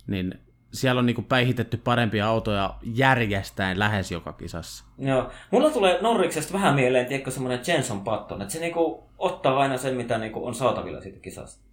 Niin 0.06 0.40
siellä 0.72 0.98
on 0.98 1.06
niinku 1.06 1.22
päihitetty 1.22 1.76
parempia 1.76 2.26
autoja 2.26 2.74
järjestäen 2.82 3.78
lähes 3.78 4.10
joka 4.10 4.32
kisassa. 4.32 4.84
Joo. 4.98 5.30
Mulla 5.50 5.70
tulee 5.70 5.98
Norriksesta 6.00 6.52
vähän 6.52 6.74
mieleen, 6.74 7.06
tiedätkö, 7.06 7.30
semmoinen 7.30 7.60
Jenson 7.66 8.00
Patton, 8.00 8.42
että 8.42 8.52
se 8.52 8.60
niinku 8.60 9.04
ottaa 9.18 9.58
aina 9.58 9.76
sen, 9.76 9.96
mitä 9.96 10.18
niinku 10.18 10.46
on 10.46 10.54
saatavilla 10.54 11.00
siitä 11.00 11.18
kisasta. 11.18 11.64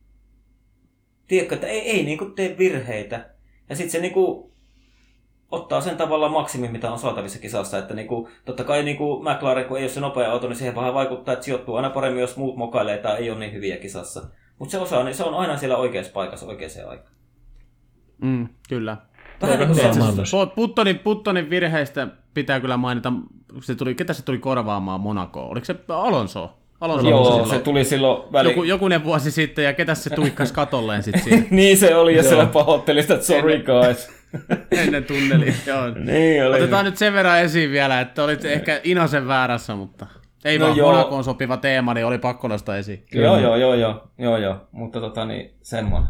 Tiedätkö, 1.27 1.55
että 1.55 1.67
ei, 1.67 1.91
ei 1.91 2.03
niinku 2.03 2.25
tee 2.25 2.55
virheitä. 2.57 3.29
Ja 3.69 3.75
sitten 3.75 3.91
se 3.91 3.99
niinku 3.99 4.51
ottaa 5.51 5.81
sen 5.81 5.97
tavalla 5.97 6.29
maksimi, 6.29 6.67
mitä 6.67 6.91
on 6.91 6.99
saatavissa 6.99 7.39
kisassa. 7.39 7.77
Että 7.77 7.93
niinku, 7.93 8.29
totta 8.45 8.63
kai 8.63 8.83
niinku 8.83 9.23
McLaren, 9.23 9.65
kun 9.65 9.77
ei 9.77 9.83
ole 9.83 9.89
se 9.89 9.99
nopea 9.99 10.31
auto, 10.31 10.47
niin 10.47 10.57
siihen 10.57 10.75
vähän 10.75 10.93
vaikuttaa, 10.93 11.33
että 11.33 11.45
sijoittuu 11.45 11.75
aina 11.75 11.89
paremmin, 11.89 12.21
jos 12.21 12.37
muut 12.37 12.57
mokailee 12.57 12.97
tai 12.97 13.17
ei 13.17 13.31
ole 13.31 13.39
niin 13.39 13.53
hyviä 13.53 13.77
kisassa. 13.77 14.23
Mutta 14.59 14.71
se 14.71 14.77
osaa, 14.77 15.03
niin 15.03 15.15
se 15.15 15.23
on 15.23 15.35
aina 15.35 15.57
siellä 15.57 15.77
oikeassa 15.77 16.11
paikassa 16.11 16.45
oikeaan 16.45 16.89
aikaan. 16.89 17.17
Mm, 18.21 18.47
kyllä. 18.69 18.97
Vähän 19.41 19.75
se- 19.75 20.55
Puttonin, 20.55 20.99
Puttonin 20.99 21.49
virheistä 21.49 22.07
pitää 22.33 22.59
kyllä 22.59 22.77
mainita, 22.77 23.13
se 23.61 23.75
tuli, 23.75 23.95
ketä 23.95 24.13
se 24.13 24.25
tuli 24.25 24.37
korvaamaan 24.37 25.01
Monacoa? 25.01 25.43
Oliko 25.47 25.65
se 25.65 25.75
Alonso? 25.89 26.57
Alonso 26.81 27.09
Joo, 27.09 27.23
silloin. 27.25 27.49
se 27.49 27.59
tuli 27.59 27.83
silloin 27.83 28.33
väli... 28.33 28.49
Joku, 28.49 28.63
jokunen 28.63 29.03
vuosi 29.03 29.31
sitten, 29.31 29.65
ja 29.65 29.73
ketä 29.73 29.95
se 29.95 30.09
tuikkas 30.09 30.51
katolleen 30.51 31.03
sitten 31.03 31.23
siinä 31.23 31.43
niin 31.51 31.77
se 31.77 31.95
oli, 31.95 32.15
ja 32.15 32.23
siellä 32.23 32.45
pahoitteli 32.45 33.01
sitä, 33.01 33.21
sorry 33.21 33.63
guys. 33.63 34.09
ennen 34.81 35.03
tunnelia. 35.03 35.53
Joo. 35.65 35.87
niin 36.05 36.45
oli. 36.45 36.55
Otetaan 36.55 36.85
nyt 36.85 36.97
sen 36.97 37.13
verran 37.13 37.39
esiin 37.39 37.71
vielä, 37.71 38.01
että 38.01 38.23
olit 38.23 38.45
ehkä 38.45 38.81
Inosen 38.83 39.27
väärässä, 39.27 39.75
mutta 39.75 40.07
ei 40.45 40.59
No 40.59 40.65
vaan 40.65 40.77
joo. 40.77 40.91
Monacoon 40.91 41.23
sopiva 41.23 41.57
teema, 41.57 41.93
niin 41.93 42.05
oli 42.05 42.17
pakko 42.17 42.47
nostaa 42.47 42.77
esiin. 42.77 43.05
Joo, 43.13 43.39
joo, 43.39 43.55
joo, 43.55 43.73
joo, 43.73 44.09
joo, 44.17 44.37
joo, 44.37 44.55
mutta 44.71 44.99
tota 44.99 45.25
niin, 45.25 45.53
semmoinen. 45.61 46.09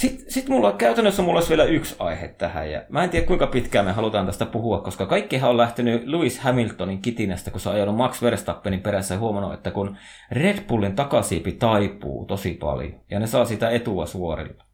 Sitten 0.00 0.30
sit 0.30 0.48
mulla 0.48 0.72
käytännössä 0.72 1.22
mulla 1.22 1.38
olisi 1.38 1.48
vielä 1.48 1.64
yksi 1.64 1.96
aihe 1.98 2.28
tähän, 2.28 2.70
ja 2.70 2.82
mä 2.88 3.04
en 3.04 3.10
tiedä 3.10 3.26
kuinka 3.26 3.46
pitkään 3.46 3.86
me 3.86 3.92
halutaan 3.92 4.26
tästä 4.26 4.46
puhua, 4.46 4.80
koska 4.80 5.06
kaikkihan 5.06 5.50
on 5.50 5.56
lähtenyt 5.56 6.06
Lewis 6.06 6.38
Hamiltonin 6.38 7.02
kitinästä, 7.02 7.50
kun 7.50 7.60
se 7.60 7.68
on 7.68 7.74
ajanut 7.74 7.96
Max 7.96 8.22
Verstappenin 8.22 8.80
perässä 8.80 9.14
ja 9.14 9.18
huomannut, 9.18 9.54
että 9.54 9.70
kun 9.70 9.96
Red 10.30 10.64
Bullin 10.68 10.96
takasiipi 10.96 11.52
taipuu 11.52 12.24
tosi 12.24 12.54
paljon, 12.54 13.00
ja 13.10 13.20
ne 13.20 13.26
saa 13.26 13.44
sitä 13.44 13.70
etua 13.70 14.06
suorilla. 14.06 14.64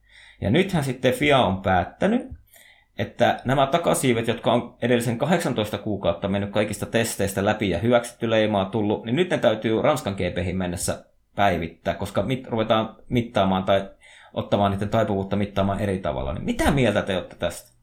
Ja 0.40 0.50
nythän 0.50 0.84
sitten 0.84 1.12
FIA 1.12 1.38
on 1.38 1.62
päättänyt, 1.62 2.28
että 2.98 3.40
nämä 3.44 3.66
takasiivet, 3.66 4.28
jotka 4.28 4.52
on 4.52 4.76
edellisen 4.82 5.18
18 5.18 5.78
kuukautta 5.78 6.28
mennyt 6.28 6.50
kaikista 6.50 6.86
testeistä 6.86 7.44
läpi 7.44 7.70
ja 7.70 7.78
hyväksytty 7.78 8.30
leimaa 8.30 8.64
tullut, 8.64 9.04
niin 9.04 9.16
nyt 9.16 9.30
ne 9.30 9.38
täytyy 9.38 9.82
Ranskan 9.82 10.14
GPhin 10.14 10.56
mennessä 10.56 11.04
päivittää, 11.36 11.94
koska 11.94 12.22
mit, 12.22 12.46
ruvetaan 12.46 12.96
mittaamaan 13.08 13.64
tai 13.64 13.88
ottamaan 14.36 14.72
niiden 14.72 14.88
taipuvuutta 14.88 15.36
mittaamaan 15.36 15.80
eri 15.80 15.98
tavalla. 15.98 16.32
Niin 16.32 16.44
mitä 16.44 16.70
mieltä 16.70 17.02
te 17.02 17.16
olette 17.16 17.36
tästä? 17.36 17.76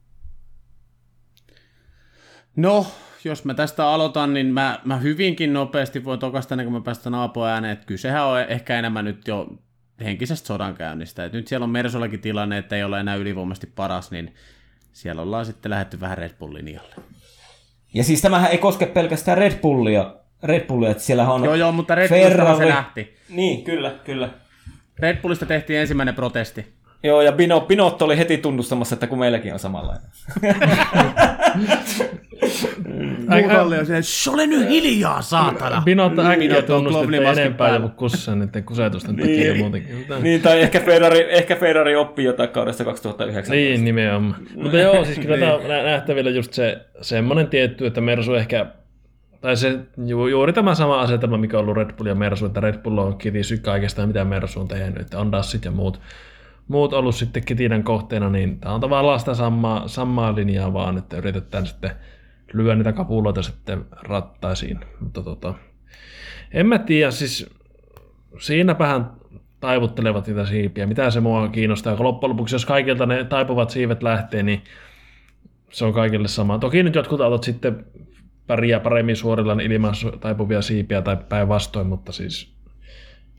No, 2.56 2.86
jos 3.24 3.46
mä 3.46 3.54
tästä 3.54 3.88
aloitan, 3.88 4.34
niin 4.34 4.46
mä, 4.46 4.80
mä 4.86 4.98
hyvinkin 4.98 5.54
nopeasti 5.54 6.06
voin 6.06 6.20
tokasta 6.20 6.54
ennen 6.54 6.66
kuin 6.66 6.74
mä 6.74 6.82
päästän 6.82 7.16
Aapo 7.16 7.46
ääneen, 7.46 7.74
että 7.74 7.86
kysehän 7.86 8.26
on 8.26 8.40
ehkä 8.40 8.80
enemmän 8.80 9.06
nyt 9.06 9.28
jo 9.28 9.48
henkisestä 10.04 10.48
sodankäynnistä. 10.48 11.26
Et 11.26 11.34
nyt 11.34 11.48
siellä 11.48 11.64
on 11.64 11.70
Mersullakin 11.70 12.22
tilanne, 12.22 12.58
että 12.58 12.76
ei 12.76 12.84
ole 12.84 13.00
enää 13.00 13.16
ylivoimaisesti 13.16 13.68
paras, 13.68 14.12
niin 14.12 14.34
siellä 14.92 15.22
ollaan 15.22 15.46
sitten 15.46 15.70
lähetty 15.70 16.00
vähän 16.00 16.18
Red 16.18 16.32
Bull 16.40 16.54
linjalle. 16.54 16.96
Ja 17.94 18.04
siis 18.04 18.22
tämähän 18.22 18.52
ei 18.52 18.58
koske 18.58 18.86
pelkästään 18.86 19.38
Red 19.38 19.60
Bullia, 19.62 20.16
Red 20.44 20.68
Bullia 20.68 20.92
että 20.92 21.04
siellä 21.04 21.30
on 21.30 21.44
Joo, 21.44 21.56
joo, 21.56 21.72
mutta 21.72 21.96
Red 21.96 22.10
Bullista 22.10 22.58
se 22.58 22.68
lähti. 22.68 23.16
Niin, 23.30 23.64
kyllä, 23.64 23.96
kyllä. 24.04 24.30
Red 25.00 25.18
Bullista 25.22 25.46
tehtiin 25.46 25.80
ensimmäinen 25.80 26.16
protesti. 26.16 26.66
Joo, 27.04 27.22
ja 27.22 27.32
Bino, 27.32 27.62
Binotto 27.62 28.06
oli 28.06 28.18
heti 28.18 28.38
tunnustamassa, 28.38 28.96
että 28.96 29.08
kun 29.08 29.20
meilläkin 29.20 29.54
on 29.54 29.60
samanlainen. 29.60 30.10
Muutolle 33.28 33.80
on 33.80 33.86
se, 33.86 33.98
että 33.98 34.32
ole 34.32 34.48
nyt 34.48 34.70
hiljaa, 34.70 35.22
saatana! 35.22 35.82
Binotto 35.86 36.22
äkkiä 36.22 36.62
maskin 36.92 37.24
enempää 37.24 37.76
joku 37.76 37.90
kussaa 37.90 38.36
niiden 38.36 38.64
kusetusten 38.64 39.16
takia 39.16 39.56
muutenkin. 39.56 39.96
Mutta- 39.98 40.20
niin, 40.20 40.42
tai 40.42 40.62
ehkä 40.62 40.80
Ferrari, 40.80 41.26
ehkä 41.30 41.56
Ferrari 41.56 41.96
oppi 41.96 42.24
jotain 42.24 42.50
kaudesta 42.50 42.84
2009. 42.84 43.56
Niin, 43.56 43.86
nimenomaan. 43.86 44.36
Mutta 44.56 44.78
joo, 44.78 45.06
siis 45.06 45.20
kyllä 45.20 45.38
tämä 45.38 45.54
on 45.56 45.68
nä- 45.68 45.84
nähtävillä 45.84 46.30
just 46.30 46.54
se 46.54 46.78
semmoinen 47.02 47.48
tietty, 47.48 47.86
että 47.86 48.02
Mersu 48.02 48.34
ehkä, 48.34 48.66
tai 49.44 49.58
se 49.58 49.80
ju, 50.06 50.28
juuri 50.28 50.54
tämä 50.54 50.76
sama 50.76 51.02
asetelma, 51.02 51.38
mikä 51.38 51.58
on 51.58 51.62
ollut 51.62 51.78
Red 51.78 51.94
Bull 51.98 52.08
ja 52.08 52.16
Mersu, 52.16 52.46
että 52.46 52.60
Red 52.60 52.78
Bull 52.78 52.98
on 52.98 53.18
kitisy 53.18 53.58
kaikesta, 53.58 54.08
mitä 54.08 54.26
Mersu 54.26 54.60
on 54.60 54.68
tehnyt, 54.68 55.02
että 55.02 55.20
on 55.20 55.32
dassit 55.32 55.66
ja 55.66 55.72
muut, 55.72 56.02
muut 56.68 56.94
ollut 56.94 57.16
sitten 57.16 57.46
kitinän 57.46 57.84
kohteena, 57.84 58.30
niin 58.30 58.60
tämä 58.60 58.76
on 58.76 58.82
tavallaan 58.82 59.20
sitä 59.20 59.34
samaa, 59.34 59.88
samaa 59.88 60.36
linjaa 60.36 60.74
vaan, 60.74 60.98
että 60.98 61.18
yritetään 61.18 61.66
sitten 61.66 61.92
lyödä 62.54 62.76
niitä 62.76 62.94
kapuloita 62.94 63.42
sitten 63.42 63.86
rattaisiin. 63.92 64.80
Mutta 65.00 65.22
tota, 65.22 65.54
en 66.52 66.66
mä 66.66 66.80
tiedä, 66.80 67.12
siis 67.12 67.50
siinäpähän 68.40 69.12
taivuttelevat 69.60 70.28
niitä 70.28 70.46
siipiä. 70.46 70.86
Mitä 70.86 71.12
se 71.12 71.20
mua 71.20 71.48
kiinnostaa, 71.48 71.96
kun 71.96 72.06
loppujen 72.06 72.30
lopuksi, 72.30 72.56
jos 72.56 72.66
kaikilta 72.66 73.06
ne 73.06 73.24
taipuvat 73.24 73.70
siivet 73.70 74.04
lähtee, 74.04 74.44
niin 74.44 74.64
se 75.72 75.86
on 75.86 75.94
kaikille 75.94 76.28
sama. 76.28 76.60
Toki 76.60 76.84
nyt 76.84 76.96
jotkut 76.96 77.22
autot 77.22 77.44
sitten 77.44 77.86
pärjää 78.48 78.80
paremmin 78.80 79.16
suorilla 79.16 79.56
niin 79.56 79.72
ilman 79.72 79.94
taipuvia 80.20 80.62
siipiä 80.62 81.02
tai 81.02 81.18
päinvastoin, 81.30 81.88
mutta 81.88 82.12
siis 82.12 82.54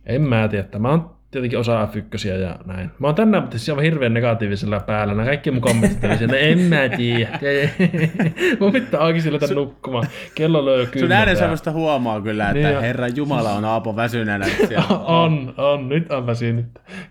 en 0.07 0.23
mä 0.23 0.49
tiedä. 0.49 0.79
Mä 0.79 0.91
oon 0.91 1.15
tietenkin 1.31 1.59
osa 1.59 1.89
F1 1.93 2.29
ja 2.29 2.59
näin. 2.65 2.91
Mä 2.99 3.07
oon 3.07 3.15
tänään 3.15 3.43
mutta 3.43 3.59
siis 3.59 3.69
aivan 3.69 3.85
hirveän 3.85 4.15
negatiivisella 4.15 4.81
päällä. 4.81 5.15
Nämä 5.15 5.27
kaikki 5.27 5.51
mun 5.51 5.61
kommentit 5.61 6.05
oli 6.05 6.19
siellä, 6.19 6.37
en 6.37 6.59
mä 6.59 6.89
tiedä. 6.97 7.39
Mun 8.61 8.73
pitää 8.73 9.01
oikeasti 9.01 9.31
ruveta 9.31 9.55
nukkumaan. 9.55 10.07
Kello 10.35 10.65
löy 10.65 10.83
Sun 10.85 10.93
kymmentä. 10.93 11.19
äänensävystä 11.19 11.71
huomaa 11.73 12.21
kyllä, 12.21 12.51
että 12.51 12.69
Niin. 12.69 12.81
Herra 12.81 13.09
Jumala 13.09 13.53
on 13.53 13.65
Aapo 13.65 13.97
väsyneenä. 13.97 14.47
On, 15.05 15.55
on. 15.57 15.89
Nyt 15.89 16.13
on 16.13 16.27
väsynyt. 16.27 16.67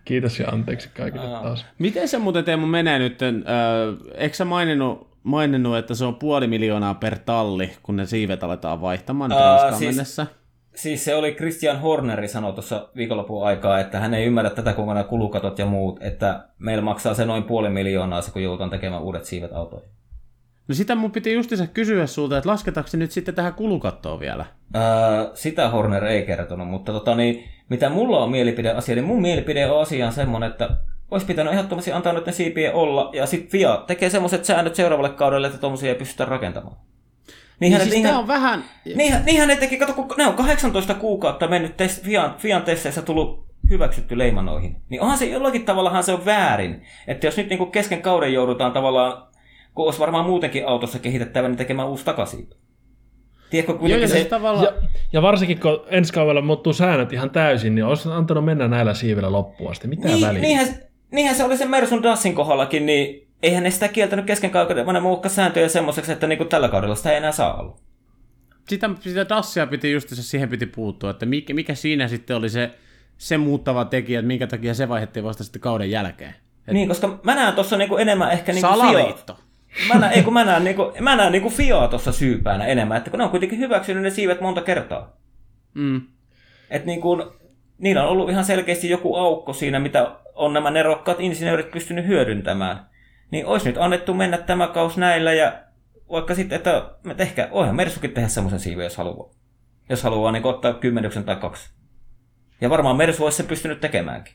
Kiitos 0.05 0.39
ja 0.39 0.47
anteeksi 0.49 0.89
kaikille 0.97 1.25
taas. 1.25 1.65
Miten 1.79 2.07
se 2.07 2.17
muuten 2.17 2.43
Teemu 2.43 2.67
menee 2.67 2.99
nyt? 2.99 3.21
Äh, 3.21 3.31
eikö 4.15 4.35
sä 4.35 4.45
maininnut, 4.45 5.12
maininnut, 5.23 5.77
että 5.77 5.95
se 5.95 6.05
on 6.05 6.15
puoli 6.15 6.47
miljoonaa 6.47 6.93
per 6.93 7.19
talli, 7.19 7.71
kun 7.83 7.95
ne 7.95 8.05
siivet 8.05 8.43
aletaan 8.43 8.81
vaihtamaan 8.81 9.31
Ää, 9.31 9.39
Ranskaan 9.39 9.73
siis- 9.75 9.95
mennessä? 9.95 10.27
Siis 10.75 11.05
se 11.05 11.15
oli 11.15 11.31
Christian 11.33 11.81
Horneri 11.81 12.27
sanoi 12.27 12.53
tuossa 12.53 12.89
viikonlopun 12.95 13.45
aikaa, 13.47 13.79
että 13.79 13.99
hän 13.99 14.13
ei 14.13 14.25
ymmärrä 14.25 14.49
tätä, 14.49 14.73
kuinka 14.73 14.93
nämä 14.93 15.03
kulukatot 15.03 15.59
ja 15.59 15.65
muut, 15.65 16.03
että 16.03 16.47
meillä 16.59 16.81
maksaa 16.83 17.13
se 17.13 17.25
noin 17.25 17.43
puoli 17.43 17.69
miljoonaa 17.69 18.21
se, 18.21 18.31
kun 18.31 18.43
joudutaan 18.43 18.69
tekemään 18.69 19.01
uudet 19.01 19.25
siivet 19.25 19.53
autoihin. 19.53 19.89
No 20.67 20.75
sitä 20.75 20.95
mun 20.95 21.11
piti 21.11 21.33
justiinsa 21.33 21.67
kysyä 21.67 22.07
sulta, 22.07 22.37
että 22.37 22.49
lasketaanko 22.49 22.87
se 22.87 22.97
nyt 22.97 23.11
sitten 23.11 23.35
tähän 23.35 23.53
kulukattoon 23.53 24.19
vielä? 24.19 24.45
Ää, 24.73 25.27
sitä 25.33 25.69
Horner 25.69 26.05
ei 26.05 26.25
kertonut, 26.25 26.67
mutta 26.69 26.91
tota, 26.91 27.15
niin, 27.15 27.43
mitä 27.69 27.89
mulla 27.89 28.23
on 28.23 28.31
mielipide 28.31 28.71
asia, 28.71 28.95
niin 28.95 29.05
mun 29.05 29.21
mielipide 29.21 29.71
on 29.71 29.81
asiaan 29.81 30.13
semmoinen, 30.13 30.51
että 30.51 30.69
olisi 31.11 31.25
pitänyt 31.25 31.53
ehdottomasti 31.53 31.91
antaa 31.91 32.13
nyt 32.13 32.25
ne 32.25 32.31
siipien 32.31 32.73
olla, 32.73 33.09
ja 33.13 33.25
sitten 33.25 33.49
FIA 33.49 33.83
tekee 33.87 34.09
semmoiset 34.09 34.45
säännöt 34.45 34.75
seuraavalle 34.75 35.09
kaudelle, 35.09 35.47
että 35.47 35.59
tuommoisia 35.59 35.89
ei 35.89 35.95
pystytä 35.95 36.25
rakentamaan. 36.25 36.77
Niinhän, 37.59 37.79
Niin 37.79 37.87
ne- 37.87 37.91
siis 37.91 37.93
niinhän, 37.95 38.19
on 38.19 38.27
vähän... 38.27 38.63
niinhän, 38.95 39.25
niinhän 39.25 39.47
ne 39.47 39.55
teki, 39.55 39.77
kato, 39.77 39.93
kun 39.93 40.07
ne 40.17 40.27
on 40.27 40.33
18 40.33 40.93
kuukautta 40.93 41.47
mennyt 41.47 41.77
test, 41.77 42.03
Fian, 42.03 42.35
Fian 42.37 42.61
testeissä 42.61 43.01
tullut 43.01 43.45
hyväksytty 43.69 44.17
leimanoihin. 44.17 44.75
Niin 44.89 45.01
onhan 45.01 45.17
se 45.17 45.25
jollakin 45.25 45.65
tavallahan 45.65 46.03
se 46.03 46.13
on 46.13 46.25
väärin. 46.25 46.81
Että 47.07 47.27
jos 47.27 47.37
nyt 47.37 47.49
niin 47.49 47.71
kesken 47.71 48.01
kauden 48.01 48.33
joudutaan 48.33 48.71
tavallaan, 48.71 49.27
kun 49.75 49.85
olisi 49.85 49.99
varmaan 49.99 50.25
muutenkin 50.25 50.67
autossa 50.67 50.99
kehitettävä, 50.99 51.47
niin 51.47 51.57
tekemään 51.57 51.87
uusi 51.87 52.05
takasiipi. 52.05 52.55
Tiedätkö 53.49 53.77
Joo, 53.81 53.99
ja 53.99 54.07
se... 54.07 54.13
siis 54.13 54.27
tavallaan... 54.27 54.65
Ja, 54.65 54.73
ja 55.13 55.21
varsinkin 55.21 55.59
kun 55.59 55.83
ensi 55.87 56.13
kaudella 56.13 56.41
muuttuu 56.41 56.73
säännöt 56.73 57.13
ihan 57.13 57.29
täysin, 57.29 57.75
niin 57.75 57.85
olisi 57.85 58.09
antanut 58.09 58.45
mennä 58.45 58.67
näillä 58.67 58.93
siivillä 58.93 59.31
loppuun 59.31 59.71
asti. 59.71 59.87
Mitä 59.87 60.07
niin, 60.07 60.27
väliä? 60.27 60.41
niinhän, 60.41 60.67
niinhän 61.13 61.35
se 61.35 61.43
oli 61.43 61.57
se 61.57 61.65
Mersun 61.65 62.03
Dassin 62.03 62.35
kohdallakin, 62.35 62.85
niin 62.85 63.27
eihän 63.43 63.63
ne 63.63 63.71
sitä 63.71 63.87
kieltänyt 63.87 64.25
kesken 64.25 64.51
kauden, 64.51 64.85
vaan 64.85 64.95
ne 64.95 64.99
muokkasi 64.99 65.35
sääntöjä 65.35 65.67
semmoiseksi, 65.67 66.11
että 66.11 66.27
niin 66.27 66.47
tällä 66.47 66.69
kaudella 66.69 66.95
sitä 66.95 67.11
ei 67.11 67.17
enää 67.17 67.31
saa 67.31 67.59
olla. 67.59 67.75
sitä, 68.69 68.89
sitä 68.99 69.29
dassia 69.29 69.67
piti 69.67 69.91
just 69.91 70.09
se, 70.09 70.23
siihen 70.23 70.49
piti 70.49 70.65
puuttua, 70.65 71.09
että 71.09 71.25
mikä, 71.25 71.53
mikä 71.53 71.75
siinä 71.75 72.07
sitten 72.07 72.35
oli 72.35 72.49
se, 72.49 72.71
se 73.17 73.37
muuttava 73.37 73.85
tekijä, 73.85 74.19
että 74.19 74.27
minkä 74.27 74.47
takia 74.47 74.73
se 74.73 74.89
vaihdettiin 74.89 75.23
vasta 75.23 75.43
sitten 75.43 75.61
kauden 75.61 75.91
jälkeen. 75.91 76.35
Et 76.67 76.73
Niin, 76.73 76.87
koska 76.87 77.19
mä 77.23 77.35
näen 77.35 77.53
tuossa 77.53 77.77
niinku 77.77 77.97
enemmän 77.97 78.31
ehkä 78.31 78.51
niinku 78.51 78.67
salaliitto. 78.67 79.39
Mä 79.87 79.99
näen, 79.99 80.13
ei 80.13 80.23
kun 80.23 80.33
mä 80.33 80.43
näen, 80.43 80.63
niinku, 80.63 80.93
mä 80.99 81.15
näen 81.15 81.31
niinku 81.31 81.49
Fiaa 81.49 81.87
tuossa 81.87 82.11
syypäänä 82.11 82.65
enemmän, 82.65 82.97
että 82.97 83.09
kun 83.09 83.17
ne 83.17 83.23
on 83.23 83.31
kuitenkin 83.31 83.59
hyväksynyt 83.59 84.03
ne 84.03 84.09
siivet 84.09 84.41
monta 84.41 84.61
kertaa. 84.61 85.17
Mm. 85.73 86.01
Että 86.69 86.85
niinku, 86.85 87.33
niillä 87.77 88.03
on 88.03 88.09
ollut 88.09 88.29
ihan 88.29 88.45
selkeästi 88.45 88.89
joku 88.89 89.15
aukko 89.15 89.53
siinä, 89.53 89.79
mitä 89.79 90.15
on 90.35 90.53
nämä 90.53 90.71
nerokkaat 90.71 91.19
insinöörit 91.19 91.71
pystynyt 91.71 92.07
hyödyntämään. 92.07 92.85
Niin 93.31 93.45
olisi 93.45 93.67
nyt 93.67 93.77
annettu 93.77 94.13
mennä 94.13 94.37
tämä 94.37 94.67
kaus 94.67 94.97
näillä 94.97 95.33
ja 95.33 95.53
vaikka 96.09 96.35
sitten, 96.35 96.55
että 96.55 96.89
me 97.03 97.15
ehkä, 97.17 97.49
voihan 97.51 97.75
Mersukin 97.75 98.11
tehdä 98.11 98.27
semmoisen 98.27 98.59
siiven, 98.59 98.83
jos 98.83 98.97
haluaa. 98.97 99.29
Jos 99.89 100.03
haluaa 100.03 100.31
niin 100.31 100.45
ottaa 100.45 100.73
kymmenyksen 100.73 101.23
tai 101.23 101.35
kaksi. 101.35 101.69
Ja 102.61 102.69
varmaan 102.69 102.95
Mersu 102.95 103.23
olisi 103.23 103.37
se 103.37 103.43
pystynyt 103.43 103.81
tekemäänkin. 103.81 104.33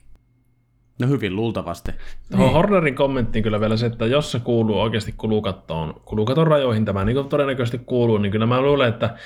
No 1.01 1.09
hyvin 1.09 1.37
luultavasti. 1.37 1.93
Tuohon 2.31 2.53
Hornerin 2.53 2.95
kommenttiin 2.95 3.43
kyllä 3.43 3.61
vielä 3.61 3.77
se, 3.77 3.87
että 3.87 4.07
jos 4.07 4.33
se 4.33 4.41
kuuluu 4.41 4.81
oikeasti 4.81 5.15
kulukattoon, 5.16 6.01
kulukaton 6.05 6.47
rajoihin 6.47 6.85
tämä 6.85 7.05
niin 7.05 7.16
kuin 7.16 7.29
todennäköisesti 7.29 7.79
kuuluu, 7.79 8.19
niin 8.19 8.33
kyllä 8.33 8.47
mä 8.47 8.61
luulen, 8.61 8.89
että 8.89 9.16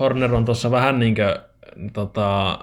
Horner 0.00 0.34
on 0.34 0.44
tuossa 0.44 0.70
vähän 0.70 0.98
niin 0.98 1.14
kuin, 1.14 1.90
tota, 1.92 2.58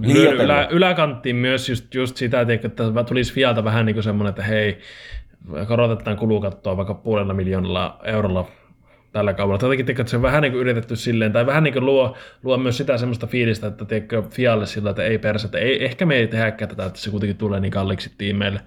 Liioitellut. 0.00 0.44
ylä, 0.44 0.68
yläkanttiin 0.70 1.36
myös 1.36 1.68
just, 1.68 1.94
just 1.94 2.16
sitä, 2.16 2.40
että 2.40 2.52
että 2.52 3.04
tulisi 3.06 3.34
Fialta 3.34 3.64
vähän 3.64 3.86
niin 3.86 3.94
kuin 3.94 4.04
semmoinen, 4.04 4.30
että 4.30 4.42
hei, 4.42 4.78
korotetaan 5.68 6.16
kulukattoa 6.16 6.76
vaikka 6.76 6.94
puolella 6.94 7.34
miljoonalla 7.34 8.00
eurolla 8.04 8.48
tällä 9.12 9.34
kaudella. 9.34 9.54
Jotenkin 9.54 9.86
tiedätkö, 9.86 10.02
että 10.02 10.10
se 10.10 10.16
on 10.16 10.22
vähän 10.22 10.42
niin 10.42 10.52
kuin 10.52 10.60
yritetty 10.60 10.96
silleen, 10.96 11.32
tai 11.32 11.46
vähän 11.46 11.64
niin 11.64 11.74
kuin 11.74 11.86
luo, 11.86 12.16
luo 12.42 12.56
myös 12.56 12.76
sitä 12.76 12.98
semmoista 12.98 13.26
fiilistä, 13.26 13.66
että 13.66 13.84
tiedätkö, 13.84 14.22
Fialle 14.30 14.66
sillä, 14.66 14.90
että 14.90 15.04
ei 15.04 15.18
perse, 15.18 15.46
että 15.46 15.58
ei, 15.58 15.84
ehkä 15.84 16.06
me 16.06 16.16
ei 16.16 16.26
tehdäkään 16.26 16.68
tätä, 16.68 16.86
että 16.86 16.98
se 16.98 17.10
kuitenkin 17.10 17.36
tulee 17.36 17.60
niin 17.60 17.70
kalliiksi 17.70 18.10
tiimeille. 18.18 18.60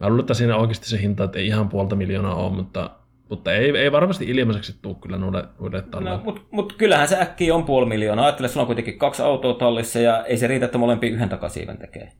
Mä 0.00 0.08
luulen, 0.08 0.20
että 0.20 0.34
siinä 0.34 0.56
oikeasti 0.56 0.88
se 0.88 1.00
hinta, 1.00 1.24
että 1.24 1.38
ei 1.38 1.46
ihan 1.46 1.68
puolta 1.68 1.96
miljoonaa 1.96 2.34
ole, 2.34 2.52
mutta, 2.52 2.90
mutta 3.30 3.52
ei, 3.52 3.78
ei 3.78 3.92
varmasti 3.92 4.24
ilmaiseksi 4.24 4.78
tule 4.82 4.96
kyllä 5.02 5.18
noille, 5.18 5.44
noille 5.60 5.82
No, 6.00 6.20
mutta 6.24 6.40
mut 6.50 6.72
kyllähän 6.72 7.08
se 7.08 7.20
äkkiä 7.20 7.54
on 7.54 7.64
puoli 7.64 7.86
miljoonaa. 7.86 8.24
Ajattele, 8.24 8.48
sulla 8.48 8.62
on 8.62 8.66
kuitenkin 8.66 8.98
kaksi 8.98 9.22
autoa 9.22 9.54
tallissa 9.54 9.98
ja 9.98 10.24
ei 10.24 10.36
se 10.36 10.46
riitä, 10.46 10.64
että 10.64 10.78
molempia 10.78 11.10
yhden 11.10 11.28
takasiiven 11.28 11.78
tekee. 11.78 12.12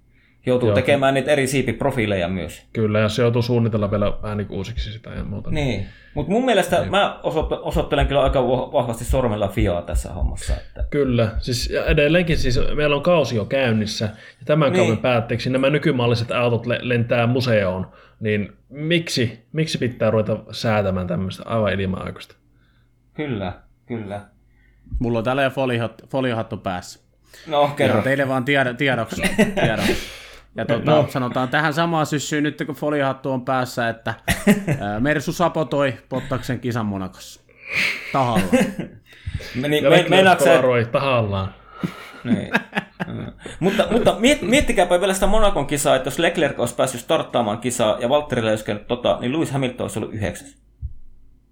Joutuu 0.47 0.69
Joo. 0.69 0.75
tekemään 0.75 1.15
niitä 1.15 1.31
eri 1.31 1.47
siipiprofiileja 1.47 2.29
myös. 2.29 2.67
Kyllä, 2.73 2.99
ja 2.99 3.09
se 3.09 3.23
joutuu 3.23 3.43
suunnitella 3.43 3.91
vielä 3.91 4.13
vähän 4.23 4.39
niin 4.39 4.51
uusiksi 4.51 4.93
sitä 4.93 5.11
ja 5.11 5.25
muuta. 5.25 5.51
Niin. 5.51 5.87
Mutta 6.15 6.33
mun 6.33 6.45
mielestä 6.45 6.87
mä 6.91 7.21
osoitt- 7.23 7.61
osoittelen 7.63 8.07
kyllä 8.07 8.23
aika 8.23 8.41
vah- 8.41 8.73
vahvasti 8.73 9.05
sormella 9.05 9.49
Fiaa 9.49 9.83
tässä 9.83 10.13
hommassa. 10.13 10.53
Että... 10.57 10.85
Kyllä, 10.91 11.29
siis 11.39 11.71
ja 11.71 11.85
edelleenkin 11.85 12.39
siis 12.39 12.61
meillä 12.75 12.97
on 12.97 13.03
kausi 13.03 13.37
jo 13.37 13.45
käynnissä, 13.45 14.05
ja 14.05 14.45
tämän 14.45 14.73
Niin. 14.73 14.83
kauden 14.83 14.99
päätteeksi 15.03 15.51
nämä 15.51 15.71
nykymalliset 15.71 16.31
autot 16.31 16.67
le- 16.67 16.79
lentää 16.83 17.27
museoon, 17.27 17.87
niin 18.21 18.53
miksi, 18.69 19.47
miksi 19.53 19.79
pitää 19.79 20.11
ruveta 20.11 20.39
säätämään 20.53 21.07
tämmöistä 21.07 21.43
aivan 21.47 21.81
ilman 21.81 22.07
aikuista? 22.07 22.35
Kyllä, 23.15 23.53
kyllä. 23.87 24.21
Mulla 24.99 25.19
on 25.19 25.25
täällä 25.25 25.43
jo 25.43 25.51
foliohat- 25.51 26.07
foliohattu 26.09 26.57
päässä. 26.57 27.01
No, 27.47 27.69
kerro. 27.69 27.97
Ja 27.97 28.03
teille 28.03 28.29
vaan 28.29 28.45
tiedo, 28.45 28.75
tiedoksi. 28.75 29.23
tiedoksi. 29.65 29.97
Ja 30.55 30.67
tuota, 30.67 30.91
no. 30.91 31.07
sanotaan 31.11 31.49
tähän 31.49 31.75
samaan 31.75 32.07
syssyyn 32.07 32.43
nyt, 32.43 32.63
kun 32.67 32.75
foliohattu 32.75 33.31
on 33.31 33.45
päässä, 33.45 33.89
että 33.89 34.15
Mersu 35.01 35.33
sapotoi 35.33 35.95
Pottaksen 36.09 36.61
kisan 36.61 36.87
Monakossa. 36.87 37.41
Tahalla. 38.13 38.47
Meni, 39.55 39.81
me, 39.81 40.07
kolaroi 40.39 40.87
tahallaan. 40.87 41.55
Niin. 42.25 42.51
Mm. 43.07 43.33
mutta, 43.61 43.87
mutta 43.91 44.17
miet, 44.19 44.43
miettikääpä 44.43 45.01
vielä 45.01 45.15
sitä 45.15 45.27
Monakon 45.27 45.67
kisaa, 45.67 45.97
että 45.97 46.07
jos 46.07 46.19
Leclerc 46.19 46.59
olisi 46.59 46.75
päässyt 46.75 47.01
starttaamaan 47.01 47.59
kisaa 47.59 47.97
ja 48.01 48.09
Valtterille 48.09 48.51
olisi 48.51 48.65
käynyt 48.65 48.87
tota, 48.87 49.19
niin 49.21 49.33
Lewis 49.33 49.51
Hamilton 49.51 49.85
olisi 49.85 49.99
ollut 49.99 50.15
yhdeksäs. 50.15 50.57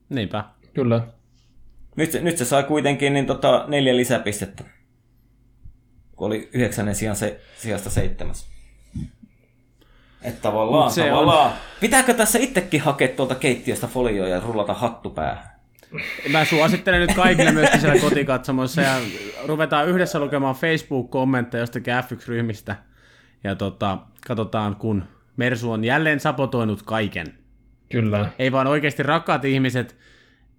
Niinpä. 0.08 0.44
Kyllä. 0.74 1.06
Nyt 1.96 2.10
se, 2.12 2.20
nyt 2.20 2.38
se 2.38 2.44
sai 2.44 2.62
kuitenkin 2.64 3.12
niin 3.12 3.26
tota, 3.26 3.64
neljä 3.68 3.96
lisäpistettä, 3.96 4.64
kun 6.16 6.26
oli 6.26 6.48
yhdeksännen 6.52 6.94
sijan 6.94 7.16
se, 7.16 7.40
sijasta 7.56 7.90
seitsemäs. 7.90 8.48
Että 10.22 10.40
tavallaan, 10.42 10.84
Mut 10.84 10.92
se 10.92 11.02
on- 11.02 11.08
tavallaan. 11.08 11.52
Pitääkö 11.80 12.14
tässä 12.14 12.38
itsekin 12.38 12.80
hakea 12.80 13.08
tuolta 13.08 13.34
keittiöstä 13.34 13.86
folioa 13.86 14.28
ja 14.28 14.40
rullata 14.40 14.74
hattu 14.74 15.10
päähän? 15.10 15.57
Mä 16.32 16.44
suosittelen 16.44 17.01
nyt 17.01 17.16
kaikille 17.16 17.52
myöskin 17.52 17.81
siellä 17.81 18.01
kotikatsomoissa 18.01 18.81
ja 18.82 18.97
ruvetaan 19.47 19.89
yhdessä 19.89 20.20
lukemaan 20.20 20.55
Facebook-kommentteja 20.55 21.62
jostakin 21.62 21.94
F1-ryhmistä. 21.94 22.77
Ja 23.44 23.55
tota, 23.55 23.98
katsotaan, 24.27 24.77
kun 24.77 25.05
Mersu 25.36 25.73
on 25.73 25.85
jälleen 25.85 26.20
sapotoinut 26.20 26.82
kaiken. 26.82 27.27
Kyllä. 27.93 28.31
Ei 28.39 28.52
vaan 28.52 28.66
oikeasti 28.66 29.02
rakkaat 29.02 29.44
ihmiset, 29.44 29.97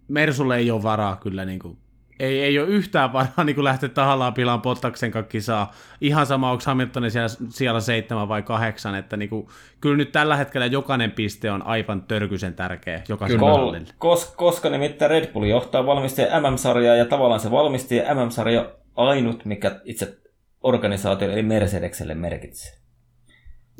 Mersulle 0.07 0.57
ei 0.57 0.71
ole 0.71 0.83
varaa 0.83 1.15
kyllä 1.15 1.45
niin 1.45 1.59
kuin, 1.59 1.77
ei, 2.19 2.41
ei 2.41 2.59
ole 2.59 2.67
yhtään 2.67 3.13
varaa 3.13 3.43
niin 3.43 3.55
kuin 3.55 3.63
lähteä 3.63 3.89
tahallaan 3.89 4.33
pilaan 4.33 4.61
Pottaksen 4.61 5.11
kisaa. 5.29 5.71
Ihan 6.01 6.25
sama, 6.25 6.51
onko 6.51 6.63
Hamiltonin 6.65 7.11
siellä, 7.11 7.29
siellä 7.49 7.79
seitsemän 7.79 8.27
vai 8.27 8.43
kahdeksan, 8.43 8.95
että 8.95 9.17
niin 9.17 9.29
kuin, 9.29 9.47
kyllä 9.81 9.97
nyt 9.97 10.11
tällä 10.11 10.35
hetkellä 10.35 10.65
jokainen 10.65 11.11
piste 11.11 11.51
on 11.51 11.67
aivan 11.67 12.01
törkysen 12.01 12.53
tärkeä 12.53 13.01
jokaiselle 13.09 13.39
Kol, 13.39 13.57
rallille. 13.57 13.87
kos, 13.97 14.25
koska 14.25 14.69
nimittäin 14.69 15.11
Red 15.11 15.33
Bull 15.33 15.45
johtaa 15.45 15.85
valmistaja 15.85 16.41
MM-sarjaa 16.41 16.95
ja 16.95 17.05
tavallaan 17.05 17.39
se 17.39 17.51
valmistaja 17.51 18.15
MM-sarja 18.15 18.71
ainut, 18.95 19.45
mikä 19.45 19.79
itse 19.83 20.17
organisaatio 20.63 21.31
eli 21.31 21.43
Mercedekselle 21.43 22.15
merkitsee. 22.15 22.71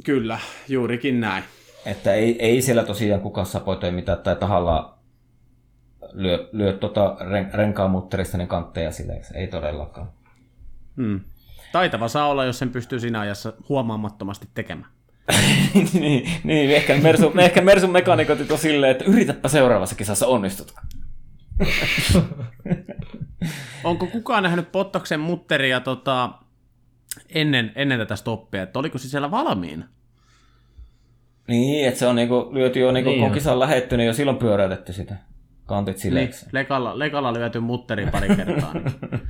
Kyllä, 0.04 0.40
juurikin 0.68 1.20
näin. 1.20 1.44
Että 1.86 2.14
ei, 2.14 2.46
ei 2.46 2.62
siellä 2.62 2.84
tosiaan 2.84 3.22
kukaan 3.22 3.48
sapotoi 3.48 3.92
mitään 3.92 4.18
tai 4.18 4.36
tahallaan 4.36 4.99
lyö, 6.14 6.50
lyö 6.52 6.74
tota 6.74 7.18
ren, 7.30 7.54
renkaan 7.54 7.92
mutterista 7.92 8.38
ne 8.38 8.48
kantteja 8.48 8.92
sille. 8.92 9.22
Ei 9.34 9.48
todellakaan. 9.48 10.10
Hmm. 10.98 11.20
Taitava 11.72 12.08
saa 12.08 12.28
olla, 12.28 12.46
jos 12.46 12.60
sen 12.60 12.70
pystyy 12.70 13.00
siinä 13.00 13.20
ajassa 13.20 13.54
huomaamattomasti 13.70 14.48
tekemään. 14.54 14.92
niin, 15.94 16.32
niin, 16.44 16.76
ehkä 16.76 16.98
Mersu, 16.98 17.34
ehkä 17.40 17.62
Mersun 17.62 17.92
mekanikot 17.92 18.52
on 18.52 18.58
silleen, 18.58 18.92
että 18.92 19.06
yritäpä 19.06 19.48
seuraavassa 19.48 19.96
kisassa 19.96 20.28
onnistut. 20.28 20.74
Onko 23.84 24.08
kukaan 24.08 24.44
nähnyt 24.44 24.72
Pottaksen 24.72 25.20
mutteria 25.20 25.80
tota, 25.80 26.30
ennen, 27.30 27.72
ennen 27.76 28.00
tätä 28.00 28.16
stoppia, 28.16 28.64
että 28.64 28.80
oliko 28.80 28.98
se 28.98 29.10
siellä 29.10 29.32
valmiina? 29.32 29.86
Niin, 31.48 31.88
että 31.88 32.00
se 32.00 32.08
on 32.08 32.16
niinku, 32.16 32.50
lyöty 32.52 32.80
jo, 32.80 32.92
niinku, 32.92 33.10
Niin 33.10 33.24
kun 33.24 33.32
kisan 33.32 33.60
lähetty, 33.60 33.98
niin 33.98 34.08
jo 34.08 34.14
silloin 34.14 34.38
pyöräytetty 34.38 34.94
sitä. 34.94 35.16
Kantit 35.70 35.96
Niin, 35.96 36.02
sileeksi. 36.02 36.46
lekalla, 36.52 37.00
lekalla 37.00 37.34
lyöty 37.34 37.60
mutteri 37.60 38.08
pari 38.08 38.28
kertaa. 38.36 38.74
Niin. 38.74 38.94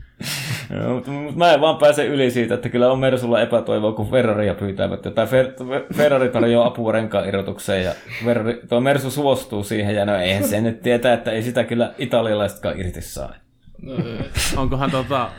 Joo, 0.76 0.94
mutta, 0.94 1.12
mutta 1.12 1.38
mä 1.38 1.54
en 1.54 1.62
vaan 1.62 1.78
pääse 1.78 2.06
yli 2.06 2.32
siitä, 2.32 2.54
että 2.54 2.70
kyllä 2.70 2.92
on 2.92 3.00
Mersulla 3.00 3.42
epätoivoa, 3.42 3.92
kun 3.92 4.10
Ferraria 4.10 4.54
pyytävät. 4.54 5.02
Tai 5.16 5.28
Fer, 5.28 5.48
Ferrari 5.94 6.30
tarjoaa 6.30 6.68
apua 6.68 6.92
renkaan 6.92 7.28
irrotukseen 7.28 7.84
ja 7.84 7.94
Ferrari, 8.26 8.62
tuo 8.70 8.82
Mersu 8.82 9.12
suostuu 9.12 9.64
siihen. 9.64 9.96
Ja 9.96 10.06
no 10.06 10.16
eihän 10.16 10.44
se 10.44 10.62
nyt 10.62 10.82
tietää, 10.82 11.14
että 11.14 11.32
ei 11.32 11.44
sitä 11.44 11.64
kyllä 11.64 11.94
italialaisetkaan 11.98 12.80
irti 12.80 13.02
saa. 13.02 13.34
Onkohan 14.58 14.92
tota, 14.92 15.30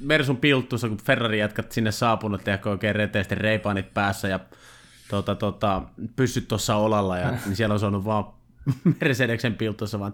Mersun 0.00 0.36
pilttussa, 0.36 0.88
kun 0.88 0.98
Ferrari 1.04 1.38
jätkät 1.38 1.72
sinne 1.72 1.90
saapunut, 1.90 2.44
tehkö 2.44 2.70
oikein 2.70 2.94
reteesti 2.96 3.34
reipaanit 3.34 3.94
päässä 3.94 4.28
ja 4.28 4.40
tota, 5.10 5.34
tota, 5.34 5.82
pysyt 6.16 6.48
tuossa 6.48 6.76
olalla, 6.76 7.18
ja, 7.18 7.30
niin 7.46 7.56
siellä 7.56 7.72
on 7.72 7.80
saanut 7.80 8.04
vaan 8.04 8.24
Mercedeksen 9.00 9.54
pilttussa 9.54 10.00
vaan. 10.00 10.12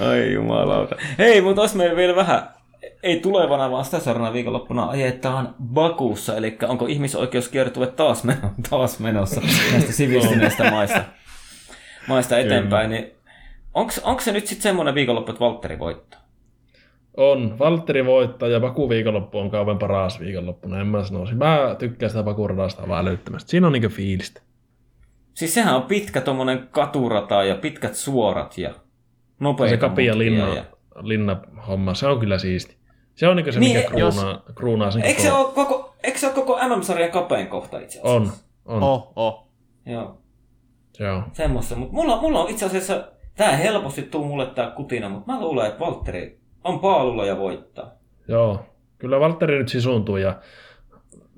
Ai 0.00 0.32
jumalauta. 0.32 0.96
Hei, 1.18 1.40
mutta 1.40 1.60
olisi 1.60 1.76
meillä 1.76 1.96
vielä 1.96 2.16
vähän, 2.16 2.48
ei 3.02 3.20
tulevana, 3.20 3.70
vaan 3.70 3.84
sitä 3.84 4.00
seuraavana 4.00 4.32
viikonloppuna 4.32 4.88
ajetaan 4.88 5.54
Bakussa, 5.64 6.36
eli 6.36 6.58
onko 6.68 6.86
ihmisoikeuskiertue 6.86 7.86
taas, 7.86 8.24
meno, 8.24 8.52
taas 8.70 8.98
menossa 8.98 9.40
näistä 9.72 9.92
sivistyneistä 9.92 10.70
maista, 10.70 11.04
maista 12.08 12.38
eteenpäin, 12.38 12.90
niin 12.90 13.10
onko 14.04 14.20
se 14.20 14.32
nyt 14.32 14.46
sitten 14.46 14.62
semmoinen 14.62 14.94
viikonloppu, 14.94 15.32
että 15.32 15.40
Valtteri 15.40 15.78
voittaa? 15.78 16.25
On. 17.16 17.58
Valtteri 17.58 18.06
voittaa 18.06 18.48
ja 18.48 18.60
Baku 18.60 18.88
viikonloppu 18.88 19.38
on 19.38 19.50
kauan 19.50 19.78
paras 19.78 20.20
viikonloppuna, 20.20 20.80
en 20.80 20.86
mä 20.86 21.04
sanoisi. 21.04 21.34
Mä 21.34 21.76
tykkään 21.78 22.10
sitä 22.10 22.22
Bakuradasta 22.22 22.88
vaan 22.88 23.08
älyttömästi. 23.08 23.50
Siinä 23.50 23.66
on 23.66 23.72
niinku 23.72 23.88
fiilistä. 23.88 24.40
Siis 25.34 25.54
sehän 25.54 25.76
on 25.76 25.82
pitkä 25.82 26.20
tommonen 26.20 26.68
katurata 26.70 27.44
ja 27.44 27.54
pitkät 27.54 27.94
suorat 27.94 28.58
ja 28.58 28.74
nopeita 29.40 29.70
Se 29.70 29.76
kapia 29.76 30.18
linna, 30.18 30.54
Ja... 30.54 30.64
linna 31.02 31.36
homma, 31.68 31.94
se 31.94 32.06
on 32.06 32.20
kyllä 32.20 32.38
siisti. 32.38 32.76
Se 33.14 33.28
on 33.28 33.36
niinku 33.36 33.52
se, 33.52 33.60
Niin, 33.60 33.76
mikä 33.76 33.98
jos- 33.98 34.14
kruunaa, 34.14 34.42
kruunaa 34.54 34.90
sen 34.90 35.02
Eikö 35.02 35.20
se, 35.22 35.28
koko... 35.30 35.42
ole 35.44 35.52
koko, 35.54 35.94
eikö 36.02 36.18
se 36.18 36.26
ole 36.26 36.34
koko 36.34 36.58
MM-sarjan 36.68 37.10
kapein 37.10 37.46
kohta 37.46 37.78
itse 37.78 38.00
asiassa? 38.00 38.16
On, 38.16 38.30
on. 38.64 38.82
Oh, 38.82 39.12
oh. 39.16 39.46
Joo, 39.86 40.18
Joo. 41.00 41.22
semmoista. 41.32 41.76
Mutta 41.76 41.94
mulla, 41.94 42.20
mulla 42.20 42.40
on 42.42 42.50
itse 42.50 42.66
asiassa, 42.66 43.08
tää 43.36 43.56
helposti 43.56 44.02
tuu 44.02 44.24
mulle 44.24 44.46
tää 44.46 44.70
kutina, 44.70 45.08
mutta 45.08 45.32
mä 45.32 45.40
luulen, 45.40 45.66
että 45.66 45.80
Valtteri 45.80 46.40
on 46.66 46.80
paalulla 46.80 47.26
ja 47.26 47.38
voittaa. 47.38 47.90
Joo. 48.28 48.66
Kyllä 48.98 49.20
Valtteri 49.20 49.58
nyt 49.58 49.68
sisuntuu 49.68 50.16
ja 50.16 50.36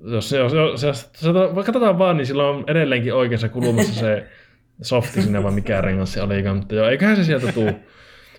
jos 0.03 0.29
se, 0.29 0.37
jos, 0.37 0.53
jos, 0.53 0.83
jos, 0.83 1.09
jos 1.55 1.65
katsotaan 1.65 1.99
vaan, 1.99 2.17
niin 2.17 2.27
sillä 2.27 2.47
on 2.47 2.63
edelleenkin 2.67 3.13
oikeassa 3.13 3.49
kulmassa 3.49 3.93
se 3.93 4.27
softi 4.81 5.21
sinne, 5.21 5.43
vai 5.43 5.51
mikä 5.51 5.81
rengas 5.81 6.13
se 6.13 6.21
olikaan, 6.21 6.57
mutta 6.57 6.75
joo, 6.75 6.89
eiköhän 6.89 7.15
se 7.15 7.23
sieltä 7.23 7.51
tuu. 7.51 7.71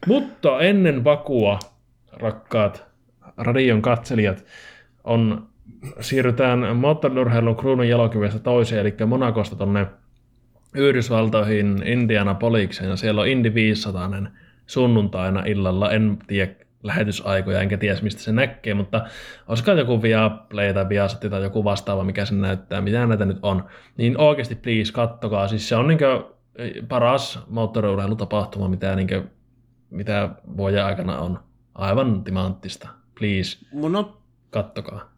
Mutta 0.07 0.61
ennen 0.61 1.03
Bakua, 1.03 1.59
rakkaat 2.13 2.85
radion 3.37 3.83
katselijat, 3.83 4.45
on, 5.05 5.47
siirrytään 6.01 6.77
moottorinurheilun 6.77 7.57
kruunun 7.57 7.89
jalokivestä 7.89 8.39
toiseen, 8.39 8.81
eli 8.81 9.07
Monakosta 9.07 9.57
tonne 9.57 9.87
Yhdysvaltoihin 10.75 11.83
Indianapolikseen, 11.87 12.91
ja 12.91 12.97
siellä 12.97 13.21
on 13.21 13.29
Indy 13.29 13.55
500 13.55 14.11
sunnuntaina 14.67 15.43
illalla, 15.47 15.91
en 15.91 16.19
tiedä 16.27 16.53
lähetysaikoja, 16.83 17.61
enkä 17.61 17.77
tiedä 17.77 17.99
mistä 18.03 18.21
se 18.23 18.33
näkee, 18.33 18.75
mutta 18.75 19.05
olisiko 19.49 19.71
joku 19.73 20.03
Viaplay 20.03 20.75
tai 20.75 20.89
Viasat 20.89 21.21
tai 21.21 21.43
joku 21.43 21.65
vastaava, 21.65 22.05
mikä 22.05 22.25
sen 22.25 22.41
näyttää, 22.41 22.81
mitä 22.81 23.07
näitä 23.07 23.25
nyt 23.25 23.39
on, 23.43 23.65
niin 23.97 24.19
oikeasti 24.19 24.55
please 24.55 24.93
kattokaa, 24.93 25.49
siis 25.49 25.69
se 25.69 25.77
on 25.77 25.89
niin 25.89 25.99
paras 26.89 27.39
moottoriurheilutapahtuma, 27.49 28.69
mitä, 28.69 28.97
niin 28.97 29.09
kuin, 29.09 29.31
mitä 29.91 30.29
vuoden 30.57 30.85
aikana 30.85 31.19
on. 31.19 31.39
Aivan 31.75 32.25
timanttista, 32.25 32.89
please, 33.19 33.59
Mun 33.73 33.97
on 33.97 34.17
kattokaa. 34.51 35.13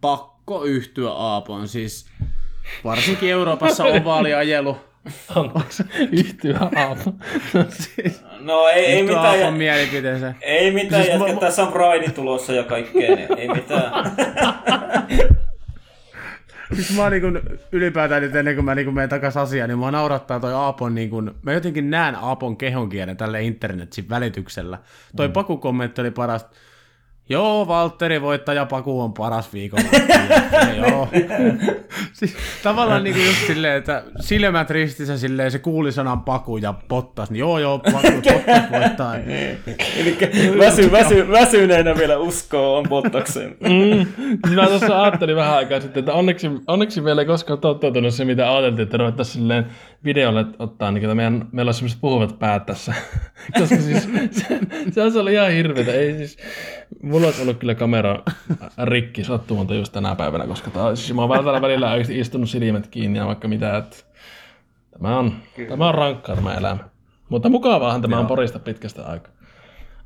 pakko 0.00 0.64
yhtyä 0.64 1.10
Aapoon. 1.10 1.68
Siis 1.68 2.06
Varsinkin 2.84 3.30
Euroopassa 3.30 3.84
ovaaliajelu. 3.84 4.76
Anteeksi, 5.34 5.82
yhtyä 6.12 6.58
aamu. 6.76 7.02
No 8.40 8.68
ei, 8.68 8.84
ei 8.84 9.02
mitään. 9.02 9.18
Aapon 9.26 9.40
jä- 9.40 9.50
mielipiteensä. 9.50 10.34
Ei 10.40 10.70
mitään, 10.70 11.02
Siis 11.02 11.06
siis 11.06 11.18
mä- 11.22 11.28
jätkä, 11.28 11.40
tässä 11.46 11.62
on 11.62 11.72
Pride 11.72 12.12
tulossa 12.12 12.52
ja 12.52 12.62
kaikkea, 12.64 13.16
niin 13.16 13.38
ei 13.38 13.48
mitään. 13.48 13.92
Siis 16.74 16.96
mä 16.96 17.10
niinku 17.10 17.26
ylipäätään 17.72 18.22
nyt 18.22 18.36
ennen 18.36 18.54
kuin 18.54 18.64
mä 18.64 18.74
niinku 18.74 18.92
menen 18.92 19.08
takaisin 19.08 19.42
asiaan, 19.42 19.68
niin 19.68 19.78
mua 19.78 19.90
naurattaa 19.90 20.40
toi 20.40 20.52
Aapon 20.54 20.94
niinku, 20.94 21.22
mä 21.42 21.52
jotenkin 21.52 21.90
näen 21.90 22.14
Aapon 22.14 22.56
kehonkielen 22.56 23.16
tälle 23.16 23.42
internetin 23.42 24.08
välityksellä. 24.08 24.78
Toi 25.16 25.28
mm. 25.28 25.32
Paku 25.32 25.56
kommentti 25.56 26.00
oli 26.00 26.10
paras. 26.10 26.46
Joo, 27.32 27.68
Valtteri 27.68 28.22
voittaja 28.22 28.66
Paku 28.66 29.00
on 29.00 29.12
paras 29.12 29.52
viikon. 29.52 29.80
joo. 30.86 31.08
siis, 32.18 32.36
tavallaan 32.62 33.04
niinku 33.04 33.20
just 33.20 33.46
silleen, 33.46 33.76
että 33.76 34.02
silmät 34.20 34.70
ristissä 34.70 35.18
silleen 35.18 35.50
se 35.50 35.58
kuuli 35.58 35.92
sanan 35.92 36.20
Paku 36.20 36.56
ja 36.56 36.74
Pottas, 36.88 37.30
niin 37.30 37.38
joo 37.38 37.58
joo, 37.58 37.78
Paku, 37.78 38.08
Pottas 38.22 38.70
voittaa. 38.70 39.16
Eli 40.00 40.18
väsy, 40.58 40.92
väsy, 40.92 41.28
väsyneenä 41.28 41.94
vielä 41.96 42.18
uskoo 42.18 42.76
on 42.78 42.88
Bottakseen. 42.88 43.56
Mm. 43.60 44.06
Minä 44.50 44.66
tuossa 44.66 45.02
ajattelin 45.02 45.36
vähän 45.36 45.54
aikaa 45.56 45.80
sitten, 45.80 46.00
että 46.00 46.12
onneksi, 46.12 46.50
onneksi 46.66 47.00
meillä 47.00 47.22
ei 47.22 47.26
koskaan 47.26 47.58
toteutunut 47.58 48.14
se, 48.14 48.24
mitä 48.24 48.52
ajateltiin, 48.52 48.82
että 48.82 48.96
ruvettaisiin 48.96 49.42
silleen 49.42 49.66
videolle 50.04 50.44
ottaa, 50.58 50.90
niin 50.90 51.04
että 51.04 51.14
meidän, 51.14 51.48
meillä 51.52 51.70
on 51.70 51.74
semmoiset 51.74 52.00
puhuvat 52.00 52.38
päät 52.38 52.66
tässä. 52.66 52.94
Koska 53.58 53.76
siis 53.76 54.08
se, 54.30 54.58
se 54.90 55.02
olisi 55.02 55.18
ollut 55.18 55.32
ihan 55.32 55.50
hirveetä. 55.50 55.92
Ei 55.92 56.16
siis, 56.16 56.38
mulla 57.02 57.21
olisi 57.26 57.42
ollut 57.42 57.58
kyllä 57.58 57.74
kamera 57.74 58.22
rikki 58.84 59.24
sattumalta 59.24 59.74
just 59.74 59.92
tänä 59.92 60.14
päivänä, 60.14 60.46
koska 60.46 60.70
tää, 60.70 60.96
siis 60.96 61.14
mä 61.14 61.22
oon 61.22 61.30
välillä, 61.30 61.60
välillä 61.60 61.90
oikeasti 61.90 62.18
istunut 62.18 62.50
silmät 62.50 62.86
kiinni 62.86 63.18
ja 63.18 63.26
vaikka 63.26 63.48
mitä, 63.48 63.76
että 63.76 63.96
tämä 64.90 65.18
on, 65.18 65.32
tämä 65.68 65.88
on 65.88 65.94
rankkaa 65.94 66.36
tämä 66.36 66.54
elämä. 66.54 66.84
Mutta 67.28 67.48
mukavaahan 67.48 68.02
tämä 68.02 68.18
on 68.18 68.26
porista 68.26 68.58
pitkästä 68.58 69.06
aikaa. 69.06 69.32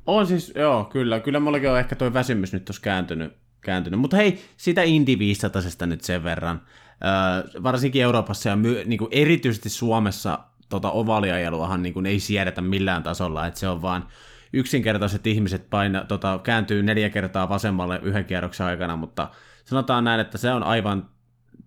On 0.07 0.27
siis, 0.27 0.53
joo, 0.57 0.85
kyllä. 0.85 1.21
Kyllä 1.21 1.41
mullakin 1.41 1.71
on 1.71 1.79
ehkä 1.79 1.97
toi 1.97 2.13
väsymys 2.13 2.53
nyt 2.53 2.65
tuossa 2.65 2.83
kääntynyt. 2.83 3.37
kääntynyt. 3.61 4.01
Mutta 4.01 4.17
hei, 4.17 4.43
sitä 4.57 4.83
Indy 4.83 5.19
500 5.19 5.63
nyt 5.87 6.01
sen 6.01 6.25
verran. 6.25 6.63
Öö, 7.05 7.63
varsinkin 7.63 8.03
Euroopassa 8.03 8.49
ja 8.49 8.57
my, 8.57 8.83
niin 8.85 8.99
kuin 8.99 9.09
erityisesti 9.11 9.69
Suomessa 9.69 10.39
tota 10.69 10.91
ovaaliajeluahan 10.91 11.83
niin 11.83 11.93
kuin 11.93 12.07
ei 12.07 12.21
siedetä 12.21 12.61
millään 12.61 13.03
tasolla, 13.03 13.47
että 13.47 13.61
se 13.61 13.69
on 13.69 13.83
vaan 13.83 14.07
yksinkertaiset 14.53 15.27
ihmiset 15.27 15.71
paina, 15.71 16.05
tota, 16.05 16.41
kääntyy 16.43 16.83
neljä 16.83 17.11
kertaa 17.11 17.49
vasemmalle 17.49 18.01
yhden 18.03 18.25
kierroksen 18.25 18.67
aikana, 18.67 18.97
mutta 18.97 19.29
sanotaan 19.65 20.05
näin, 20.05 20.21
että 20.21 20.39
se 20.39 20.53
on 20.53 20.63
aivan 20.63 21.09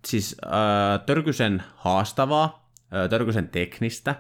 siis 0.08 0.36
öö, 0.46 0.52
törkysen 1.06 1.64
haastavaa, 1.76 2.72
öö, 2.94 3.08
törkysen 3.08 3.50
teknistä, 3.50 4.16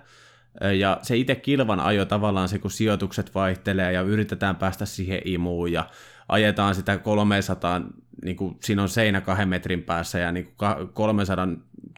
ja 0.77 0.99
se 1.01 1.17
itse 1.17 1.35
kilvan 1.35 1.79
ajo 1.79 2.05
tavallaan 2.05 2.49
se, 2.49 2.59
kun 2.59 2.71
sijoitukset 2.71 3.35
vaihtelee 3.35 3.91
ja 3.91 4.01
yritetään 4.01 4.55
päästä 4.55 4.85
siihen 4.85 5.21
imuun 5.25 5.71
ja 5.71 5.89
ajetaan 6.27 6.75
sitä 6.75 6.97
300, 6.97 7.81
niin 8.23 8.37
kuin 8.37 8.57
siinä 8.63 8.81
on 8.81 8.89
seinä 8.89 9.21
kahden 9.21 9.49
metrin 9.49 9.83
päässä 9.83 10.19
ja 10.19 10.31
niin 10.31 10.45
kuin 10.45 10.89
300 10.93 11.47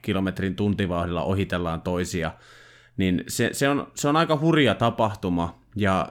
kilometrin 0.02 0.56
tuntivauhdilla 0.56 1.24
ohitellaan 1.24 1.82
toisia, 1.82 2.32
niin 2.98 3.24
se, 3.28 3.50
se, 3.54 3.70
on, 3.70 3.92
se 3.96 4.08
on 4.08 4.16
aika 4.16 4.38
hurja 4.38 4.76
tapahtuma 4.76 5.61
ja 5.76 6.08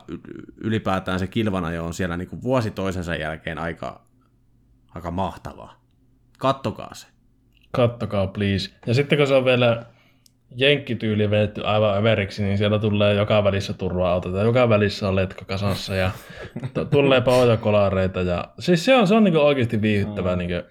ylipäätään 0.57 1.19
se 1.19 1.27
kilvanajo 1.27 1.85
on 1.85 1.95
siellä 1.95 2.17
niin 2.17 2.29
kuin 2.29 2.43
vuosi 2.43 2.71
toisensa 2.71 3.15
jälkeen 3.15 3.59
aika, 3.59 4.01
aika 4.95 5.11
mahtavaa. 5.11 5.81
Kattokaa 6.39 6.95
se. 6.95 7.07
Kattokaa 7.71 8.27
please. 8.27 8.71
Ja 8.87 8.95
sitten 8.95 9.19
kun 9.19 9.27
se 9.27 9.35
on 9.35 9.45
vielä 9.45 9.87
jenkkityyli 10.57 11.31
vedetty 11.31 11.65
aivan 11.65 11.97
överiksi, 11.97 12.43
niin 12.43 12.59
siellä 12.59 12.79
tulee 12.79 13.15
joka 13.15 13.45
välissä 13.45 13.73
turva-autot 13.73 14.35
ja 14.35 14.43
joka 14.43 14.69
välissä 14.69 15.09
on 15.09 15.17
letko 15.17 15.45
kasassa 15.47 15.95
ja 15.95 16.11
t- 16.75 16.91
tulee 16.91 17.21
pohjakolareita. 17.21 18.21
Ja... 18.21 18.45
Siis 18.59 18.85
se 18.85 18.97
on, 18.97 19.07
se 19.07 19.15
on 19.15 19.25
niinku 19.25 19.41
oikeasti 19.41 19.83
viihdyttävää. 19.83 20.37
Mm. 20.37 20.39
Niinku... 20.39 20.69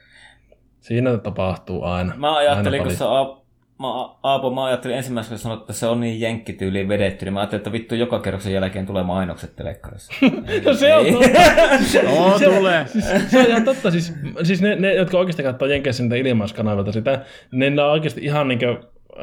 Siinä 0.80 1.18
tapahtuu 1.18 1.84
aina. 1.84 2.14
Mä 2.18 2.38
ajattelin, 2.38 2.80
aina 2.80 2.90
kun 2.90 2.98
se 2.98 3.04
Aapo, 3.04 3.39
mä, 3.80 3.88
Aapo, 4.24 4.52
mä 4.52 4.66
ajattelin 4.66 4.98
ensimmäisenä, 4.98 5.34
kun 5.34 5.40
sanoit, 5.40 5.62
että 5.62 5.74
se 5.74 5.88
on 5.88 6.00
niin 6.00 6.22
jenkkityyliin 6.22 6.88
vedetty, 6.88 7.26
niin 7.26 7.34
mä 7.34 7.40
ajattelin, 7.40 7.60
että 7.60 7.72
vittu 7.72 7.96
joka 7.96 8.20
kerroksen 8.20 8.54
jälkeen 8.54 8.86
tulee 8.86 9.04
mainokset 9.04 9.56
telekkarissa. 9.56 10.14
No 10.66 10.74
se 10.74 10.96
on 10.96 11.06
totta. 11.06 12.10
Oo, 12.18 12.40
tulee. 12.40 12.86
se 13.28 13.40
on 13.40 13.46
ihan 13.46 13.64
totta. 13.64 13.92
Siis, 13.92 14.14
siis 14.44 14.62
ne, 14.62 14.76
ne, 14.76 14.94
jotka 14.94 15.18
oikeasti 15.18 15.44
katsoo 15.44 15.68
Jenkeissä 15.68 16.04
niitä 16.04 16.16
ilmaiskanavilta 16.16 16.92
sitä, 16.92 17.26
niin 17.52 17.76
ne 17.76 17.84
on 17.84 17.92
oikeasti 17.92 18.22
ihan 18.22 18.48
niin 18.48 18.60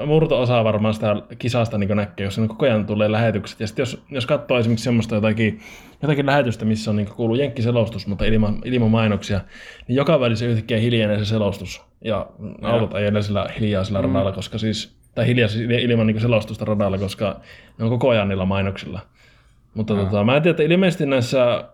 murto-osa 0.07 0.65
varmaan 0.65 0.95
sitä 0.95 1.17
kisasta 1.39 1.79
niin 1.79 1.97
näkee, 1.97 2.25
jos 2.25 2.39
ne 2.39 2.49
koko 2.49 2.67
ajan 2.67 2.87
tulee 2.87 3.13
lähetykset. 3.13 3.61
Ja 3.61 3.67
sitten 3.67 3.83
jos, 3.83 4.03
jos 4.11 4.27
katsoo 4.27 4.59
esimerkiksi 4.59 4.85
semmoista 4.85 5.15
jotakin, 5.15 5.61
jotakin 6.03 6.27
lähetystä, 6.27 6.65
missä 6.65 6.91
on 6.91 6.97
niin 6.97 7.09
kuuluu 7.09 7.37
jenkkiselostus, 7.37 8.07
mutta 8.07 8.25
ilman, 8.25 8.59
ilman 8.65 8.91
mainoksia, 8.91 9.41
niin 9.89 9.97
joka 9.97 10.21
välissä 10.21 10.47
yhtäkkiä 10.47 10.79
hiljenee 10.79 11.19
se 11.19 11.25
selostus. 11.25 11.86
Ja 12.05 12.27
autot 12.63 12.95
ajelee 12.95 13.23
sillä 13.23 13.47
hiljaisella 13.61 14.03
mm. 14.03 14.09
radalla, 14.09 14.33
koska 14.33 14.59
siis, 14.59 14.97
tai 15.15 15.27
hiljaisella 15.27 15.75
ilman 15.75 16.07
niin 16.07 16.21
selostusta 16.21 16.65
radalla, 16.65 16.99
koska 16.99 17.41
ne 17.79 17.85
on 17.85 17.91
koko 17.91 18.09
ajan 18.09 18.29
niillä 18.29 18.45
mainoksilla. 18.45 19.01
Mutta 19.75 19.95
tota, 19.95 20.25
mä 20.25 20.37
en 20.37 20.43
tiedä, 20.43 20.51
että 20.51 20.63
ilmeisesti 20.63 21.07
näissä 21.07 21.65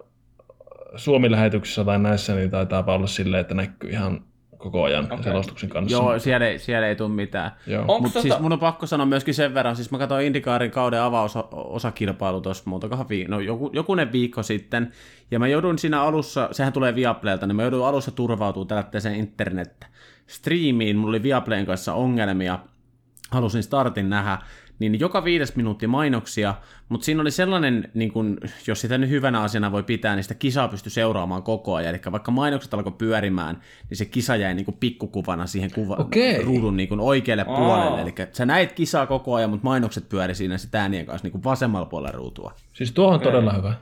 Suomi-lähetyksissä 0.97 1.85
tai 1.85 1.99
näissä, 1.99 2.35
niin 2.35 2.51
taitaa 2.51 2.85
olla 2.87 3.07
silleen, 3.07 3.41
että 3.41 3.55
näkyy 3.55 3.91
ihan 3.91 4.25
koko 4.63 4.83
ajan 4.83 5.05
okay. 5.05 5.23
selostuksen 5.23 5.69
kanssa. 5.69 5.97
Joo, 5.97 6.19
siellä 6.19 6.47
ei, 6.47 6.59
siellä 6.59 6.89
ei 6.89 6.97
tule 6.97 7.09
mitään. 7.09 7.51
Mutta 7.87 8.19
tota- 8.19 8.23
siis 8.23 8.41
mun 8.41 8.53
on 8.53 8.59
pakko 8.59 8.87
sanoa 8.87 9.07
myöskin 9.07 9.35
sen 9.35 9.55
verran, 9.55 9.77
siis 9.77 9.91
mä 9.91 9.99
katsoin 9.99 10.27
Indikaarin 10.27 10.71
kauden 10.71 11.01
avausosakilpailu 11.01 12.41
tuossa 12.41 12.65
muutakohan 12.67 13.09
vi- 13.09 13.25
no, 13.29 13.41
joku, 13.41 13.71
jokunen 13.73 14.13
viikko 14.13 14.43
sitten, 14.43 14.93
ja 15.31 15.39
mä 15.39 15.49
joudun 15.49 15.79
siinä 15.79 16.03
alussa, 16.03 16.49
sehän 16.53 16.73
tulee 16.73 16.95
Viaplaylta, 16.95 17.47
niin 17.47 17.57
mä 17.57 17.63
joudun 17.63 17.87
alussa 17.87 18.11
turvautumaan 18.11 18.85
tällaiseen 18.85 19.15
internet-striimiin, 20.33 20.97
mulla 20.97 21.11
oli 21.11 21.23
Viaplayn 21.23 21.67
kanssa 21.67 21.95
ongelmia, 21.95 22.59
halusin 23.31 23.63
startin 23.63 24.11
nähdä, 24.11 24.39
niin 24.79 25.01
joka 25.01 25.25
viides 25.25 25.57
minuutti 25.57 25.87
mainoksia, 25.87 26.55
mutta 26.89 27.05
siinä 27.05 27.21
oli 27.21 27.31
sellainen, 27.31 27.91
niin 27.95 28.13
kun, 28.13 28.39
jos 28.67 28.81
sitä 28.81 28.99
nyt 28.99 29.11
hyvänä 29.11 29.41
asiana 29.41 29.73
voi 29.73 29.83
pitää, 29.83 30.15
niin 30.15 30.23
sitä 30.23 30.35
kisaa 30.35 30.69
pystyi 30.69 30.91
seuraamaan 30.91 31.43
koko 31.43 31.75
ajan. 31.75 31.95
Eli 31.95 32.01
vaikka 32.13 32.31
mainokset 32.31 32.75
alkoi 32.75 32.93
pyörimään, 32.93 33.61
niin 33.91 33.99
se 33.99 34.05
kisa 34.05 34.37
jäi 34.37 34.55
niin 34.55 34.77
pikkukuvana 34.81 35.47
siihen 35.47 35.71
kuva, 35.75 35.95
Okei. 35.95 36.45
ruudun 36.45 36.77
niin 36.77 37.01
oikealle 37.01 37.45
Aa. 37.49 37.57
puolelle. 37.57 38.01
Eli 38.03 38.15
sä 38.33 38.47
näit 38.47 38.73
kisaa 38.73 39.07
koko 39.07 39.35
ajan, 39.35 39.51
mutta 39.51 39.65
mainokset 39.65 40.09
pyöri 40.09 40.35
siinä 40.35 40.59
sitä 40.59 40.83
äänien 40.83 41.07
kanssa 41.07 41.29
niin 41.29 41.45
vasemmalla 41.45 41.87
puolella 41.87 42.17
ruutua. 42.17 42.55
Siis 42.73 42.93
tuo 42.93 43.09
on 43.09 43.21
todella 43.21 43.53
hyvä. 43.53 43.75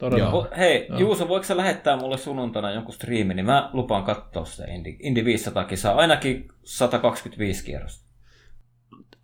Todella 0.00 0.24
Joo. 0.30 0.48
hei, 0.56 0.86
Juuso, 0.98 1.28
voiko 1.28 1.44
sä 1.44 1.56
lähettää 1.56 1.96
mulle 1.96 2.18
sunnuntaina 2.18 2.70
jonkun 2.70 2.94
striimin, 2.94 3.36
niin 3.36 3.46
mä 3.46 3.70
lupaan 3.72 4.02
katsoa 4.04 4.44
sitä 4.44 4.64
Indy, 4.72 4.96
Indy 5.00 5.24
500 5.24 5.64
kisaa, 5.64 5.94
ainakin 5.94 6.48
125 6.64 7.64
kierrosta. 7.64 8.10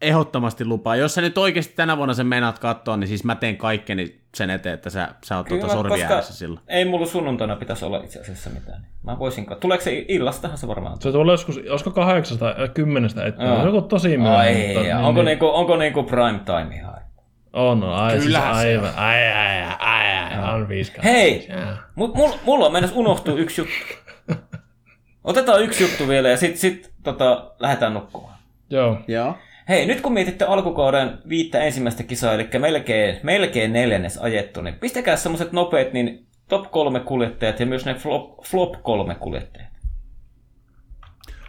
Ehdottomasti 0.02 0.64
lupaa. 0.64 0.96
Jos 0.96 1.14
sä 1.14 1.20
nyt 1.20 1.38
oikeasti 1.38 1.74
tänä 1.76 1.96
vuonna 1.96 2.14
sen 2.14 2.26
meinaat 2.26 2.58
katsoa, 2.58 2.96
niin 2.96 3.08
siis 3.08 3.24
mä 3.24 3.34
teen 3.34 3.56
kaikkeni 3.56 4.20
sen 4.34 4.50
eteen, 4.50 4.74
että 4.74 4.90
sä, 4.90 5.08
sä 5.24 5.36
oot 5.36 5.46
tuota 5.46 5.68
sorvi 5.68 6.02
ääressä 6.02 6.34
silloin. 6.34 6.60
ei 6.68 6.84
mulla 6.84 7.06
sunnuntaina 7.06 7.56
pitäisi 7.56 7.84
olla 7.84 7.98
itse 7.98 8.20
asiassa 8.20 8.50
mitään. 8.50 8.86
Mä 9.02 9.18
voisin 9.18 9.46
katsoa. 9.46 9.60
Tuleeko 9.60 9.84
se 9.84 10.04
illastahan 10.08 10.58
se 10.58 10.68
varmaan? 10.68 11.00
Se 11.00 11.12
tulee 11.12 11.32
joskus, 11.32 11.60
olisiko 11.70 11.90
kahdeksasta 11.90 12.54
kymmenestä 12.74 13.26
eteenpäin. 13.26 13.52
Joo. 13.66 13.66
Joku 13.74 13.82
tosi 13.88 14.08
Ai, 14.10 14.16
myöhemmin. 14.16 14.66
mutta 14.66 14.80
niin- 14.82 14.96
onko, 14.96 15.12
niin- 15.20 15.24
niinku, 15.26 15.46
onko 15.46 15.76
niinku 15.76 16.02
prime 16.02 16.40
time 16.44 16.74
ihan? 16.76 17.05
On, 17.56 17.82
on. 17.82 17.94
Ai, 17.94 18.10
siis 18.10 18.24
Kyllähän 18.24 18.54
se 18.54 18.60
aivan. 18.60 18.92
Ai, 18.96 19.32
ai, 19.32 19.62
ai, 19.62 19.76
ai, 19.78 20.38
ai, 20.38 20.54
on 20.54 20.68
viiskaa. 20.68 21.04
Hei, 21.04 21.46
Joo. 21.48 21.76
mut, 21.94 22.14
mul, 22.14 22.30
mulla 22.44 22.66
on 22.66 22.72
mennessä 22.72 22.96
unohtuu 22.96 23.36
yksi 23.36 23.60
juttu. 23.60 23.94
Otetaan 25.24 25.62
yksi 25.62 25.84
juttu 25.84 26.08
vielä 26.08 26.28
ja 26.28 26.36
sit, 26.36 26.56
sit 26.56 26.92
tota, 27.02 27.50
lähdetään 27.58 27.94
nukkumaan. 27.94 28.38
Joo. 28.70 28.98
Joo. 29.08 29.36
Hei, 29.68 29.86
nyt 29.86 30.00
kun 30.00 30.12
mietitte 30.12 30.44
alkukauden 30.44 31.18
viittä 31.28 31.60
ensimmäistä 31.60 32.02
kisaa, 32.02 32.34
eli 32.34 32.48
melkein, 32.58 33.20
melkein 33.22 33.72
neljännes 33.72 34.18
ajettu, 34.18 34.62
niin 34.62 34.74
pistäkää 34.74 35.16
semmoset 35.16 35.52
nopeat 35.52 35.92
niin 35.92 36.26
top 36.48 36.70
kolme 36.70 37.00
kuljettajat 37.00 37.60
ja 37.60 37.66
myös 37.66 37.84
ne 37.84 37.94
flop, 37.94 38.44
flop 38.44 38.82
kolme 38.82 39.14
kuljettajat. 39.14 39.68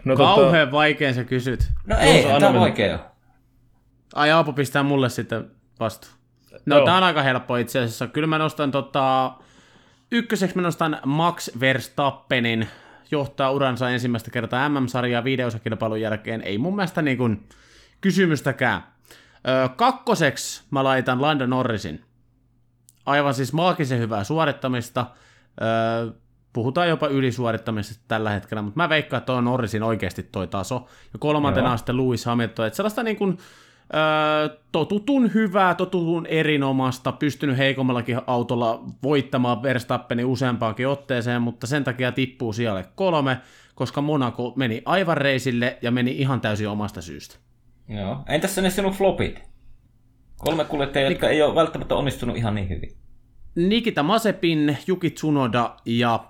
No, 0.06 0.16
Kauhean 0.16 0.72
vaikein 0.72 1.14
sä 1.14 1.24
kysyt. 1.24 1.72
No 1.86 1.98
ei, 2.00 2.26
anna 2.26 2.40
tämä 2.40 2.50
on 2.50 2.60
vaikea. 2.60 3.00
Ai 4.16 4.32
Aapo 4.32 4.54
pistää 4.54 4.84
mulle 4.84 5.10
sitten 5.10 5.57
vastu. 5.80 6.08
No 6.66 6.76
Joo. 6.76 6.86
tää 6.86 6.98
on 6.98 7.04
aika 7.04 7.22
helppo 7.22 7.56
itse 7.56 7.80
asiassa. 7.80 8.08
Kyllä 8.08 8.28
mä 8.28 8.38
nostan 8.38 8.72
tota... 8.72 9.34
Ykköseksi 10.12 10.56
mä 10.56 10.62
nostan 10.62 11.00
Max 11.06 11.50
Verstappenin 11.60 12.68
johtaa 13.12 13.52
uransa 13.52 13.90
ensimmäistä 13.90 14.32
kertaa 14.32 14.70
MM-sarjaa 14.70 15.24
videosakilpailun 15.24 16.02
jälkeen. 16.02 16.42
Ei 16.42 16.58
mun 16.58 16.76
mielestä 16.76 17.02
niin 17.02 17.18
kuin 17.18 17.50
kysymystäkään. 18.02 18.84
Ö, 19.48 19.70
kakkoseksi 19.70 20.64
mä 20.72 20.84
laitan 20.84 21.22
Lando 21.22 21.46
Norrisin. 21.46 22.06
Aivan 23.06 23.34
siis 23.34 23.54
maagisen 23.54 24.00
hyvää 24.00 24.24
suorittamista. 24.24 25.06
Ö, 25.62 26.12
Puhutaan 26.54 26.90
jopa 26.90 27.08
ylisuorittamisesta 27.08 28.04
tällä 28.08 28.30
hetkellä, 28.30 28.62
mutta 28.62 28.78
mä 28.78 28.90
veikkaan, 28.90 29.18
että 29.18 29.34
on 29.34 29.44
Norrisin 29.44 29.84
oikeasti 29.84 30.24
toi 30.24 30.48
taso. 30.48 30.88
Ja 31.14 31.20
kolmantena 31.20 31.72
on 31.72 31.78
sitten 31.78 31.98
Lewis 31.98 32.26
Hamilton, 32.26 32.68
että 32.68 32.78
sellaista 32.78 33.04
niin 33.04 33.18
kuin, 33.18 33.38
öö, 33.94 34.58
totutun 34.72 35.34
hyvää, 35.34 35.76
totutun 35.76 36.26
erinomasta, 36.26 37.12
pystynyt 37.12 37.58
heikommallakin 37.58 38.20
autolla 38.28 38.84
voittamaan 39.04 39.64
Verstappenin 39.64 40.26
useampaankin 40.26 40.88
otteeseen, 40.88 41.42
mutta 41.42 41.68
sen 41.68 41.84
takia 41.84 42.12
tippuu 42.12 42.54
sijalle 42.54 42.86
kolme, 42.96 43.38
koska 43.76 44.02
Monaco 44.02 44.54
meni 44.56 44.82
aivan 44.86 45.18
reisille 45.18 45.78
ja 45.82 45.92
meni 45.92 46.12
ihan 46.12 46.42
täysin 46.42 46.70
omasta 46.70 47.02
syystä. 47.02 47.36
Joo. 47.90 48.24
Entäs 48.30 48.58
ne 48.58 48.70
sinun 48.70 48.94
flopit? 48.94 49.44
Kolme 50.38 50.66
kuljettajaa, 50.66 51.10
jotka 51.10 51.30
ei 51.30 51.42
ole 51.42 51.56
välttämättä 51.56 51.96
onnistunut 51.96 52.38
ihan 52.38 52.56
niin 52.56 52.70
hyvin. 52.70 52.98
Nikita 53.56 54.04
Masepin, 54.04 54.78
Juki 54.88 55.10
Tsunoda 55.10 55.76
ja... 55.86 56.26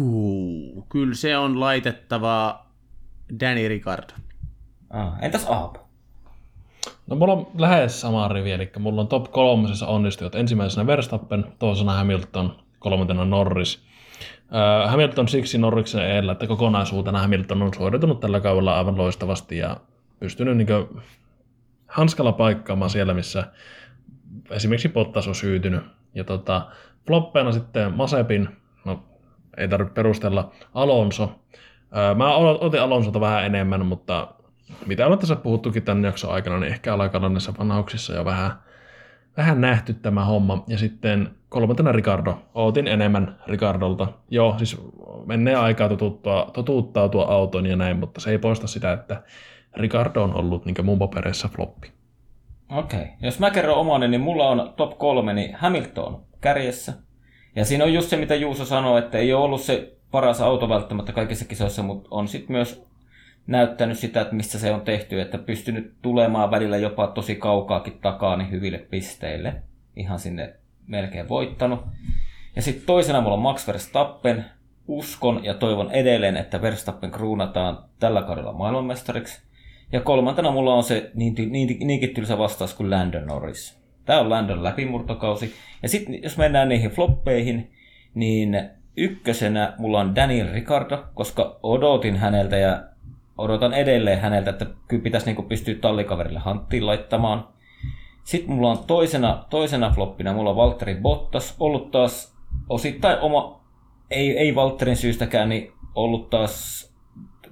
Uh, 0.00 0.86
kyllä 0.88 1.14
se 1.14 1.36
on 1.36 1.60
laitettava 1.60 2.66
Danny 3.40 3.68
Ricardo. 3.68 4.14
Ah, 4.90 5.12
entäs 5.22 5.46
Aapo? 5.48 5.83
No 7.06 7.16
mulla 7.16 7.32
on 7.32 7.46
lähes 7.58 8.00
sama 8.00 8.28
rivi, 8.28 8.52
eli 8.52 8.70
mulla 8.78 9.00
on 9.00 9.08
top 9.08 9.32
kolmosessa 9.32 9.86
onnistujat. 9.86 10.34
Ensimmäisenä 10.34 10.86
Verstappen, 10.86 11.44
toisena 11.58 11.92
Hamilton, 11.92 12.56
kolmantena 12.78 13.24
Norris. 13.24 13.84
Hamilton 14.86 15.28
siksi 15.28 15.58
Norriksen 15.58 16.10
edellä, 16.10 16.32
että 16.32 16.46
kokonaisuutena 16.46 17.18
Hamilton 17.20 17.62
on 17.62 17.74
suoritunut 17.74 18.20
tällä 18.20 18.40
kaudella 18.40 18.78
aivan 18.78 18.98
loistavasti 18.98 19.58
ja 19.58 19.76
pystynyt 20.20 20.56
niin 20.56 20.68
hanskalla 21.86 22.32
paikkaamaan 22.32 22.90
siellä, 22.90 23.14
missä 23.14 23.44
esimerkiksi 24.50 24.88
Bottas 24.88 25.28
on 25.28 25.34
syytynyt. 25.34 25.82
Ja 26.14 26.24
tota, 26.24 26.66
floppeena 27.06 27.52
sitten 27.52 27.94
Masepin, 27.94 28.48
no 28.84 29.02
ei 29.56 29.68
tarvitse 29.68 29.94
perustella, 29.94 30.52
Alonso. 30.74 31.32
Mä 32.16 32.34
otin 32.36 32.80
Alonsota 32.80 33.20
vähän 33.20 33.44
enemmän, 33.44 33.86
mutta 33.86 34.28
mitä 34.86 35.04
ollaan 35.04 35.18
tässä 35.18 35.36
puhuttukin 35.36 35.82
tämän 35.82 36.04
jakson 36.04 36.32
aikana, 36.32 36.58
niin 36.58 36.72
ehkä 36.72 36.94
alakadonnessa 36.94 37.54
vanhauksissa 37.58 38.14
jo 38.14 38.24
vähän, 38.24 38.50
vähän 39.36 39.60
nähty 39.60 39.94
tämä 39.94 40.24
homma. 40.24 40.64
Ja 40.66 40.78
sitten 40.78 41.30
kolmantena 41.48 41.92
Ricardo. 41.92 42.38
Ootin 42.54 42.88
enemmän 42.88 43.38
Ricardolta. 43.46 44.08
Joo, 44.30 44.58
siis 44.58 44.80
menee 45.26 45.54
aikaa 45.54 45.88
totuttua, 45.88 46.50
totuuttautua 46.52 47.24
autoon 47.24 47.66
ja 47.66 47.76
näin, 47.76 47.96
mutta 47.96 48.20
se 48.20 48.30
ei 48.30 48.38
poista 48.38 48.66
sitä, 48.66 48.92
että 48.92 49.22
Ricardo 49.76 50.22
on 50.22 50.34
ollut 50.34 50.64
niin 50.64 50.84
mun 50.84 50.98
papereissa 50.98 51.48
floppi. 51.48 51.92
Okei. 52.70 53.00
Okay. 53.00 53.12
Jos 53.22 53.38
mä 53.38 53.50
kerron 53.50 53.78
omani, 53.78 54.08
niin 54.08 54.20
mulla 54.20 54.48
on 54.48 54.72
top 54.76 54.98
kolme, 54.98 55.32
niin 55.32 55.54
Hamilton 55.54 56.22
kärjessä. 56.40 56.92
Ja 57.56 57.64
siinä 57.64 57.84
on 57.84 57.94
just 57.94 58.08
se, 58.08 58.16
mitä 58.16 58.34
Juuso 58.34 58.64
sanoi, 58.64 58.98
että 58.98 59.18
ei 59.18 59.32
ole 59.32 59.44
ollut 59.44 59.60
se 59.60 59.96
paras 60.10 60.40
auto 60.40 60.68
välttämättä 60.68 61.12
kaikissa 61.12 61.44
kisoissa, 61.44 61.82
mutta 61.82 62.08
on 62.10 62.28
sitten 62.28 62.52
myös 62.52 62.86
näyttänyt 63.46 63.98
sitä, 63.98 64.20
että 64.20 64.34
mistä 64.34 64.58
se 64.58 64.72
on 64.72 64.80
tehty, 64.80 65.20
että 65.20 65.38
pystynyt 65.38 65.94
tulemaan 66.02 66.50
välillä 66.50 66.76
jopa 66.76 67.06
tosi 67.06 67.34
kaukaakin 67.34 67.98
takaa 68.02 68.36
niin 68.36 68.50
hyville 68.50 68.78
pisteille. 68.78 69.54
Ihan 69.96 70.18
sinne 70.18 70.54
melkein 70.86 71.28
voittanut. 71.28 71.80
Ja 72.56 72.62
sitten 72.62 72.86
toisena 72.86 73.20
mulla 73.20 73.34
on 73.34 73.42
Max 73.42 73.66
Verstappen. 73.66 74.44
Uskon 74.88 75.44
ja 75.44 75.54
toivon 75.54 75.90
edelleen, 75.90 76.36
että 76.36 76.62
Verstappen 76.62 77.10
kruunataan 77.10 77.78
tällä 78.00 78.22
kaudella 78.22 78.52
maailmanmestariksi. 78.52 79.42
Ja 79.92 80.00
kolmantena 80.00 80.50
mulla 80.50 80.74
on 80.74 80.84
se 80.84 81.10
niin, 81.14 81.34
niin, 81.50 81.86
niinkin 81.86 82.14
tylsä 82.14 82.38
vastaus 82.38 82.74
kuin 82.74 82.90
Landon 82.90 83.26
Norris. 83.26 83.80
Tämä 84.04 84.20
on 84.20 84.30
Landon 84.30 84.64
läpimurtokausi. 84.64 85.54
Ja 85.82 85.88
sitten 85.88 86.22
jos 86.22 86.38
mennään 86.38 86.68
niihin 86.68 86.90
floppeihin, 86.90 87.72
niin 88.14 88.70
ykkösenä 88.96 89.74
mulla 89.78 90.00
on 90.00 90.14
Daniel 90.14 90.52
Ricardo, 90.52 91.04
koska 91.14 91.58
odotin 91.62 92.16
häneltä 92.16 92.56
ja 92.56 92.82
odotan 93.38 93.74
edelleen 93.74 94.20
häneltä, 94.20 94.50
että 94.50 94.66
kyllä 94.88 95.02
pitäisi 95.02 95.26
niin 95.26 95.48
pystyä 95.48 95.74
tallikaverille 95.74 96.38
hanttiin 96.38 96.86
laittamaan. 96.86 97.48
Sitten 98.24 98.54
mulla 98.54 98.70
on 98.70 98.78
toisena, 98.86 99.44
toisena 99.50 99.90
floppina, 99.90 100.32
mulla 100.32 100.50
on 100.50 100.56
Valtteri 100.56 100.94
Bottas, 100.94 101.56
ollut 101.60 101.90
taas 101.90 102.36
osittain 102.68 103.18
oma, 103.18 103.60
ei, 104.10 104.38
ei 104.38 104.54
Valtterin 104.54 104.96
syystäkään, 104.96 105.48
niin 105.48 105.72
ollut 105.94 106.30
taas, 106.30 106.84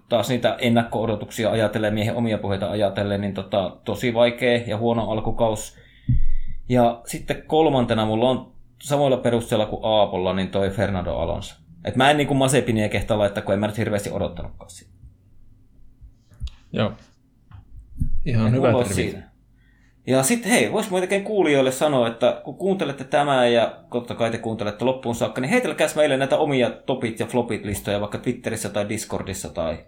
taas 0.08 0.28
niitä 0.28 0.56
ennakko-odotuksia 0.60 1.50
ajatellen, 1.50 1.94
miehen 1.94 2.16
omia 2.16 2.38
puheita 2.38 2.70
ajatellen, 2.70 3.20
niin 3.20 3.34
tota, 3.34 3.76
tosi 3.84 4.14
vaikea 4.14 4.60
ja 4.66 4.76
huono 4.76 5.10
alkukaus. 5.10 5.78
Ja 6.68 7.00
sitten 7.06 7.42
kolmantena 7.46 8.06
mulla 8.06 8.30
on 8.30 8.52
samoilla 8.82 9.16
perusteella 9.16 9.66
kuin 9.66 9.84
Aapolla, 9.84 10.34
niin 10.34 10.48
toi 10.48 10.70
Fernando 10.70 11.14
Alonso. 11.16 11.54
Et 11.84 11.96
mä 11.96 12.10
en 12.10 12.16
niin 12.16 12.26
kuin 12.26 12.38
Masepinia 12.38 12.88
kehtaa 12.88 13.18
laittaa, 13.18 13.42
kun 13.42 13.54
en 13.54 13.60
mä 13.60 13.66
nyt 13.66 13.78
hirveästi 13.78 14.10
odottanutkaan 14.10 14.70
siitä. 14.70 14.91
Joo. 16.72 16.92
Ihan 18.24 18.52
hyvä 18.52 18.84
siinä. 18.84 19.32
Ja 20.06 20.22
sitten 20.22 20.50
hei, 20.50 20.72
vois 20.72 20.90
muutenkin 20.90 21.24
kuulijoille 21.24 21.72
sanoa, 21.72 22.08
että 22.08 22.40
kun 22.44 22.56
kuuntelette 22.56 23.04
tämän 23.04 23.52
ja 23.52 23.76
totta 23.92 24.14
kai 24.14 24.30
te 24.30 24.38
kuuntelette 24.38 24.84
loppuun 24.84 25.14
saakka, 25.14 25.40
niin 25.40 25.50
heitelkääs 25.50 25.96
meille 25.96 26.16
näitä 26.16 26.38
omia 26.38 26.70
topit 26.70 27.20
ja 27.20 27.26
flopit 27.26 27.64
listoja 27.64 28.00
vaikka 28.00 28.18
Twitterissä 28.18 28.68
tai 28.68 28.88
Discordissa 28.88 29.48
tai 29.48 29.78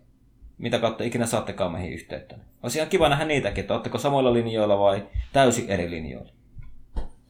mitä 0.59 0.79
kautta 0.79 1.05
ikinä 1.05 1.27
saattekaan 1.27 1.73
meihin 1.73 1.93
yhteyttä. 1.93 2.37
Olisi 2.63 2.79
ihan 2.79 2.89
kiva 2.89 3.09
nähdä 3.09 3.25
niitäkin, 3.25 3.61
että 3.61 3.75
oletteko 3.75 3.99
samoilla 3.99 4.33
linjoilla 4.33 4.79
vai 4.79 5.07
täysin 5.33 5.71
eri 5.71 5.91
linjoilla. 5.91 6.33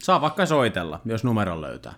Saa 0.03 0.21
vaikka 0.21 0.47
soitella, 0.47 1.01
jos 1.05 1.25
numeron 1.25 1.61
löytää. 1.61 1.95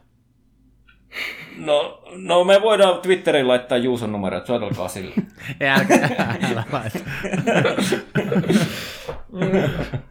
No, 1.57 2.03
no 2.17 2.45
me 2.45 2.63
voidaan 2.63 2.99
Twitteriin 2.99 3.49
laittaa 3.49 3.79
Juuson 3.79 4.13
numero, 4.13 4.37
että 4.37 4.47
soitelkaa 4.47 4.89
sille. 4.89 5.15
Ei, 5.61 5.69
älä, 5.69 6.65
laita. 6.73 6.99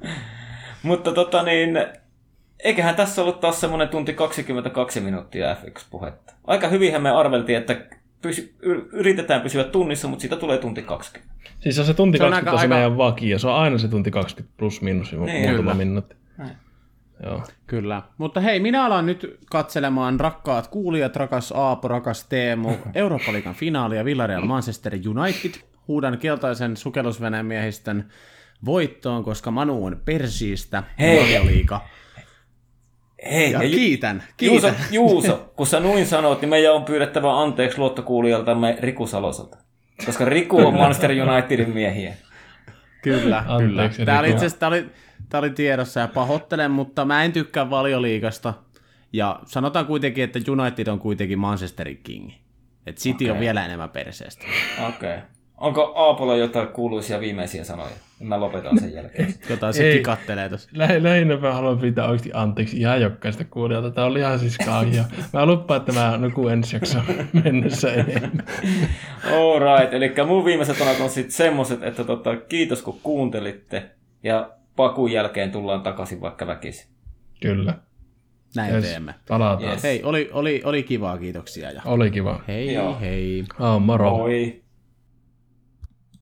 Mutta 0.84 1.12
tota 1.12 1.44
niin, 1.44 1.86
eiköhän 2.64 2.96
tässä 2.96 3.22
ollut 3.22 3.40
taas 3.40 3.62
semmoinen 3.62 3.90
tunti 3.90 4.14
22 4.14 5.00
minuuttia 5.00 5.54
F1-puhetta. 5.54 6.34
Aika 6.48 6.68
hyvinhän 6.68 7.02
me 7.02 7.10
arveltiin, 7.10 7.58
että 7.58 7.76
pysy, 8.22 8.56
yritetään 8.92 9.42
pysyä 9.42 9.64
tunnissa, 9.64 10.08
mutta 10.08 10.22
siitä 10.22 10.36
tulee 10.36 10.58
tunti 10.58 10.82
20. 10.82 11.36
Siis 11.60 11.80
on 11.80 11.86
se 11.86 11.94
tunti 11.94 12.18
se 12.18 12.24
20 12.24 12.52
on, 12.52 12.58
aika, 12.58 12.62
se 12.62 12.68
meidän 12.68 12.98
vakio, 12.98 13.40
se 13.40 13.48
on 13.48 13.56
aina 13.56 13.78
se 13.78 13.88
tunti 13.88 14.12
20 14.12 14.58
plus 14.58 14.82
minus 14.82 15.12
niin, 15.12 15.50
muutama 15.50 15.74
minuutti. 15.74 16.16
Joo. 17.24 17.44
Kyllä. 17.68 18.02
Mutta 18.18 18.40
hei, 18.40 18.60
minä 18.60 18.86
alan 18.86 19.06
nyt 19.06 19.40
katselemaan 19.52 20.20
rakkaat 20.20 20.68
kuulijat, 20.68 21.16
rakas 21.16 21.52
Aapo, 21.52 21.88
rakas 21.88 22.24
Teemu, 22.24 22.74
Eurooppa-liigan 22.96 23.56
finaalia 23.56 24.06
Villarreal 24.06 24.46
Manchester 24.46 24.94
United. 25.08 25.52
Huudan 25.88 26.18
keltaisen 26.18 26.78
sukellusveneen 26.78 27.46
miehistön 27.46 28.10
voittoon, 28.66 29.24
koska 29.24 29.52
Manu 29.52 29.86
on 29.86 30.02
Persiistä, 30.06 30.84
Hei. 31.00 31.46
liiga. 31.46 31.82
Hei, 33.30 33.52
ja 33.52 33.60
kiitän, 33.60 34.24
kiitän. 34.38 34.76
Juuso, 34.92 35.24
Juuso, 35.26 35.50
kun 35.58 35.68
sä 35.68 35.80
noin 35.80 36.06
sanot, 36.06 36.42
niin 36.42 36.50
meidän 36.50 36.74
on 36.74 36.86
pyydettävä 36.86 37.42
anteeksi 37.42 37.78
luottokuulijaltamme 37.78 38.78
Riku 38.80 39.08
Saloselta. 39.08 39.58
Koska 40.06 40.26
Riku 40.26 40.58
on 40.58 40.74
Manchester 40.74 41.12
Unitedin 41.12 41.70
miehiä. 41.70 42.14
Kyllä, 43.02 43.44
anteeksi, 43.48 43.98
kyllä. 43.98 44.06
Tämä 44.06 44.20
oli, 44.20 44.30
itse 44.30 44.58
tämä 44.58 44.68
oli, 44.68 44.86
tämä 45.30 45.40
oli 45.40 45.50
tiedossa 45.50 46.00
ja 46.00 46.08
pahoittelen, 46.08 46.72
mutta 46.72 47.06
mä 47.06 47.24
en 47.24 47.32
tykkää 47.32 47.70
valioliikasta. 47.70 48.54
Ja 49.14 49.40
sanotaan 49.46 49.86
kuitenkin, 49.86 50.24
että 50.24 50.40
United 50.52 50.88
on 50.88 51.00
kuitenkin 51.00 51.40
Manchesterin 51.40 52.00
kingi. 52.04 52.38
Että 52.86 53.02
City 53.02 53.24
okay. 53.24 53.34
on 53.34 53.40
vielä 53.40 53.66
enemmän 53.66 53.90
perseestä. 53.90 54.46
Okei. 54.88 55.10
Okay. 55.10 55.22
Onko 55.58 55.94
Aapolla 55.96 56.36
jotain 56.36 56.68
kuuluisia 56.68 57.20
viimeisiä 57.20 57.64
sanoja? 57.64 57.90
Mä 58.20 58.40
lopetan 58.40 58.80
sen 58.80 58.94
jälkeen. 58.94 59.34
jotain 59.50 59.74
se 59.74 59.84
Ei, 59.84 59.98
kikattelee 59.98 60.50
tuossa. 60.50 60.70
Lä- 60.74 61.04
lähinnä 61.04 61.38
mä 61.38 61.54
haluan 61.54 61.80
pitää 61.80 62.06
oikeasti 62.06 62.32
anteeksi 62.34 62.78
ihan 62.78 63.02
jokaista 63.02 63.44
kuulijalta. 63.44 63.92
Tää 63.92 64.06
oli 64.06 64.20
ihan 64.20 64.40
siis 64.40 64.58
kaahia. 64.58 65.04
Mä 65.34 65.46
lupaan, 65.46 65.80
että 65.80 65.92
mä 65.92 66.18
nukun 66.18 66.52
ensi 66.52 66.76
jakso 66.76 67.00
mennessä 67.44 67.94
enemmän. 67.94 68.44
All 69.32 69.60
right. 69.60 69.94
Eli 69.94 70.14
mun 70.28 70.46
viimeiset 70.46 70.78
sanat 70.78 71.00
on 71.00 71.10
sitten 71.10 71.32
semmoset, 71.32 71.84
että 71.84 72.04
tota, 72.04 72.36
kiitos 72.36 72.82
kun 72.82 73.00
kuuntelitte. 73.04 73.84
Ja 74.24 74.50
pakun 74.76 75.12
jälkeen 75.12 75.52
tullaan 75.52 75.82
takaisin 75.82 76.22
vaikka 76.22 76.48
väkisin. 76.48 76.88
Kyllä. 77.42 77.78
Näin 78.56 78.74
yes, 78.74 78.84
teemme. 78.86 79.16
Palataan. 79.28 79.72
Yes. 79.72 79.84
Hei, 79.84 80.04
oli, 80.04 80.30
oli, 80.34 80.62
oli 80.66 80.84
kivaa, 80.84 81.18
kiitoksia. 81.18 81.72
Ja... 81.72 81.82
Oli 81.86 82.12
kiva. 82.12 82.44
Hei, 82.48 82.74
Joo. 82.74 82.98
hei. 83.00 83.44
Oh, 83.60 83.82
moro. 83.82 84.10
Moi. 84.10 84.65